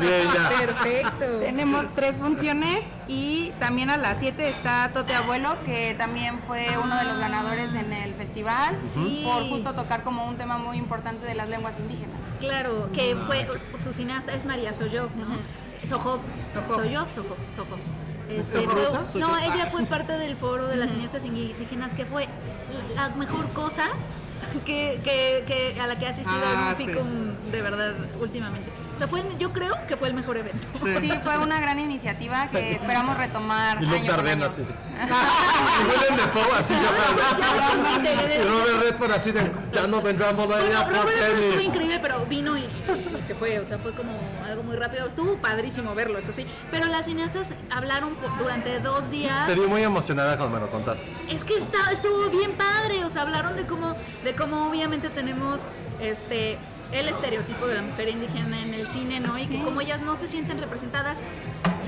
bien, 0.01 0.29
ya. 0.35 0.49
Perfecto. 0.49 1.27
Tenemos 1.41 1.87
tres 1.95 2.17
funciones 2.17 2.83
y 3.07 3.53
también 3.59 3.91
a 3.91 3.97
las 3.97 4.19
7 4.19 4.49
está 4.49 4.91
Tote 4.93 5.15
Abuelo, 5.15 5.57
que 5.65 5.95
también 5.95 6.41
fue 6.47 6.67
uno 6.83 6.97
de 6.97 7.05
los 7.05 7.19
ganadores 7.19 7.75
en 7.75 7.93
el 7.93 8.15
festival, 8.15 8.77
Sí. 8.85 9.23
por 9.25 9.49
justo 9.49 9.73
tocar 9.75 10.03
como 10.03 10.27
un 10.27 10.37
tema 10.37 10.59
muy 10.59 10.77
importante 10.77 11.25
de 11.27 11.35
las 11.35 11.49
lenguas 11.49 11.79
indígenas. 11.79 12.17
Claro, 12.41 12.89
que 12.93 13.17
fue 13.27 13.47
su 13.83 13.93
cineasta 13.93 14.33
es 14.35 14.45
María 14.45 14.73
Soyov, 14.73 15.11
¿no? 15.17 15.27
Sojo, 15.87 16.19
Soyov, 16.69 17.11
Sojo, 17.11 17.37
Sojo. 17.55 17.77
Este, 18.31 18.67
no, 19.19 19.37
ella 19.39 19.67
fue 19.71 19.85
parte 19.87 20.13
del 20.17 20.37
foro 20.37 20.67
de 20.67 20.77
las 20.77 20.91
cineastas 20.91 21.25
indígenas, 21.25 21.95
que 21.95 22.07
fue 22.07 22.29
la 22.95 23.09
mejor 23.11 23.49
cosa 23.53 23.89
que, 24.65 25.01
que, 25.05 25.45
que 25.47 25.81
a 25.81 25.87
la 25.87 25.99
que 25.99 26.05
he 26.07 26.09
asistido 26.09 26.37
Ah, 26.45 26.53
en 26.53 26.69
un 26.69 26.77
sí. 26.77 26.85
FICUM 26.87 27.51
de 27.53 27.63
verdad 27.63 27.95
últimamente. 28.21 28.71
O 28.95 28.97
sea, 29.01 29.09
fue, 29.09 29.21
el- 29.21 29.39
yo 29.39 29.53
creo 29.53 29.75
que 29.89 29.97
fue 29.97 30.09
el 30.09 30.15
mejor 30.15 30.37
evento. 30.37 30.67
Sí, 31.01 31.11
fue 31.23 31.39
una 31.39 31.59
gran 31.61 31.79
iniciativa 31.79 32.49
que 32.49 32.73
esperamos 32.77 33.17
retomar. 33.17 33.83
Y 33.83 33.87
Luke 33.87 34.03
Darden 34.07 34.43
así. 34.43 34.63
y 35.01 35.85
Willem 35.89 36.17
Dafoe 36.19 36.59
así 36.59 36.75
ya. 36.75 38.41
Y 38.41 38.45
Robert 38.45 38.83
Redford 38.83 39.13
así 39.13 39.33
de, 39.33 39.51
ya 39.73 39.87
no 39.87 40.01
vendrán 40.03 40.37
Bolivia 40.37 40.85
por 40.85 40.95
Robert 40.95 41.09
Redford 41.19 41.35
estuvo 41.35 41.51
Penny. 41.53 41.65
increíble, 41.65 41.99
pero 42.01 42.27
vino 42.27 42.57
y, 42.59 42.63
y 42.63 43.23
se 43.27 43.35
fue, 43.35 43.59
o 43.59 43.65
sea, 43.65 43.79
fue 43.79 43.93
como 43.93 44.13
algo 44.47 44.63
muy 44.63 44.77
rápido. 44.77 45.07
Estuvo 45.07 45.37
padrísimo 45.37 45.95
verlo, 45.95 46.19
eso 46.19 46.33
sí. 46.33 46.47
Pero 46.71 46.87
las 46.87 47.07
cineastas 47.07 47.55
hablaron 47.71 48.15
por- 48.17 48.37
durante 48.39 48.81
dos 48.81 49.11
días. 49.11 49.47
Te 49.47 49.55
vi 49.55 49.63
muy 49.67 49.83
emocionada 49.83 50.37
cuando 50.37 50.59
me 50.59 50.65
lo 50.67 50.71
contaste. 50.71 51.11
Es 51.29 51.45
que 51.45 51.57
está, 51.57 51.91
estuvo 51.93 52.29
bien 52.31 52.53
padre, 52.53 53.05
o 53.05 53.11
sea, 53.11 53.23
hablaron 53.23 53.57
de 53.57 53.67
cómo, 53.67 53.97
de 54.25 54.35
cómo 54.35 54.69
obviamente 54.69 55.09
tenemos 55.11 55.65
este 56.01 56.59
el 56.93 57.09
estereotipo 57.09 57.67
de 57.67 57.75
la 57.77 57.83
mujer 57.83 58.09
indígena 58.09 58.61
en 58.63 58.75
el 58.75 58.87
cine, 58.87 59.21
¿no? 59.21 59.39
Y 59.39 59.47
que 59.47 59.63
como 59.63 59.81
ellas 59.81 60.01
no 60.03 60.17
se 60.17 60.29
sienten 60.29 60.59
representadas 60.61 61.19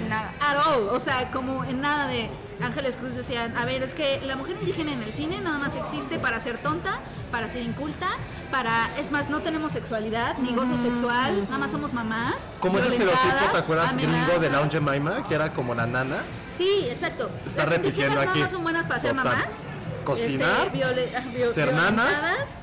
Nada. 0.09 0.31
at 0.41 0.67
all, 0.67 0.89
o 0.91 1.01
sea, 1.01 1.31
como 1.31 1.65
en 1.65 1.81
nada 1.81 2.07
de 2.07 2.29
Ángeles 2.63 2.97
Cruz 2.97 3.15
decían, 3.15 3.57
a 3.57 3.65
ver, 3.65 3.83
es 3.83 3.95
que 3.95 4.21
la 4.27 4.37
mujer 4.37 4.57
indígena 4.61 4.93
en 4.93 5.03
el 5.03 5.13
cine 5.13 5.41
nada 5.41 5.59
más 5.59 5.75
existe 5.77 6.19
para 6.19 6.39
ser 6.39 6.59
tonta, 6.59 6.99
para 7.31 7.49
ser 7.49 7.63
inculta, 7.63 8.09
para, 8.51 8.91
es 8.99 9.11
más, 9.11 9.31
no 9.31 9.41
tenemos 9.41 9.73
sexualidad, 9.73 10.37
ni 10.39 10.55
gozo 10.55 10.77
sexual, 10.79 11.45
nada 11.45 11.59
más 11.59 11.71
somos 11.71 11.93
mamás. 11.93 12.51
Como 12.61 12.79
ese 12.79 12.89
estereotipo, 12.89 13.35
¿te 13.53 13.59
acuerdas, 13.59 13.97
gringo 13.97 14.39
de. 14.39 14.51
Lounge 14.51 14.73
Jemima? 14.81 15.27
Que 15.27 15.35
era 15.35 15.53
como 15.53 15.75
la 15.75 15.87
nana. 15.87 16.19
Sí, 16.57 16.87
exacto. 16.91 17.31
Está 17.47 17.63
Las 17.63 17.71
repitiendo 17.71 18.03
indígenas 18.15 18.19
aquí. 18.19 18.27
nada 18.27 18.41
más 18.41 18.51
son 18.51 18.63
buenas 18.63 18.87
para 18.87 19.01
ser 19.01 19.11
Total. 19.17 19.25
mamás. 19.25 19.67
Cocinar, 20.05 20.67
este, 20.67 20.79
viole- 20.79 21.13
ah, 21.17 21.23
viol- 21.35 21.53
ser 21.53 21.73
nanas. 21.73 22.59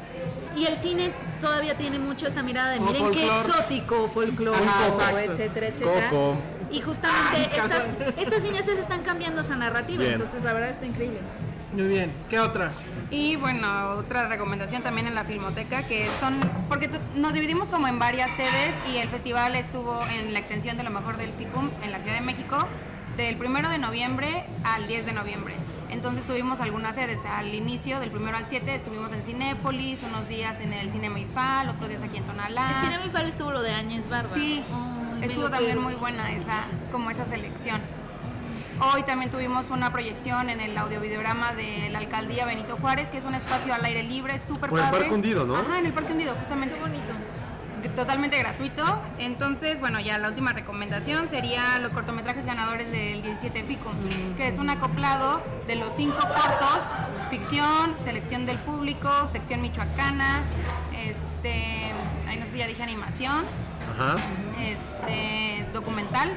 Y 0.56 0.66
el 0.66 0.78
cine 0.78 1.12
todavía 1.42 1.76
tiene 1.76 2.00
mucho 2.00 2.28
esta 2.28 2.42
mirada 2.44 2.72
de 2.72 2.80
miren 2.80 3.12
qué 3.12 3.26
exótico, 3.28 4.10
exacto. 4.14 5.20
etcétera, 5.20 5.68
etcétera. 5.68 6.10
Coco. 6.10 6.36
Y 6.72 6.82
justamente 6.82 7.30
Ay, 7.36 7.50
estas, 7.52 7.86
cabrón. 7.88 8.14
estas 8.18 8.44
cineastas 8.44 8.78
están 8.78 9.02
cambiando 9.04 9.42
esa 9.42 9.56
narrativa, 9.56 10.02
Bien. 10.02 10.14
entonces 10.14 10.44
la 10.44 10.54
verdad 10.54 10.70
está 10.70 10.86
increíble. 10.86 11.20
Muy 11.74 11.88
bien. 11.88 12.12
¿Qué 12.30 12.40
otra? 12.40 12.72
Y 13.12 13.36
bueno, 13.38 13.68
otra 13.98 14.28
recomendación 14.28 14.82
también 14.84 15.08
en 15.08 15.16
la 15.16 15.24
Filmoteca, 15.24 15.84
que 15.88 16.08
son, 16.20 16.40
porque 16.68 16.88
tu- 16.88 17.00
nos 17.16 17.34
dividimos 17.34 17.68
como 17.70 17.88
en 17.88 17.98
varias 18.00 18.30
sedes 18.32 18.74
y 18.92 18.98
el 18.98 19.08
festival 19.10 19.56
estuvo 19.56 20.00
en 20.12 20.34
la 20.34 20.40
extensión 20.40 20.78
de 20.78 20.84
lo 20.84 20.90
mejor 20.92 21.18
del 21.18 21.32
FICUM 21.32 21.70
en 21.84 21.92
la 21.92 22.00
Ciudad 22.00 22.16
de 22.16 22.22
México, 22.22 22.68
del 23.18 23.36
1 23.38 23.70
de 23.70 23.78
noviembre 23.80 24.46
al 24.64 24.88
10 24.88 25.06
de 25.08 25.14
noviembre. 25.14 25.56
Entonces 25.90 26.24
tuvimos 26.26 26.60
algunas 26.60 26.96
sedes, 26.96 27.20
al 27.26 27.54
inicio 27.54 28.00
del 28.00 28.16
1 28.16 28.38
al 28.38 28.46
7 28.46 28.76
estuvimos 28.76 29.12
en 29.12 29.24
Cinépolis, 29.24 30.00
unos 30.04 30.28
días 30.28 30.60
en 30.60 30.72
el 30.72 30.92
Cinema 30.92 31.20
IFAL, 31.20 31.70
otros 31.70 31.90
días 31.90 32.04
aquí 32.04 32.18
en 32.18 32.26
Tonalá. 32.26 32.76
El 32.76 32.82
cine 32.82 33.00
Mifal 33.04 33.28
estuvo 33.28 33.52
lo 33.52 33.62
de 33.62 33.74
Áñez 33.74 34.08
Barba. 34.08 34.30
Sí, 34.34 34.64
me 35.20 35.26
estuvo 35.26 35.50
también 35.50 35.82
muy 35.82 35.96
buena 35.96 36.32
esa, 36.32 36.64
como 36.92 37.10
esa 37.10 37.26
selección. 37.26 37.82
Hoy 38.94 39.04
también 39.04 39.30
tuvimos 39.30 39.72
una 39.72 39.92
proyección 39.92 40.50
en 40.50 40.62
el 40.62 40.78
audiovideograma 40.78 41.54
de 41.54 41.90
la 41.90 41.98
alcaldía 41.98 42.46
Benito 42.46 42.78
Juárez, 42.78 43.10
que 43.10 43.18
es 43.18 43.26
un 43.26 43.36
espacio 43.36 43.74
al 43.74 43.84
aire 43.84 44.04
libre, 44.04 44.40
súper 44.40 44.70
Por 44.70 44.80
el 44.80 44.86
padre. 44.86 45.00
Parque 45.00 45.14
Hundido, 45.16 45.46
¿no? 45.46 45.58
Ajá, 45.58 45.80
en 45.80 45.88
el 45.88 45.92
Parque 45.92 46.14
Hundido, 46.14 46.34
justamente. 46.36 46.76
Qué 46.76 46.82
bonito. 46.82 47.14
Totalmente 47.88 48.38
gratuito. 48.38 48.84
Entonces, 49.20 49.80
bueno, 49.80 50.00
ya 50.00 50.18
la 50.18 50.28
última 50.30 50.52
recomendación 50.54 51.28
sería 51.30 51.80
los 51.80 51.94
cortometrajes 51.94 52.46
ganadores 52.46 52.92
del 52.92 53.22
17 53.22 53.64
FICUM, 53.64 54.36
que 54.36 54.48
es 54.48 54.58
un 54.58 54.70
acoplado 54.70 55.42
de 55.68 55.76
los 55.76 55.96
cinco 55.96 56.18
cortos, 56.20 56.80
ficción, 57.30 57.96
selección 58.04 58.46
del 58.46 58.58
público, 58.60 59.10
sección 59.32 59.62
michoacana, 59.62 60.42
este, 61.06 61.92
ahí 62.28 62.38
no 62.38 62.46
sé 62.46 62.52
si 62.54 62.58
ya 62.60 62.68
dije 62.68 62.84
animación, 62.84 63.44
Ajá. 63.98 64.16
este 64.62 65.66
documental. 65.74 66.32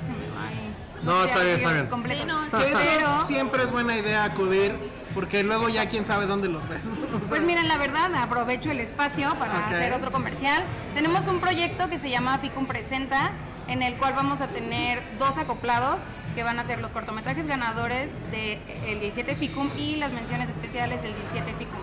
Se 0.00 0.12
me 0.12 0.36
va 0.36 0.48
ahí. 0.48 0.74
No, 1.02 1.24
está 1.24 1.38
sé, 1.38 1.44
bien, 1.44 1.56
está 1.56 1.72
bien. 1.72 1.88
Sí, 1.88 2.24
no, 2.26 2.38
Pero- 2.50 3.26
siempre 3.26 3.62
es 3.64 3.70
buena 3.70 3.96
idea 3.96 4.24
acudir, 4.24 4.74
porque 5.14 5.42
luego 5.42 5.68
ya 5.68 5.88
quién 5.88 6.04
sabe 6.04 6.26
dónde 6.26 6.48
los 6.48 6.68
ves. 6.68 6.82
O 6.86 7.18
sea, 7.18 7.28
Pues 7.28 7.42
miren, 7.42 7.68
la 7.68 7.78
verdad, 7.78 8.14
aprovecho 8.14 8.70
el 8.70 8.80
espacio 8.80 9.34
para 9.36 9.66
hacer 9.66 9.92
otro 9.92 10.12
comercial. 10.12 10.62
Tenemos 10.94 11.26
un 11.26 11.40
proyecto 11.40 11.88
que 11.88 11.98
se 11.98 12.10
llama 12.10 12.38
FICUM 12.38 12.66
Presenta, 12.66 13.32
en 13.66 13.82
el 13.82 13.94
cual 13.96 14.14
vamos 14.14 14.40
a 14.40 14.48
tener 14.48 15.02
dos 15.18 15.36
acoplados 15.36 16.00
que 16.34 16.42
van 16.42 16.58
a 16.58 16.64
ser 16.64 16.80
los 16.80 16.92
cortometrajes 16.92 17.46
ganadores 17.46 18.10
del 18.30 19.00
17 19.00 19.34
FICUM 19.36 19.70
y 19.76 19.96
las 19.96 20.12
menciones 20.12 20.48
especiales 20.48 21.02
del 21.02 21.14
17 21.14 21.54
FICUM. 21.58 21.80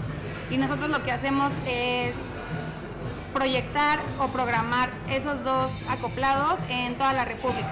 Y 0.49 0.57
nosotros 0.57 0.89
lo 0.89 1.03
que 1.03 1.11
hacemos 1.11 1.51
es 1.67 2.15
proyectar 3.33 3.99
o 4.19 4.29
programar 4.29 4.89
esos 5.09 5.43
dos 5.43 5.71
acoplados 5.89 6.59
en 6.69 6.95
toda 6.95 7.11
la 7.11 7.25
República. 7.25 7.67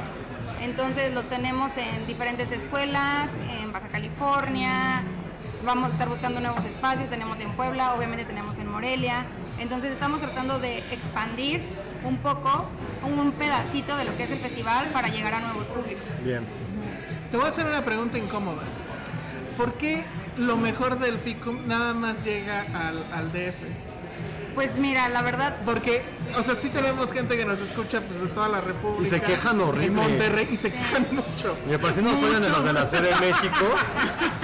Entonces 0.62 1.14
los 1.14 1.26
tenemos 1.26 1.72
en 1.78 2.06
diferentes 2.08 2.52
escuelas, 2.52 3.30
en 3.50 3.72
Baja 3.72 3.88
California, 3.88 5.04
vamos 5.64 5.90
a 5.90 5.94
estar 5.94 6.10
buscando 6.10 6.40
nuevos 6.40 6.64
espacios, 6.66 7.10
tenemos 7.10 7.40
en 7.40 7.52
Puebla, 7.52 7.94
obviamente 7.94 8.26
tenemos 8.26 8.58
en 8.58 8.70
Morelia. 8.70 9.26
Entonces 9.60 9.92
estamos 9.92 10.20
tratando 10.20 10.60
de 10.60 10.80
expandir 10.92 11.62
un 12.04 12.18
poco, 12.18 12.68
un 13.04 13.32
pedacito 13.34 13.96
de 13.98 14.06
lo 14.06 14.16
que 14.18 14.24
es 14.24 14.32
el 14.32 14.40
festival 14.40 14.88
para 14.88 15.08
llegar 15.08 15.34
a 15.36 15.40
nuevos 15.40 15.66
públicos. 15.68 16.04
Bien. 16.24 16.44
Te 17.32 17.38
voy 17.38 17.46
a 17.46 17.50
hacer 17.50 17.66
una 17.66 17.84
pregunta 17.84 18.18
incómoda. 18.18 18.64
¿Por 19.58 19.74
qué 19.76 20.04
lo 20.38 20.58
mejor 20.58 21.00
del 21.00 21.18
FICUM 21.18 21.68
nada 21.68 21.94
más 21.94 22.24
llega 22.24 22.62
al, 22.74 23.04
al 23.14 23.32
DF? 23.32 23.93
Pues 24.56 24.76
mira, 24.76 25.10
la 25.10 25.22
verdad, 25.24 25.58
Porque, 25.66 26.04
o 26.38 26.44
sea, 26.44 26.54
sí 26.56 26.70
tenemos 26.70 27.12
gente 27.12 27.36
que 27.38 27.44
nos 27.46 27.60
escucha 27.60 28.02
pues, 28.02 28.22
de 28.22 28.28
toda 28.28 28.50
la 28.50 28.62
República. 28.62 29.02
Y 29.02 29.06
se 29.06 29.20
quejan 29.22 29.60
horrible. 29.62 29.88
En 29.88 29.96
Monterrey, 29.96 30.48
y 30.52 30.58
se 30.58 30.72
quejan 30.72 31.08
mucho. 31.12 31.58
Y 31.66 31.72
me 31.72 31.80
parece 31.80 32.02
no 32.04 32.16
soy 32.16 32.36
de 32.40 32.50
los 32.50 32.64
de 32.64 32.74
la 32.74 32.86
Ciudad 32.86 33.04
de 33.04 33.16
México. 33.32 33.66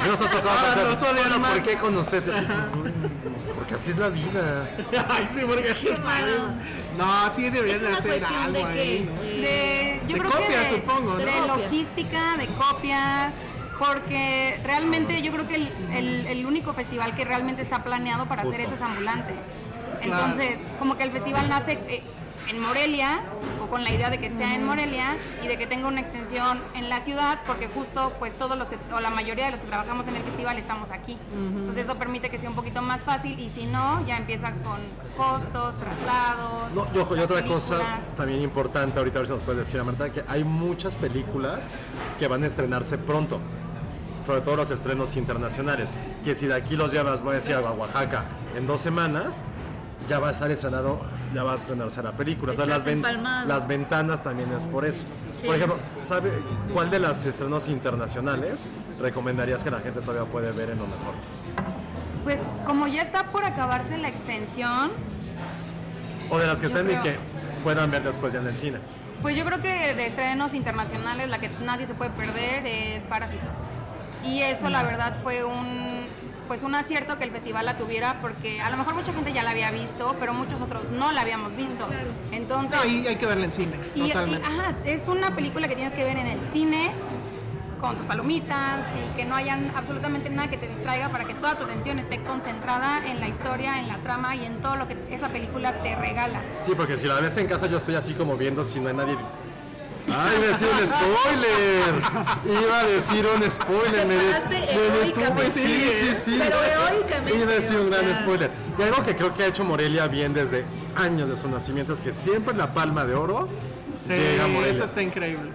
Yo 0.03 0.11
nos 0.11 0.21
ha 0.21 0.29
tocado 0.29 0.49
Ahora 0.49 0.61
cantar, 0.73 0.85
nos 0.87 1.01
odian 1.03 1.23
"Solo, 1.23 1.39
más". 1.39 1.51
¿por 1.51 1.61
qué 1.63 1.75
con 1.77 1.97
ustedes? 1.97 2.25
Yo 2.25 2.31
así, 2.33 2.45
"Pues, 2.47 2.93
porque 3.55 3.73
así 3.75 3.91
es 3.91 3.97
la 3.99 4.09
vida. 4.09 4.69
Ay, 5.09 5.29
sí, 5.35 5.41
porque 5.47 5.69
así 5.69 5.87
es 5.89 5.99
malo. 5.99 6.33
No, 6.97 7.31
sí 7.31 7.49
deberían 7.49 7.75
Es 7.75 7.81
de 7.81 7.87
una 7.87 7.97
hacer 7.97 8.09
cuestión 8.11 8.41
algo 8.43 8.53
de 8.57 8.63
ahí, 8.63 9.09
¿no? 9.15 9.21
de, 9.21 10.01
yo 10.07 10.13
De 10.15 10.19
creo 10.21 10.31
copias, 10.31 10.49
que 10.49 10.57
de, 10.57 10.81
supongo, 10.81 11.11
¿no? 11.11 11.17
de 11.17 11.47
logística, 11.47 12.37
de 12.37 12.47
copias, 12.47 13.33
porque 13.77 14.59
realmente 14.63 15.21
yo 15.21 15.31
creo 15.31 15.47
que 15.47 15.55
el, 15.55 15.69
el- 15.93 16.27
el 16.27 16.45
único 16.45 16.73
festival 16.73 17.15
que 17.15 17.23
realmente 17.25 17.61
está 17.61 17.83
planeado 17.83 18.25
para 18.25 18.41
hacer 18.41 18.59
eso 18.61 18.73
es 18.75 18.81
ambulante. 18.81 19.33
Claro. 20.01 20.25
Entonces, 20.25 20.59
como 20.79 20.97
que 20.97 21.03
el 21.03 21.11
festival 21.11 21.49
nace 21.49 21.73
eh, 21.87 22.01
en 22.49 22.59
Morelia, 22.59 23.21
o 23.61 23.67
con 23.67 23.83
la 23.83 23.91
idea 23.91 24.09
de 24.09 24.17
que 24.17 24.31
sea 24.31 24.55
en 24.55 24.65
Morelia, 24.65 25.17
y 25.43 25.47
de 25.47 25.57
que 25.57 25.67
tenga 25.67 25.87
una 25.87 25.99
extensión 25.99 26.59
en 26.73 26.89
la 26.89 26.99
ciudad, 26.99 27.39
porque 27.45 27.67
justo 27.67 28.13
pues 28.17 28.33
todos 28.37 28.57
los 28.57 28.69
que, 28.69 28.77
o 28.91 28.99
la 28.99 29.11
mayoría 29.11 29.45
de 29.45 29.51
los 29.51 29.59
que 29.59 29.67
trabajamos 29.67 30.07
en 30.07 30.15
el 30.15 30.23
festival 30.23 30.57
estamos 30.57 30.89
aquí. 30.89 31.15
Entonces 31.33 31.85
eso 31.85 31.95
permite 31.95 32.29
que 32.29 32.39
sea 32.39 32.49
un 32.49 32.55
poquito 32.55 32.81
más 32.81 33.03
fácil, 33.03 33.39
y 33.39 33.49
si 33.49 33.65
no, 33.67 34.03
ya 34.07 34.17
empieza 34.17 34.51
con 34.63 34.79
costos, 35.15 35.75
traslados. 35.77 36.73
No, 36.73 36.87
y 36.93 36.97
ojo, 36.97 37.15
y 37.15 37.19
las 37.19 37.29
otra 37.29 37.45
cosa 37.45 37.79
también 38.17 38.41
importante, 38.41 38.97
ahorita 38.97 39.19
a 39.19 39.21
ver 39.21 39.27
si 39.27 39.33
nos 39.33 39.43
puedes 39.43 39.59
decir, 39.59 39.83
Marta, 39.83 40.11
que 40.11 40.23
hay 40.27 40.43
muchas 40.43 40.95
películas 40.95 41.71
que 42.17 42.27
van 42.27 42.43
a 42.43 42.47
estrenarse 42.47 42.97
pronto. 42.97 43.39
Sobre 44.21 44.41
todo 44.41 44.57
los 44.57 44.69
estrenos 44.69 45.15
internacionales. 45.15 45.93
Que 46.25 46.35
si 46.35 46.45
de 46.47 46.53
aquí 46.53 46.75
los 46.75 46.91
llevas, 46.91 47.21
voy 47.21 47.31
a 47.31 47.35
decir, 47.35 47.55
a 47.55 47.71
Oaxaca 47.71 48.25
en 48.53 48.67
dos 48.67 48.81
semanas, 48.81 49.45
ya 50.09 50.19
va 50.19 50.29
a 50.29 50.31
estar 50.31 50.49
estrenado, 50.51 50.99
ya 51.33 51.43
va 51.43 51.53
a 51.53 51.55
estrenarse 51.55 52.01
la 52.01 52.11
película. 52.11 52.51
Entonces 52.53 52.75
las, 52.75 52.83
ven- 52.83 53.03
las 53.47 53.67
ventanas 53.67 54.23
también 54.23 54.51
es 54.51 54.65
por 54.67 54.83
eso. 54.85 55.05
Por 55.45 55.55
ejemplo, 55.55 55.77
¿sabe 56.01 56.31
cuál 56.73 56.89
de 56.89 56.99
las 56.99 57.25
estrenos 57.25 57.67
internacionales 57.69 58.65
recomendarías 58.99 59.63
que 59.63 59.71
la 59.71 59.79
gente 59.79 60.01
todavía 60.01 60.29
puede 60.29 60.51
ver 60.51 60.71
en 60.71 60.79
lo 60.79 60.85
mejor? 60.87 61.13
Pues 62.23 62.39
como 62.65 62.87
ya 62.87 63.03
está 63.03 63.25
por 63.25 63.45
acabarse 63.45 63.97
la 63.97 64.09
extensión, 64.09 64.89
O 66.31 66.37
de 66.39 66.47
las 66.47 66.59
que 66.59 66.65
estén 66.67 66.89
y 66.91 66.95
que 66.95 67.15
puedan 67.63 67.89
ver 67.91 68.03
después 68.03 68.33
ya 68.33 68.39
en 68.39 68.47
el 68.47 68.55
cine. 68.55 68.79
pues 69.21 69.35
yo 69.35 69.45
creo 69.45 69.61
que 69.61 69.93
de 69.95 70.05
estrenos 70.07 70.53
internacionales 70.53 71.29
la 71.29 71.37
que 71.39 71.49
nadie 71.63 71.85
se 71.85 71.93
puede 71.93 72.09
perder 72.11 72.65
es 72.65 73.03
Parásitos. 73.03 73.47
Y 74.25 74.41
eso 74.41 74.69
la 74.69 74.83
verdad 74.83 75.15
fue 75.23 75.43
un 75.45 76.05
pues 76.49 76.63
un 76.63 76.73
acierto 76.73 77.17
que 77.19 77.23
el 77.25 77.31
festival 77.31 77.63
la 77.63 77.77
tuviera 77.77 78.17
porque 78.21 78.59
a 78.59 78.71
lo 78.71 78.77
mejor 78.77 78.95
mucha 78.95 79.13
gente 79.13 79.31
ya 79.31 79.43
la 79.43 79.51
había 79.51 79.69
visto, 79.69 80.15
pero 80.19 80.33
muchos 80.33 80.59
otros 80.59 80.89
no 80.91 81.11
la 81.11 81.21
habíamos 81.21 81.55
visto. 81.55 81.87
Entonces, 82.31 82.75
No, 82.83 82.85
y 82.89 83.05
hay 83.07 83.15
que 83.17 83.27
verla 83.27 83.45
en 83.45 83.53
cine, 83.53 83.73
y- 83.93 84.01
y, 84.01 84.11
ajá, 84.11 84.73
es 84.83 85.07
una 85.07 85.35
película 85.35 85.67
que 85.67 85.75
tienes 85.75 85.93
que 85.93 86.03
ver 86.03 86.17
en 86.17 86.25
el 86.25 86.41
cine 86.41 86.89
con 87.79 87.95
tus 87.97 88.05
palomitas 88.07 88.81
y 88.97 89.15
que 89.15 89.25
no 89.25 89.35
hayan 89.35 89.71
absolutamente 89.75 90.29
nada 90.31 90.49
que 90.49 90.57
te 90.57 90.67
distraiga 90.67 91.07
para 91.09 91.25
que 91.25 91.35
toda 91.35 91.55
tu 91.55 91.65
atención 91.65 91.99
esté 91.99 92.19
concentrada 92.23 93.05
en 93.05 93.19
la 93.19 93.27
historia, 93.27 93.77
en 93.79 93.87
la 93.87 93.97
trama 93.97 94.35
y 94.35 94.43
en 94.43 94.55
todo 94.61 94.75
lo 94.75 94.87
que 94.87 94.97
esa 95.11 95.29
película 95.29 95.71
te 95.83 95.95
regala. 95.95 96.41
Sí, 96.61 96.71
porque 96.75 96.97
si 96.97 97.07
la 97.07 97.21
ves 97.21 97.37
en 97.37 97.45
casa 97.47 97.67
yo 97.67 97.77
estoy 97.77 97.93
así 97.95 98.15
como 98.15 98.35
viendo 98.35 98.63
si 98.63 98.79
no 98.79 98.89
hay 98.89 98.95
nadie. 98.95 99.15
¡Ay, 100.11 100.35
iba 100.37 100.45
a 100.47 100.51
decir 100.51 100.67
un 100.71 100.87
spoiler! 100.87 102.63
Iba 102.63 102.79
a 102.79 102.85
decir 102.85 103.25
un 103.25 103.51
spoiler. 103.51 104.07
Me, 104.07 104.15
me 104.15 105.05
detuve. 105.05 105.51
Sí, 105.51 105.89
sí, 105.91 106.15
sí. 106.15 106.39
Pero 106.39 106.57
heroicamente, 106.63 107.37
Iba 107.37 107.51
a 107.51 107.55
decir 107.55 107.77
un 107.79 107.89
gran 107.89 108.05
sea. 108.05 108.15
spoiler. 108.15 108.51
Y 108.77 108.81
algo 108.83 109.03
que 109.03 109.15
creo 109.15 109.33
que 109.33 109.43
ha 109.43 109.47
hecho 109.47 109.63
Morelia 109.63 110.07
bien 110.07 110.33
desde 110.33 110.65
años 110.95 111.29
de 111.29 111.37
su 111.37 111.49
nacimiento 111.49 111.93
es 111.93 112.01
que 112.01 112.13
siempre 112.13 112.53
la 112.55 112.71
palma 112.71 113.05
de 113.05 113.15
oro 113.15 113.47
Sí, 114.07 114.13
llega 114.13 114.45
a 114.45 114.47
Morelia. 114.47 114.73
eso 114.75 114.85
está 114.85 115.01
increíble. 115.01 115.49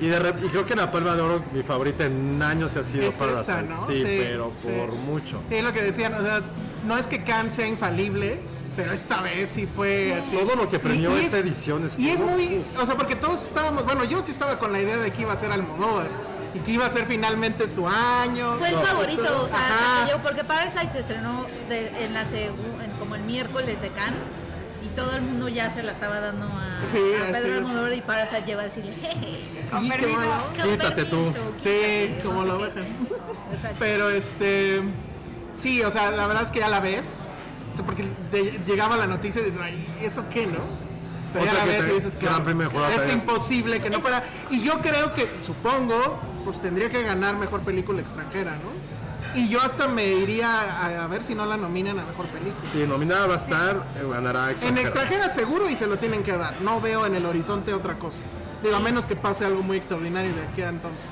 Y, 0.00 0.08
de 0.08 0.20
rep- 0.20 0.44
y 0.44 0.48
creo 0.48 0.64
que 0.64 0.74
la 0.74 0.90
palma 0.90 1.14
de 1.14 1.22
oro, 1.22 1.42
mi 1.52 1.62
favorita 1.62 2.04
en 2.04 2.42
años 2.42 2.76
ha 2.76 2.82
sido 2.82 3.08
Es 3.08 3.14
Parasite. 3.14 3.40
esta, 3.42 3.62
¿no? 3.62 3.86
Sí, 3.86 3.94
Sí, 3.96 4.02
pero 4.04 4.52
sí. 4.60 4.68
por 4.68 4.92
mucho. 4.92 5.40
Sí, 5.48 5.62
lo 5.62 5.72
que 5.72 5.82
decían, 5.82 6.14
o 6.14 6.20
sea, 6.22 6.40
no 6.84 6.98
es 6.98 7.06
que 7.06 7.22
Cannes 7.22 7.54
sea 7.54 7.66
infalible, 7.68 8.40
pero 8.76 8.92
esta 8.92 9.20
vez 9.22 9.50
sí 9.50 9.66
fue 9.66 10.14
así. 10.14 10.36
Todo 10.36 10.56
lo 10.56 10.68
que 10.70 10.78
premió 10.78 11.10
Y- 11.16 11.20
y 11.22 11.24
esta 11.24 11.38
es- 11.38 11.44
edición 11.44 11.88
Y 11.98 12.08
es 12.08 12.20
muy, 12.20 12.62
o 12.80 12.86
sea, 12.86 12.96
porque 12.96 13.16
todos 13.16 13.42
estábamos, 13.44 13.84
bueno, 13.84 14.04
yo 14.04 14.20
sí 14.22 14.32
estaba 14.32 14.58
con 14.58 14.72
la 14.72 14.80
idea 14.80 14.96
de 14.96 15.12
que 15.12 15.22
iba 15.22 15.32
a 15.32 15.36
ser 15.36 15.52
Almodóvar 15.52 16.08
y 16.54 16.58
que 16.60 16.72
iba 16.72 16.86
a 16.86 16.90
ser 16.90 17.06
finalmente 17.06 17.68
su 17.68 17.86
año. 17.88 18.56
Fue 18.58 18.68
el 18.68 18.76
No, 18.76 18.82
favorito, 18.82 19.42
o 19.42 19.48
sea, 19.48 19.58
Ajá. 19.58 20.08
yo, 20.10 20.18
porque 20.18 20.44
Parasite 20.44 20.92
se 20.92 20.98
estrenó 21.00 21.44
de- 21.68 21.88
en 22.04 22.14
la 22.14 22.24
en 22.82 22.90
como 22.98 23.14
el 23.16 23.22
miércoles 23.22 23.80
de 23.80 23.88
Cannes 23.90 24.20
y 24.84 24.88
todo 24.96 25.16
el 25.16 25.22
mundo 25.22 25.48
ya 25.48 25.70
se 25.70 25.82
la 25.82 25.92
estaba 25.92 26.20
dando 26.20 26.46
a, 26.46 26.80
Sí, 26.90 26.98
a 27.28 27.32
Pedro. 27.32 27.54
Almodóvar 27.58 27.92
y 27.94 28.00
Parasite 28.02 28.42
llegó 28.46 28.60
a 28.60 28.64
decirle, 28.64 28.94
jeje, 29.00 29.48
Con 29.70 29.88
permiso. 29.88 30.20
con 30.60 30.70
Quítate 30.70 31.04
tú. 31.06 31.32
Sí, 31.58 31.70
quítate", 31.70 32.18
como 32.22 32.44
no 32.44 32.58
dejan. 32.58 32.82
Exacto. 33.54 33.76
Pero 33.78 34.10
este, 34.10 34.82
sí, 35.56 35.82
o 35.82 35.90
sea, 35.90 36.10
la 36.10 36.26
verdad 36.26 36.44
es 36.44 36.50
que 36.50 36.58
ya 36.60 36.68
la 36.68 36.80
ves, 36.80 37.00
sea, 37.06 37.23
porque 37.82 38.04
te 38.30 38.60
llegaba 38.66 38.96
la 38.96 39.06
noticia 39.06 39.40
y 39.42 39.44
dices, 39.46 39.60
ay, 39.62 39.86
¿eso 40.00 40.24
qué, 40.30 40.46
no? 40.46 40.58
Pero 41.32 41.46
ya 41.46 41.50
Otra 41.52 41.64
la 41.66 41.72
que 41.72 41.76
ves 41.78 41.86
te- 41.86 41.92
y 41.92 41.94
dices, 41.96 42.16
claro, 42.16 42.44
es 42.96 43.12
imposible 43.12 43.80
que 43.80 43.90
no 43.90 44.00
fuera. 44.00 44.22
Y 44.50 44.62
yo 44.62 44.80
creo 44.80 45.12
que, 45.14 45.28
supongo, 45.44 45.96
pues 46.44 46.60
tendría 46.60 46.88
que 46.88 47.02
ganar 47.02 47.36
mejor 47.36 47.60
película 47.60 48.00
extranjera, 48.00 48.52
¿no? 48.52 48.94
Y 49.36 49.48
yo 49.48 49.60
hasta 49.60 49.88
me 49.88 50.06
iría 50.06 50.48
a, 50.60 51.02
a 51.02 51.06
ver 51.08 51.24
si 51.24 51.34
no 51.34 51.44
la 51.44 51.56
nominan 51.56 51.98
a 51.98 52.04
mejor 52.04 52.26
película. 52.26 52.70
Sí, 52.70 52.86
nominada 52.86 53.26
va 53.26 53.34
a 53.34 53.36
estar, 53.38 53.74
eh, 53.96 54.06
ganará 54.08 54.44
En 54.44 54.50
extranjera. 54.52 54.80
extranjera 54.88 55.28
seguro 55.28 55.68
y 55.68 55.74
se 55.74 55.88
lo 55.88 55.96
tienen 55.96 56.22
que 56.22 56.30
dar. 56.36 56.54
No 56.60 56.80
veo 56.80 57.04
en 57.04 57.16
el 57.16 57.26
horizonte 57.26 57.74
otra 57.74 57.94
cosa. 57.98 58.18
Digo, 58.62 58.76
a 58.76 58.80
menos 58.80 59.04
que 59.06 59.16
pase 59.16 59.44
algo 59.44 59.62
muy 59.64 59.76
extraordinario 59.76 60.32
de 60.32 60.40
aquí 60.42 60.62
a 60.62 60.68
entonces. 60.68 61.04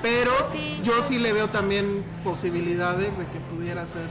Pero 0.00 0.32
Sí, 0.50 0.80
yo 0.84 0.96
yo- 0.96 1.02
sí 1.02 1.18
le 1.18 1.34
veo 1.34 1.50
también 1.50 2.02
posibilidades 2.24 3.16
de 3.18 3.24
que 3.26 3.38
pudiera 3.54 3.84
ser 3.84 4.06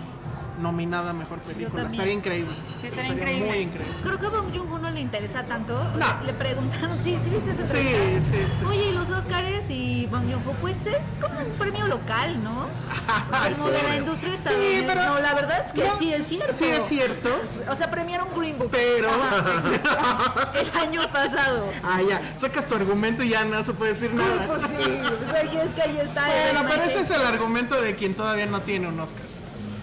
nominada 0.60 1.10
a 1.12 1.14
mejor 1.14 1.40
película. 1.40 1.84
Estaría 1.84 2.14
increíble. 2.14 2.54
Sí, 2.80 2.88
estaría 2.88 3.12
increíble. 3.14 3.46
Muy 3.48 3.58
increíble. 3.60 3.96
Creo 4.04 4.20
que 4.20 4.26
a 4.26 4.30
Bong 4.30 4.56
Joon-ho 4.56 4.80
no 4.80 4.90
le 4.90 5.00
interesa 5.02 5.44
tanto. 5.44 5.74
No. 5.98 6.20
Le, 6.22 6.28
le 6.28 6.34
preguntaron, 6.34 7.02
sí, 7.04 7.18
¿sí 7.24 7.30
viste 7.30 7.52
esa 7.52 7.66
Sí, 7.66 7.84
sí, 7.84 8.38
sí. 8.60 8.66
Oye, 8.66 8.90
¿y 8.90 8.92
los 8.94 9.10
Oscars 9.10 9.70
y 9.70 10.08
Bong 10.08 10.24
Joon-ho? 10.32 10.52
Pues 10.62 10.86
es 10.88 11.06
como 11.22 11.40
un 11.40 11.52
premio 11.54 11.88
local, 11.88 12.44
¿no? 12.44 12.68
Como 13.56 13.70
de 13.70 13.84
la 13.84 13.96
industria 13.98 14.34
estadounidense. 14.34 14.88
pero- 14.88 15.06
no, 15.06 15.20
la 15.20 15.34
verdad 15.34 15.64
es 15.66 15.72
que 15.74 15.84
no, 15.88 15.96
sí 15.98 16.12
es 16.14 16.28
cierto. 16.28 16.54
Sí 16.54 16.66
es 16.66 16.84
cierto. 16.86 17.30
O 17.70 17.76
sea, 17.76 17.90
premiaron 17.92 18.28
Green 18.36 18.58
Book. 18.58 18.70
Pero- 18.72 19.10
Ajá, 19.10 20.52
el 20.56 20.72
año 20.80 21.02
pasado. 21.12 21.66
Ah, 21.84 22.00
ya. 22.08 22.22
Sacas 22.36 22.66
tu 22.68 22.76
argumento 22.76 23.24
y 23.24 23.30
ya 23.30 23.46
no 23.46 23.64
se 23.64 23.74
puede 23.74 23.94
decir 23.94 24.14
nada. 24.14 24.48
pues 24.48 24.62
sí, 24.72 24.76
o 24.76 25.32
sea, 25.32 25.42
es 25.64 25.70
que 25.72 25.82
ahí 25.82 25.98
está. 26.02 26.26
Bueno, 26.28 26.68
pero 26.70 26.84
ese 26.84 27.02
es 27.02 27.12
el 27.12 27.22
argumento 27.26 27.80
de 27.82 27.96
quien 27.96 28.14
todavía 28.16 28.46
no 28.46 28.62
tiene 28.62 28.88
un 28.88 29.00
Oscar. 29.00 29.22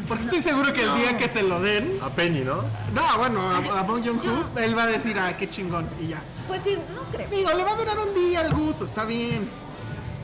Porque 0.09 0.25
estoy 0.25 0.43
seguro 0.43 0.73
que 0.73 0.83
el 0.83 0.95
día 0.97 1.17
que 1.17 1.29
se 1.29 1.43
lo 1.43 1.61
den. 1.61 1.99
A 2.03 2.09
Penny, 2.11 2.41
¿no? 2.41 2.57
No, 2.95 3.19
bueno, 3.19 3.41
a, 3.51 3.81
a 3.81 3.83
Bong 3.83 4.05
Joon-ho, 4.05 4.59
él 4.61 4.77
va 4.77 4.83
a 4.85 4.87
decir, 4.87 5.19
ah, 5.19 5.37
qué 5.37 5.49
chingón, 5.49 5.87
y 6.01 6.09
ya. 6.09 6.19
Pues 6.49 6.63
sí, 6.63 6.77
no 6.95 7.03
creo. 7.17 7.29
Digo, 7.31 7.51
le 7.53 7.65
va 7.65 7.73
a 7.73 7.77
durar 7.77 7.99
un 7.99 8.15
día 8.15 8.41
al 8.41 8.53
gusto, 8.53 8.85
está 8.85 9.05
bien. 9.05 9.49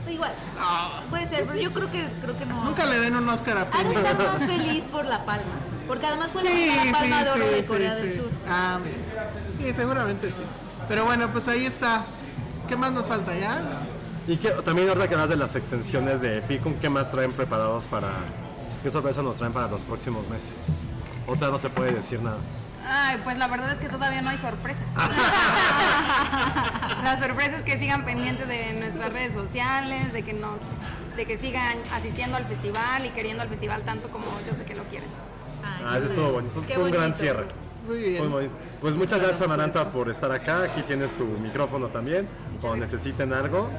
Igual. 0.09 0.31
Ah, 0.59 1.01
Puede 1.09 1.27
ser, 1.27 1.45
pero 1.45 1.59
yo 1.59 1.71
creo 1.71 1.91
que, 1.91 2.03
creo 2.21 2.37
que 2.37 2.45
no. 2.45 2.63
nunca 2.65 2.85
le 2.85 2.99
den 2.99 3.15
un 3.15 3.29
Oscar 3.29 3.57
a 3.59 3.69
Penny. 3.69 3.93
estar 3.95 4.17
más 4.17 4.37
feliz 4.57 4.83
por 4.85 5.05
la 5.05 5.23
palma. 5.25 5.43
Porque 5.87 6.05
además 6.05 6.29
fue 6.33 6.43
la 6.43 6.49
Sí, 6.51 6.71
sí, 6.83 6.91
palma 6.91 7.23
de 7.23 7.29
oro 7.31 7.43
sí, 7.45 7.55
de 7.55 7.61
sí, 7.61 7.67
Corea 7.67 7.95
sí. 7.95 8.01
del 8.03 8.15
Sur. 8.17 8.29
Ah, 8.47 8.79
bien. 8.83 9.67
Sí, 9.69 9.73
seguramente 9.75 10.27
sí. 10.29 10.33
Pero 10.87 11.05
bueno, 11.05 11.29
pues 11.31 11.47
ahí 11.47 11.65
está. 11.65 12.05
¿Qué 12.67 12.75
más 12.75 12.91
nos 12.91 13.05
falta 13.05 13.35
ya? 13.35 13.61
Y 14.27 14.37
que 14.37 14.49
también 14.49 14.89
ahora 14.89 15.07
que 15.07 15.13
hablas 15.15 15.29
de 15.29 15.35
las 15.37 15.55
extensiones 15.55 16.21
de 16.21 16.41
FICUM, 16.41 16.75
¿qué 16.75 16.89
más 16.89 17.09
traen 17.11 17.31
preparados 17.31 17.87
para... 17.87 18.09
¿Qué 18.83 18.89
sorpresa 18.89 19.21
nos 19.21 19.37
traen 19.37 19.53
para 19.53 19.67
los 19.67 19.83
próximos 19.83 20.27
meses? 20.29 20.83
Otra 21.27 21.49
no 21.49 21.59
se 21.59 21.69
puede 21.69 21.91
decir 21.91 22.21
nada. 22.21 22.37
Ay, 22.87 23.17
pues 23.23 23.37
la 23.37 23.47
verdad 23.47 23.71
es 23.71 23.79
que 23.79 23.89
todavía 23.89 24.21
no 24.21 24.29
hay 24.29 24.37
sorpresas. 24.37 24.83
la 27.03 27.17
sorpresa 27.19 27.57
es 27.57 27.63
que 27.63 27.77
sigan 27.77 28.05
pendientes 28.05 28.47
de 28.47 28.73
nuestras 28.73 29.13
redes 29.13 29.33
sociales, 29.33 30.11
de 30.13 30.23
que 30.23 30.33
nos, 30.33 30.61
de 31.15 31.25
que 31.25 31.37
sigan 31.37 31.77
asistiendo 31.93 32.37
al 32.37 32.45
festival 32.45 33.05
y 33.05 33.09
queriendo 33.09 33.43
al 33.43 33.49
festival 33.49 33.83
tanto 33.83 34.07
como 34.09 34.25
yo 34.47 34.53
sé 34.55 34.63
que 34.65 34.75
lo 34.75 34.83
quieren. 34.85 35.09
Ay, 35.63 35.83
Ah, 35.85 35.97
eso 35.97 36.07
estuvo 36.07 36.31
bonito. 36.31 36.63
Qué 36.65 36.75
Fue 36.75 36.85
un 36.85 36.91
gran 36.91 37.13
cierre. 37.13 37.45
Muy 37.87 37.97
bien. 37.97 38.23
Muy 38.23 38.27
bonito. 38.31 38.55
Pues 38.81 38.95
muchas 38.95 39.19
gracias, 39.19 39.41
Amaranta, 39.41 39.85
por 39.91 40.09
estar 40.09 40.31
acá. 40.31 40.63
Aquí 40.63 40.81
tienes 40.83 41.15
tu 41.17 41.25
micrófono 41.25 41.87
también. 41.87 42.27
Cuando 42.61 42.77
necesiten 42.77 43.33
algo, 43.33 43.69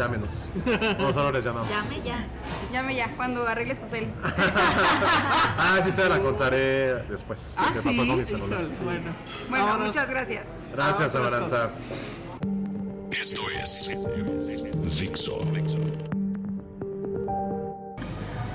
llámenos. 0.00 0.50
Nosotros 0.98 1.32
les 1.34 1.44
llamamos. 1.44 1.68
Llame 1.68 2.00
ya. 2.02 2.26
Llame 2.72 2.94
ya, 2.96 3.08
cuando 3.16 3.46
arregles 3.46 3.78
tu 3.78 3.86
cel. 3.86 4.06
Ah, 5.62 5.78
sí, 5.84 5.92
te 5.92 6.08
la 6.08 6.18
contaré 6.18 7.02
después. 7.08 7.56
Ah, 7.58 7.70
¿Qué 7.72 7.80
sí. 7.80 7.88
pasó 7.88 8.06
con 8.06 8.18
mi 8.18 8.24
celular? 8.24 8.64
Sí. 8.72 8.82
Bueno, 8.82 9.14
Bueno, 9.50 9.64
vámonos. 9.66 9.86
muchas 9.88 10.08
gracias. 10.10 10.46
Gracias, 10.72 11.14
Amaranta. 11.14 11.70
Esto 13.12 13.42
es 13.50 13.90
Dixo. 14.98 15.38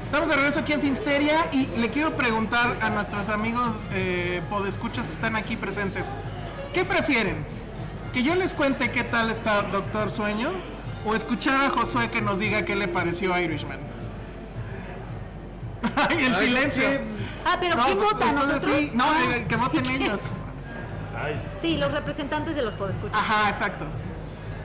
Estamos 0.04 0.30
de 0.30 0.36
regreso 0.36 0.60
aquí 0.60 0.74
en 0.74 0.82
Filmsteria 0.82 1.48
y 1.52 1.68
le 1.78 1.90
quiero 1.90 2.12
preguntar 2.18 2.76
a 2.82 2.90
nuestros 2.90 3.30
amigos 3.30 3.70
eh, 3.94 4.42
podescuchas 4.50 5.06
que 5.06 5.14
están 5.14 5.36
aquí 5.36 5.56
presentes. 5.58 6.06
¿Qué 6.74 6.86
prefieren? 6.86 7.46
¿Que 8.14 8.24
yo 8.24 8.34
les 8.36 8.54
cuente 8.54 8.90
qué 8.92 9.04
tal 9.04 9.30
está 9.30 9.62
Doctor 9.64 10.10
Sueño? 10.10 10.52
¿O 11.06 11.14
escuchar 11.14 11.66
a 11.66 11.70
Josué 11.70 12.10
que 12.10 12.22
nos 12.22 12.40
diga 12.40 12.64
qué 12.66 12.76
le 12.76 12.88
pareció 12.88 13.38
Irishman? 13.40 13.78
Ay, 16.10 16.26
el 16.26 16.36
Ay, 16.36 16.48
silencio. 16.48 16.82
¿qué? 16.90 17.02
Ah, 17.46 17.58
pero 17.60 17.76
No, 17.76 17.86
¿quién 17.86 17.98
pues, 18.00 18.12
vota? 18.14 18.30
entonces 18.30 18.56
¿Nosotros? 18.56 18.80
sí, 18.80 18.92
no, 18.96 19.04
Ah. 19.06 19.48
que 19.48 19.56
voten 19.56 19.86
ellos. 19.90 20.22
Sí, 21.62 21.78
los 21.78 21.94
representantes 21.94 22.56
de 22.58 22.62
los 22.62 22.74
podescuchas. 22.76 23.18
Ajá, 23.18 23.50
exacto. 23.50 23.86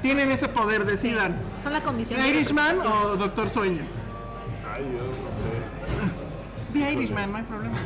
Tienen 0.03 0.31
ese 0.33 0.49
poder, 0.49 0.85
decidan. 0.85 1.37
Son 1.63 1.73
la 1.73 1.81
comisión 1.83 2.21
de 2.21 2.29
¿Irishman 2.29 2.77
o 2.79 3.17
Doctor 3.17 3.49
Sueño? 3.49 3.83
Ay, 4.75 4.83
yo 4.83 5.25
no 5.25 5.31
sé. 5.31 6.23
The 6.73 6.93
Irishman, 6.93 7.31
no 7.31 7.39
hay 7.39 7.45
problema. 7.45 7.77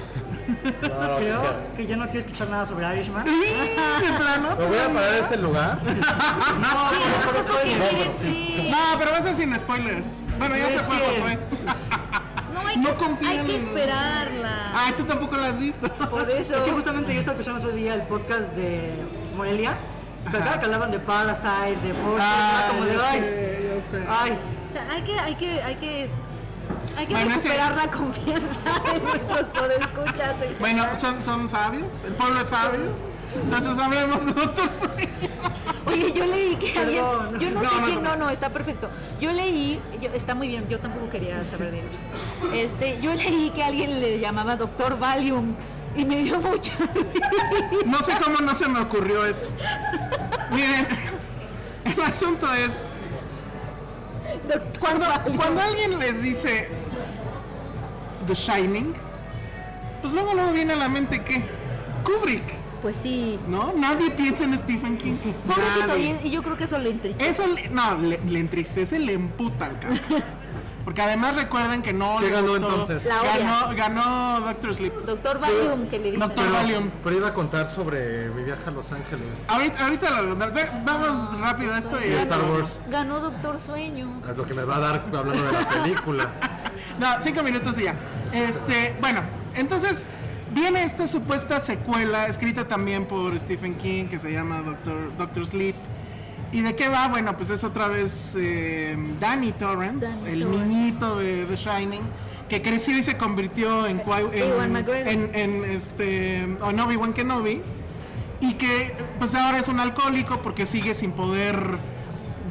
Creo 0.80 1.42
que 1.76 1.86
yo 1.86 1.96
no 1.96 2.04
quiero 2.06 2.20
escuchar 2.20 2.48
nada 2.50 2.66
sobre 2.66 2.94
Irishman. 2.94 3.24
¿De 4.00 4.12
plano? 4.18 4.56
Me 4.58 4.66
voy 4.66 4.78
a 4.78 4.88
parar 4.88 5.12
de 5.12 5.18
este 5.20 5.36
lugar. 5.38 5.78
No. 6.60 6.92
No, 6.92 8.12
sí. 8.16 8.68
No, 8.70 8.98
pero 8.98 9.10
va 9.12 9.18
a 9.18 9.22
ser 9.22 9.36
sin 9.36 9.58
spoilers. 9.58 10.06
Bueno, 10.38 10.56
ya 10.56 10.68
se 10.68 10.78
fue 10.80 10.96
Josué. 10.96 11.38
No, 12.52 12.66
hay, 12.66 12.76
No 12.76 12.92
que, 12.92 12.98
confían 12.98 13.32
hay 13.32 13.44
que 13.46 13.56
en- 13.56 13.68
esperarla. 13.68 14.72
Ay, 14.74 14.92
tú 14.96 15.04
tampoco 15.04 15.36
la 15.36 15.48
has 15.48 15.58
visto. 15.58 15.88
Por 16.10 16.30
eso. 16.30 16.56
Es 16.56 16.62
que 16.62 16.70
justamente 16.72 17.12
yo 17.14 17.20
estaba 17.20 17.38
escuchando 17.38 17.66
otro 17.66 17.76
día 17.76 17.94
el 17.94 18.02
podcast 18.02 18.52
de 18.52 18.92
Morelia. 19.36 19.74
Que 20.30 20.36
acá 20.38 20.58
que 20.58 20.64
hablaban 20.66 20.90
de 20.90 20.98
Parasite, 21.00 21.76
de 21.86 21.92
Porsche, 21.94 22.18
Ah, 22.22 22.66
como 22.70 22.84
de 22.86 22.94
yo 22.94 23.00
ay, 23.04 23.20
sé, 23.20 23.70
yo 23.74 23.90
sé. 23.98 24.04
ay, 24.08 24.38
O 24.70 24.72
sea, 24.72 24.86
hay 24.90 25.02
que, 25.02 25.18
hay 25.20 25.34
que, 25.34 25.62
hay 25.62 25.74
que, 25.74 26.10
hay 26.96 27.06
que 27.06 27.12
Bueno, 27.14 27.30
ese- 27.30 27.48
recuperar 27.48 27.76
la 27.76 27.90
confianza 27.90 28.60
en 28.94 29.04
nuestros 29.04 29.46
podescuchas. 29.48 30.42
en 30.42 30.58
Bueno, 30.58 30.84
son, 30.98 31.22
son 31.24 31.48
sabios, 31.48 31.84
el 32.06 32.12
pueblo 32.14 32.40
es 32.40 32.48
sabio. 32.48 33.14
Entonces 33.42 33.78
hablemos 33.82 34.24
de 34.26 34.32
Doctor 34.40 34.68
Sueño. 34.72 35.08
Oye, 35.86 36.12
yo 36.12 36.24
leí 36.24 36.56
que 36.56 36.78
alguien, 36.78 37.04
yo 37.40 37.50
no, 37.50 37.62
No, 37.62 37.68
sé 37.70 37.76
no, 37.80 37.86
quién, 37.86 38.02
no. 38.02 38.16
no, 38.16 38.30
está 38.30 38.50
perfecto. 38.50 38.88
Yo 39.20 39.32
leí, 39.32 39.80
yo- 40.00 40.10
está 40.14 40.34
muy 40.34 40.46
bien, 40.48 40.68
yo 40.68 40.78
tampoco 40.78 41.08
quería 41.10 41.42
saber 41.44 41.72
de 41.72 41.78
ello. 41.80 42.54
Este, 42.54 43.00
yo 43.00 43.12
leí 43.14 43.50
que 43.50 43.62
alguien 43.64 44.00
le 44.00 44.20
llamaba 44.20 44.56
Doctor 44.56 44.98
Valium 44.98 45.54
y 45.96 46.04
me 46.04 46.16
dio 46.22 46.38
mucha 46.40 46.72
No 47.86 47.98
sé 47.98 48.12
cómo 48.22 48.38
no 48.38 48.54
se 48.54 48.68
me 48.68 48.80
ocurrió 48.80 49.24
eso. 49.26 49.48
Miren, 50.52 50.86
el 51.84 52.00
asunto 52.02 52.52
es, 52.54 52.72
cuando 54.80 55.60
alguien 55.60 55.98
les 55.98 56.22
dice 56.22 56.68
The 58.26 58.34
Shining, 58.34 58.94
pues 60.02 60.12
luego 60.14 60.34
luego 60.34 60.52
viene 60.52 60.72
a 60.72 60.76
la 60.76 60.88
mente 60.88 61.22
que 61.22 61.42
Kubrick, 62.05 62.42
Pues 62.82 62.96
sí. 62.96 63.38
¿no? 63.48 63.72
Nadie 63.74 64.10
piensa 64.10 64.44
en 64.44 64.59
Stephen 64.59 64.96
King. 64.98 65.14
Pobrecito, 65.46 65.96
y, 65.98 66.28
y 66.28 66.30
yo 66.30 66.42
creo 66.42 66.56
que 66.56 66.64
eso 66.64 66.78
le 66.78 66.90
entristece. 66.90 67.30
Eso 67.30 67.46
le- 67.46 67.68
no, 67.70 67.94
le, 67.96 68.20
le 68.28 68.38
entristece, 68.40 68.98
le 68.98 69.14
emputa 69.14 69.66
al 69.66 69.78
cabrón. 69.78 70.01
Porque 70.85 71.01
además 71.01 71.35
recuerden 71.35 71.81
que 71.81 71.93
no 71.94 72.16
¿Qué 72.19 72.27
le 72.27 72.31
ganó 72.31 72.48
gustó- 72.48 72.66
entonces? 72.69 73.06
La. 73.06 73.23
Ganó, 73.23 73.74
ganó 73.74 74.40
Doctor 74.40 74.74
Sleep. 74.74 74.93
Doctor 75.06 75.40
Valium, 75.40 75.86
que 75.89 75.98
le 75.98 76.05
dice. 76.12 76.19
Doctor 76.19 76.44
Pero, 76.44 76.52
Valium. 76.52 76.90
pero 77.02 77.16
iba 77.16 77.28
a 77.28 77.32
contar 77.35 77.69
sobre 77.70 78.28
mi 78.28 78.43
viaje 78.44 78.65
a 78.66 78.70
Los 78.70 78.93
Ángeles 78.93 79.47
Ahorita, 79.48 79.82
ahorita 79.85 80.20
lo- 80.20 80.36
vamos 80.36 81.40
rápido 81.40 81.73
a 81.73 81.78
esto 81.78 81.98
y 82.05 82.09
y 82.09 82.12
Star 82.15 82.43
Wars. 82.43 82.81
Ganó 82.90 83.20
Doctor 83.20 83.59
Sueño. 83.61 84.20
Es 84.31 84.36
lo 84.36 84.44
que 84.44 84.52
me 84.55 84.65
va 84.65 84.77
a 84.77 84.81
dar 84.81 85.05
hablando 85.15 85.43
de 85.43 85.52
la 85.52 85.69
película. 85.69 86.32
No, 86.98 87.09
cinco 87.23 87.43
minutos 87.43 87.77
y 87.78 87.85
ya. 87.85 87.94
Este, 88.32 88.94
bueno, 89.01 89.20
entonces 89.56 90.05
viene 90.52 90.85
esta 90.85 91.09
supuesta 91.09 91.59
secuela 91.59 92.28
escrita 92.28 92.69
también 92.69 93.06
por 93.06 93.36
Stephen 93.36 93.74
King 93.74 94.05
que 94.06 94.20
se 94.20 94.31
llama 94.31 94.61
Doctor, 94.61 95.16
Doctor 95.16 95.44
Sleep. 95.47 95.74
¿Y 96.55 96.62
de 96.62 96.76
qué 96.76 96.89
va? 96.89 97.09
Bueno, 97.09 97.36
pues 97.36 97.51
es 97.51 97.64
otra 97.64 97.89
vez 97.89 98.32
eh, 98.36 98.97
Danny 99.18 99.51
Torrance, 99.52 100.06
Danny 100.06 100.31
el 100.31 100.43
Torrance. 100.44 100.66
niñito 100.66 101.18
de 101.18 101.47
The 101.47 101.56
Shining, 101.56 102.02
que 102.48 102.62
creció 102.62 102.97
y 102.97 103.02
se 103.02 103.16
convirtió 103.16 103.86
en, 103.86 104.01
en, 104.32 104.76
en, 105.09 105.31
en, 105.35 105.64
este, 105.64 106.36
en 106.39 106.81
Obi-Wan 106.81 107.12
Kenobi. 107.12 107.60
Y 108.40 108.55
que 108.55 108.94
pues 109.18 109.35
ahora 109.35 109.59
es 109.59 109.68
un 109.68 109.81
alcohólico 109.81 110.43
porque 110.43 110.64
sigue 110.66 110.94
sin 110.94 111.10
poder 111.12 111.56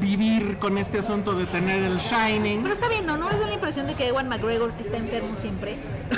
vivir 0.02 0.58
con 0.58 0.78
este 0.78 1.00
asunto 1.00 1.34
de 1.34 1.46
tener 1.46 1.84
el 1.84 1.98
Shining. 2.00 2.62
Pero 2.62 2.74
está 2.74 2.90
bien, 2.90 3.06
¿no? 3.06 3.16
¿No 3.16 3.30
les 3.30 3.40
da 3.40 3.43
la 3.43 3.43
impresión 3.64 3.88
de 3.88 3.94
que 3.96 4.08
Ewan 4.10 4.28
McGregor 4.28 4.74
está 4.78 4.98
enfermo 4.98 5.38
siempre? 5.38 5.78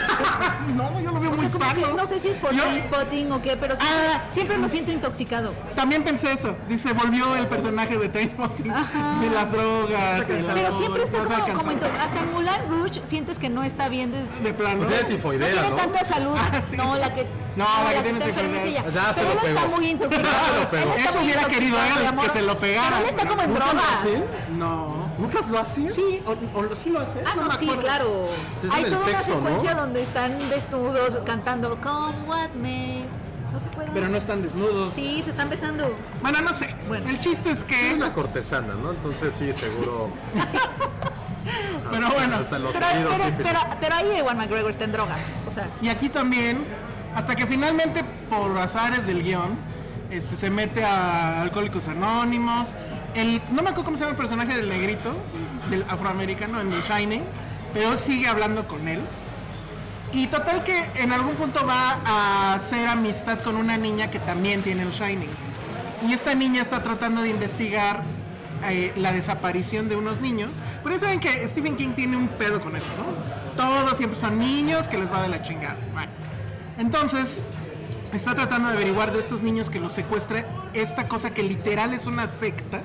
No, 0.75 0.99
yo 0.99 1.11
lo 1.11 1.19
veo 1.19 1.31
O 1.31 1.35
muy 1.35 1.45
sea, 1.47 1.49
como 1.59 1.73
que 1.75 1.81
sano. 1.81 1.93
no 1.95 2.07
sé 2.07 2.19
si 2.19 2.29
es 2.29 2.37
por 2.39 2.51
Yo- 2.51 2.63
spotting 2.83 3.31
o 3.31 3.41
qué, 3.41 3.55
pero 3.55 3.75
siempre, 3.77 4.07
Ah. 4.13 4.21
siempre 4.29 4.57
lo 4.57 4.67
siento 4.67 4.91
intoxicado. 4.91 5.53
También 5.75 6.03
pensé 6.03 6.31
eso. 6.33 6.55
Dice, 6.67 6.91
volvió 6.93 7.35
el 7.35 7.45
personaje 7.45 7.95
de 7.97 8.09
Trainspotting. 8.09 8.65
De 8.67 9.29
las 9.29 9.51
drogas. 9.51 10.27
la- 10.27 10.53
Pero 10.55 10.77
siempre 10.77 11.03
está 11.03 11.19
no 11.19 11.25
como, 11.29 11.57
como 11.59 11.71
hasta 11.71 12.19
en 12.19 12.31
Mulan 12.33 12.61
Rouge 12.69 13.01
sientes 13.05 13.37
que 13.37 13.47
no 13.49 13.63
está 13.63 13.89
bien 13.89 14.11
desde 14.11 14.27
De 14.43 14.53
plano. 14.53 14.77
Pues 14.77 14.89
tiene 14.89 15.03
no 15.03 15.09
tifoidea, 15.09 15.51
tiene 15.51 15.69
¿no? 15.69 15.75
tanta 15.75 16.03
salud. 16.03 16.35
Ah, 16.35 16.61
sí. 16.69 16.75
No, 16.75 16.95
la 16.95 17.13
que 17.13 17.25
No, 17.55 17.65
la 17.83 17.93
que 17.93 18.01
tiene 18.01 18.25
está 18.25 18.41
tifoidea. 18.41 18.83
Ya 18.91 19.13
se 19.13 19.21
Pero 19.21 19.33
lo 19.35 19.41
él 19.41 19.47
está 19.47 19.61
pegó. 19.65 19.75
muy 19.75 19.85
intoxicado. 19.87 20.27
Ya 20.33 20.39
se 20.39 20.59
lo 20.63 20.69
pegó. 20.71 20.83
Él 20.93 20.97
está 20.99 21.09
Eso 21.11 21.19
hubiera 21.21 21.45
querido 21.45 21.77
él, 21.77 22.19
que 22.21 22.29
se 22.31 22.41
lo 22.41 22.57
pegara. 22.57 22.97
Pero 22.97 23.01
él 23.03 23.09
está 23.15 23.27
como 23.27 23.41
en 23.43 23.49
¿Nunca 23.53 23.65
lo 23.65 23.71
drogas. 23.73 23.93
hacen? 23.93 24.23
No. 24.57 24.94
¿Nunca 25.17 25.39
lo 25.49 25.59
hacen? 25.59 25.91
Sí, 25.93 26.21
o, 26.25 26.31
o 26.59 26.75
sí 26.75 26.89
lo 26.89 26.99
hace. 26.99 27.23
Ah, 27.25 27.33
no, 27.35 27.45
me 27.47 27.57
sí, 27.57 27.67
claro. 27.79 28.27
Es 28.63 28.71
Hay 28.71 28.83
toda 28.85 28.97
sexo, 28.97 29.37
una 29.37 29.49
¿no? 29.51 29.55
secuencia 29.55 29.75
donde 29.75 30.01
están 30.01 30.37
desnudos 30.49 31.17
cantando 31.25 31.79
Come 31.81 32.15
What 32.27 32.49
May. 32.61 33.05
¿No 33.53 33.59
se 33.61 33.69
acuerdan? 33.69 33.93
Pero 33.93 34.09
no 34.09 34.17
están 34.17 34.41
desnudos. 34.41 34.93
Sí, 34.93 35.21
se 35.23 35.29
están 35.29 35.49
besando. 35.49 35.95
Bueno, 36.21 36.41
no 36.41 36.53
sé. 36.53 36.75
Bueno. 36.89 37.09
El 37.09 37.19
chiste 37.21 37.51
es 37.51 37.59
Es 37.59 37.63
que. 37.63 37.93
una 37.95 38.11
cortesana, 38.11 38.73
¿no? 38.73 38.91
Entonces 38.91 39.33
sí, 39.33 39.53
seguro. 39.53 40.09
Pero 41.91 42.07
Hasta- 42.07 42.17
bueno. 42.19 42.35
Hasta 42.37 42.59
los 42.59 42.75
Pero, 42.75 42.87
oídos 42.87 43.13
pero, 43.19 43.35
pero, 43.43 43.59
pero 43.79 43.95
ahí 43.95 44.11
Ewan 44.17 44.37
McGregor 44.37 44.71
está 44.71 44.83
en 44.85 44.91
drogas. 44.91 45.19
O 45.47 45.51
sea, 45.51 45.69
Y 45.81 45.89
aquí 45.89 46.09
también, 46.09 46.65
hasta 47.15 47.35
que 47.35 47.45
finalmente, 47.45 48.03
por 48.29 48.57
azares 48.57 49.05
del 49.05 49.23
guion, 49.23 49.55
este, 50.09 50.35
se 50.35 50.49
mete 50.49 50.83
a 50.83 51.41
Alcohólicos 51.41 51.87
Anónimos. 51.87 52.69
El, 53.15 53.41
no 53.51 53.63
me 53.63 53.69
acuerdo 53.69 53.85
cómo 53.85 53.97
se 53.97 54.03
llama 54.03 54.11
el 54.11 54.17
personaje 54.17 54.55
del 54.55 54.69
negrito, 54.69 55.15
del 55.69 55.83
afroamericano 55.89 56.59
en 56.59 56.69
The 56.69 56.81
Shining, 56.81 57.23
pero 57.73 57.97
sigue 57.97 58.27
hablando 58.27 58.67
con 58.67 58.87
él. 58.87 58.99
Y 60.11 60.27
total 60.27 60.63
que 60.63 60.85
en 60.95 61.11
algún 61.11 61.35
punto 61.35 61.65
va 61.65 61.97
a 62.05 62.53
hacer 62.53 62.87
amistad 62.87 63.39
con 63.39 63.55
una 63.55 63.77
niña 63.77 64.11
que 64.11 64.19
también 64.19 64.61
tiene 64.61 64.83
el 64.83 64.91
Shining. 64.91 65.29
Y 66.07 66.13
esta 66.13 66.35
niña 66.35 66.61
está 66.61 66.83
tratando 66.83 67.21
de 67.21 67.29
investigar 67.29 68.03
eh, 68.63 68.93
la 68.95 69.11
desaparición 69.11 69.89
de 69.89 69.95
unos 69.95 70.21
niños. 70.21 70.51
Pero 70.83 70.99
saben 70.99 71.19
que 71.19 71.47
Stephen 71.47 71.75
King 71.75 71.93
tiene 71.95 72.17
un 72.17 72.27
pedo 72.27 72.61
con 72.61 72.75
eso, 72.75 72.87
¿no? 72.97 73.55
Todos 73.55 73.97
siempre 73.97 74.19
son 74.19 74.39
niños 74.39 74.87
que 74.87 74.97
les 74.97 75.11
va 75.11 75.21
de 75.21 75.29
la 75.29 75.41
chingada. 75.41 75.77
Entonces 76.77 77.39
está 78.13 78.35
tratando 78.35 78.69
de 78.69 78.75
averiguar 78.75 79.11
de 79.11 79.19
estos 79.19 79.41
niños 79.41 79.69
que 79.69 79.79
los 79.79 79.93
secuestra 79.93 80.45
esta 80.73 81.07
cosa 81.07 81.31
que 81.31 81.43
literal 81.43 81.93
es 81.93 82.05
una 82.05 82.27
secta. 82.27 82.81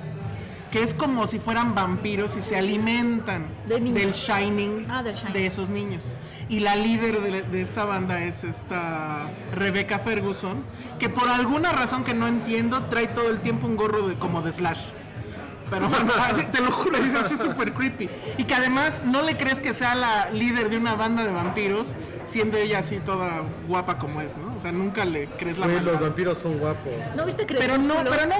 Que 0.71 0.83
es 0.83 0.93
como 0.93 1.27
si 1.27 1.37
fueran 1.39 1.75
vampiros 1.75 2.37
y 2.37 2.41
se 2.41 2.57
alimentan 2.57 3.47
del 3.67 4.13
shining, 4.13 4.87
Ah, 4.89 5.03
del 5.03 5.15
Shining. 5.15 5.33
de 5.33 5.45
esos 5.45 5.69
niños. 5.69 6.05
Y 6.47 6.59
la 6.59 6.75
líder 6.75 7.21
de, 7.21 7.41
de 7.43 7.61
esta 7.61 7.85
banda 7.85 8.23
es 8.23 8.43
esta 8.43 9.29
Rebecca 9.53 9.99
Ferguson, 9.99 10.63
que 10.99 11.09
por 11.09 11.27
alguna 11.29 11.71
razón 11.71 12.03
que 12.03 12.13
no 12.13 12.27
entiendo 12.27 12.83
trae 12.85 13.07
todo 13.07 13.29
el 13.29 13.39
tiempo 13.41 13.67
un 13.67 13.75
gorro 13.75 14.07
de, 14.07 14.15
como 14.15 14.41
de 14.41 14.51
Slash. 14.51 14.79
Pero 15.71 15.87
bueno, 15.89 16.11
te 16.51 16.61
lo 16.61 16.71
juro, 16.71 16.97
es 16.97 17.15
así 17.15 17.37
súper 17.37 17.71
creepy. 17.73 18.09
Y 18.37 18.43
que 18.43 18.53
además 18.53 19.01
no 19.05 19.21
le 19.21 19.37
crees 19.37 19.59
que 19.61 19.73
sea 19.73 19.95
la 19.95 20.29
líder 20.29 20.69
de 20.69 20.77
una 20.77 20.95
banda 20.95 21.23
de 21.23 21.31
vampiros, 21.31 21.95
siendo 22.25 22.57
ella 22.57 22.79
así 22.79 22.97
toda 22.97 23.41
guapa 23.67 23.97
como 23.97 24.19
es, 24.21 24.35
¿no? 24.35 24.53
O 24.55 24.59
sea, 24.59 24.73
nunca 24.73 25.05
le 25.05 25.27
crees 25.27 25.57
la 25.57 25.67
maldad. 25.67 25.81
los 25.83 26.01
vampiros 26.01 26.37
son 26.37 26.59
guapos. 26.59 26.93
¿no 27.15 27.25
viste 27.25 27.45
Pero 27.45 27.77
no, 27.77 27.95
pero 28.03 28.25
no. 28.27 28.35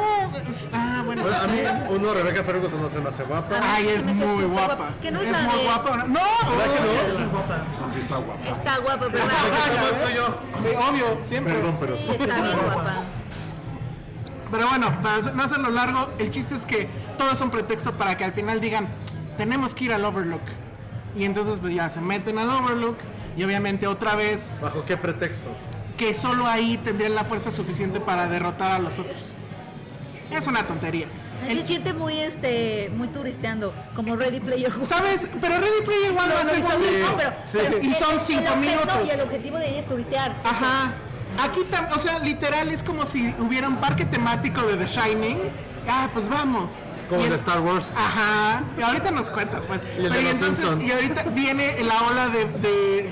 Ah, 0.74 1.04
bueno. 1.06 1.22
Bueno, 1.24 1.38
a 1.38 1.48
mí, 1.48 1.60
uno, 1.90 2.14
Rebecca 2.14 2.44
Ferguson 2.44 2.82
no 2.82 2.90
se 2.90 3.00
me 3.00 3.08
hace 3.10 3.24
guapa. 3.24 3.56
Ay, 3.64 3.88
es 3.88 4.04
Se 4.04 4.10
hace 4.12 4.26
muy 4.26 4.44
guapa. 4.46 4.76
guapa. 4.76 4.90
Que 5.02 5.12
no 5.12 5.22
es 5.22 5.32
la 5.32 5.42
muy 5.44 5.58
de- 5.58 5.64
guapa. 5.64 5.98
No, 5.98 6.20
¿Verdad 6.20 6.74
que 6.74 7.26
no? 7.82 7.88
Así 7.88 8.00
está 8.00 8.18
guapa. 8.18 8.44
Está 8.50 8.78
guapa, 8.80 9.08
pero 9.10 9.24
¿Cómo 9.24 10.00
soy 10.00 10.14
yo? 10.16 10.38
Sí, 10.62 10.68
obvio, 10.90 11.18
siempre. 11.24 11.54
Perdón, 11.54 11.78
pero 11.80 11.98
sí, 11.98 12.08
sí. 12.10 12.12
está 12.20 12.42
bien 12.42 12.58
guapa. 12.74 12.94
Pero 14.52 14.68
bueno, 14.68 14.92
para 15.02 15.20
no 15.34 15.44
hacerlo 15.44 15.70
largo, 15.70 16.10
el 16.20 16.30
chiste 16.32 16.56
es 16.56 16.66
que 16.66 16.88
todo 17.18 17.32
es 17.32 17.40
un 17.42 17.50
pretexto 17.52 17.94
para 17.94 18.18
que 18.18 18.26
al 18.26 18.34
final 18.34 18.60
digan, 18.60 18.88
tenemos 19.38 19.74
que 19.74 19.86
ir 19.86 19.94
al 19.94 20.04
Overlook. 20.06 20.42
Y 21.16 21.24
entonces 21.24 21.58
pues 21.62 21.74
ya 21.74 21.90
se 21.90 22.02
meten 22.02 22.38
al 22.38 22.50
Overlook 22.50 22.98
y 23.38 23.44
obviamente 23.44 23.88
otra 23.88 24.16
vez 24.16 24.60
¿Bajo 24.62 24.84
qué 24.86 24.98
pretexto? 24.98 25.50
que 25.98 26.14
solo 26.14 26.48
ahí 26.48 26.78
tendrían 26.84 27.16
la 27.16 27.24
fuerza 27.24 27.52
suficiente 27.52 28.00
para 28.00 28.28
derrotar 28.28 28.72
a 28.72 28.80
los 28.80 28.98
otros. 29.00 29.34
Es 30.32 30.48
una 30.48 30.64
tontería. 30.64 31.08
Se 31.48 31.64
siente 31.64 31.94
muy, 31.94 32.18
este, 32.20 32.92
muy 32.96 33.08
turisteando, 33.08 33.74
como 33.96 34.16
Ready 34.16 34.40
Player 34.40 34.72
One. 34.74 34.86
¿Sabes? 34.86 35.28
Pero 35.42 35.56
Ready 35.58 35.82
Player 35.86 36.12
One 36.12 36.28
lo 36.28 36.38
hace 36.38 36.56
bien, 36.90 37.02
¿no? 37.02 37.18
Pero- 37.18 37.32
Sí. 37.46 37.58
pero 37.64 37.78
Y 37.80 37.94
son 37.96 38.14
el 38.16 38.22
cinco 38.22 38.42
objeto 38.42 38.56
minutos. 38.58 39.08
Y 39.08 39.10
el 39.10 39.22
objetivo 39.22 39.58
de 39.58 39.70
ella 39.70 39.80
es 39.80 39.88
turistear. 39.88 40.36
Ajá. 40.44 40.94
Aquí, 41.40 41.62
o 41.96 42.00
sea, 42.00 42.20
literal 42.20 42.70
es 42.70 42.84
como 42.84 43.06
si 43.06 43.34
hubiera 43.40 43.68
un 43.68 43.78
parque 43.78 44.06
temático 44.06 44.62
de 44.64 44.78
The 44.78 44.86
Shining. 44.88 45.40
Ah, 45.88 46.10
pues 46.14 46.28
vamos. 46.30 46.72
Como 47.10 47.24
de 47.26 47.36
Star 47.36 47.60
Wars. 47.62 47.92
Ajá. 47.96 48.64
Y 48.78 48.82
ahorita 48.82 49.12
nos 49.12 49.30
cuentas, 49.30 49.66
pues. 49.66 49.82
Y 49.98 49.98
el 49.98 50.04
de 50.04 50.10
Pero 50.10 50.22
los 50.22 50.42
entonces- 50.42 50.60
Simpson. 50.70 50.82
Y 50.82 50.92
ahorita 50.92 51.24
viene 51.34 51.84
la 51.84 52.02
ola 52.04 52.28
de, 52.30 52.46
de- 52.46 53.10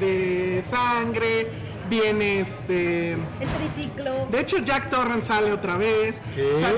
de 0.56 0.64
sangre. 0.64 1.52
Viene 1.90 2.42
este. 2.42 3.14
El 3.14 3.50
triciclo. 3.58 4.28
De 4.32 4.42
hecho, 4.42 4.60
Jack 4.60 4.90
Torrance 4.92 5.28
sale 5.30 5.52
otra 5.52 5.76
vez. 5.76 6.22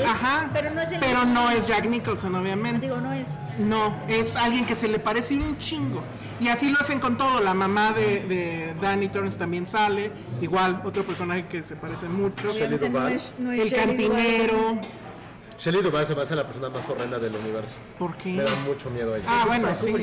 Ajá. 0.07 0.49
Pero 0.53 0.69
no 0.69 0.79
es 0.81 0.91
el 0.93 0.99
Pero 1.01 1.25
no 1.25 1.49
es 1.51 1.67
Jack 1.67 1.85
Nicholson, 1.89 2.33
obviamente. 2.33 2.79
Digo, 2.87 3.01
no 3.01 3.11
es. 3.11 3.27
No, 3.61 3.95
es 4.07 4.35
alguien 4.35 4.65
que 4.65 4.75
se 4.75 4.87
le 4.87 4.99
parece 4.99 5.35
un 5.35 5.57
chingo. 5.57 6.01
Y 6.39 6.47
así 6.47 6.69
lo 6.71 6.79
hacen 6.79 6.99
con 6.99 7.17
todo. 7.17 7.39
La 7.39 7.53
mamá 7.53 7.91
de, 7.91 8.23
de 8.23 8.73
Danny 8.81 9.07
Torrance 9.09 9.37
también 9.37 9.67
sale. 9.67 10.11
Igual, 10.41 10.81
otro 10.83 11.03
personaje 11.03 11.45
que 11.47 11.61
se 11.63 11.75
parece 11.75 12.07
mucho. 12.07 12.49
Obviamente 12.49 12.89
no 12.89 13.07
es- 13.07 13.33
no 13.37 13.51
es 13.51 13.61
El 13.61 13.69
Shelley 13.69 13.85
cantinero. 14.09 14.79
Shelley 15.59 15.81
Duvall 15.83 16.05
se 16.07 16.15
me 16.15 16.23
hace 16.23 16.35
la 16.35 16.45
persona 16.47 16.69
más 16.69 16.89
horrenda 16.89 17.19
del 17.19 17.35
universo. 17.35 17.77
¿Por 17.99 18.17
qué? 18.17 18.29
Me 18.33 18.43
da 18.43 18.55
mucho 18.65 18.89
miedo 18.89 19.15
ella. 19.15 19.25
Ah, 19.27 19.43
bueno, 19.45 19.67
sí. 19.75 19.93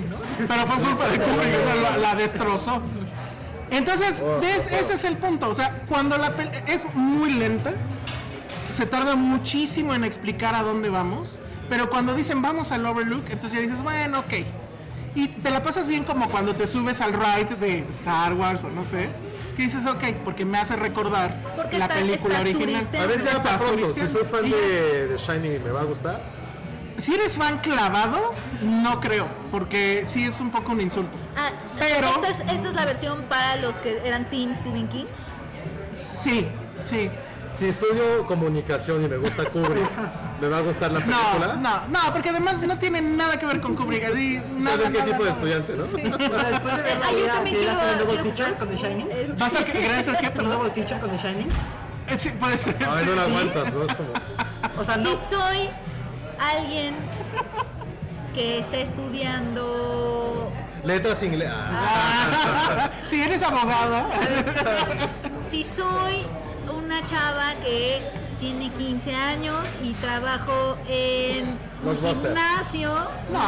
Pero 0.46 0.66
fue 0.68 0.76
culpa 0.84 1.08
de 1.08 1.18
Kubrick, 1.18 1.38
o 1.40 1.42
sea, 1.64 1.74
la, 1.90 1.96
la 1.98 2.14
destrozó. 2.14 2.80
Entonces, 3.70 4.22
¿ves? 4.40 4.66
ese 4.70 4.94
es 4.94 5.04
el 5.04 5.16
punto. 5.16 5.48
O 5.50 5.54
sea, 5.54 5.82
cuando 5.88 6.16
la 6.16 6.36
pel- 6.36 6.52
es 6.68 6.84
muy 6.94 7.32
lenta, 7.32 7.72
se 8.76 8.86
tarda 8.86 9.16
muchísimo 9.16 9.92
en 9.94 10.04
explicar 10.04 10.54
a 10.54 10.62
dónde 10.62 10.88
vamos. 10.88 11.40
Pero 11.68 11.90
cuando 11.90 12.14
dicen 12.14 12.40
vamos 12.42 12.72
al 12.72 12.84
Overlook, 12.86 13.24
entonces 13.30 13.58
ya 13.58 13.62
dices, 13.66 13.82
bueno, 13.82 14.20
ok. 14.20 14.32
Y 15.14 15.28
te 15.28 15.50
la 15.50 15.62
pasas 15.62 15.88
bien 15.88 16.04
como 16.04 16.28
cuando 16.28 16.54
te 16.54 16.66
subes 16.66 17.00
al 17.00 17.12
ride 17.12 17.56
de 17.58 17.80
Star 17.80 18.34
Wars 18.34 18.62
o 18.64 18.70
no 18.70 18.84
sé. 18.84 19.08
Que 19.56 19.64
dices, 19.64 19.84
ok, 19.86 20.04
porque 20.24 20.44
me 20.44 20.58
hace 20.58 20.76
recordar 20.76 21.34
Porque 21.56 21.78
la 21.78 21.86
está- 21.86 21.96
película 21.96 22.40
original. 22.40 22.88
A 23.00 23.06
ver, 23.06 23.18
ya 23.24 23.30
para 23.42 23.56
Estás 23.56 23.62
pronto. 23.62 23.92
Si 23.92 24.08
soy 24.08 24.22
fan 24.24 24.48
de, 24.50 25.08
de 25.08 25.16
Shining, 25.16 25.64
¿me 25.64 25.70
va 25.70 25.80
a 25.80 25.84
gustar? 25.84 26.18
Si 26.98 27.14
eres 27.14 27.36
fan 27.36 27.58
clavado, 27.58 28.32
no 28.62 29.00
creo, 29.00 29.26
porque 29.50 30.04
sí 30.06 30.24
es 30.24 30.40
un 30.40 30.50
poco 30.50 30.72
un 30.72 30.80
insulto. 30.80 31.16
Ah, 31.36 31.50
Pero- 31.78 32.08
Esta 32.08 32.28
es, 32.28 32.40
esta 32.52 32.68
es 32.68 32.74
la 32.74 32.84
versión 32.84 33.22
para 33.28 33.56
los 33.56 33.78
que 33.80 34.00
eran 34.06 34.28
Team 34.30 34.54
Stephen 34.54 34.88
King. 34.88 35.04
Sí, 36.22 36.46
sí. 36.88 37.10
Si 37.50 37.66
estudio 37.68 38.24
comunicación 38.26 39.02
y 39.04 39.08
me 39.08 39.16
gusta 39.16 39.44
Kubrick, 39.46 39.88
¿me 40.40 40.48
va 40.48 40.58
a 40.58 40.60
gustar 40.60 40.92
la 40.92 41.00
No, 41.00 41.06
película? 41.06 41.54
no, 41.54 41.86
no, 41.88 42.12
porque 42.12 42.28
además 42.28 42.60
no 42.60 42.78
tiene 42.78 43.00
nada 43.00 43.38
que 43.38 43.46
ver 43.46 43.60
con 43.60 43.74
Kubrick, 43.74 44.04
así, 44.04 44.40
nada, 44.58 44.76
¿Sabes 44.76 44.92
qué 44.92 44.98
nada, 44.98 45.04
tipo 45.06 45.24
de 45.24 45.30
nada. 45.30 45.32
estudiante, 45.32 45.72
no? 45.74 45.82
Después 45.82 46.76
de 46.76 46.82
ver 46.82 46.98
la 46.98 47.12
idea 47.12 47.44
que 47.44 47.70
hacer 47.70 47.88
el 47.88 47.98
double 47.98 48.22
feature 48.22 48.54
con 48.56 48.68
The 48.68 48.76
Shining. 48.76 49.08
¿Vas 49.38 49.54
a 49.54 49.64
querer 49.64 49.92
hacer 49.92 50.16
qué, 50.18 50.26
¿El 50.26 50.32
perdón? 50.32 50.52
double 50.52 50.70
feature 50.72 51.00
con 51.00 51.10
The 51.10 51.16
Shining? 51.16 51.48
Sí, 52.18 52.30
puede 52.38 52.58
ser. 52.58 52.76
Ay, 52.88 53.06
no 53.06 53.14
la 53.14 53.22
aguantas, 53.22 53.72
¿no? 53.72 53.84
Es 53.84 53.94
como... 53.94 54.08
O 54.78 54.84
sea, 54.84 54.96
no. 54.98 55.16
Si 55.16 55.16
soy 55.34 55.68
alguien 56.38 56.94
que 58.34 58.58
está 58.60 58.76
estudiando, 58.78 60.52
Letras 60.84 61.22
inglesas. 61.22 61.54
Ah, 61.58 62.88
si 63.10 63.20
eres 63.22 63.42
abogada, 63.42 64.06
si 65.48 65.64
soy 65.64 66.24
una 66.88 67.04
chava 67.04 67.54
que 67.62 68.00
tiene 68.40 68.70
15 68.70 69.14
años 69.14 69.76
y 69.82 69.92
trabajo 69.94 70.78
en 70.88 71.58
un 71.84 71.98
gimnasio, 71.98 72.94
no, 73.30 73.38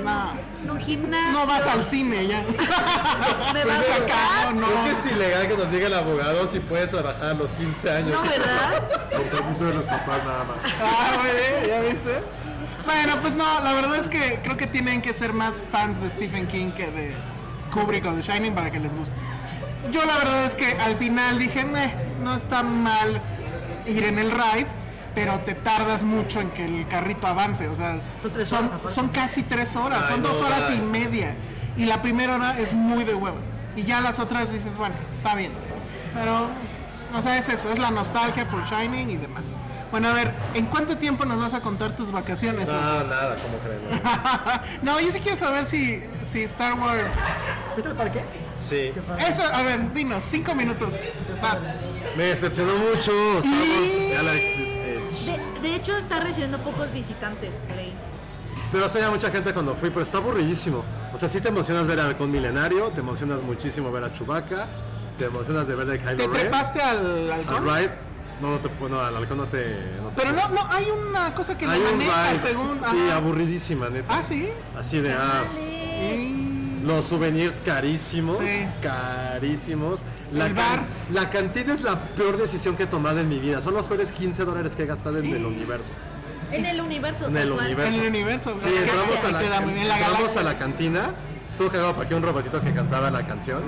No, 0.00 0.32
en 0.62 0.70
un 0.70 0.80
gimnasio, 0.80 1.32
no 1.32 1.46
vas 1.46 1.66
al 1.66 1.84
cine 1.84 2.26
ya. 2.26 2.40
me 3.52 3.60
a 3.60 3.62
Pues, 3.64 3.64
gustar, 3.76 4.06
cabrón, 4.06 4.60
no. 4.62 4.66
Creo 4.68 4.84
que 4.84 4.90
es 4.92 5.06
ilegal 5.06 5.48
que 5.48 5.56
nos 5.58 5.70
diga 5.70 5.86
el 5.88 5.94
abogado 5.94 6.46
si 6.46 6.60
puedes 6.60 6.90
trabajar 6.90 7.26
a 7.26 7.34
los 7.34 7.52
15 7.52 7.90
años. 7.90 8.10
no, 8.12 8.22
¿verdad? 8.22 8.82
Con 9.10 9.24
permiso 9.24 9.66
de 9.66 9.74
los 9.74 9.84
papás 9.86 10.24
nada 10.24 10.44
más. 10.44 10.72
Ah, 10.82 11.18
muy 11.20 11.30
bien, 11.32 11.68
¿ya 11.68 11.80
viste? 11.80 12.22
Bueno, 12.86 13.16
pues 13.20 13.34
no, 13.34 13.60
la 13.60 13.74
verdad 13.74 13.96
es 13.96 14.08
que 14.08 14.40
creo 14.42 14.56
que 14.56 14.66
tienen 14.66 15.02
que 15.02 15.12
ser 15.12 15.34
más 15.34 15.56
fans 15.70 16.00
de 16.00 16.08
Stephen 16.08 16.46
King 16.46 16.70
que 16.70 16.90
de 16.90 17.14
Kubrick 17.70 18.06
o 18.06 18.12
de 18.12 18.22
Shining 18.22 18.54
para 18.54 18.70
que 18.70 18.80
les 18.80 18.94
guste. 18.94 19.16
Yo 19.90 20.04
la 20.06 20.16
verdad 20.18 20.44
es 20.44 20.54
que 20.54 20.66
al 20.80 20.94
final 20.96 21.38
dije, 21.38 21.64
"Meh, 21.64 21.92
no 22.22 22.34
está 22.34 22.62
mal 22.62 23.20
ir 23.86 24.04
en 24.04 24.18
el 24.18 24.30
ride, 24.30 24.66
pero 25.14 25.38
te 25.40 25.54
tardas 25.54 26.02
mucho 26.04 26.40
en 26.40 26.50
que 26.50 26.64
el 26.64 26.86
carrito 26.88 27.26
avance. 27.26 27.68
O 27.68 27.74
sea, 27.76 27.96
Son 28.22 28.32
tres 28.32 28.48
son, 28.48 28.58
horas 28.60 28.72
aparte. 28.72 28.94
son 28.94 29.08
casi 29.08 29.42
tres 29.42 29.76
horas, 29.76 30.04
Ay, 30.04 30.12
son 30.12 30.22
no, 30.22 30.28
dos 30.28 30.40
horas 30.40 30.70
y 30.74 30.80
media. 30.80 31.34
Y 31.76 31.86
la 31.86 32.00
primera 32.00 32.36
hora 32.36 32.58
es 32.58 32.72
muy 32.72 33.04
de 33.04 33.14
huevo. 33.14 33.36
Y 33.76 33.82
ya 33.82 34.00
las 34.00 34.18
otras 34.18 34.52
dices, 34.52 34.76
bueno, 34.76 34.94
está 35.16 35.34
bien. 35.34 35.50
Pero, 36.14 36.46
o 37.18 37.22
sea, 37.22 37.38
es 37.38 37.48
eso, 37.48 37.70
es 37.72 37.78
la 37.78 37.90
nostalgia 37.90 38.46
por 38.46 38.62
Shining 38.64 39.10
y 39.10 39.16
demás. 39.16 39.42
Bueno, 39.92 40.08
a 40.08 40.14
ver, 40.14 40.32
¿en 40.54 40.66
cuánto 40.66 40.96
tiempo 40.96 41.26
nos 41.26 41.38
vas 41.38 41.52
a 41.52 41.60
contar 41.60 41.94
tus 41.94 42.10
vacaciones? 42.10 42.66
No, 42.66 42.74
nada, 43.04 43.36
como 43.36 43.58
creen. 43.58 44.02
no, 44.82 44.98
yo 44.98 45.12
sí 45.12 45.20
quiero 45.20 45.36
saber 45.36 45.66
si, 45.66 46.02
si 46.32 46.42
Star 46.44 46.78
Wars... 46.78 47.04
¿Fuiste 47.74 47.90
al 47.90 47.96
parque? 47.96 48.22
Sí. 48.54 48.90
Eso, 49.28 49.42
a 49.42 49.62
ver, 49.62 49.92
dinos, 49.92 50.24
cinco 50.28 50.54
minutos. 50.54 50.94
Vas. 51.42 51.58
Me 52.16 52.24
decepcionó 52.24 52.72
mucho 52.76 53.12
Star 53.38 53.52
Wars 53.52 54.14
Galaxy's 54.14 54.76
Edge. 54.76 55.60
De, 55.60 55.68
de 55.68 55.76
hecho, 55.76 55.96
está 55.98 56.20
recibiendo 56.20 56.58
pocos 56.58 56.90
visitantes, 56.90 57.50
leí. 57.76 57.92
Pero 58.72 58.88
sí, 58.88 58.96
había 58.96 59.10
mucha 59.10 59.30
gente 59.30 59.52
cuando 59.52 59.74
fui, 59.74 59.90
pero 59.90 60.00
está 60.00 60.16
aburridísimo. 60.16 60.82
O 61.12 61.18
sea, 61.18 61.28
sí 61.28 61.42
te 61.42 61.48
emocionas 61.48 61.86
ver 61.86 62.00
al 62.00 62.08
halcón 62.08 62.30
milenario, 62.30 62.88
te 62.88 63.00
emocionas 63.00 63.42
muchísimo 63.42 63.92
ver 63.92 64.04
a 64.04 64.12
Chewbacca, 64.12 64.66
te 65.18 65.26
emocionas 65.26 65.68
de 65.68 65.74
ver 65.74 65.86
de 65.86 65.98
Kylo 65.98 66.16
¿Te 66.16 66.22
Ren. 66.22 66.32
trepaste 66.32 66.80
al 66.80 67.30
Al 67.30 67.62
ride, 67.62 67.90
no, 68.42 68.50
no 68.50 68.58
te, 68.58 68.68
no, 68.90 69.00
al 69.00 69.16
halcón 69.16 69.38
no 69.38 69.44
te... 69.46 69.64
No 70.02 70.08
te 70.10 70.20
Pero 70.20 70.32
no, 70.32 70.48
no, 70.48 70.66
hay 70.70 70.86
una 70.90 71.34
cosa 71.34 71.56
que 71.56 71.64
Hay 71.66 71.78
lo 71.80 71.92
maneja 71.92 72.34
según... 72.36 72.80
sí, 72.84 72.96
ajá. 73.08 73.16
aburridísima, 73.16 73.88
neta. 73.88 74.18
Ah, 74.18 74.22
¿sí? 74.22 74.48
Así 74.78 74.98
de, 75.00 75.12
ah, 75.14 75.44
Y- 75.58 76.82
los 76.84 77.04
souvenirs 77.04 77.60
carísimos, 77.64 78.38
Sí. 78.44 78.66
carísimos. 78.82 80.02
La, 80.32 80.46
El 80.46 80.54
can- 80.54 80.76
bar. 80.76 80.82
la 81.12 81.30
cantina 81.30 81.72
es 81.72 81.82
la 81.82 81.96
peor 82.16 82.36
decisión 82.36 82.76
que 82.76 82.82
he 82.82 82.86
tomado 82.86 83.20
en 83.20 83.28
mi 83.28 83.38
vida. 83.38 83.62
Son 83.62 83.72
los 83.74 83.86
peores 83.86 84.10
15 84.12 84.44
dólares 84.44 84.74
que 84.74 84.82
he 84.82 84.86
gastado 84.86 85.18
en 85.18 85.26
el 85.26 85.46
universo. 85.46 85.92
En 86.50 86.66
el 86.66 86.80
universo. 86.80 87.28
En 87.28 87.36
el 87.36 87.50
cual. 87.52 87.66
universo. 87.66 87.98
En 87.98 88.02
el 88.04 88.08
universo, 88.10 88.54
Sí, 88.58 88.68
entramos 88.76 89.08
Que 89.20 89.26
a 89.26 89.30
la, 89.30 89.42
entramos 89.62 90.36
a 90.36 90.42
la 90.42 90.58
cantina. 90.58 91.10
Estuvo 91.50 91.68
cagado 91.68 91.94
porque 91.94 92.14
un 92.14 92.22
robotito 92.22 92.60
que 92.60 92.72
cantaba 92.72 93.10
la 93.10 93.24
canción. 93.24 93.62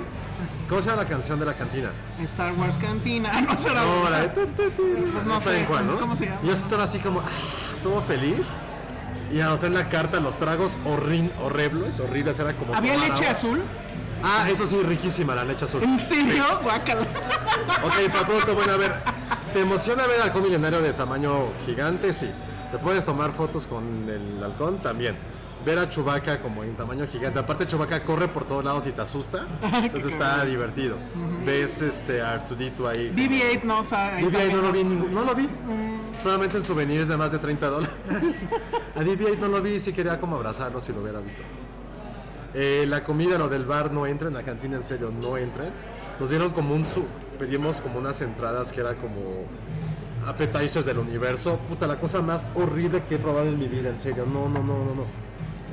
¿Cómo 0.69 0.81
se 0.81 0.89
llama 0.89 1.03
la 1.03 1.09
canción 1.09 1.39
de 1.39 1.45
la 1.45 1.53
cantina? 1.53 1.89
Star 2.23 2.53
Wars 2.53 2.77
Cantina. 2.77 3.41
No 3.47 3.57
será. 3.57 3.83
No, 3.83 4.09
la 4.09 4.21
de... 4.21 4.29
Pues 4.29 5.25
no 5.25 5.39
saben 5.39 5.65
cuál, 5.65 5.85
¿no? 5.87 5.99
¿cómo 5.99 6.15
se 6.15 6.25
llama? 6.25 6.39
Yo 6.43 6.53
estaba 6.53 6.83
así 6.83 6.99
como, 6.99 7.19
ah, 7.19 7.23
todo 7.83 8.01
feliz. 8.01 8.51
Y 9.31 9.39
anoté 9.41 9.67
en 9.67 9.73
la 9.75 9.89
carta 9.89 10.19
los 10.19 10.37
tragos 10.37 10.77
horrin- 10.85 11.31
horribles, 11.43 11.99
horribles, 11.99 12.39
era 12.39 12.53
como... 12.53 12.73
¿Había 12.75 12.95
leche 12.97 13.13
agua. 13.25 13.31
azul? 13.31 13.61
Ah, 14.23 14.47
eso 14.49 14.65
sí, 14.65 14.79
riquísima 14.81 15.35
la 15.35 15.43
leche 15.43 15.65
azul. 15.65 15.83
¿En 15.83 15.99
serio? 15.99 16.43
Guácala. 16.63 17.01
Ok, 17.83 18.11
para 18.11 18.25
pronto, 18.27 18.55
bueno, 18.55 18.73
a 18.73 18.77
ver, 18.77 18.93
¿te 19.53 19.61
emociona 19.61 20.05
ver 20.07 20.17
al 20.21 20.27
halcón 20.27 20.43
milenario 20.43 20.81
de 20.81 20.93
tamaño 20.93 21.47
gigante? 21.65 22.13
Sí. 22.13 22.29
¿Te 22.71 22.77
puedes 22.77 23.05
tomar 23.05 23.31
fotos 23.31 23.65
con 23.67 23.83
el 24.09 24.43
halcón? 24.43 24.79
También. 24.79 25.15
Ver 25.65 25.79
a 25.79 25.89
Chewbacca 25.89 26.39
como 26.39 26.63
en 26.63 26.75
tamaño 26.75 27.07
gigante. 27.07 27.39
Aparte, 27.39 27.65
Chewbacca 27.65 28.01
corre 28.01 28.27
por 28.27 28.43
todos 28.45 28.63
lados 28.63 28.85
y 28.85 28.91
te 28.91 29.01
asusta. 29.01 29.47
Entonces 29.63 30.11
está 30.13 30.45
divertido. 30.45 30.95
Ves 31.43 31.81
este 31.81 32.21
Artudito 32.21 32.87
ahí. 32.87 33.11
BB-8 33.15 33.63
no 33.63 33.83
sabe. 33.83 34.21
BB-8 34.21 34.51
no 34.51 34.61
lo 34.61 34.71
vi, 34.71 34.83
ningún- 34.83 35.11
no 35.11 35.23
lo 35.25 35.33
vi. 35.33 35.49
Solamente 36.21 36.57
en 36.57 36.63
souvenirs 36.63 37.07
de 37.07 37.17
más 37.17 37.31
de 37.31 37.39
30 37.39 37.67
dólares. 37.67 38.47
A 38.95 38.99
BB-8 39.01 39.39
no 39.39 39.47
lo 39.47 39.61
vi, 39.61 39.79
sí 39.79 39.91
quería 39.91 40.19
como 40.19 40.35
abrazarlo 40.35 40.79
si 40.79 40.93
lo 40.93 41.01
hubiera 41.01 41.19
visto. 41.19 41.41
Eh, 42.53 42.85
la 42.87 43.03
comida, 43.03 43.37
lo 43.37 43.49
del 43.49 43.65
bar, 43.65 43.91
no 43.91 44.05
entren, 44.05 44.33
la 44.33 44.43
cantina 44.43 44.77
en 44.77 44.83
serio, 44.83 45.11
no 45.11 45.35
entren. 45.37 45.71
Nos 46.19 46.29
dieron 46.29 46.51
como 46.51 46.73
un 46.75 46.85
su, 46.85 47.03
pedimos 47.39 47.81
como 47.81 47.97
unas 47.99 48.21
entradas 48.21 48.71
que 48.71 48.79
era 48.81 48.93
como 48.95 49.45
appetizers 50.27 50.85
del 50.85 50.99
universo. 50.99 51.57
Puta, 51.67 51.85
la 51.87 51.99
cosa 51.99 52.21
más 52.21 52.47
horrible 52.55 53.03
que 53.03 53.15
he 53.15 53.17
probado 53.17 53.47
en 53.47 53.59
mi 53.59 53.67
vida, 53.67 53.89
en 53.89 53.97
serio. 53.97 54.25
No, 54.31 54.47
no, 54.47 54.59
no, 54.59 54.77
no, 54.85 54.95
no. 54.95 55.24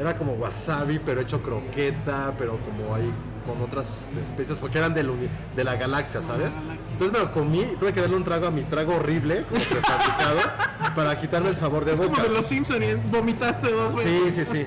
Era 0.03 0.15
como 0.15 0.33
wasabi, 0.33 0.99
pero 0.99 1.21
hecho 1.21 1.41
croqueta, 1.43 2.35
pero 2.37 2.59
como 2.59 2.93
ahí 2.93 3.09
con 3.47 3.61
otras 3.63 4.17
especies, 4.17 4.59
porque 4.59 4.79
eran 4.79 4.95
del 4.95 5.13
de 5.55 5.63
la 5.65 5.77
galaxia, 5.77 6.21
¿sabes? 6.23 6.59
Entonces 6.91 7.13
me 7.13 7.19
lo 7.21 7.31
comí 7.31 7.61
y 7.61 7.77
tuve 7.77 7.93
que 7.93 8.01
darle 8.01 8.17
un 8.17 8.25
trago 8.25 8.49
a 8.49 8.51
mi 8.51 8.63
trago 8.63 8.97
horrible, 8.97 9.45
como 9.49 9.61
prefabricado, 9.63 10.39
para 10.97 11.19
quitarme 11.21 11.51
el 11.51 11.57
sabor 11.57 11.85
de 11.85 11.93
Es 11.93 11.99
boca. 11.99 12.11
como 12.11 12.23
de 12.25 12.29
los 12.31 12.47
Simpsons 12.47 12.85
y 12.85 12.95
vomitaste 13.11 13.71
dos 13.71 13.95
veces. 13.95 14.35
Sí, 14.35 14.45
sí, 14.45 14.65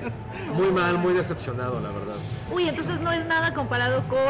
Muy 0.54 0.70
mal, 0.72 0.96
muy 0.98 1.12
decepcionado, 1.12 1.80
la 1.80 1.90
verdad. 1.90 2.16
Uy, 2.50 2.66
entonces 2.68 2.98
no 3.00 3.12
es 3.12 3.24
nada 3.26 3.52
comparado 3.52 4.02
con 4.08 4.20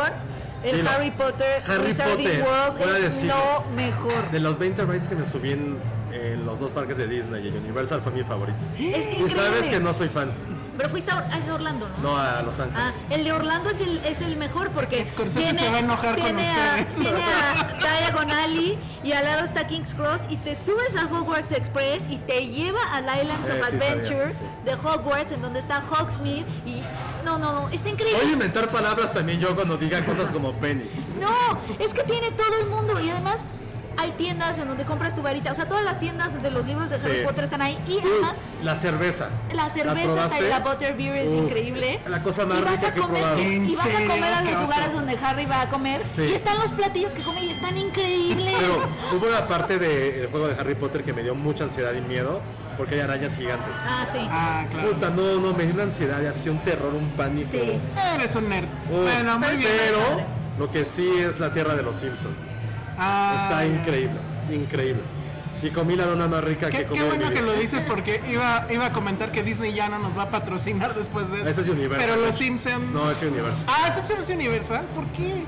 el. 0.65 0.87
Harry 0.89 1.13
Potter. 1.13 1.63
Harry 1.69 1.93
Potter, 1.93 2.43
World 2.45 2.79
voy 2.79 2.89
a 2.91 2.97
es 2.99 3.03
decir- 3.05 3.29
lo 3.31 3.65
mejor. 3.77 4.31
De 4.33 4.41
los 4.41 4.59
20 4.59 4.85
rides 4.87 5.09
que 5.09 5.15
me 5.15 5.25
subí 5.25 5.53
en, 5.53 5.77
en 6.13 6.45
los 6.47 6.59
dos 6.61 6.73
parques 6.73 6.97
de 6.97 7.07
Disney 7.07 7.47
y 7.49 7.57
Universal 7.57 8.01
fue 8.01 8.11
mi 8.13 8.23
favorito. 8.23 8.65
Es 8.79 9.09
y 9.13 9.29
sabes 9.29 9.69
que 9.69 9.79
no 9.81 9.93
soy 9.93 10.09
fan. 10.09 10.31
Pero 10.77 10.89
fuiste 10.91 11.11
a, 11.11 11.19
a 11.19 11.55
Orlando, 11.55 11.89
¿no? 12.03 12.11
No, 12.11 12.17
a 12.19 12.43
Los 12.43 12.61
Ah, 12.61 12.65
Ángeles. 12.65 13.07
el 13.11 13.25
de 13.25 13.33
Orlando 13.33 13.71
es 13.71 13.81
el, 13.81 13.99
es 14.05 14.21
el 14.21 14.37
mejor 14.37 14.71
porque 14.71 15.05
Scorsese 15.07 15.55
se 15.59 15.69
va 15.71 15.77
a 15.77 15.79
enojar 15.81 16.15
con 16.17 16.25
tiene 16.25 16.51
a, 16.51 16.77
ustedes. 16.81 16.95
tiene 16.97 17.23
a 17.25 17.99
Diagon 18.01 18.31
Alley 18.31 18.79
y 19.03 19.13
al 19.13 19.25
lado 19.25 19.45
está 19.45 19.67
King's 19.67 19.95
Cross 19.95 20.23
y 20.29 20.37
te 20.37 20.55
subes 20.57 20.95
al 20.97 21.07
Hogwarts 21.13 21.53
Express 21.53 22.05
y 22.11 22.19
te 22.19 22.47
lleva 22.47 22.81
al 22.93 23.05
Islands 23.05 23.49
Eh, 23.49 23.61
of 23.61 23.69
sí, 23.69 23.77
Adventure 23.77 24.33
sabía, 24.33 24.49
sí. 24.65 24.65
de 24.65 24.75
Hogwarts 24.75 25.33
en 25.33 25.43
donde 25.43 25.61
está 25.61 25.83
Hogsmeade 25.89 26.45
y 26.67 26.83
no, 27.25 27.39
no, 27.39 27.53
no, 27.63 27.69
está 27.71 27.89
increíble. 27.89 28.19
Voy 28.21 28.31
a 28.31 28.33
inventar 28.35 28.69
palabras 28.69 29.13
también 29.13 29.41
yo 29.41 29.55
cuando 29.55 29.77
diga 29.77 30.05
cosas 30.05 30.31
como 30.31 30.53
Penny. 30.55 30.85
No, 31.21 31.59
es 31.83 31.93
que 31.95 32.03
tiene 32.05 32.31
todo 32.33 32.55
el 32.61 32.67
mundo 32.67 33.01
y 33.01 33.09
además 33.11 33.45
hay 33.99 34.11
tiendas 34.13 34.59
en 34.59 34.69
donde 34.69 34.85
compras 34.85 35.15
tu 35.15 35.23
varita, 35.23 35.53
o 35.53 35.55
sea, 35.55 35.67
todas 35.69 35.85
las 35.85 35.99
tiendas 36.01 36.43
de 36.43 36.51
los 36.51 36.67
libros 36.67 36.91
de 36.91 36.99
Sí. 36.99 37.09
Harry 37.09 37.25
Potter 37.25 37.45
están 37.45 37.63
ahí 37.63 37.79
y 37.89 37.99
además 37.99 38.37
La 38.63 38.77
cerveza. 38.77 39.29
la 39.53 39.69
cerveza 39.71 40.07
probaste? 40.07 40.47
y 40.47 40.49
la 40.49 40.59
butterbeer 40.61 41.17
es 41.17 41.33
Uf, 41.33 41.45
increíble. 41.45 42.01
es 42.05 42.11
la 42.11 42.23
cosa 42.23 42.47
más 42.47 42.59
Y 42.59 42.63
vas 42.63 42.73
rica 42.73 42.89
a 42.89 42.93
que 42.95 42.99
he 42.99 43.03
comer- 43.03 43.23
probado. 43.23 43.41
Y 43.43 43.75
vas 43.77 43.87
a 43.87 44.03
¿En 44.03 44.09
comer 44.09 44.33
a 44.35 44.43
los 44.43 44.63
lugares 44.63 44.93
donde 44.93 45.19
Harry 45.23 45.47
va 45.47 45.63
a 45.63 45.69
comer. 45.71 46.03
Sí. 46.11 46.23
Y 46.23 46.33
están 46.35 46.59
los 46.59 46.73
platillos 46.73 47.13
que 47.15 47.23
come 47.23 47.43
y 47.45 47.51
están 47.51 47.77
increíbles. 47.77 48.55
Pero 48.59 48.83
hubo 49.17 49.27
una 49.29 49.47
parte 49.49 49.79
del 49.79 50.27
juego 50.29 50.49
de 50.49 50.55
Harry 50.61 50.75
Potter 50.75 51.03
que 51.03 51.13
me 51.13 51.23
dio 51.23 51.35
mucha 51.35 51.65
ansiedad 51.65 51.93
y 51.95 52.01
miedo 52.01 52.41
porque 52.77 52.95
hay 52.97 53.01
arañas 53.01 53.37
gigantes. 53.37 53.79
Ah, 53.85 54.05
sí. 54.11 54.19
Ah, 54.31 54.65
claro. 54.71 54.91
Puta, 54.91 55.09
no, 55.11 55.41
no, 55.41 55.53
me 55.55 55.65
dio 55.65 55.75
una 55.75 55.85
ansiedad 55.85 56.21
y 56.23 56.27
hacía 56.27 56.53
un 56.53 56.59
terror, 56.59 56.93
un 56.95 57.09
pánico. 57.11 57.51
Sí. 57.51 57.73
Eres 58.17 58.37
un 58.37 58.49
nerd. 58.49 58.67
Uf, 58.91 59.03
bueno, 59.03 59.39
muy 59.39 59.57
bien. 59.57 59.71
pero 59.79 59.99
lo 60.59 60.71
que 60.71 60.85
sí 60.85 61.11
es 61.19 61.41
la 61.41 61.53
tierra 61.53 61.75
de 61.75 61.83
los 61.83 61.97
Simpsons. 61.97 62.35
Ah, 62.99 63.35
Está 63.37 63.67
increíble, 63.67 64.17
increíble. 64.51 65.03
Y 65.63 65.71
comí 65.71 65.97
la 65.97 66.05
dona 66.05 66.29
más 66.29 66.45
rica 66.45 66.69
Qué, 66.69 66.79
que 66.79 66.83
qué 66.85 66.89
comí 66.89 67.01
en 67.01 67.09
bueno 67.09 67.31
que 67.31 67.41
lo 67.43 67.53
dices 67.55 67.83
porque 67.85 68.21
iba, 68.31 68.67
iba 68.71 68.87
a 68.87 68.93
comentar 68.93 69.33
que 69.33 69.43
Disney 69.43 69.73
ya 69.73 69.89
no 69.89 69.99
nos 69.99 70.17
va 70.17 70.25
a 70.25 70.29
patrocinar 70.29 70.95
después 70.95 71.31
de 71.31 71.49
Ese 71.51 71.63
es 71.63 71.69
Universal. 71.69 72.09
Pero 72.11 72.27
los. 72.27 72.37
Simpsons. 72.37 72.93
No, 72.93 73.11
es 73.11 73.23
Universal. 73.23 73.67
Ah, 73.69 73.91
Simpsons 73.93 74.29
es 74.29 74.35
Universal. 74.37 74.85
¿Por 74.95 75.07
qué? 75.07 75.45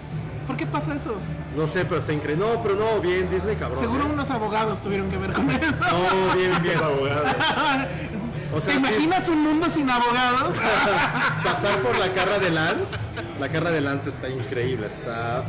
¿Por 0.46 0.56
qué 0.56 0.66
pasa 0.66 0.94
eso? 0.94 1.14
No 1.56 1.66
sé, 1.66 1.84
pero 1.84 1.98
está 1.98 2.14
increíble. 2.14 2.44
No, 2.44 2.62
pero 2.62 2.74
no, 2.74 3.00
bien, 3.00 3.28
Disney 3.30 3.54
cabrón. 3.56 3.80
Seguro 3.80 4.04
¿eh? 4.06 4.10
unos 4.10 4.30
abogados 4.30 4.80
tuvieron 4.80 5.10
que 5.10 5.18
ver 5.18 5.32
con 5.32 5.50
eso. 5.50 5.72
No, 5.72 6.34
bien, 6.34 6.52
bien. 6.62 6.78
O 8.50 8.60
sea, 8.62 8.74
¿Te 8.74 8.80
sí 8.80 8.86
es- 8.86 8.92
imaginas 8.92 9.28
un 9.28 9.42
mundo 9.42 9.68
sin 9.68 9.90
abogados? 9.90 10.54
pasar 11.44 11.80
por 11.80 11.98
la 11.98 12.10
carra 12.12 12.38
de 12.38 12.48
Lance, 12.48 13.04
la 13.38 13.50
carra 13.50 13.70
de 13.70 13.82
Lance 13.82 14.08
está 14.08 14.30
increíble, 14.30 14.86
está... 14.86 15.44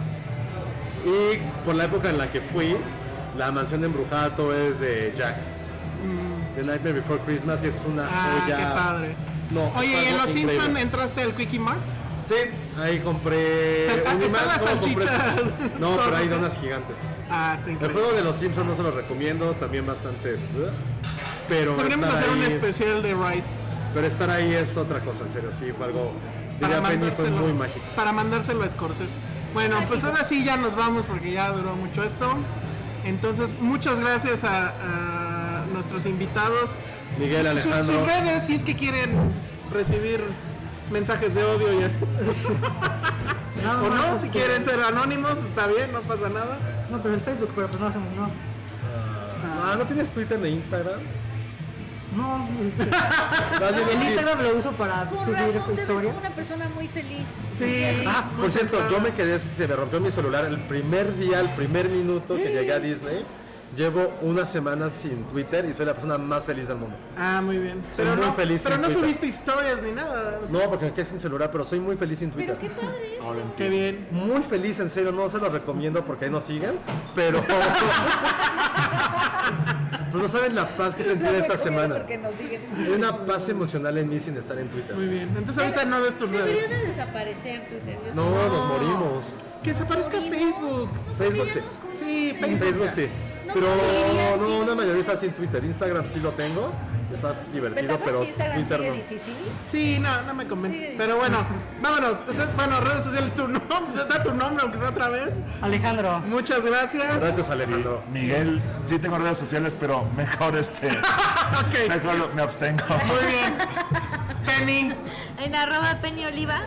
Y 1.05 1.37
por 1.65 1.75
la 1.75 1.85
época 1.85 2.09
en 2.09 2.17
la 2.17 2.31
que 2.31 2.41
fui, 2.41 2.75
la 3.37 3.51
mansión 3.51 3.83
embrujada 3.83 4.35
todo 4.35 4.53
es 4.53 4.79
de 4.79 5.13
Jack. 5.15 5.37
The 6.55 6.63
Nightmare 6.63 6.93
Before 6.93 7.19
Christmas 7.25 7.63
es 7.63 7.85
una 7.89 8.03
Mm. 8.03 8.09
Ah, 8.11 8.39
joya. 8.43 8.57
qué 8.57 8.63
padre. 8.63 9.15
No, 9.51 9.71
Oye, 9.77 9.87
¿y 10.03 10.07
en 10.07 10.17
Los. 10.17 10.29
Simpsons 10.29 10.79
entraste 10.79 11.21
al 11.21 11.33
Quickie 11.33 11.59
Mart? 11.59 11.79
Sí, 12.25 12.35
ahí 12.79 12.99
compré... 12.99 13.87
Se- 13.89 14.03
ah, 14.05 14.13
las 14.45 14.61
salchichas. 14.61 15.11
No, 15.79 15.97
pero 16.03 16.15
hay 16.17 16.27
donas 16.27 16.59
gigantes. 16.59 17.11
Ah, 17.29 17.53
está 17.57 17.67
El 17.67 17.73
increíble. 17.75 17.99
juego 18.01 18.15
de 18.15 18.23
los 18.23 18.35
Simpsons 18.35 18.67
no 18.67 18.75
se 18.75 18.83
lo 18.83 18.91
recomiendo, 18.91 19.53
también 19.53 19.85
bastante... 19.87 20.33
¿eh? 20.33 20.37
Pero 21.47 21.75
Podríamos 21.75 22.09
hacer 22.09 22.29
un 22.29 22.41
ahí- 22.43 22.53
especial 22.53 23.01
de 23.01 23.13
Rights. 23.15 23.51
Pero 23.95 24.05
estar 24.05 24.29
ahí 24.29 24.53
es 24.53 24.77
otra 24.77 24.99
cosa, 24.99 25.23
en 25.23 25.31
serio, 25.31 25.51
sí, 25.51 25.71
fue 25.75 25.87
algo... 25.87 26.11
Para 26.59 26.75
Penny, 26.83 26.97
fue 26.97 26.97
mandárselo, 27.07 27.37
muy 27.37 27.53
mágico. 27.53 27.85
para 27.95 28.11
mandárselo 28.11 28.63
a 28.63 28.69
Scorsese. 28.69 29.13
Bueno, 29.53 29.77
pues 29.87 30.03
ahora 30.03 30.23
sí 30.23 30.43
ya 30.43 30.57
nos 30.57 30.75
vamos 30.75 31.05
porque 31.05 31.31
ya 31.31 31.51
duró 31.51 31.75
mucho 31.75 32.03
esto. 32.03 32.35
Entonces, 33.05 33.51
muchas 33.59 33.99
gracias 33.99 34.43
a, 34.43 34.67
a 34.69 35.65
nuestros 35.73 36.05
invitados. 36.05 36.71
Miguel 37.17 37.47
Alejandro. 37.47 37.99
sus 37.99 38.05
redes, 38.05 38.45
si 38.45 38.55
es 38.55 38.63
que 38.63 38.75
quieren 38.75 39.09
recibir 39.71 40.23
mensajes 40.91 41.35
de 41.35 41.43
odio 41.43 41.73
y 41.73 41.83
o 43.67 43.89
no, 43.89 44.15
este, 44.15 44.27
si 44.27 44.29
quieren 44.29 44.63
ser 44.63 44.79
anónimos, 44.81 45.37
está 45.47 45.67
bien, 45.67 45.91
no 45.91 46.01
pasa 46.01 46.29
nada. 46.29 46.57
No, 46.89 47.01
pero 47.01 47.15
el 47.15 47.21
Facebook, 47.21 47.51
pero 47.55 47.67
pues 47.67 47.79
no 47.79 47.87
hacemos, 47.87 48.13
no. 48.15 48.29
Ah, 49.63 49.75
¿no 49.77 49.85
tienes 49.85 50.09
Twitter 50.11 50.39
ni 50.39 50.49
Instagram? 50.49 50.99
No, 52.15 52.47
el 52.59 53.89
en 53.97 54.01
Instagram 54.03 54.41
lo 54.41 54.57
uso 54.57 54.71
para 54.71 55.05
Con 55.05 55.19
subir 55.25 55.33
razón 55.35 55.51
te 55.51 55.59
ves 55.71 55.79
historias. 55.81 56.13
como 56.13 56.19
una 56.19 56.31
persona 56.35 56.69
muy 56.73 56.87
feliz. 56.87 57.25
Sí. 57.57 58.03
Ah, 58.07 58.25
por 58.39 58.49
cierto, 58.51 58.89
yo 58.89 58.99
me 58.99 59.13
quedé, 59.13 59.39
se 59.39 59.67
me 59.67 59.75
rompió 59.75 59.99
mi 59.99 60.09
celular 60.09 60.45
el 60.45 60.57
primer 60.59 61.15
día, 61.17 61.39
el 61.39 61.49
primer 61.49 61.87
minuto 61.89 62.35
que 62.35 62.51
llegué 62.51 62.73
a 62.73 62.79
Disney. 62.79 63.23
Llevo 63.77 64.11
una 64.21 64.47
semana 64.47 64.89
sin 64.89 65.23
Twitter 65.25 65.63
y 65.65 65.75
soy 65.75 65.85
la 65.85 65.93
persona 65.93 66.17
más 66.17 66.43
feliz 66.43 66.67
del 66.67 66.77
mundo. 66.77 66.95
Ah, 67.15 67.39
muy 67.43 67.59
bien. 67.59 67.83
Soy 67.93 68.03
Pero 68.03 68.15
muy 68.17 68.25
no, 68.25 68.33
feliz 68.33 68.61
pero 68.63 68.75
sin 68.75 68.81
no 68.81 68.87
Twitter. 68.87 69.03
subiste 69.03 69.27
historias 69.27 69.79
ni 69.83 69.91
nada. 69.91 70.39
o 70.43 70.47
sea, 70.47 70.59
No, 70.59 70.69
porque 70.71 70.85
me 70.85 70.93
quedé 70.93 71.05
sin 71.05 71.19
celular, 71.19 71.51
pero 71.51 71.63
soy 71.63 71.79
muy 71.79 71.95
feliz 71.95 72.17
sin 72.17 72.31
Twitter. 72.31 72.57
Pero 72.59 72.73
qué 72.73 72.81
padre 72.81 73.17
es. 73.19 73.53
Qué 73.55 73.69
bien. 73.69 74.07
Muy 74.09 74.41
feliz, 74.41 74.79
en 74.79 74.89
serio, 74.89 75.11
no 75.11 75.29
se 75.29 75.37
los 75.37 75.51
recomiendo 75.53 76.03
porque 76.03 76.25
ahí 76.25 76.31
no 76.31 76.41
siguen, 76.41 76.79
pero... 77.13 77.45
pues 80.11 80.23
no 80.23 80.29
saben 80.29 80.55
la 80.55 80.67
paz 80.67 80.95
que 80.95 81.03
sentí 81.03 81.25
esta 81.25 81.57
semana. 81.57 82.05
Hay 82.07 82.89
una 82.89 83.25
paz 83.25 83.49
emocional 83.49 83.97
en 83.97 84.09
mí 84.09 84.19
sin 84.19 84.37
estar 84.37 84.57
en 84.57 84.69
Twitter. 84.69 84.95
Muy 84.95 85.07
bien. 85.07 85.29
Entonces 85.37 85.57
ahorita 85.57 85.85
no 85.85 85.99
Debería 86.01 86.67
de 86.67 86.87
desaparecer 86.87 87.67
Twitter. 87.67 87.97
Yo 88.07 88.13
No, 88.15 88.29
nos 88.29 88.67
morimos. 88.67 89.25
Que 89.63 89.71
desaparezca 89.71 90.21
Facebook. 90.21 90.89
Facebook 91.17 91.47
sí. 91.51 91.59
Sí. 91.99 92.35
Facebook 92.39 92.91
sí. 92.91 93.07
No, 93.49 93.53
Pero 93.55 94.37
no, 94.37 94.45
sí. 94.45 94.51
una 94.63 94.75
mayoría 94.75 95.01
está 95.01 95.17
sin 95.17 95.31
Twitter. 95.31 95.63
Instagram 95.63 96.05
sí 96.07 96.19
lo 96.19 96.31
tengo. 96.31 96.71
Está 97.13 97.33
divertido, 97.51 97.87
¿Verdad 97.87 97.99
pero 98.05 98.23
Instagram 98.23 98.55
Twitter 98.59 98.77
sigue 98.77 98.89
no. 98.89 98.95
difícil? 98.95 99.33
Sí, 99.71 99.97
no, 99.99 100.21
no 100.21 100.33
me 100.35 100.47
convence. 100.47 100.77
Sí. 100.77 100.93
Pero 100.95 101.17
bueno, 101.17 101.39
vámonos. 101.81 102.19
Entonces, 102.29 102.55
Bueno, 102.55 102.79
redes 102.81 103.03
sociales, 103.05 103.33
tu 103.33 103.47
nombre, 103.47 104.05
da 104.09 104.23
tu 104.23 104.33
nombre, 104.35 104.61
aunque 104.63 104.77
sea 104.77 104.89
otra 104.89 105.09
vez. 105.09 105.33
Alejandro, 105.61 106.19
Muchas 106.27 106.63
gracias. 106.63 107.19
Gracias, 107.19 107.49
Alejandro. 107.49 108.03
Miguel, 108.13 108.61
sí 108.77 108.99
tengo 108.99 109.17
redes 109.17 109.39
sociales, 109.39 109.75
pero 109.79 110.05
mejor 110.15 110.55
este. 110.55 110.89
Ok, 111.59 111.89
Mejor 111.89 112.33
me 112.35 112.41
abstengo. 112.43 112.83
muy 113.07 113.25
bien. 113.31 113.55
Penny, 114.45 114.93
En 115.39 115.55
arroba 115.55 115.97
Penny 116.01 116.25
Oliva. 116.25 116.61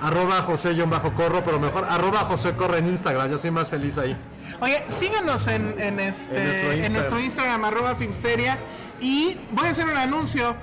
Arroba 0.00 0.42
José 0.42 0.72
bajo 0.84 1.12
corro, 1.14 1.42
pero 1.44 1.58
mejor 1.58 1.84
arroba 1.88 2.18
José 2.20 2.52
Corro 2.52 2.76
en 2.76 2.86
Instagram. 2.86 3.30
Yo 3.30 3.38
soy 3.38 3.50
más 3.50 3.70
feliz 3.70 3.98
ahí. 3.98 4.16
Oye, 4.60 4.82
síganos 4.88 5.46
en, 5.48 5.74
en 5.78 6.00
este, 6.00 6.36
En 6.36 6.44
nuestro 6.44 6.70
en 6.72 6.78
Instagram. 6.78 6.92
nuestro 6.94 7.20
Instagram, 7.20 7.64
arroba 7.64 7.94
Filmsteria. 7.96 8.58
Y 9.00 9.36
voy 9.52 9.66
a 9.68 9.70
hacer 9.70 9.84
un 9.86 9.96
anuncio 9.96 10.56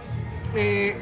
eh, 0.56 0.98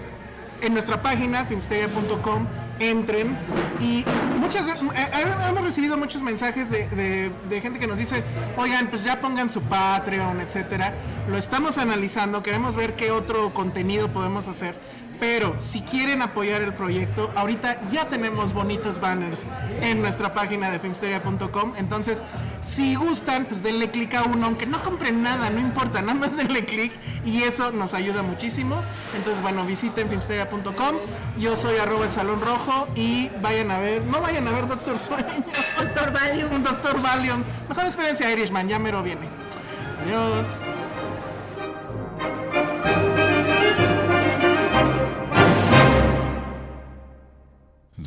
en 0.61 0.73
nuestra 0.73 1.01
página, 1.01 1.45
filmsteria.com. 1.45 2.47
Entren 2.79 3.37
y 3.79 4.03
muchas 4.39 4.65
veces 4.65 4.81
eh, 4.81 4.87
eh, 5.13 5.25
hemos 5.49 5.63
recibido 5.63 5.97
muchos 5.97 6.23
mensajes 6.23 6.67
de, 6.71 6.87
de- 6.89 7.31
de 7.47 7.61
gente 7.61 7.77
que 7.77 7.85
nos 7.85 7.99
dice, 7.99 8.23
oigan, 8.57 8.87
pues 8.87 9.03
ya 9.03 9.19
pongan 9.21 9.51
su 9.51 9.61
Patreon, 9.61 10.41
etcétera. 10.41 10.91
Lo 11.29 11.37
estamos 11.37 11.77
analizando, 11.77 12.41
queremos 12.41 12.75
ver 12.75 12.95
qué 12.95 13.11
otro 13.11 13.53
contenido 13.53 14.07
podemos 14.11 14.47
hacer. 14.47 14.73
Pero 15.21 15.55
si 15.59 15.81
quieren 15.81 16.23
apoyar 16.23 16.63
el 16.63 16.73
proyecto, 16.73 17.29
ahorita 17.35 17.79
ya 17.91 18.05
tenemos 18.05 18.53
bonitos 18.53 18.99
banners 18.99 19.43
en 19.79 20.01
nuestra 20.01 20.33
página 20.33 20.71
de 20.71 20.79
filmsteria.com. 20.79 21.73
Entonces, 21.77 22.23
si 22.65 22.95
gustan, 22.95 23.45
pues 23.45 23.61
denle 23.61 23.91
clic 23.91 24.15
a 24.15 24.23
uno, 24.23 24.47
aunque 24.47 24.65
no 24.65 24.81
compren 24.83 25.21
nada, 25.21 25.51
no 25.51 25.59
importa, 25.59 26.01
nada 26.01 26.15
más 26.15 26.35
denle 26.35 26.65
clic 26.65 26.91
y 27.23 27.43
eso 27.43 27.69
nos 27.69 27.93
ayuda 27.93 28.23
muchísimo. 28.23 28.77
Entonces, 29.15 29.43
bueno, 29.43 29.63
visiten 29.63 30.09
filmsteria.com. 30.09 30.95
Yo 31.37 31.55
soy 31.55 31.77
arroba 31.77 32.05
el 32.05 32.11
salón 32.11 32.41
rojo 32.41 32.87
y 32.95 33.29
vayan 33.43 33.69
a 33.69 33.77
ver, 33.77 34.01
no 34.01 34.21
vayan 34.21 34.47
a 34.47 34.51
ver 34.51 34.67
Doctor 34.67 34.97
Sueño, 34.97 35.27
Doctor 35.77 36.13
Valium, 36.13 36.51
un 36.51 36.63
Doctor 36.63 36.99
Valium. 36.99 37.43
Mejor 37.69 37.85
experiencia 37.85 38.31
Irishman, 38.31 38.67
ya 38.67 38.79
mero 38.79 39.03
viene. 39.03 39.27
Adiós. 40.03 40.70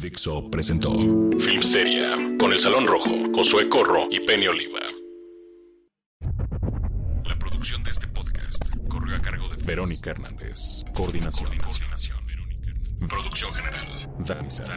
Dixo 0.05 0.51
presentó 0.51 0.93
Filmsteria 1.41 2.11
con 2.39 2.53
El 2.53 2.59
Salón 2.59 2.87
Rojo, 2.87 3.09
Josué 3.35 3.71
Corro 3.71 4.07
y 4.11 4.21
Penny 4.21 4.47
Oliva. 4.49 4.81
La 7.25 7.39
producción 7.39 7.83
de 7.83 7.91
este 7.91 8.07
podcast 8.09 8.63
corrió 8.87 9.17
a 9.17 9.21
cargo 9.21 9.49
de 9.49 9.57
Verónica 9.65 10.11
Hernández. 10.11 10.85
Coordinación. 10.93 11.53
Producción 13.09 13.55
general. 13.55 14.11
Dani 14.19 14.51
Sadia. 14.51 14.77